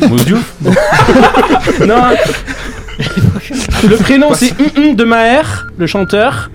Non. 1.86 2.10
le 3.88 3.96
prénom 3.96 4.32
c'est 4.34 4.52
Hum 4.52 4.70
Hum 4.90 4.96
de 4.96 5.04
Maher, 5.04 5.66
le 5.78 5.86
chanteur. 5.86 6.50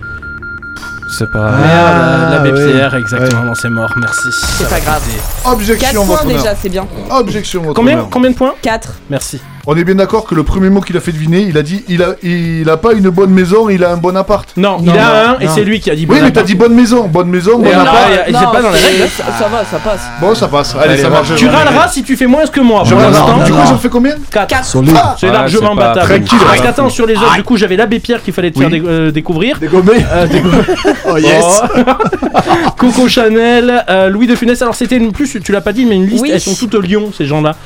C'est 1.18 1.30
pas. 1.30 1.50
Merde, 1.52 2.30
l'abbé 2.32 2.52
ouais. 2.52 2.72
Pierre, 2.72 2.94
exactement, 2.94 3.42
non, 3.42 3.54
c'est 3.54 3.68
mort, 3.68 3.92
merci. 4.00 4.28
C'est 4.58 4.68
pas 4.68 4.78
grave. 4.80 5.02
4 5.44 5.52
Objection, 5.52 6.06
points 6.06 6.16
votre 6.16 6.24
honneur. 6.26 6.38
déjà, 6.38 6.54
c'est 6.54 6.68
bien. 6.68 6.86
Objection, 7.10 7.62
votre 7.62 7.74
Combien, 7.74 7.94
honneur. 7.94 8.08
combien 8.10 8.30
de 8.30 8.36
points 8.36 8.54
4. 8.62 8.92
Merci. 9.10 9.40
On 9.66 9.76
est 9.76 9.84
bien 9.84 9.94
d'accord 9.94 10.24
que 10.24 10.34
le 10.34 10.42
premier 10.42 10.70
mot 10.70 10.80
qu'il 10.80 10.96
a 10.96 11.00
fait 11.00 11.12
deviner, 11.12 11.40
il 11.42 11.58
a 11.58 11.62
dit 11.62 11.84
il 11.86 12.02
a, 12.02 12.14
il 12.22 12.68
a 12.70 12.76
pas 12.78 12.92
une 12.94 13.10
bonne 13.10 13.30
maison, 13.30 13.68
il 13.68 13.84
a 13.84 13.92
un 13.92 13.98
bon 13.98 14.16
appart. 14.16 14.48
Non, 14.56 14.78
il 14.80 14.86
Non, 14.86 14.94
a 14.94 15.30
un 15.32 15.38
et 15.38 15.48
c'est 15.48 15.64
lui 15.64 15.80
qui 15.80 15.90
a 15.90 15.94
dit 15.94 16.06
Oui, 16.08 16.16
mais 16.22 16.32
t'as 16.32 16.42
dit 16.42 16.54
bonne 16.54 16.72
maison, 16.74 17.06
bonne 17.08 17.28
maison, 17.28 17.58
bon 17.58 17.70
appart. 17.70 18.08
il 18.26 18.32
y 18.32 18.36
a- 18.36 18.40
c'est 18.40 18.46
pas 18.46 18.62
dans 18.62 18.70
les 18.70 18.78
règles. 18.80 19.08
Ça, 19.14 19.24
ça 19.38 19.48
va, 19.48 19.62
ça 19.64 19.76
passe. 19.78 20.00
Bon, 20.20 20.34
ça 20.34 20.48
passe. 20.48 20.74
Allez, 20.80 20.94
Allez, 20.94 21.02
ça 21.02 21.10
marche. 21.10 21.34
Tu 21.36 21.46
râleras 21.46 21.88
si 21.88 22.02
tu 22.02 22.16
fais 22.16 22.26
moins 22.26 22.46
que 22.46 22.60
moi. 22.60 22.82
Je 22.86 22.94
pour 22.94 23.00
l'instant. 23.02 23.36
Du 23.44 23.52
coup, 23.52 23.58
j'en 23.68 23.76
fais 23.78 23.88
combien? 23.90 24.14
4. 24.30 24.64
Solide. 24.64 24.96
C'est 25.18 25.28
Ah, 25.28 25.32
largement 25.32 25.70
c'est 25.72 25.76
pas- 25.78 25.94
battable. 25.94 26.06
tranquille, 26.24 26.38
Parce 26.40 26.58
ouais. 26.58 26.64
qu'attends, 26.64 26.88
sur 26.88 27.06
les 27.06 27.16
autres, 27.16 27.34
du 27.36 27.42
coup, 27.44 27.56
j'avais 27.58 27.76
l'abbé 27.76 27.98
Pierre 28.00 28.22
qu'il 28.22 28.32
fallait 28.32 28.50
te 28.50 28.58
faire 28.58 28.70
euh, 28.72 29.10
découvrir. 29.10 29.58
Dégommé. 29.58 29.92
Euh, 30.12 30.26
Oh 31.12 31.16
yes. 31.18 31.62
Oh. 31.76 31.80
Coco 32.78 33.08
Chanel, 33.08 33.84
euh, 33.90 34.08
Louis 34.08 34.26
de 34.26 34.34
Funès. 34.36 34.60
Alors 34.62 34.74
c'était 34.74 34.96
une 34.96 35.12
plus, 35.12 35.38
tu 35.44 35.52
l'as 35.52 35.60
pas 35.60 35.72
dit, 35.72 35.84
mais 35.84 35.96
une 35.96 36.06
liste. 36.06 36.24
Elles 36.32 36.40
sont 36.40 36.54
toutes 36.54 36.74
au 36.74 36.80
Lyon, 36.80 37.10
ces 37.16 37.26
gens-là. 37.26 37.56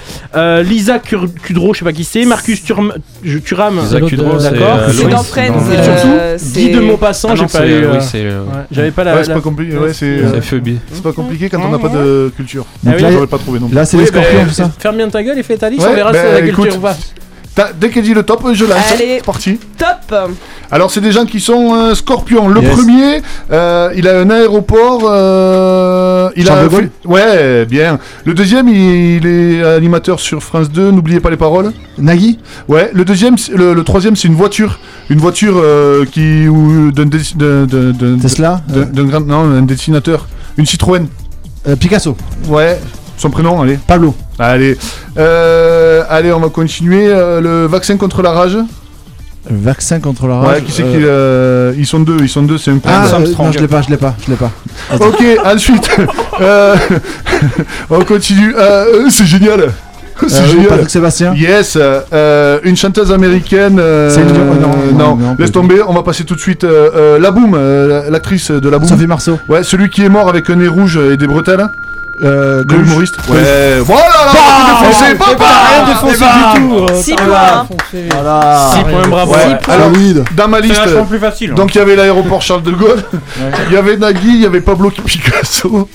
Lisa 0.63 0.99
Cudreau, 0.99 1.73
je 1.73 1.84
sais 1.85 1.93
pas 1.93 1.93
qui 1.93 2.05
c'est. 2.05 2.25
Marcus 2.25 2.63
Turm, 2.65 2.93
je- 3.23 3.39
Turam, 3.39 3.79
euh, 3.79 3.83
d'accord. 4.01 4.77
euh, 4.79 4.89
C'est 4.93 5.09
dans 5.09 5.23
Friends. 5.23 5.53
Et 5.73 5.77
euh, 5.77 5.85
surtout, 5.85 6.45
c'est- 6.53 6.61
Guy 6.61 6.71
de 6.71 6.81
Maupassant, 6.81 7.29
Ah 7.33 7.37
j'ai 7.37 7.47
pas 7.47 7.67
eu. 7.67 7.73
euh, 7.73 7.93
Oui, 7.93 7.99
c'est. 8.01 8.19
euh, 8.25 8.41
ouais, 8.43 8.53
J'avais 8.71 8.91
pas 8.91 9.05
la. 9.05 9.15
Ouais, 9.17 9.25
c'est 9.25 9.33
pas 9.35 9.41
compliqué. 9.41 9.77
Ouais, 9.77 9.93
c'est 9.93 10.19
c'est 10.41 11.03
pas 11.03 11.13
compliqué 11.13 11.49
quand 11.49 11.61
on 11.63 11.71
n'a 11.71 11.79
pas 11.79 11.89
de 11.89 12.33
culture. 12.37 12.65
Donc 12.83 12.93
Ah 12.95 12.97
oui, 12.97 13.03
là, 13.03 13.13
J'aurais 13.13 13.27
pas 13.27 13.39
trouvé 13.39 13.61
non 13.61 13.69
plus. 13.69 13.75
là 13.77 13.85
c'est 13.85 13.97
Oui, 13.97 14.03
les 14.05 14.09
scorpions, 14.09 14.39
bah, 14.41 14.45
tout 14.49 14.55
ça. 14.55 14.71
Ferme 14.79 14.97
bien 14.97 15.09
ta 15.09 15.23
gueule 15.23 15.39
et 15.39 15.43
fais 15.43 15.57
ta 15.57 15.69
liste, 15.71 15.83
Ouais, 15.83 15.89
on 15.93 15.95
verra 15.95 16.11
si 16.13 16.19
bah, 16.19 16.25
c'est 16.27 16.33
la 16.33 16.41
culture 16.43 16.65
écoute. 16.67 16.79
ou 16.79 16.81
pas. 16.81 16.97
Dès 17.81 17.89
qu'elle 17.91 18.03
dit 18.03 18.15
le 18.15 18.25
top, 18.25 18.43
je 18.53 18.65
lance. 18.65 18.79
Allez. 18.93 19.19
C'est 19.19 19.25
parti. 19.25 19.61
Top 19.79 20.15
Alors, 20.73 20.91
c'est 20.91 21.01
des 21.01 21.13
gens 21.13 21.25
qui 21.25 21.39
sont 21.39 21.73
euh, 21.75 21.95
scorpions. 21.95 22.49
Le 22.49 22.61
Yes. 22.61 22.71
premier, 22.75 23.23
euh, 23.53 23.91
il 23.97 24.09
a 24.09 24.19
un 24.19 24.29
aéroport. 24.31 25.03
euh, 25.05 26.31
il 26.37 26.47
Charles 26.47 26.67
a 26.67 26.71
fait- 26.71 26.91
Ouais, 27.05 27.65
bien. 27.67 27.99
Le 28.25 28.35
deuxième, 28.35 28.69
il, 28.69 29.17
il 29.25 29.27
est 29.27 29.63
animateur 29.65 30.19
sur 30.19 30.43
France 30.43 30.69
2. 30.71 30.91
N'oubliez 30.91 31.21
pas 31.21 31.31
les 31.31 31.37
paroles. 31.37 31.73
Nagui 31.99 32.39
Ouais. 32.69 32.91
Le 32.93 33.05
deuxième, 33.05 33.37
le, 33.55 33.73
le 33.75 33.85
troisième, 33.85 34.17
c'est 34.17 34.27
une 34.29 34.35
voiture. 34.35 34.81
Une 35.11 35.19
voiture 35.19 35.55
euh, 35.59 36.05
qui 36.11 36.49
ou 36.49 36.91
d'un 36.91 37.07
dé- 37.07 37.19
d'un- 37.37 37.67
d'un- 37.67 37.91
d'un- 37.93 38.19
Tesla 38.19 38.63
d'un- 38.69 38.87
d'un 38.87 39.05
grand 39.05 39.21
non 39.21 39.41
un 39.59 39.63
dessinateur. 39.63 40.27
Une 40.57 40.67
Citroën. 40.67 41.07
Euh, 41.69 41.77
Picasso 41.77 42.17
Ouais. 42.49 42.79
Son 43.17 43.31
prénom, 43.31 43.61
allez. 43.63 43.79
Pablo 43.87 44.15
Allez. 44.39 44.77
Euh, 45.17 46.03
allez, 46.09 46.33
on 46.33 46.41
va 46.41 46.49
continuer. 46.49 47.07
euh, 47.09 47.41
le 47.41 47.67
vaccin 47.67 47.97
contre 47.97 48.23
la 48.23 48.33
rage. 48.33 48.57
Vaccin 49.49 50.01
contre 50.01 50.27
la 50.27 50.41
Ouais, 50.41 50.47
rage 50.47 50.65
qui 50.65 50.73
c'est 50.73 50.83
qui 50.83 50.97
euh, 51.03 51.75
Ils 51.77 51.87
sont 51.87 52.01
deux, 52.01 52.17
ils 52.21 52.29
sont 52.29 52.43
deux, 52.43 52.57
c'est 52.59 52.71
un 52.71 52.79
Ah, 52.87 53.05
couple. 53.11 53.23
euh, 53.29 53.35
non, 53.45 53.53
je 53.53 53.59
l'ai 53.59 53.69
pas, 53.69 53.83
je 53.83 53.91
l'ai 53.91 53.97
pas, 53.99 54.15
je 54.25 54.31
l'ai 54.31 54.37
pas. 54.37 54.51
Ok, 55.01 55.23
ensuite, 55.45 55.89
euh, 56.41 56.75
on 57.91 58.01
continue. 58.05 58.55
Euh, 58.57 59.09
c'est 59.11 59.27
génial. 59.27 59.71
C'est 60.29 60.37
Euh, 60.37 60.41
oui, 60.45 60.51
génial. 60.53 60.69
Patrick 60.69 60.91
Sébastien 60.91 61.35
Yes, 61.35 61.77
euh, 61.77 62.59
une 62.63 62.77
chanteuse 62.77 63.11
américaine. 63.13 63.79
euh, 63.81 64.11
oh, 64.17 64.55
non, 64.95 64.97
non, 64.97 65.17
non, 65.17 65.37
laisse 65.39 65.51
tomber. 65.53 65.83
On 65.87 65.93
va 65.93 66.03
passer 66.05 66.25
tout 66.25 66.37
de 66.37 66.41
suite. 66.41 66.63
Euh, 66.65 66.89
euh, 66.95 67.19
la 67.19 67.31
Boom, 67.33 67.55
euh, 67.55 68.09
l'actrice 68.11 68.51
de 68.51 68.69
la 68.69 68.79
Boom. 68.79 68.89
Sophie 68.89 69.07
Marceau 69.09 69.39
Ouais, 69.49 69.63
celui 69.65 69.91
qui 69.91 70.05
est 70.05 70.09
mort 70.09 70.29
avec 70.29 70.49
un 70.51 70.57
nez 70.57 70.69
rouge 70.69 70.97
et 70.99 71.17
des 71.17 71.27
bretelles. 71.27 71.67
Euh, 72.23 72.63
De 72.65 72.75
l'humoriste. 72.77 73.17
Ouais, 73.29 73.79
voilà, 73.81 74.03
là, 74.03 74.33
Bah, 74.33 74.81
défoncé, 74.81 75.05
eh 75.13 75.15
papa 75.17 75.35
ben, 75.39 75.47
Rien 75.75 75.87
défoncé 75.87 76.17
eh 76.17 76.21
ben, 76.21 76.61
du 76.61 76.69
tout. 76.69 76.93
euh, 76.93 77.03
6 77.03 77.17
t'as 77.17 77.25
points. 77.25 77.35
rien 77.39 77.67
défoncé. 77.69 78.09
Voilà. 78.13 78.71
6 78.75 78.83
points, 78.85 79.09
bravo. 79.09 79.33
Ouais, 79.33 79.59
alors, 79.69 79.91
dans 80.37 80.49
ma 80.49 80.59
C'est 80.59 80.63
liste, 80.69 81.07
plus 81.09 81.19
facile. 81.19 81.51
hein. 81.51 81.55
donc 81.55 81.75
il 81.75 81.79
y 81.79 81.81
avait 81.81 81.97
l'aéroport 81.97 82.43
Charles 82.43 82.63
de 82.63 82.71
Gaulle, 82.73 83.03
il 83.69 83.75
y 83.75 83.77
avait 83.77 83.97
Nagui, 83.97 84.29
il 84.35 84.41
y 84.43 84.47
avait 84.47 84.61
Pablo 84.61 84.91
Picasso, 84.91 85.89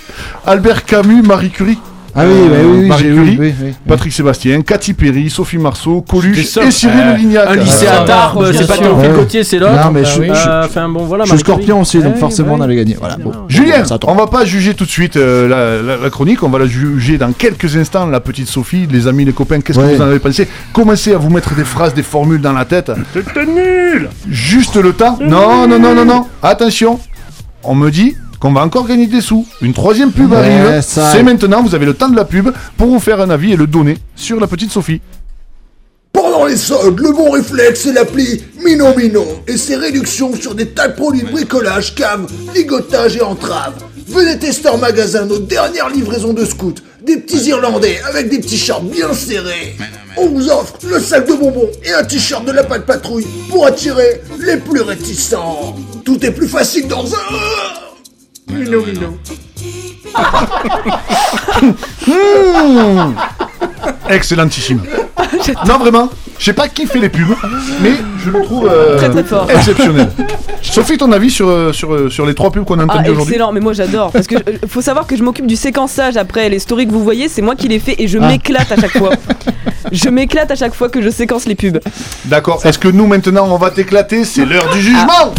Albert 0.46 0.86
Camus, 0.86 1.22
Marie 1.22 1.50
Curie, 1.52 1.80
Ah 2.15 2.23
oui, 2.26 2.49
bah 2.49 2.56
oui, 2.64 2.77
oui, 2.81 2.88
Marie 2.88 3.03
Curie, 3.03 3.19
oui, 3.19 3.38
oui, 3.40 3.53
oui. 3.64 3.73
Patrick 3.88 4.11
Sébastien, 4.11 4.61
Cathy 4.61 4.94
Perry, 4.94 5.30
Sophie 5.30 5.57
Marceau, 5.60 6.02
Coluche 6.02 6.44
ça. 6.45 6.64
et 6.64 6.72
Cyril 6.72 6.98
Euh, 6.99 7.15
Lignac. 7.15 7.48
Un 7.49 7.56
lycée 7.56 7.86
Ah, 7.90 8.02
à 8.02 8.06
Tarbes, 8.06 8.49
bien 8.49 8.60
c'est 8.61 8.68
pas. 8.68 8.77
Théophile 8.77 9.11
Ouais. 9.11 9.15
Gauthier, 9.18 9.44
c'est 9.44 9.60
l'autre. 9.60 9.73
Non, 9.73 9.91
mais 9.91 10.02
Bah 10.02 10.10
je, 10.15 10.19
oui. 10.22 10.27
je- 10.34 10.49
Euh, 10.49 10.65
Enfin 10.65 10.90
bon, 10.90 11.06
voilà. 11.06 11.23
je 11.26 11.30
suis 11.30 11.40
scorpion 11.40 11.81
aussi, 11.81 11.99
donc 12.02 12.14
Ouais, 12.15 12.19
forcément 12.19 12.53
ouais. 12.53 12.60
on 12.60 12.64
allait 12.64 12.76
gagner. 12.76 12.95
Voilà, 12.99 13.18
bon. 13.18 13.31
Julien, 13.48 13.84
on 14.07 14.15
va 14.15 14.27
pas 14.27 14.44
juger 14.45 14.73
tout 14.73 14.86
de 14.86 14.90
suite 14.90 15.18
euh, 15.18 15.48
la, 15.48 15.81
la- 15.95 16.02
la 16.02 16.10
chronique, 16.10 16.41
on 16.44 16.49
va 16.49 16.60
la 16.60 16.65
juger 16.68 17.18
dans 17.18 17.31
quelques 17.31 17.76
instants. 17.77 18.07
La 18.07 18.19
petite 18.19 18.48
Sophie, 18.48 18.88
les 18.91 19.07
amis, 19.07 19.23
les 19.26 19.34
copains, 19.34 19.61
qu'est-ce 19.61 19.80
Ouais. 19.80 19.91
que 19.91 19.95
vous 19.98 20.02
en 20.02 20.06
avez 20.07 20.19
pensé? 20.19 20.48
Commencez 20.73 21.14
à 21.14 21.18
vous 21.18 21.30
mettre 21.30 21.53
des 21.56 21.64
phrases, 21.64 21.94
des 21.94 22.03
formules 22.03 22.41
dans 22.41 22.53
la 22.53 22.65
tête. 22.65 22.91
C'était 23.14 23.45
nul 23.45 24.10
Juste 24.30 24.76
le 24.77 24.94
temps? 24.94 25.18
Non, 25.22 25.68
non, 25.68 25.77
non, 25.80 25.94
non, 25.94 26.06
non. 26.06 26.26
Attention, 26.41 26.99
on 27.64 27.76
me 27.76 27.90
dit 27.91 28.15
qu'on 28.40 28.53
va 28.53 28.61
encore 28.61 28.88
gagner 28.88 29.07
des 29.07 29.22
sous. 29.22 29.45
Une 29.61 29.74
troisième 29.74 30.11
pub 30.11 30.34
arrive. 30.34 30.82
ça- 30.82 31.11
C'est 31.14 31.24
maintenant, 31.24 31.61
vous 31.64 31.76
avez 31.76 31.86
le 31.86 31.94
temps 31.94 32.10
de 32.10 32.16
la 32.16 32.26
pub 32.26 32.49
pour 32.78 32.88
vous 32.88 32.99
faire 32.99 33.20
un 33.22 33.30
avis 33.30 33.53
et 33.53 33.56
le 33.56 33.68
donner 33.68 33.98
sur 34.16 34.40
la 34.40 34.48
petite 34.48 34.72
Sophie. 34.72 35.02
Pendant 36.14 36.45
les 36.45 36.57
soldes, 36.57 36.99
le 36.99 37.11
bon 37.11 37.30
réflexe 37.32 37.82
c'est 37.82 37.94
l'appli 37.94 38.44
Mino 38.66 38.95
Mino 38.98 39.24
et 39.48 39.57
ses 39.57 39.76
réductions 39.76 40.36
sur 40.36 40.56
des 40.56 40.68
tas 40.70 40.88
de 40.88 40.94
produits 40.95 41.22
de 41.22 41.30
bricolage, 41.30 41.94
cave, 41.95 42.28
ligotage 42.56 43.16
et 43.18 43.22
entrave. 43.22 43.74
Venez 44.07 44.38
tester 44.40 44.70
en 44.70 44.78
magasin 44.80 45.26
nos 45.26 45.38
dernières 45.38 45.90
livraisons 45.90 46.34
de 46.34 46.44
scouts, 46.45 46.74
des 47.06 47.18
petits 47.18 47.49
Irlandais 47.49 47.99
avec 48.10 48.28
des 48.30 48.40
petits 48.40 48.57
shorts 48.57 48.82
bien 48.82 49.14
serrés. 49.14 49.76
On 50.18 50.26
vous 50.28 50.49
offre 50.49 50.74
le 50.91 50.99
sac 50.99 51.28
de 51.28 51.34
bonbons 51.34 51.70
et 51.84 51.94
un 51.94 52.03
t-shirt 52.03 52.44
de 52.44 52.52
la 52.52 52.64
patte 52.64 52.86
patrouille 52.88 53.28
pour 53.49 53.68
attirer 53.68 54.22
les 54.40 54.57
plus 54.57 54.82
réticents. 54.82 55.76
Tout 56.03 56.26
est 56.26 56.32
plus 56.32 56.48
facile 56.48 56.88
dans 56.88 57.06
un... 57.06 57.89
Mino. 58.50 58.82
Mmh. 62.08 63.14
Excellentissime. 64.10 64.82
non, 65.68 65.78
vraiment, 65.78 66.10
je 66.40 66.46
sais 66.46 66.54
pas 66.54 66.68
qui 66.68 66.86
fait 66.88 67.00
les 67.00 67.10
pubs, 67.10 67.36
mais 67.82 67.92
je 68.24 68.32
le 68.32 68.42
trouve 68.44 68.68
euh, 68.72 68.98
Très, 68.98 69.10
très 69.10 69.24
fort. 69.24 69.48
exceptionnel. 69.52 70.10
Sophie, 70.64 70.98
ton 70.98 71.12
avis 71.12 71.30
sur, 71.30 71.48
euh, 71.48 71.72
sur, 71.74 71.94
euh, 71.94 72.10
sur 72.10 72.26
les 72.26 72.34
trois 72.34 72.52
pubs 72.52 72.66
qu'on 72.66 72.80
a 72.80 72.84
Ah, 72.84 72.94
entendues 72.94 73.12
aujourd'hui? 73.12 73.34
excellent, 73.36 73.52
mais 73.52 73.60
moi 73.60 73.74
j'adore. 73.74 74.12
Parce 74.12 74.26
que 74.28 74.36
faut 74.68 74.82
savoir 74.82 75.06
que 75.06 75.16
je 75.16 75.24
m'occupe 75.24 75.46
du 75.48 75.56
séquençage 75.56 76.18
après 76.18 76.50
les 76.50 76.58
stories 76.60 76.88
que 76.88 76.92
vous 76.92 77.04
voyez, 77.04 77.30
c'est 77.30 77.42
moi 77.44 77.56
qui 77.56 77.68
les 77.68 77.80
fais 77.80 77.96
et 78.00 78.08
je 78.08 78.18
Ah. 78.20 78.28
m'éclate 78.28 78.72
à 78.72 78.76
chaque 78.78 78.98
fois. 78.98 79.12
je 79.92 80.10
m'éclate 80.10 80.50
à 80.52 80.56
chaque 80.56 80.74
fois 80.74 80.90
que 80.90 81.02
je 81.02 81.10
séquence 81.10 81.46
les 81.46 81.56
pubs. 81.56 81.80
D'accord. 82.26 82.66
Est-ce 82.66 82.80
que 82.80 82.88
nous 82.88 83.06
maintenant 83.06 83.48
on 83.50 83.58
va 83.58 83.70
t'éclater? 83.70 84.26
C'est 84.26 84.46
l'heure 84.46 84.70
du 84.74 84.82
jugement 84.82 85.34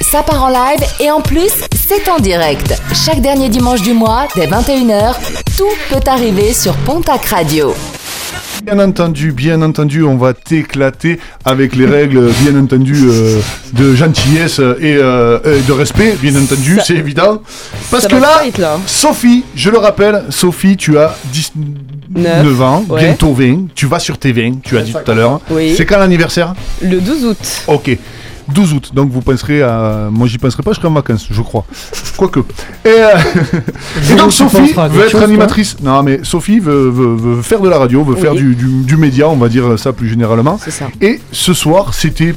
Ça 0.00 0.22
part 0.22 0.42
en 0.44 0.48
live 0.48 0.80
et 0.98 1.10
en 1.10 1.20
plus, 1.20 1.50
c'est 1.86 2.08
en 2.08 2.18
direct. 2.18 2.80
Chaque 2.94 3.20
dernier 3.20 3.48
dimanche 3.48 3.82
du 3.82 3.92
mois, 3.92 4.26
dès 4.34 4.46
21h, 4.46 5.14
tout 5.56 5.68
peut 5.88 6.00
arriver 6.10 6.52
sur 6.52 6.74
Pontac 6.78 7.26
Radio. 7.26 7.74
Bien 8.64 8.78
entendu, 8.80 9.32
bien 9.32 9.62
entendu, 9.62 10.02
on 10.02 10.16
va 10.16 10.34
t'éclater 10.34 11.18
avec 11.44 11.74
les 11.76 11.86
règles, 11.86 12.30
bien 12.42 12.58
entendu, 12.60 12.94
euh, 13.08 13.40
de 13.72 13.94
gentillesse 13.94 14.58
et, 14.58 14.96
euh, 14.96 15.38
et 15.58 15.60
de 15.62 15.72
respect, 15.72 16.16
bien 16.20 16.34
entendu, 16.36 16.76
Ça- 16.76 16.84
c'est 16.86 16.94
évident. 16.96 17.40
Parce 17.90 18.06
que 18.06 18.16
là, 18.16 18.42
là. 18.58 18.78
Sophie, 18.86 19.44
je 19.54 19.70
le 19.70 19.78
rappelle, 19.78 20.24
Sophie, 20.30 20.76
tu 20.76 20.98
as 20.98 21.16
19 21.32 22.44
Neuf, 22.44 22.60
ans, 22.60 22.84
ouais. 22.90 23.00
bientôt 23.04 23.32
20, 23.32 23.68
tu 23.74 23.86
vas 23.86 23.98
sur 23.98 24.18
tes 24.18 24.32
20, 24.32 24.60
tu 24.62 24.76
as 24.76 24.82
dit 24.82 24.92
tout 24.92 25.10
à 25.10 25.14
l'heure. 25.14 25.40
Oui. 25.50 25.74
C'est 25.76 25.86
quand 25.86 25.98
l'anniversaire? 25.98 26.54
Le 26.82 27.00
12 27.00 27.24
août. 27.26 27.38
Ok. 27.66 27.96
12 28.54 28.72
août, 28.74 28.90
donc 28.94 29.10
vous 29.10 29.20
penserez 29.20 29.62
à. 29.62 30.08
Moi 30.10 30.26
j'y 30.28 30.38
penserai 30.38 30.62
pas, 30.62 30.72
je 30.72 30.76
serai 30.76 30.88
en 30.88 30.92
vacances, 30.92 31.26
je 31.30 31.42
crois. 31.42 31.64
Quoique. 32.16 32.40
Et, 32.84 32.88
euh, 32.88 33.08
et 34.10 34.14
donc 34.16 34.32
Sophie 34.40 34.72
veut 34.90 35.04
être 35.04 35.10
chose, 35.10 35.22
animatrice. 35.22 35.76
Non 35.82 36.02
mais 36.02 36.20
Sophie 36.22 36.58
veut, 36.60 36.90
veut- 36.90 37.16
veut 37.16 37.42
faire 37.42 37.60
de 37.60 37.68
la 37.68 37.78
radio, 37.78 38.04
veut 38.04 38.14
Oui. 38.14 38.20
faire 38.20 38.34
du, 38.34 38.54
du- 38.54 38.82
du 38.84 38.96
média, 38.96 39.28
on 39.28 39.36
va 39.36 39.48
dire 39.48 39.78
ça 39.78 39.92
plus 39.92 40.08
généralement. 40.08 40.58
C'est 40.62 40.70
ça. 40.70 40.86
Et 41.00 41.20
ce 41.32 41.52
soir, 41.54 41.94
c'était 41.94 42.34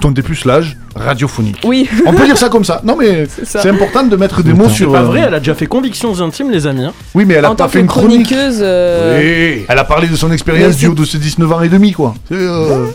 ton 0.00 0.10
dépucelage 0.10 0.76
radiophonique. 0.94 1.58
Oui. 1.64 1.88
On 2.04 2.12
peut 2.12 2.26
dire 2.26 2.36
ça 2.36 2.50
comme 2.50 2.64
ça. 2.64 2.82
Non 2.84 2.96
mais 2.98 3.26
c'est 3.44 3.68
important 3.70 4.02
de 4.02 4.14
mettre 4.16 4.42
des 4.42 4.52
mots 4.52 4.68
C'est 4.68 4.74
sur. 4.74 4.92
pas 4.92 5.00
euh, 5.00 5.04
vrai, 5.04 5.20
elle 5.26 5.32
a 5.34 5.38
déjà 5.38 5.54
fait 5.54 5.66
convictions 5.66 6.20
intimes, 6.20 6.50
les 6.50 6.66
amis. 6.66 6.84
hein. 6.84 6.92
Oui, 7.14 7.24
mais 7.24 7.34
elle 7.34 7.46
a 7.46 7.50
en 7.50 7.54
pas 7.54 7.64
tant 7.64 7.70
fait 7.70 7.80
une 7.80 7.86
chronique. 7.86 8.26
chroniqueuse. 8.26 8.58
euh, 8.60 9.56
Oui. 9.58 9.64
Elle 9.68 9.78
a 9.78 9.84
parlé 9.84 10.06
de 10.08 10.16
son 10.16 10.30
expérience 10.32 10.76
du 10.76 10.86
haut 10.88 10.94
de 10.94 11.04
ses 11.04 11.18
19 11.18 11.50
ans 11.50 11.62
et 11.62 11.68
demi, 11.70 11.92
quoi. 11.92 12.14
C'est, 12.28 12.34
euh, 12.36 12.86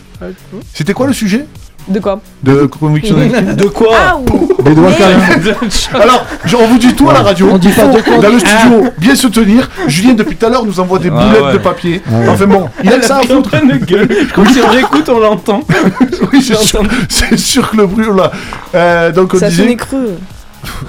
C'était 0.75 0.93
quoi 0.93 1.07
le 1.07 1.13
sujet? 1.13 1.45
De 1.87 1.99
quoi 1.99 2.21
de 2.43 2.65
conviction 2.65 3.15
De 3.15 3.65
quoi 3.67 3.89
Ah 3.97 4.17
Les 4.65 4.73
doigts. 4.75 4.89
Alors, 5.93 6.25
on 6.59 6.67
vous 6.67 6.77
dit 6.77 6.93
tout 6.95 7.09
à 7.09 7.13
la 7.13 7.21
radio. 7.21 7.49
On 7.51 7.57
dit 7.57 7.69
pas 7.69 7.87
de 7.87 8.01
quoi. 8.01 8.17
Dans 8.17 8.29
le 8.29 8.39
studio, 8.39 8.83
bien 8.97 9.15
se 9.15 9.27
tenir. 9.27 9.69
Julien, 9.87 10.13
depuis 10.13 10.35
tout 10.35 10.45
à 10.45 10.49
l'heure, 10.49 10.65
nous 10.65 10.79
envoie 10.79 10.99
des 10.99 11.09
Ah 11.13 11.23
boulettes 11.25 11.43
ouais. 11.43 11.53
de 11.53 11.57
papier. 11.59 12.01
Ah 12.07 12.19
ouais. 12.19 12.27
Enfin 12.29 12.45
bon, 12.47 12.67
il 12.83 12.91
a 12.91 12.97
que 12.99 13.05
ça 13.05 13.17
à 13.17 13.21
foutre. 13.21 13.51
gueule. 13.85 14.07
Comme 14.35 14.47
si 14.47 14.59
on 14.61 14.69
réécoute, 14.69 15.09
on 15.09 15.19
l'entend. 15.19 15.61
Oui, 16.33 16.41
c'est 16.41 16.55
sûr, 16.57 16.81
c'est 17.09 17.37
sûr 17.37 17.69
que 17.71 17.77
le 17.77 17.85
bruit, 17.87 18.05
là. 18.15 18.31
Euh, 18.75 19.11
donc 19.11 19.33
on 19.33 19.37
Ça 19.39 19.49
disait. 19.49 19.75
creux. 19.75 20.17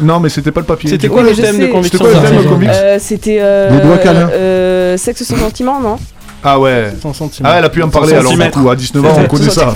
Non, 0.00 0.20
mais 0.20 0.28
c'était 0.28 0.52
pas 0.52 0.60
le 0.60 0.66
papier. 0.66 0.90
C'était 0.90 1.08
quoi 1.08 1.22
le 1.22 1.32
thème 1.32 1.36
de 1.36 1.42
sais. 1.44 1.52
C'était 1.52 1.68
conviction 1.70 1.98
quoi 1.98 2.08
le 2.08 2.14
thème 2.28 2.42
de 2.42 2.48
conviction 2.48 2.82
Euh, 2.84 2.96
C'était. 3.00 3.38
Euh, 3.40 3.70
Les 3.70 3.80
doigts 3.80 3.98
câlins. 3.98 4.28
euh, 4.32 4.96
sexe 4.96 5.22
sans 5.24 5.36
sentiment, 5.36 5.80
non? 5.80 5.96
Ah 6.44 6.58
ouais. 6.58 6.92
100 7.00 7.12
centimes. 7.12 7.46
Ah, 7.48 7.58
elle 7.58 7.64
a 7.64 7.68
pu 7.68 7.82
en 7.82 7.88
parler 7.88 8.14
alors 8.14 8.32
du 8.32 8.50
coup, 8.50 8.68
à 8.70 8.76
19 8.76 9.04
ans, 9.04 9.16
on 9.18 9.26
connaît 9.28 9.50
ça. 9.50 9.74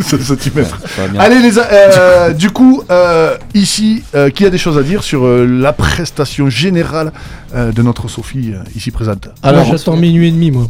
100 0.00 0.20
centimètres. 0.22 0.78
Allez, 1.18 1.40
les 1.40 1.58
euh, 1.58 2.32
du 2.32 2.50
coup, 2.50 2.82
euh, 2.90 3.36
ici, 3.54 4.02
euh, 4.14 4.30
qui 4.30 4.46
a 4.46 4.50
des 4.50 4.58
choses 4.58 4.78
à 4.78 4.82
dire 4.82 5.02
sur 5.02 5.24
euh, 5.26 5.44
la 5.44 5.72
prestation 5.72 6.48
générale 6.48 7.12
euh, 7.54 7.72
de 7.72 7.82
notre 7.82 8.08
Sophie, 8.08 8.52
euh, 8.54 8.62
ici 8.76 8.90
présente? 8.90 9.28
Alors, 9.42 9.64
j'attends 9.64 9.96
minuit 9.96 10.28
et 10.28 10.30
demi, 10.30 10.50
moi. 10.50 10.66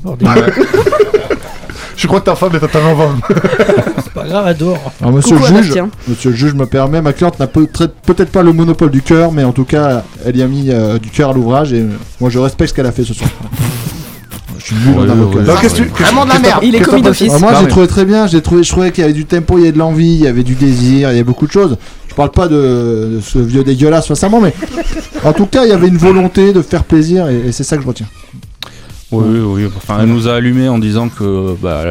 Je 1.97 2.07
crois 2.07 2.21
que 2.21 2.27
ta 2.27 2.37
femme 2.37 2.55
est 2.55 2.63
à 2.63 2.69
ta 2.69 2.79
avant. 2.79 3.11
C'est 4.05 4.13
pas 4.13 4.25
grave, 4.25 4.47
adore. 4.47 4.79
alors, 5.01 5.13
monsieur 5.13 5.37
Coucou 5.37 5.53
le 5.53 5.63
juge, 5.63 5.83
monsieur 6.07 6.31
le 6.31 6.37
juge 6.37 6.55
me 6.55 6.65
permet, 6.65 7.03
ma 7.03 7.13
cliente 7.13 7.41
n'a 7.41 7.49
peut-être 7.49 7.93
peut-être 8.07 8.31
pas 8.31 8.43
le 8.45 8.53
monopole 8.53 8.91
du 8.91 9.03
cœur, 9.03 9.33
mais 9.33 9.43
en 9.43 9.51
tout 9.53 9.65
cas, 9.65 10.05
elle 10.25 10.37
y 10.37 10.43
a 10.43 10.47
mis 10.47 10.71
euh, 10.71 10.99
du 10.99 11.11
cœur 11.11 11.31
à 11.31 11.33
l'ouvrage 11.33 11.73
et 11.73 11.81
euh, 11.81 11.89
moi 12.21 12.31
je 12.31 12.39
respecte 12.39 12.71
ce 12.71 12.75
qu'elle 12.77 12.87
a 12.87 12.93
fait 12.93 13.03
ce 13.05 13.15
soir. 13.15 13.29
Je 14.71 14.75
suis 14.75 14.89
nul 14.91 14.99
en 14.99 15.03
Ouais, 15.05 15.11
avocat. 15.11 15.39
ouais, 15.39 15.45
Donc, 15.45 15.61
qu'est-ce 15.61 15.75
que 15.75 15.83
tu- 15.83 15.89
qu'est-ce- 15.91 16.03
Vraiment 16.03 16.25
de 16.25 16.31
la 16.31 16.39
merde. 16.39 16.61
Il 16.63 16.75
est 16.75 16.81
commis 16.81 17.03
d'office. 17.03 17.33
Ah, 17.35 17.39
moi 17.39 17.53
Non, 17.53 17.59
j'ai 17.61 17.69
trouvé 17.69 17.87
très 17.87 18.05
bien, 18.05 18.27
j'ai 18.27 18.43
trouvé, 18.43 18.63
je 18.63 18.71
trouvais 18.71 18.91
qu'il 18.93 19.01
y 19.03 19.05
avait 19.05 19.13
du 19.15 19.25
tempo, 19.25 19.57
il 19.59 19.61
y 19.61 19.65
avait 19.65 19.73
de 19.73 19.79
l'envie, 19.79 20.15
il 20.15 20.21
y 20.21 20.27
avait 20.27 20.43
du 20.43 20.55
désir, 20.55 21.09
il 21.11 21.13
y 21.13 21.17
avait 21.17 21.23
beaucoup 21.25 21.47
de 21.47 21.53
choses. 21.53 21.77
Je 22.09 22.15
parle 22.15 22.31
pas 22.31 22.49
de, 22.49 22.55
de 23.17 23.21
ce 23.25 23.39
vieux 23.39 23.65
dégueulasse 23.65 24.09
récemment, 24.09 24.41
mais 24.41 24.53
en 25.25 25.33
tout 25.33 25.47
cas 25.47 25.65
il 25.65 25.71
y 25.71 25.73
avait 25.73 25.89
une 25.89 25.97
volonté 25.99 26.53
de 26.53 26.61
faire 26.63 26.85
plaisir 26.85 27.29
et, 27.29 27.49
et 27.49 27.53
c'est 27.53 27.65
ça 27.65 27.77
que 27.77 27.83
je 27.83 27.89
retiens. 27.89 28.07
Oui, 29.11 29.39
oui, 29.41 29.71
enfin, 29.75 30.01
elle 30.03 30.09
nous 30.09 30.29
a 30.29 30.35
allumé 30.35 30.69
en 30.69 30.79
disant 30.79 31.09
que 31.09 31.57
bah, 31.63 31.83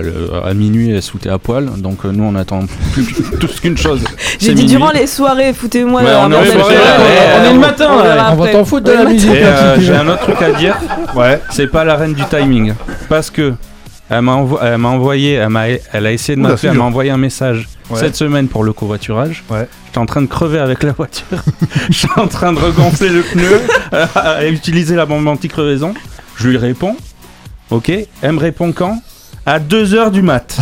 à 0.46 0.54
minuit 0.54 0.92
elle 0.92 1.02
sautait 1.02 1.30
à 1.32 1.40
poil, 1.40 1.66
donc 1.78 2.06
euh, 2.06 2.12
nous 2.12 2.24
on 2.24 2.36
attend 2.36 2.60
plus 2.94 3.08
tous 3.40 3.60
qu'une 3.60 3.76
chose. 3.78 4.02
J'ai 4.40 4.54
dit 4.54 4.62
minuit. 4.64 4.76
durant 4.78 4.92
les 4.92 5.08
soirées, 5.08 5.52
foutez-moi. 5.54 6.04
Ouais, 6.04 6.12
on 6.16 6.26
on 6.28 6.32
est 6.34 7.54
le 7.54 7.60
matin, 7.60 7.88
on 7.92 7.98
là. 7.98 8.04
verra 8.04 8.34
On 8.34 8.36
va 8.36 8.48
t'en 8.52 8.64
foutre 8.66 8.86
de 8.86 8.92
la 8.92 9.06
musique. 9.06 9.32
Et 9.32 9.40
là, 9.42 9.48
euh, 9.48 9.78
j'ai 9.80 9.96
un 9.96 10.08
autre 10.08 10.20
truc 10.22 10.40
à 10.44 10.52
dire, 10.52 10.78
Ouais. 11.16 11.42
c'est 11.50 11.66
pas 11.68 11.84
la 11.84 11.96
reine 11.96 12.14
du 12.14 12.24
timing. 12.26 12.74
Parce 13.10 13.32
que 13.32 13.54
Elle 14.10 14.22
m'a 14.22 14.36
envo- 14.36 14.60
envoyé, 14.86 15.34
elle, 15.94 16.06
a 16.06 16.12
essayé 16.12 16.36
de 16.36 16.42
m'appeler, 16.42 16.70
elle 16.70 16.78
m'a 16.78 16.84
envoyé 16.86 17.10
un 17.10 17.18
message 17.18 17.68
Ouais. 17.90 18.00
cette 18.00 18.16
semaine 18.16 18.48
pour 18.48 18.64
le 18.64 18.74
covoiturage. 18.74 19.44
Ouais. 19.50 19.68
J'étais 19.88 19.98
en 19.98 20.06
train 20.06 20.22
de 20.22 20.28
crever 20.28 20.60
avec 20.60 20.84
la 20.84 20.92
voiture. 20.92 21.26
Je 21.90 21.94
suis 21.96 22.08
en 22.16 22.28
train 22.28 22.54
de 22.54 22.60
regonfler 22.60 23.10
le 23.10 23.22
pneu, 23.22 23.62
euh, 23.94 24.06
à 24.14 24.46
utiliser 24.46 24.96
la 24.96 25.06
bombe 25.08 25.28
anti-crevaison. 25.28 25.94
Je 26.38 26.50
lui 26.50 26.58
réponds. 26.58 26.96
Ok. 27.70 27.92
Elle 28.22 28.32
me 28.32 28.40
répond 28.40 28.72
quand? 28.72 29.02
À 29.46 29.60
2h 29.60 30.12
du 30.12 30.22
mat. 30.22 30.58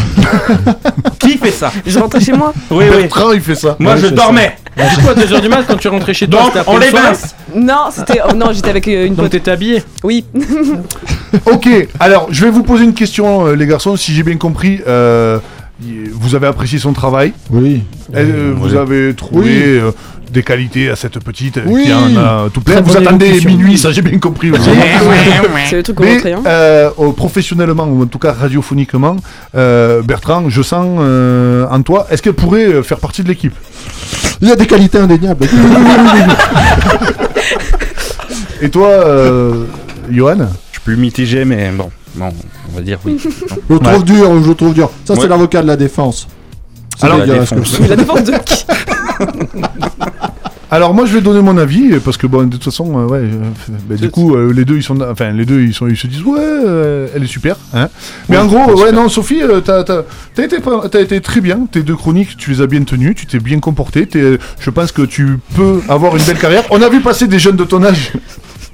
Qui 1.19 1.37
fait 1.37 1.51
ça? 1.51 1.71
Je 1.85 1.97
rentrais 1.99 2.19
chez 2.21 2.33
moi? 2.33 2.53
Oui, 2.69 2.85
oui. 2.89 3.01
Bertrand, 3.03 3.31
il 3.31 3.41
fait 3.41 3.55
ça. 3.55 3.75
Moi, 3.79 3.93
Ouais, 3.95 3.99
je 3.99 4.07
dormais. 4.07 4.57
C'est 4.77 5.01
quoi 5.01 5.13
2h 5.15 5.41
du 5.41 5.49
mat 5.49 5.63
quand 5.67 5.77
tu 5.77 5.87
rentrais 5.87 6.13
chez 6.13 6.27
toi? 6.27 6.41
Donc, 6.43 6.63
on 6.67 6.77
le 6.77 6.85
les 6.85 6.91
baisse. 6.91 7.35
Non, 7.55 7.85
c'était. 7.91 8.19
Oh 8.29 8.33
non, 8.33 8.51
j'étais 8.53 8.69
avec 8.69 8.87
euh, 8.87 9.07
une 9.07 9.15
Donc 9.15 9.29
t'étais 9.29 9.51
habillé? 9.51 9.83
Oui. 10.03 10.25
Ok, 11.47 11.67
alors 11.99 12.27
je 12.31 12.45
vais 12.45 12.49
vous 12.51 12.63
poser 12.63 12.85
une 12.85 12.93
question, 12.93 13.47
euh, 13.47 13.55
les 13.55 13.67
garçons. 13.67 13.97
Si 13.97 14.13
j'ai 14.13 14.23
bien 14.23 14.37
compris, 14.37 14.79
euh, 14.87 15.37
vous 16.13 16.33
avez 16.33 16.47
apprécié 16.47 16.79
son 16.79 16.93
travail? 16.93 17.33
Oui. 17.49 17.83
Euh, 18.15 18.53
vous 18.55 18.75
avez 18.75 19.13
trouvé 19.13 19.77
euh, 19.79 19.91
des 20.31 20.43
qualités 20.43 20.89
à 20.89 20.95
cette 20.95 21.19
petite 21.19 21.59
Oui. 21.65 21.85
qui 21.85 21.93
en 21.93 22.15
a 22.17 22.49
tout 22.53 22.61
plein. 22.61 22.75
Très 22.75 22.83
Vous 22.83 22.97
attendez 22.97 23.27
élocution. 23.27 23.49
minuit, 23.49 23.77
ça 23.77 23.91
j'ai 23.91 24.01
bien 24.01 24.17
compris 24.19 24.51
aussi. 24.51 24.69
C'est 25.69 25.77
le 25.77 25.83
truc 25.83 25.99
Mais. 25.99 26.33
Hein. 26.33 26.41
euh, 26.45 26.89
oh, 26.97 27.11
professionnellement, 27.13 27.85
ou 27.85 28.03
en 28.03 28.07
tout 28.07 28.19
cas 28.19 28.33
radiophoniquement, 28.33 29.15
euh, 29.55 30.01
Bertrand, 30.01 30.49
je 30.49 30.61
sens 30.61 30.85
euh, 30.99 31.65
en 31.69 31.81
toi, 31.81 32.07
est-ce 32.09 32.21
qu'elle 32.21 32.33
pourrait 32.33 32.83
faire 32.83 32.99
partie 32.99 33.23
de 33.23 33.27
l'équipe? 33.27 33.53
Il 34.41 34.47
y 34.47 34.51
a 34.51 34.55
des 34.55 34.67
qualités 34.67 34.97
indéniables. 34.97 35.47
Et 38.61 38.69
toi, 38.69 38.87
euh, 38.87 39.65
Johan? 40.09 40.37
Je 40.39 40.45
suis 40.73 40.81
plus 40.83 40.97
mitigé, 40.97 41.45
mais 41.45 41.71
bon, 41.71 41.89
bon, 42.15 42.29
on 42.71 42.75
va 42.75 42.81
dire 42.81 42.99
oui. 43.05 43.17
Je 43.69 43.73
le 43.73 43.79
trouve 43.79 44.03
dur, 44.03 44.43
je 44.43 44.49
le 44.49 44.55
trouve 44.55 44.73
dur. 44.73 44.89
Ça, 45.05 45.15
c'est 45.15 45.27
l'avocat 45.27 45.61
de 45.61 45.67
la 45.67 45.75
défense. 45.75 46.27
C'est 46.97 47.05
Alors, 47.05 47.17
la 47.17 47.25
dégueulasse 47.25 47.49
comme 47.49 47.59
défense. 47.59 47.77
ça. 47.79 47.87
La 47.87 47.95
défense 47.95 48.23
de 48.23 48.31
qui? 48.45 48.65
Alors 50.71 50.93
moi 50.93 51.05
je 51.05 51.13
vais 51.13 51.21
donner 51.21 51.41
mon 51.41 51.57
avis 51.57 51.99
parce 52.03 52.17
que 52.17 52.25
bon 52.25 52.43
de 52.43 52.49
toute 52.49 52.63
façon 52.63 52.99
euh, 52.99 53.05
ouais 53.05 53.19
euh, 53.19 53.51
bah, 53.87 53.95
du 53.95 54.09
coup 54.09 54.35
euh, 54.35 54.51
les 54.51 54.65
deux 54.65 54.77
ils 54.77 54.83
sont 54.83 54.99
enfin 54.99 55.31
les 55.31 55.45
deux 55.45 55.61
ils 55.61 55.73
sont 55.73 55.87
ils 55.87 55.95
se 55.95 56.07
disent 56.07 56.23
ouais 56.23 56.41
elle 57.15 57.23
est 57.23 57.27
super 57.27 57.55
hein. 57.73 57.87
Mais 58.29 58.37
en 58.37 58.45
gros 58.47 58.81
ouais 58.81 58.91
non 58.91 59.07
Sophie 59.07 59.41
t'as 59.63 59.81
été 60.37 60.57
t'as 60.91 61.01
été 61.01 61.21
très 61.21 61.39
bien 61.39 61.67
tes 61.71 61.83
deux 61.83 61.95
chroniques 61.95 62.35
tu 62.35 62.49
les 62.49 62.61
as 62.61 62.67
bien 62.67 62.83
tenues 62.83 63.13
tu 63.13 63.27
t'es 63.27 63.39
bien 63.39 63.59
comporté 63.59 64.07
je 64.59 64.69
pense 64.69 64.91
que 64.91 65.03
tu 65.03 65.39
peux 65.55 65.81
avoir 65.87 66.15
une 66.15 66.23
belle 66.23 66.39
carrière. 66.39 66.63
On 66.71 66.81
a 66.81 66.89
vu 66.89 66.99
passer 66.99 67.27
des 67.27 67.39
jeunes 67.39 67.55
de 67.55 67.63
ton 67.63 67.83
âge 67.83 68.11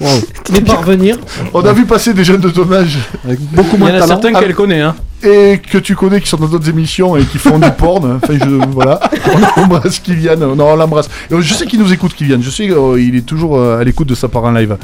Pas 0.65 0.75
revenir. 0.75 1.17
on 1.53 1.63
a 1.63 1.73
vu 1.73 1.85
passer 1.85 2.13
des 2.13 2.23
jeunes 2.23 2.41
de 2.41 2.49
ton 2.49 2.71
âge 2.71 2.97
Avec 3.25 3.39
beaucoup 3.39 3.69
Il 3.73 3.75
y 3.75 3.79
moins 3.79 3.89
en 3.89 3.97
de 3.97 4.01
a 4.01 4.07
certains 4.07 4.33
qu'elle 4.33 4.53
connaît, 4.55 4.81
hein. 4.81 4.95
et 5.23 5.59
que 5.59 5.77
tu 5.77 5.95
connais 5.95 6.19
qui 6.19 6.27
sont 6.27 6.37
dans 6.37 6.47
d'autres 6.47 6.69
émissions 6.69 7.15
et 7.15 7.23
qui 7.23 7.37
font 7.37 7.59
du 7.59 7.71
porn. 7.71 8.19
Enfin, 8.23 8.33
je, 8.39 8.49
voilà. 8.71 8.99
On 9.57 9.61
embrasse 9.61 9.99
Kylian. 9.99 10.37
Non, 10.37 10.55
on 10.71 10.75
l'embrasse. 10.75 11.09
Et 11.29 11.41
Je 11.41 11.53
sais 11.53 11.65
qu'il 11.65 11.79
nous 11.79 11.91
écoute, 11.93 12.13
Kylian. 12.15 12.39
Je 12.41 12.49
sais 12.49 12.67
qu'il 12.67 13.15
est 13.15 13.25
toujours 13.25 13.57
euh, 13.57 13.79
à 13.79 13.83
l'écoute 13.83 14.07
de 14.07 14.15
sa 14.15 14.27
part 14.27 14.43
en 14.45 14.51
live. 14.51 14.77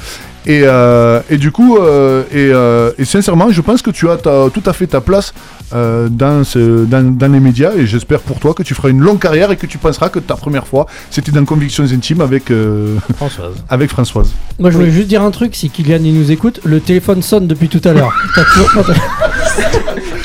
Et, 0.50 0.62
euh, 0.64 1.20
et 1.30 1.38
du 1.38 1.52
coup, 1.52 1.78
euh, 1.78 2.24
et, 2.32 2.50
euh, 2.54 2.92
et 2.98 3.04
sincèrement, 3.04 3.52
je 3.52 3.60
pense 3.60 3.82
que 3.82 3.92
tu 3.92 4.10
as 4.10 4.16
ta- 4.16 4.50
tout 4.54 4.64
à 4.66 4.72
fait 4.72 4.88
ta 4.88 5.02
place 5.02 5.34
euh, 5.76 6.08
dans, 6.10 6.46
ce, 6.46 6.86
dans, 6.86 7.04
dans 7.18 7.30
les 7.34 7.42
médias. 7.42 7.72
Et 7.76 7.86
j'espère 7.86 8.22
pour 8.22 8.40
toi 8.40 8.54
que 8.54 8.64
tu 8.64 8.74
feras 8.74 8.88
une 8.88 9.02
longue 9.02 9.20
carrière 9.20 9.52
et 9.52 9.58
que 9.58 9.66
tu 9.66 9.78
penseras 9.78 10.08
que 10.08 10.20
ta 10.20 10.36
première 10.36 10.66
fois, 10.66 10.86
c'était 11.12 11.34
dans 11.34 11.44
Convictions 11.44 11.84
Intimes 11.84 12.22
avec, 12.22 12.50
euh, 12.50 12.96
Françoise. 13.18 13.56
avec 13.70 13.90
Françoise. 13.90 14.32
Moi, 14.58 14.72
je 14.72 14.78
voulais 14.78 14.90
juste 14.92 15.10
dire 15.10 15.22
un 15.22 15.32
truc. 15.32 15.54
Si 15.54 15.70
Kylian 15.70 16.00
il 16.02 16.14
nous 16.18 16.32
écoute, 16.32 16.62
le 16.64 16.80
téléphone 16.80 17.22
sonne 17.22 17.48
depuis 17.48 17.68
tout 17.68 17.82
à 17.84 17.92
l'heure. 17.92 18.14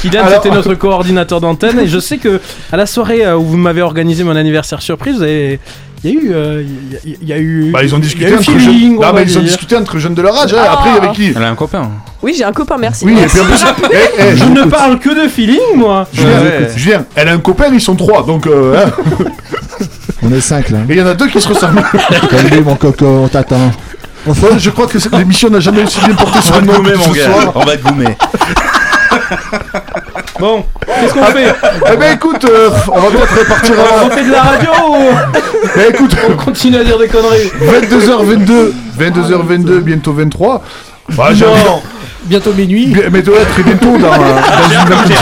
Kylian, 0.01 0.25
Alors- 0.25 0.43
c'était 0.43 0.55
notre 0.55 0.75
coordinateur 0.75 1.41
d'antenne 1.41 1.79
et 1.81 1.87
je 1.89 1.99
sais 1.99 2.19
que 2.19 2.41
à 2.71 2.77
la 2.77 2.87
soirée 2.87 3.33
où 3.35 3.43
vous 3.43 3.57
m'avez 3.57 3.83
organisé 3.83 4.25
mon 4.25 4.37
anniversaire 4.37 4.83
surprise, 4.83 5.17
vous 5.17 5.23
avez- 5.23 5.59
il 6.05 6.11
y 6.11 6.17
a 6.17 6.21
eu, 6.21 6.33
euh, 6.33 6.63
il 6.65 6.93
y 6.93 6.97
a- 6.97 7.17
il 7.23 7.29
y, 7.29 7.33
a 7.33 7.39
eu, 7.39 7.71
Bah, 7.73 7.83
ils 7.85 7.95
ont 7.95 7.99
il 7.99 8.03
discuté 8.03 8.31
eu 8.31 8.35
entre 8.35 8.43
feeling, 8.45 8.61
jeunes. 8.65 8.97
on 8.99 9.03
Non, 9.07 9.13
mais 9.15 9.23
ils 9.23 9.39
ont 9.39 9.43
discuté 9.43 9.77
entre 9.77 9.99
jeunes 9.99 10.15
de 10.15 10.23
leur 10.23 10.37
âge. 10.37 10.53
hein. 10.53 10.59
Ah. 10.61 10.73
Après, 10.73 10.91
avec 10.91 11.13
qui 11.13 11.33
Elle 11.37 11.43
a 11.43 11.51
un 11.51 11.55
copain. 11.55 11.91
Oui, 12.23 12.35
j'ai 12.37 12.45
un 12.45 12.53
copain, 12.53 12.77
merci. 12.79 13.05
Oui, 13.05 13.17
et 13.21 13.27
puis 13.27 13.41
en 13.41 13.45
plus, 13.45 13.65
eh, 13.93 13.97
eh, 14.19 14.37
Je 14.37 14.45
ne 14.45 14.65
parle 14.65 14.99
que 14.99 15.11
de 15.25 15.29
feeling, 15.29 15.59
moi. 15.77 16.07
Julien, 16.13 16.41
Ouais. 16.41 16.69
Julien, 16.77 17.05
elle 17.15 17.29
a 17.29 17.33
un 17.33 17.39
copain, 17.39 17.67
ils 17.73 17.81
sont 17.81 17.95
trois, 17.97 18.23
donc 18.25 18.47
euh, 18.47 18.85
hein. 18.85 18.91
On 20.25 20.33
est 20.33 20.41
5 20.41 20.71
là. 20.71 20.79
et 20.89 20.93
il 20.93 20.99
y 20.99 21.03
en 21.03 21.07
a 21.07 21.15
deux 21.15 21.27
qui 21.29 21.41
se 21.41 21.49
ressemblent. 21.49 21.83
Salut 22.31 22.63
mon 22.63 22.77
coco, 22.77 23.07
on 23.25 23.29
t'attend. 23.29 23.73
Enfin, 24.29 24.57
je 24.57 24.71
crois 24.71 24.87
que 24.87 25.01
cette 25.01 25.15
émission 25.15 25.51
n'a 25.51 25.59
jamais 25.59 25.83
aussi 25.83 25.99
bien 26.05 26.15
porté 26.15 26.41
sur 26.41 26.55
On 26.55 26.59
va 26.59 26.63
un 26.63 26.67
te 26.67 26.71
nom 26.71 26.77
goumer, 26.77 26.93
que 26.93 26.97
mon 26.99 27.13
ce 27.13 27.19
gars. 27.19 27.25
soir. 27.33 27.53
On 27.57 27.65
va 27.65 27.77
te 27.77 27.83
goumer. 27.83 28.17
Bon, 30.43 30.65
qu'est-ce 30.85 31.15
qu'on 31.15 31.23
fait 31.27 31.55
Eh 31.93 31.97
ben 31.97 32.15
écoute, 32.17 32.45
euh, 32.47 32.69
on 32.93 32.99
va 32.99 33.11
peut-être 33.11 33.33
répartir 33.33 33.75
On 34.05 34.11
fait 34.11 34.25
de 34.25 34.33
la 34.33 34.43
radio 34.43 34.71
ou 34.89 34.97
Eh, 35.87 35.91
écoute, 35.91 36.17
on 36.29 36.33
continue 36.37 36.79
à 36.79 36.83
dire 36.83 36.99
des 36.99 37.07
conneries 37.07 37.47
22h22, 37.61 38.73
22h22, 38.99 39.79
bientôt 39.83 40.13
23. 40.13 40.65
Bah, 41.17 41.29
Non. 41.33 41.47
envie- 41.47 41.83
Bientôt 42.25 42.53
minuit. 42.55 42.87
Bien- 42.87 43.05
mais 43.13 43.23
doit 43.23 43.39
être 43.39 43.51
très 43.53 43.63
bientôt 43.63 43.93
dans, 43.99 43.99
dans 44.09 44.09
une 44.09 45.15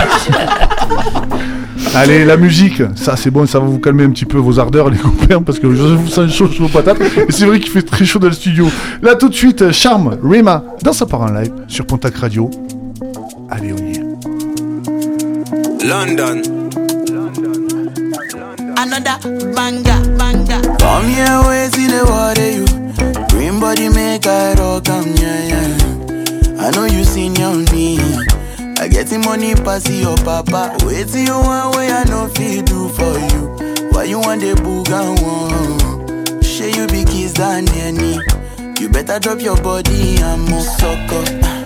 Allez, 1.94 2.24
la 2.24 2.38
musique, 2.38 2.82
ça 2.94 3.14
c'est 3.16 3.30
bon, 3.30 3.46
ça 3.46 3.58
va 3.58 3.66
vous 3.66 3.78
calmer 3.78 4.04
un 4.04 4.10
petit 4.10 4.24
peu 4.24 4.38
vos 4.38 4.58
ardeurs, 4.58 4.88
les 4.88 4.96
copains, 4.96 5.42
parce 5.42 5.58
que 5.58 5.70
je 5.74 5.82
vous 5.82 6.08
sens 6.08 6.32
chaud 6.32 6.48
sur 6.48 6.62
vos 6.62 6.68
patates. 6.70 6.96
Et 7.28 7.32
c'est 7.32 7.44
vrai 7.44 7.60
qu'il 7.60 7.70
fait 7.70 7.82
très 7.82 8.06
chaud 8.06 8.20
dans 8.20 8.28
le 8.28 8.32
studio. 8.32 8.68
Là, 9.02 9.16
tout 9.16 9.28
de 9.28 9.34
suite, 9.34 9.70
Charme, 9.70 10.16
Rima, 10.24 10.64
dans 10.82 10.94
sa 10.94 11.04
part 11.04 11.20
en 11.20 11.30
live, 11.32 11.52
sur 11.68 11.84
Pontac 11.84 12.16
Radio. 12.16 12.50
Allez, 13.50 13.74
on 13.74 13.86
y. 13.86 13.89
London. 15.90 16.38
Another 18.78 19.18
banger, 19.56 19.98
banger. 20.16 20.60
Come 20.78 21.08
here, 21.08 21.40
wait 21.48 21.72
till 21.72 21.90
the 21.90 22.04
water 22.06 22.48
you. 22.48 22.64
Green 23.30 23.58
body 23.58 23.88
make 23.88 24.24
I 24.24 24.54
rock 24.54 24.88
am, 24.88 25.08
yeah, 25.16 25.50
yeah. 25.50 26.64
I 26.64 26.70
know 26.70 26.84
you 26.84 27.02
seen 27.02 27.36
on 27.42 27.64
me. 27.72 27.98
I 28.78 28.86
get 28.86 29.08
the 29.08 29.18
money 29.18 29.56
pass 29.56 29.90
your 29.90 30.16
papa. 30.18 30.76
Wait 30.86 31.08
till 31.08 31.24
you 31.24 31.34
want 31.34 31.74
way 31.74 31.90
I 31.90 32.04
know 32.04 32.28
fit 32.28 32.66
do 32.66 32.88
for 32.90 33.18
you. 33.18 33.90
Why 33.90 34.04
you 34.04 34.20
want 34.20 34.42
the 34.42 34.54
boogan 34.62 35.18
one? 35.26 36.40
Share 36.40 36.68
you 36.70 36.86
be 36.86 37.04
kiss 37.04 37.32
than 37.32 37.68
any. 37.70 38.20
You 38.80 38.88
better 38.90 39.18
drop 39.18 39.40
your 39.40 39.60
body 39.60 40.18
and 40.22 40.48
move 40.48 40.62
sucker. 40.62 41.59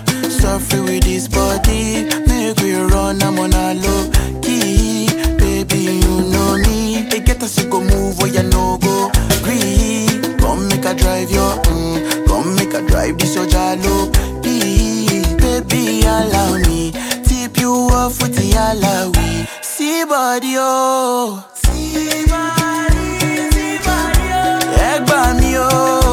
Suffer 0.45 0.83
with 0.83 1.03
this 1.05 1.27
body. 1.27 2.05
Make 2.27 2.59
we 2.61 2.75
run, 2.75 3.19
I'm 3.23 3.39
on 3.39 3.51
a 3.53 3.73
low 3.73 4.11
key. 4.43 5.07
Baby, 5.39 5.97
you 6.05 6.21
know 6.31 6.57
me. 6.57 7.07
They 7.09 7.19
get 7.19 7.41
us 7.41 7.55
to 7.55 7.65
move 7.65 8.19
where 8.19 8.27
you 8.27 8.43
no 8.43 8.77
go. 8.77 9.09
Green. 9.41 10.37
Come 10.37 10.67
make 10.69 10.85
a 10.85 10.93
drive 10.93 11.31
your, 11.31 11.55
mm. 11.65 12.27
Come 12.27 12.55
make 12.57 12.75
a 12.75 12.81
drive 12.87 13.17
this 13.17 13.33
your 13.33 13.47
jalo. 13.47 14.13
Baby, 14.43 16.01
allow 16.05 16.57
me. 16.59 16.91
Tip 17.23 17.57
you 17.57 17.73
off 17.91 18.21
with 18.21 18.35
the 18.35 18.51
alawi. 18.51 19.47
See 19.63 20.05
body, 20.05 20.53
oh. 20.57 21.43
See 21.55 22.23
body, 22.29 23.49
see 23.49 23.77
body, 23.79 24.27
oh. 24.29 24.77
Egg 24.79 25.07
by 25.07 25.33
me, 25.39 25.53
oh. 25.57 26.04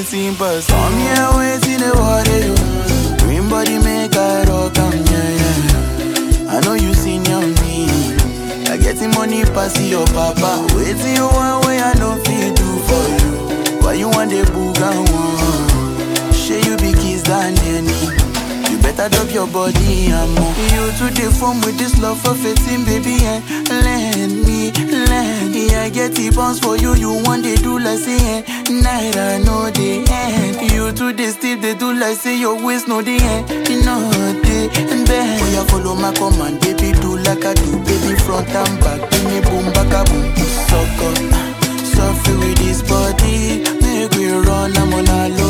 Waiting, 0.00 0.34
but 0.38 0.66
come 0.66 0.96
here 0.98 1.28
waiting 1.36 1.80
the 1.80 1.92
water. 1.94 3.24
Green 3.24 3.48
body 3.48 3.78
make 3.78 4.16
I 4.16 4.44
rock 4.44 4.76
am, 4.78 4.92
yeah, 4.92 5.30
yeah. 5.40 6.52
I 6.52 6.60
know 6.60 6.74
you 6.74 6.94
seen 6.94 7.26
on 7.28 7.50
me. 7.60 7.86
I 8.70 8.76
get 8.76 8.96
the 8.96 9.08
money 9.14 9.44
pass 9.44 9.78
your 9.80 10.06
papa. 10.06 10.66
Waiting 10.74 11.16
you 11.16 11.26
one 11.26 11.66
way 11.66 11.80
I 11.80 11.92
know 11.98 12.16
fit 12.24 12.56
do 12.56 12.68
for 12.88 13.04
you. 13.20 13.80
Why 13.82 13.94
you 13.94 14.08
want 14.08 14.30
the 14.30 14.42
boogan 14.52 15.04
one? 15.12 15.70
You 16.50 16.76
be 16.78 16.92
kiss 16.92 17.22
than 17.22 17.56
any. 17.60 18.19
Better 19.00 19.16
drop 19.16 19.32
your 19.32 19.46
body 19.46 20.12
and. 20.12 20.36
You 20.76 20.84
to 21.00 21.08
the 21.08 21.32
form 21.32 21.62
with 21.62 21.78
this 21.78 21.98
love 22.02 22.20
for 22.20 22.34
fitting, 22.34 22.84
baby, 22.84 23.16
and 23.24 23.40
lend 23.66 24.44
me, 24.44 24.70
lend 25.08 25.54
me. 25.54 25.74
I 25.74 25.88
get 25.88 26.12
the 26.12 26.28
bounce 26.36 26.60
for 26.60 26.76
you, 26.76 26.92
you 26.94 27.12
want 27.24 27.42
they 27.42 27.56
do 27.56 27.78
like 27.78 27.98
say, 27.98 28.20
eh, 28.20 28.40
night 28.68 29.16
I 29.16 29.38
know 29.38 29.70
the 29.70 30.04
end. 30.04 30.70
You 30.70 30.92
to 30.92 31.16
the 31.16 31.32
steep, 31.32 31.62
they 31.62 31.74
do 31.74 31.94
like 31.94 32.18
say 32.18 32.38
your 32.38 32.62
waist 32.62 32.88
know 32.88 33.00
the 33.00 33.16
end. 33.16 33.48
You 33.70 33.80
know 33.80 34.04
the 34.44 34.68
and 34.92 35.06
then. 35.06 35.40
Oh, 35.40 35.48
yeah, 35.48 35.64
follow 35.72 35.94
my 35.96 36.12
command, 36.12 36.60
baby, 36.60 36.92
do 37.00 37.16
like 37.24 37.42
I 37.42 37.54
do, 37.54 37.80
baby, 37.80 38.20
front 38.20 38.52
and 38.52 38.80
back. 38.84 39.00
Give 39.00 39.24
me 39.24 39.40
boom, 39.48 39.64
back 39.72 39.96
a 39.96 40.04
boom, 40.12 40.28
sucker. 40.68 41.16
Suffer 41.88 42.36
with 42.36 42.58
this 42.58 42.82
body, 42.84 43.64
make 43.80 44.12
we 44.12 44.28
run, 44.28 44.76
I'm 44.76 44.92
on 44.92 45.08
a 45.08 45.28
low 45.40 45.49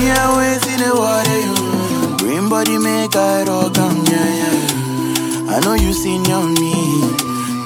Me 0.00 0.10
always 0.12 0.64
in 0.66 0.80
the 0.80 0.92
water, 0.96 1.40
you. 1.44 2.16
Green 2.16 2.48
body 2.48 2.78
make 2.78 3.14
I 3.14 3.44
rock 3.44 3.76
on, 3.76 3.96
yeah, 4.08 4.32
yeah. 4.40 5.52
I 5.52 5.60
know 5.60 5.74
you 5.74 5.92
seen 5.92 6.24
on 6.32 6.54
me. 6.54 6.72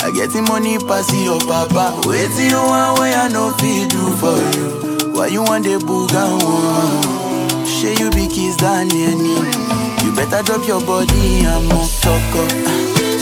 I 0.02 0.10
get 0.10 0.30
the 0.30 0.42
money 0.42 0.78
pass 0.78 1.14
your 1.14 1.38
papa. 1.38 1.94
Wait 2.08 2.26
till 2.34 2.50
you 2.50 2.58
want 2.58 2.98
way 2.98 3.14
I 3.14 3.28
know 3.28 3.52
feed 3.62 3.90
do 3.90 4.02
for 4.18 4.34
you. 4.34 5.14
Why 5.14 5.28
you 5.28 5.44
want 5.44 5.62
the 5.62 5.78
boogan 5.78 6.42
one? 6.42 7.66
Share 7.66 7.94
you 8.02 8.10
be 8.10 8.26
kiss 8.26 8.56
than 8.56 8.90
any. 8.90 9.38
You 10.02 10.10
better 10.18 10.42
drop 10.42 10.66
your 10.66 10.82
body, 10.82 11.46
I'm 11.46 11.70
a 11.70 11.84
sucker. 11.86 12.48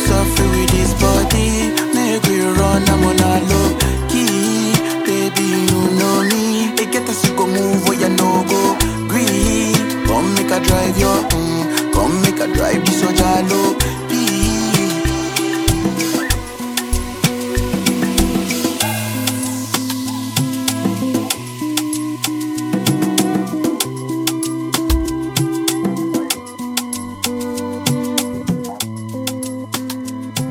Suffer 0.09 0.49
with 0.57 0.71
this 0.73 0.97
body, 0.97 1.69
make 1.93 2.25
we 2.33 2.41
run, 2.41 2.89
I'm 2.89 3.05
on 3.05 3.21
a 3.21 3.45
low. 3.45 3.92
No 8.23 8.45
go. 8.51 8.63
Green, 9.09 9.75
come 10.07 10.35
make 10.35 10.51
a 10.51 10.61
drive 10.61 10.97
your. 10.99 11.19
Mm, 11.35 11.93
come 11.93 12.15
make 12.23 12.41
a 12.41 12.47
drive 12.55 12.85
this 12.85 13.01
so 13.01 13.09
jalo. 13.19 13.63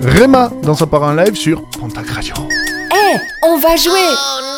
Rema 0.01 0.51
dans 0.61 0.75
sa 0.75 0.85
part 0.85 1.03
en 1.03 1.13
live 1.13 1.35
sur 1.35 1.63
Pontac 1.79 2.07
Radio. 2.09 2.35
Eh, 2.91 3.17
on 3.43 3.57
va 3.57 3.75
jouer 3.75 4.50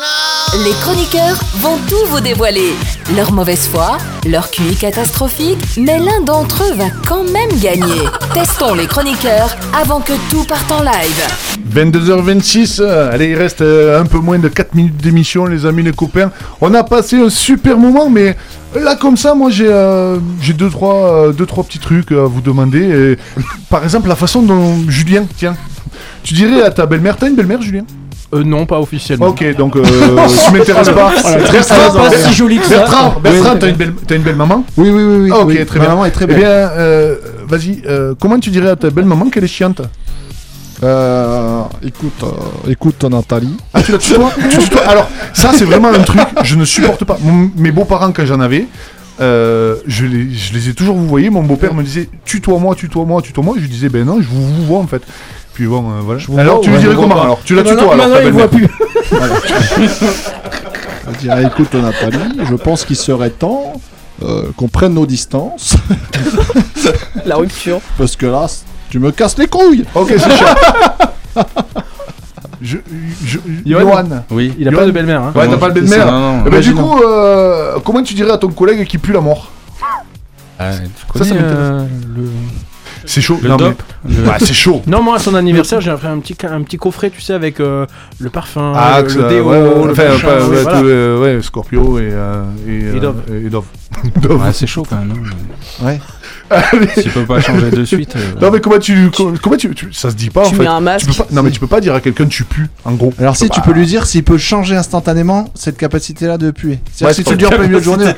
Les 0.62 0.70
chroniqueurs 0.70 1.40
vont 1.56 1.78
tout 1.88 2.06
vous 2.10 2.20
dévoiler. 2.20 2.74
Leur 3.16 3.32
mauvaise 3.32 3.66
foi, 3.66 3.98
leur 4.24 4.52
QI 4.52 4.76
catastrophique, 4.76 5.58
mais 5.76 5.98
l'un 5.98 6.20
d'entre 6.24 6.62
eux 6.62 6.76
va 6.76 6.84
quand 7.08 7.24
même 7.24 7.50
gagner. 7.60 8.06
Testons 8.34 8.74
les 8.74 8.86
chroniqueurs 8.86 9.56
avant 9.76 10.00
que 10.00 10.12
tout 10.30 10.44
parte 10.44 10.70
en 10.70 10.84
live. 10.84 11.26
22h26, 11.74 12.76
euh, 12.80 13.10
allez, 13.10 13.30
il 13.30 13.34
reste 13.34 13.62
euh, 13.62 14.00
un 14.00 14.06
peu 14.06 14.18
moins 14.18 14.38
de 14.38 14.46
4 14.46 14.76
minutes 14.76 14.96
d'émission, 14.98 15.46
les 15.46 15.66
amis, 15.66 15.82
les 15.82 15.92
copains. 15.92 16.30
On 16.60 16.72
a 16.72 16.84
passé 16.84 17.18
un 17.18 17.30
super 17.30 17.76
moment, 17.76 18.08
mais 18.08 18.36
là, 18.76 18.94
comme 18.94 19.16
ça, 19.16 19.34
moi, 19.34 19.50
j'ai 19.50 19.66
euh, 19.68 20.18
deux, 20.56 20.70
trois, 20.70 21.14
euh, 21.14 21.32
deux, 21.32 21.46
trois 21.46 21.64
petits 21.64 21.80
trucs 21.80 22.12
à 22.12 22.26
vous 22.26 22.40
demander. 22.40 23.16
Et, 23.16 23.42
par 23.68 23.82
exemple, 23.82 24.08
la 24.08 24.16
façon 24.16 24.42
dont 24.42 24.88
Julien, 24.88 25.24
tiens, 25.36 25.56
tu 26.24 26.34
dirais 26.34 26.62
à 26.62 26.70
ta 26.70 26.86
belle-mère, 26.86 27.16
t'as 27.16 27.28
une 27.28 27.36
belle-mère, 27.36 27.62
Julien? 27.62 27.84
Euh, 28.34 28.42
non, 28.42 28.66
pas 28.66 28.80
officiellement. 28.80 29.28
Ok, 29.28 29.44
donc 29.56 29.76
euh, 29.76 29.82
tu 29.84 30.52
m'intéresses 30.52 30.88
pas. 30.90 31.12
Voilà, 31.22 31.38
Bertrand, 31.52 31.92
pas 31.92 32.10
si 32.10 32.34
joli 32.34 32.58
que 32.58 32.64
ça. 32.66 32.78
Bertrand, 32.78 33.14
Bertrand, 33.22 33.56
t'as 33.60 33.68
une 33.68 33.76
belle, 33.76 33.94
t'as 34.06 34.16
une 34.16 34.22
belle 34.22 34.34
maman? 34.34 34.64
Oui, 34.76 34.90
oui, 34.90 35.02
oui. 35.04 35.16
oui. 35.24 35.30
Ah, 35.32 35.38
ok, 35.40 35.46
oui. 35.48 35.64
très 35.66 35.78
Ma 35.78 35.84
bien. 35.84 35.94
maman 35.94 36.04
est 36.06 36.10
très 36.10 36.24
Eh 36.24 36.28
belle. 36.28 36.38
bien, 36.38 36.48
euh, 36.48 37.16
vas-y, 37.46 37.82
euh, 37.86 38.14
comment 38.18 38.40
tu 38.40 38.50
dirais 38.50 38.70
à 38.70 38.76
ta 38.76 38.90
belle 38.90 39.04
maman 39.04 39.28
qu'elle 39.30 39.44
est 39.44 39.48
chiante? 39.48 39.82
Euh, 40.82 41.62
écoute, 41.84 42.12
euh, 42.24 42.70
écoute 42.70 43.04
Nathalie. 43.04 43.56
Ah, 43.72 43.82
tu 43.82 43.92
la 43.92 43.98
tutoies 43.98 44.32
Tu 44.50 44.58
Alors, 44.86 45.08
ça, 45.32 45.52
c'est 45.54 45.64
vraiment 45.64 45.88
un 45.88 46.00
truc, 46.02 46.20
je 46.42 46.56
ne 46.56 46.64
supporte 46.64 47.04
pas. 47.04 47.16
Mon- 47.22 47.50
mes 47.56 47.70
beaux-parents, 47.70 48.10
quand 48.12 48.26
j'en 48.26 48.40
avais, 48.40 48.66
euh, 49.20 49.76
je, 49.86 50.04
les, 50.06 50.32
je 50.32 50.52
les 50.52 50.68
ai 50.70 50.74
toujours 50.74 50.96
vous 50.96 51.06
voyez. 51.06 51.30
Mon 51.30 51.42
beau-père 51.42 51.72
me 51.74 51.82
disait 51.84 52.08
tutoie-moi, 52.24 52.74
tutoie-moi, 52.74 53.22
tutoie-moi. 53.22 53.54
Je 53.56 53.62
lui 53.62 53.68
disais, 53.68 53.88
ben 53.88 54.04
non, 54.04 54.20
je 54.20 54.26
vous, 54.28 54.44
vous 54.46 54.64
vois 54.64 54.80
en 54.80 54.86
fait. 54.86 55.02
Puis 55.54 55.66
bon, 55.66 55.90
euh, 55.90 56.00
voilà. 56.02 56.20
vous 56.28 56.38
alors, 56.38 56.56
vois, 56.56 56.64
tu 56.64 56.70
lui 56.70 56.76
ouais, 56.76 56.82
dirais 56.82 56.94
comment 56.96 57.22
alors? 57.22 57.38
Tu 57.44 57.54
la 57.54 57.62
Maintenant- 57.62 57.78
tutoies 57.80 57.94
alors 57.94 58.08
maintenant, 58.08 58.20
ta 58.20 58.24
il 58.24 58.32
voit 58.32 58.48
belle-mère. 58.48 58.68
Je 61.12 61.18
dirais, 61.18 61.44
écoute 61.44 61.74
Nathalie, 61.74 62.40
je 62.48 62.54
pense 62.54 62.84
qu'il 62.84 62.96
serait 62.96 63.30
temps 63.30 63.74
euh, 64.22 64.44
qu'on 64.56 64.68
prenne 64.68 64.94
nos 64.94 65.06
distances. 65.06 65.76
La 67.26 67.36
rupture. 67.36 67.80
Parce 67.98 68.16
que 68.16 68.26
là, 68.26 68.46
tu 68.90 68.98
me 68.98 69.10
casses 69.12 69.36
les 69.38 69.46
couilles. 69.46 69.84
Ok, 69.94 70.12
c'est 70.16 70.36
cher. 70.36 70.54
Je, 72.62 72.78
je, 73.26 73.38
Johan. 73.66 74.04
Oui, 74.30 74.54
il 74.58 74.66
a 74.68 74.72
pas 74.72 74.86
de 74.86 74.90
belle-mère, 74.90 75.20
hein. 75.22 75.32
Ouais, 75.34 75.46
t'as 75.46 75.58
pas 75.58 75.68
de 75.68 75.74
belle-mère. 75.80 76.06
ça, 76.06 76.10
non, 76.10 76.20
non. 76.38 76.44
Eh 76.46 76.50
ben, 76.50 76.60
du 76.62 76.74
coup, 76.74 76.98
euh, 77.02 77.78
comment 77.84 78.02
tu 78.02 78.14
dirais 78.14 78.30
à 78.30 78.38
ton 78.38 78.48
collègue 78.48 78.86
qui 78.86 78.96
pue 78.96 79.12
la 79.12 79.20
mort? 79.20 79.50
Ah, 80.58 80.70
tu 80.72 81.18
Ça, 81.18 81.24
ça 81.24 81.34
m'intéresse. 81.34 81.56
euh, 81.58 81.86
le... 82.16 82.30
C'est 83.06 83.20
chaud. 83.20 83.38
Le 83.42 83.48
Non, 83.48 83.56
mais- 83.58 83.64
dope 83.64 83.82
Le- 84.06 84.26
Ouais, 84.28 84.34
c'est 84.38 84.52
chaud. 84.54 84.82
Non, 84.86 85.02
moi 85.02 85.16
à 85.16 85.18
son 85.18 85.34
anniversaire, 85.34 85.80
j'ai 85.80 85.94
fait 85.96 86.06
un 86.06 86.18
petit, 86.18 86.36
un 86.46 86.62
petit 86.62 86.76
coffret, 86.76 87.10
tu 87.10 87.20
sais, 87.20 87.32
avec 87.32 87.58
euh, 87.60 87.86
le 88.18 88.30
parfum, 88.30 88.72
Ah, 88.76 89.00
le, 89.02 89.06
que 89.08 89.28
déo, 89.28 89.44
ouais, 89.50 89.58
ouais, 89.60 89.86
le 89.88 89.92
pas- 89.94 90.02
ouais, 90.48 90.62
voilà. 90.62 90.78
euh, 90.80 91.20
ouais, 91.36 91.42
Scorpio 91.42 91.98
et, 91.98 92.08
euh, 92.12 92.42
et, 92.68 92.96
Et 92.96 93.00
Dove. 93.00 93.16
euh, 93.30 93.40
et 93.46 93.50
Dove. 93.50 93.64
Dove. 94.20 94.42
Ouais, 94.42 94.52
c'est 94.52 94.66
chaud 94.66 94.84
quand 94.88 94.96
même. 94.96 95.12
hein. 95.12 95.84
Ouais. 95.86 96.00
S'il 96.96 97.10
peut 97.10 97.24
pas 97.24 97.40
changer 97.40 97.70
de 97.70 97.84
suite. 97.84 98.14
euh, 98.16 98.40
Non 98.40 98.50
mais 98.50 98.60
comment 98.60 98.78
tu, 98.78 99.10
comment, 99.16 99.32
comment 99.42 99.56
tu, 99.56 99.74
tu- 99.74 99.92
ça 99.92 100.10
se 100.10 100.14
dit 100.14 100.28
pas 100.30 100.42
en 100.42 100.50
Tu 100.50 100.56
fait. 100.56 100.62
mets 100.62 100.68
un 100.68 100.80
masque. 100.80 101.10
Tu 101.10 101.16
peux 101.16 101.24
pas, 101.24 101.28
non 101.32 101.42
mais 101.42 101.50
tu 101.50 101.58
peux 101.60 101.66
pas 101.66 101.80
dire 101.80 101.94
à 101.94 102.00
quelqu'un 102.00 102.26
tu 102.26 102.44
pues 102.44 102.66
en 102.84 102.92
gros. 102.92 103.14
Alors 103.18 103.36
si 103.36 103.48
tu 103.48 103.60
peux 103.62 103.72
lui 103.72 103.86
dire 103.86 104.04
s'il 104.06 104.24
peut 104.24 104.36
changer 104.38 104.76
instantanément 104.76 105.48
cette 105.54 105.76
capacité-là 105.78 106.36
de 106.36 106.50
puer. 106.50 106.80
C'est-à-dire 106.92 107.06
Ouais, 107.08 107.14
si 107.14 107.24
tu 107.24 107.30
le 107.30 107.36
dis 107.38 107.46
en 107.46 107.50
plein 107.50 107.58
milieu 107.66 107.78
de 107.78 107.84
journée. 107.84 108.12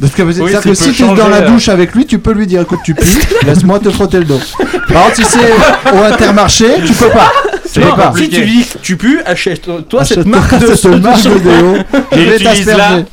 Oui, 0.00 0.08
C'est-à-dire 0.16 0.60
que 0.60 0.74
si 0.74 0.92
tu 0.92 1.02
es 1.04 1.06
dans 1.06 1.28
la 1.28 1.38
changer, 1.40 1.50
douche 1.52 1.68
avec 1.68 1.94
lui, 1.94 2.04
tu 2.06 2.18
peux 2.18 2.32
lui 2.32 2.46
dire 2.46 2.62
écoute 2.62 2.80
tu 2.84 2.94
pues, 2.94 3.06
laisse-moi 3.46 3.78
te 3.78 3.90
frotter 3.90 4.18
le 4.18 4.24
dos. 4.24 4.40
Par 4.92 5.04
contre 5.04 5.16
si 5.16 5.24
c'est 5.24 5.92
au 5.92 6.02
intermarché, 6.02 6.66
tu 6.84 6.92
peux 6.92 7.10
pas. 7.10 7.30
Tu 7.72 7.80
peux 7.80 7.86
Non, 7.86 7.96
pas. 7.96 8.12
si 8.16 8.28
tu 8.28 8.44
dis 8.44 8.66
tu 8.82 8.96
pues, 8.96 9.22
achète-toi 9.24 10.04
cette 10.04 10.26
marque 10.26 10.58
de 10.58 10.74
cette 10.74 11.00
marque 11.02 11.22
de 11.22 11.38
déo. 11.38 11.74
Je 12.12 12.18
vais 12.18 12.38
t'asperger. 12.38 13.04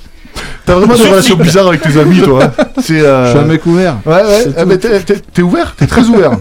T'as 0.66 0.76
vraiment 0.76 0.96
des 0.96 1.08
relations 1.10 1.36
bizarres 1.36 1.68
avec 1.68 1.82
tes 1.82 2.00
amis 2.00 2.22
toi. 2.22 2.46
hein. 2.46 2.64
C'est. 2.82 3.02
euh, 3.02 3.26
Je 3.26 3.30
suis 3.32 3.40
un 3.40 3.44
mec 3.48 3.66
ouvert. 3.66 3.98
Ouais 4.06 4.22
ouais. 4.24 4.78
T'es- 4.78 5.00
t'es 5.02 5.20
t'es 5.34 5.42
ouvert, 5.42 5.76
t'es 5.78 5.86
très 5.88 6.04
ouvert. 6.06 6.32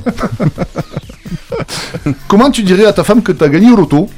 comment 2.28 2.50
tu 2.50 2.62
dirais 2.62 2.86
à 2.86 2.92
ta 2.92 3.04
femme 3.04 3.22
que 3.22 3.32
t'as 3.32 3.48
gagné 3.48 3.70
au 3.70 3.76
loto, 3.76 4.08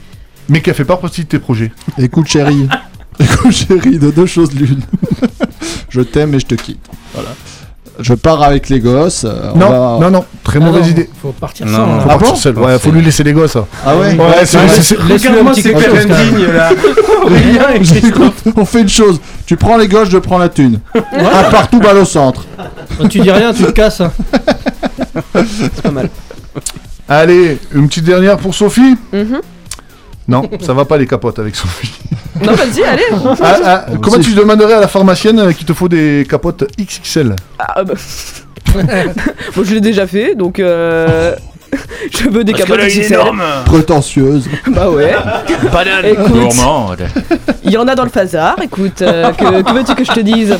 mais 0.48 0.60
qu'elle 0.60 0.74
fait 0.74 0.84
pas 0.84 0.96
partie 0.96 1.22
de 1.22 1.26
tes 1.28 1.38
projets? 1.38 1.72
Écoute 1.98 2.28
chérie, 2.28 2.68
écoute 3.20 3.52
chérie, 3.52 3.98
de 3.98 4.10
deux 4.10 4.26
choses 4.26 4.52
l'une. 4.54 4.80
je 5.88 6.00
t'aime 6.00 6.34
et 6.34 6.40
je 6.40 6.46
te 6.46 6.54
quitte. 6.54 6.84
Voilà. 7.14 7.28
Je 8.00 8.14
pars 8.14 8.42
avec 8.42 8.70
les 8.70 8.80
gosses. 8.80 9.24
euh, 9.24 9.50
on 9.54 9.58
Non 9.58 9.68
va- 9.68 9.98
non 10.00 10.10
non, 10.10 10.24
très 10.42 10.58
Ah 10.58 10.64
mauvaise 10.64 10.84
non, 10.84 10.88
idée. 10.90 11.10
Faut 11.20 11.32
partir 11.32 11.66
Non, 11.66 11.72
sans. 11.72 11.86
non. 11.86 11.92
hein. 11.94 12.00
Faut 12.00 12.06
Ah 12.08 12.12
partir 12.14 12.28
bon 12.32 12.36
seul. 12.36 12.58
Ouais, 12.58 12.78
faut 12.78 12.90
lui 12.90 13.02
laisser 13.02 13.22
les 13.22 13.32
gosses. 13.34 13.52
ça. 13.52 13.66
Ah 13.86 13.94
ouais, 13.96 14.14
Ouais, 14.16 14.24
c'est- 14.46 14.66
c'est- 14.68 14.82
c'est- 14.82 15.02
Laisse-lui 15.06 15.28
un 15.28 15.32
Regarde-moi 15.32 15.54
ces 15.54 15.72
pères 15.72 15.94
indignes 15.94 16.46
là. 16.52 16.70
Et 18.02 18.06
Écoute, 18.08 18.34
on 18.56 18.64
fait 18.64 18.80
une 18.80 18.88
chose. 18.88 19.20
Tu 19.46 19.56
prends 19.56 19.76
les 19.76 19.88
gosses, 19.88 20.08
je 20.10 20.18
prends 20.18 20.38
la 20.38 20.48
thune. 20.48 20.80
Un 20.94 21.50
partout, 21.50 21.78
balle 21.80 21.98
au 21.98 22.04
centre. 22.06 22.44
Quand 22.98 23.08
tu 23.08 23.20
dis 23.20 23.30
rien, 23.30 23.52
tu 23.52 23.62
te 23.62 23.70
casses. 23.70 24.00
hein. 24.00 24.10
C'est 25.34 25.82
pas 25.82 25.90
mal. 25.90 26.08
Allez, 27.08 27.58
une 27.74 27.88
petite 27.88 28.04
dernière 28.04 28.38
pour 28.38 28.54
Sophie. 28.54 28.96
Mhm. 29.12 29.40
Non, 30.32 30.48
ça 30.62 30.72
va 30.72 30.86
pas 30.86 30.96
les 30.96 31.06
capotes 31.06 31.38
avec 31.38 31.54
Sophie. 31.54 31.92
Non, 32.42 32.54
vas-y, 32.54 32.82
allez. 32.82 33.02
Ah, 33.42 33.56
ah, 33.64 33.84
comment 34.00 34.18
tu 34.18 34.32
demanderais 34.32 34.72
à 34.72 34.80
la 34.80 34.88
pharmacienne 34.88 35.38
euh, 35.38 35.52
qu'il 35.52 35.66
te 35.66 35.74
faut 35.74 35.90
des 35.90 36.26
capotes 36.28 36.64
XXL 36.80 37.36
Ah, 37.58 37.84
bah. 37.84 37.92
bon, 39.54 39.62
je 39.62 39.74
l'ai 39.74 39.82
déjà 39.82 40.06
fait, 40.06 40.34
donc 40.34 40.58
euh... 40.58 41.36
je 42.10 42.30
veux 42.30 42.44
des 42.44 42.54
capotes 42.54 42.80
XXL. 42.80 43.18
Prétentieuse. 43.66 44.48
Bah 44.68 44.88
ouais. 44.88 45.14
Écoute, 46.04 46.32
Gourmande. 46.32 47.06
il 47.62 47.70
y 47.70 47.76
en 47.76 47.86
a 47.86 47.94
dans 47.94 48.04
le 48.04 48.10
phasar. 48.10 48.56
Écoute, 48.62 49.02
euh, 49.02 49.32
que, 49.32 49.60
que 49.60 49.72
veux-tu 49.72 49.94
que 49.94 50.04
je 50.04 50.12
te 50.12 50.20
dise? 50.20 50.56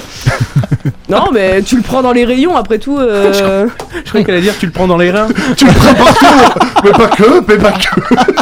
Non, 1.09 1.31
mais 1.33 1.63
tu 1.63 1.77
le 1.77 1.83
prends 1.83 2.03
dans 2.03 2.13
les 2.13 2.27
rayons. 2.27 2.57
Après 2.57 2.79
tout, 2.79 2.99
euh... 2.99 3.67
Je 4.05 4.09
croyais 4.09 4.25
qu'elle 4.25 4.35
allait 4.35 4.45
dire 4.45 4.55
tu 4.59 4.67
le 4.67 4.73
prends 4.73 4.87
dans 4.87 4.99
les 4.99 5.11
reins. 5.11 5.29
Tu 5.57 5.65
le 5.65 5.73
prends 5.73 5.95
partout 5.95 6.27
Mais 6.85 6.91
pas 6.91 7.09
que, 7.09 7.45
mais 7.49 7.57
pas 7.57 7.73
que 7.73 8.42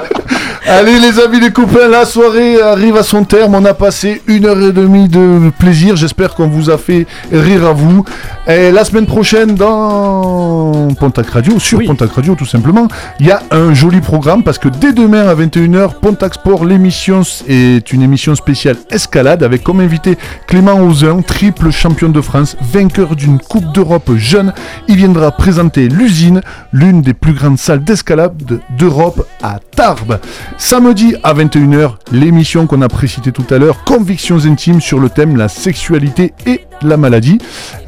Allez 0.73 1.01
les 1.01 1.19
amis, 1.19 1.41
les 1.41 1.51
copains, 1.51 1.89
la 1.89 2.05
soirée 2.05 2.63
arrive 2.63 2.97
à 2.97 3.03
son 3.03 3.25
terme. 3.25 3.57
On 3.57 3.65
a 3.65 3.75
passé 3.75 4.23
une 4.29 4.47
heure 4.47 4.61
et 4.61 4.71
demie 4.71 5.09
de 5.09 5.51
plaisir. 5.59 5.97
J'espère 5.97 6.37
qu'on 6.37 6.47
vous 6.47 6.71
a 6.71 6.79
fait 6.79 7.09
rire 7.33 7.67
à 7.67 7.73
vous. 7.73 8.05
Et 8.47 8.71
la 8.71 8.85
semaine 8.85 9.05
prochaine, 9.05 9.57
dans 9.57 10.89
Pontac 10.95 11.29
Radio, 11.31 11.59
sur 11.59 11.79
Oui. 11.79 11.87
Pontac 11.89 12.13
Radio 12.13 12.37
tout 12.37 12.47
simplement, 12.47 12.87
il 13.19 13.27
y 13.27 13.33
a 13.33 13.43
un 13.51 13.75
joli 13.75 14.01
programme 14.01 14.45
parce 14.45 14.59
que 14.59 14.69
dès 14.69 14.93
demain 14.93 15.27
à 15.27 15.35
21h, 15.35 15.95
Pontac 16.01 16.35
Sport, 16.35 16.65
l'émission 16.65 17.23
est 17.49 17.93
une 17.93 18.03
émission 18.03 18.37
spéciale 18.37 18.77
escalade 18.91 19.43
avec 19.43 19.65
comme 19.65 19.81
invité 19.81 20.17
Clément 20.47 20.81
Ozun, 20.81 21.23
triple 21.23 21.73
champion 21.73 22.11
de 22.11 22.21
France, 22.21 22.57
vainqueur 22.61 23.17
d'une 23.17 23.41
Coupe 23.41 23.73
d'Europe 23.73 24.13
jeune. 24.15 24.53
Il 24.87 24.97
viendra 24.97 25.33
présenter 25.33 25.89
l'usine, 25.89 26.43
l'une 26.73 27.03
des 27.03 27.15
plus 27.15 27.33
grandes 27.33 27.59
salles 27.59 27.83
d'escalade 27.83 28.61
d'Europe 28.79 29.27
à 29.43 29.59
Tarbes. 29.75 30.21
Samedi 30.63 31.15
à 31.23 31.33
21h, 31.33 31.93
l'émission 32.13 32.67
qu'on 32.67 32.83
a 32.83 32.89
précitée 32.89 33.33
tout 33.33 33.47
à 33.51 33.57
l'heure, 33.59 33.83
Convictions 33.85 34.45
intimes 34.45 34.81
sur 34.83 35.01
le 35.01 35.09
thème 35.09 35.37
la 35.37 35.49
sexualité 35.49 36.35
et 36.47 36.61
la 36.83 36.97
maladie. 36.99 37.39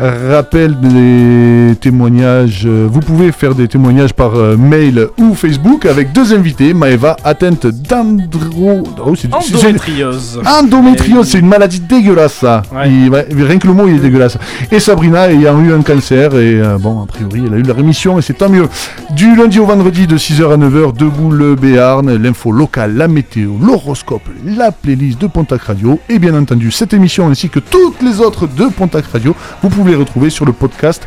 Rappel 0.01 0.78
des 0.81 1.77
témoignages, 1.81 2.62
euh, 2.66 2.89
vous 2.90 3.01
pouvez 3.01 3.31
faire 3.31 3.55
des 3.55 3.69
témoignages 3.69 4.12
par 4.15 4.35
euh, 4.35 4.57
mail 4.57 5.07
ou 5.19 5.35
Facebook 5.35 5.86
avec 5.86 6.12
deux 6.12 6.35
invités, 6.35 6.74
Maëva 6.74 7.16
atteinte 7.24 7.66
d'andro... 7.66 8.82
oh, 9.05 9.15
Endométriose. 9.32 10.40
Endométriose, 10.44 11.28
c'est 11.28 11.39
une 11.39 11.47
maladie 11.49 11.81
dégueulasse 11.81 12.35
ça. 12.35 12.62
Ouais. 12.74 12.90
Il- 12.90 13.11
ouais, 13.11 13.27
rien 13.31 13.59
que 13.59 13.66
le 13.66 13.74
mot 13.74 13.86
il 13.86 13.97
est 13.97 14.01
dégueulasse. 14.01 14.36
Et 14.70 14.81
Sabrina 14.81 15.31
ayant 15.31 15.61
eu 15.62 15.73
un 15.73 15.82
cancer 15.82 16.35
et 16.35 16.61
euh, 16.61 16.78
bon 16.78 17.03
a 17.03 17.07
priori 17.07 17.43
elle 17.47 17.55
a 17.55 17.59
eu 17.59 17.62
la 17.62 17.74
rémission 17.74 18.19
et 18.19 18.23
c'est 18.23 18.35
tant 18.35 18.49
mieux. 18.49 18.69
Du 19.15 19.36
lundi 19.36 19.59
au 19.61 19.66
vendredi 19.66 20.07
de 20.07 20.16
6h 20.19 20.53
à 20.53 20.57
9h, 20.57 20.94
debout 20.97 21.31
le 21.31 21.55
Béarn, 21.55 22.15
l'info 22.16 22.51
locale, 22.63 22.95
la 22.97 23.09
météo, 23.09 23.51
l'horoscope, 23.61 24.23
la 24.45 24.71
playlist 24.71 25.21
de 25.21 25.27
Pontac 25.27 25.63
Radio 25.63 25.99
et 26.09 26.21
bien 26.21 26.33
entendu 26.41 26.71
cette 26.71 26.95
émission 26.95 27.29
ainsi 27.29 27.49
que 27.49 27.59
toutes 27.59 28.01
les 28.03 28.21
autres 28.21 28.47
de 28.47 28.67
Pontac 28.67 29.05
Radio, 29.13 29.35
vous 29.63 29.69
pouvez 29.69 29.91
les 29.91 29.97
retrouver 29.97 30.31
sur 30.31 30.45
le 30.45 30.53
podcast. 30.53 31.03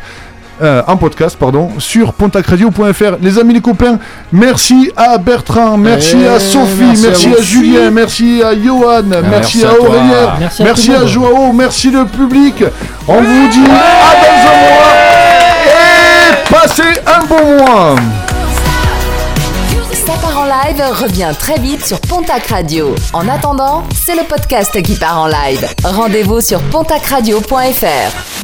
euh, 0.62 0.82
en 0.86 0.96
podcast, 0.98 1.36
pardon, 1.38 1.68
sur 1.78 2.12
pontacradio.fr. 2.14 3.16
Les 3.22 3.38
amis, 3.38 3.52
les 3.54 3.60
copains, 3.60 3.98
merci 4.32 4.90
à 4.96 5.16
Bertrand, 5.18 5.76
merci 5.78 6.16
Eh, 6.22 6.28
à 6.28 6.38
Sophie, 6.40 6.94
merci 7.02 7.26
à 7.26 7.30
merci 7.30 7.42
Julien, 7.44 7.90
merci 7.90 8.42
à 8.42 8.54
Johan, 8.54 9.02
merci, 9.06 9.28
merci 9.30 9.64
à. 9.64 9.72
Aurélien, 9.80 10.26
Merci 10.40 10.62
merci, 10.62 10.92
à 10.94 10.98
le 11.00 11.04
à. 11.04 11.06
Joao, 11.06 11.52
merci 11.52 11.90
le 11.90 12.04
public. 12.06 12.64
On 13.08 13.20
vous 13.20 13.48
dit 13.48 13.64
à 13.70 14.12
dans 14.24 14.40
un 14.52 14.56
mois 14.62 14.94
et 15.80 16.52
passez 16.54 17.00
un 17.06 17.24
bon 17.26 17.44
mois. 17.58 17.96
Part 20.20 20.38
en 20.38 20.44
live 20.44 20.82
revient 21.02 21.32
très 21.38 21.58
vite 21.58 21.84
sur 21.84 22.00
Pontac 22.00 22.46
Radio. 22.46 22.94
En 23.12 23.28
attendant, 23.28 23.82
c'est 23.94 24.14
le 24.14 24.24
podcast 24.24 24.80
qui 24.82 24.94
part 24.96 25.20
en 25.20 25.26
live. 25.26 25.66
Rendez-vous 25.84 26.40
sur 26.40 26.60
pontacradio.fr. 26.70 28.26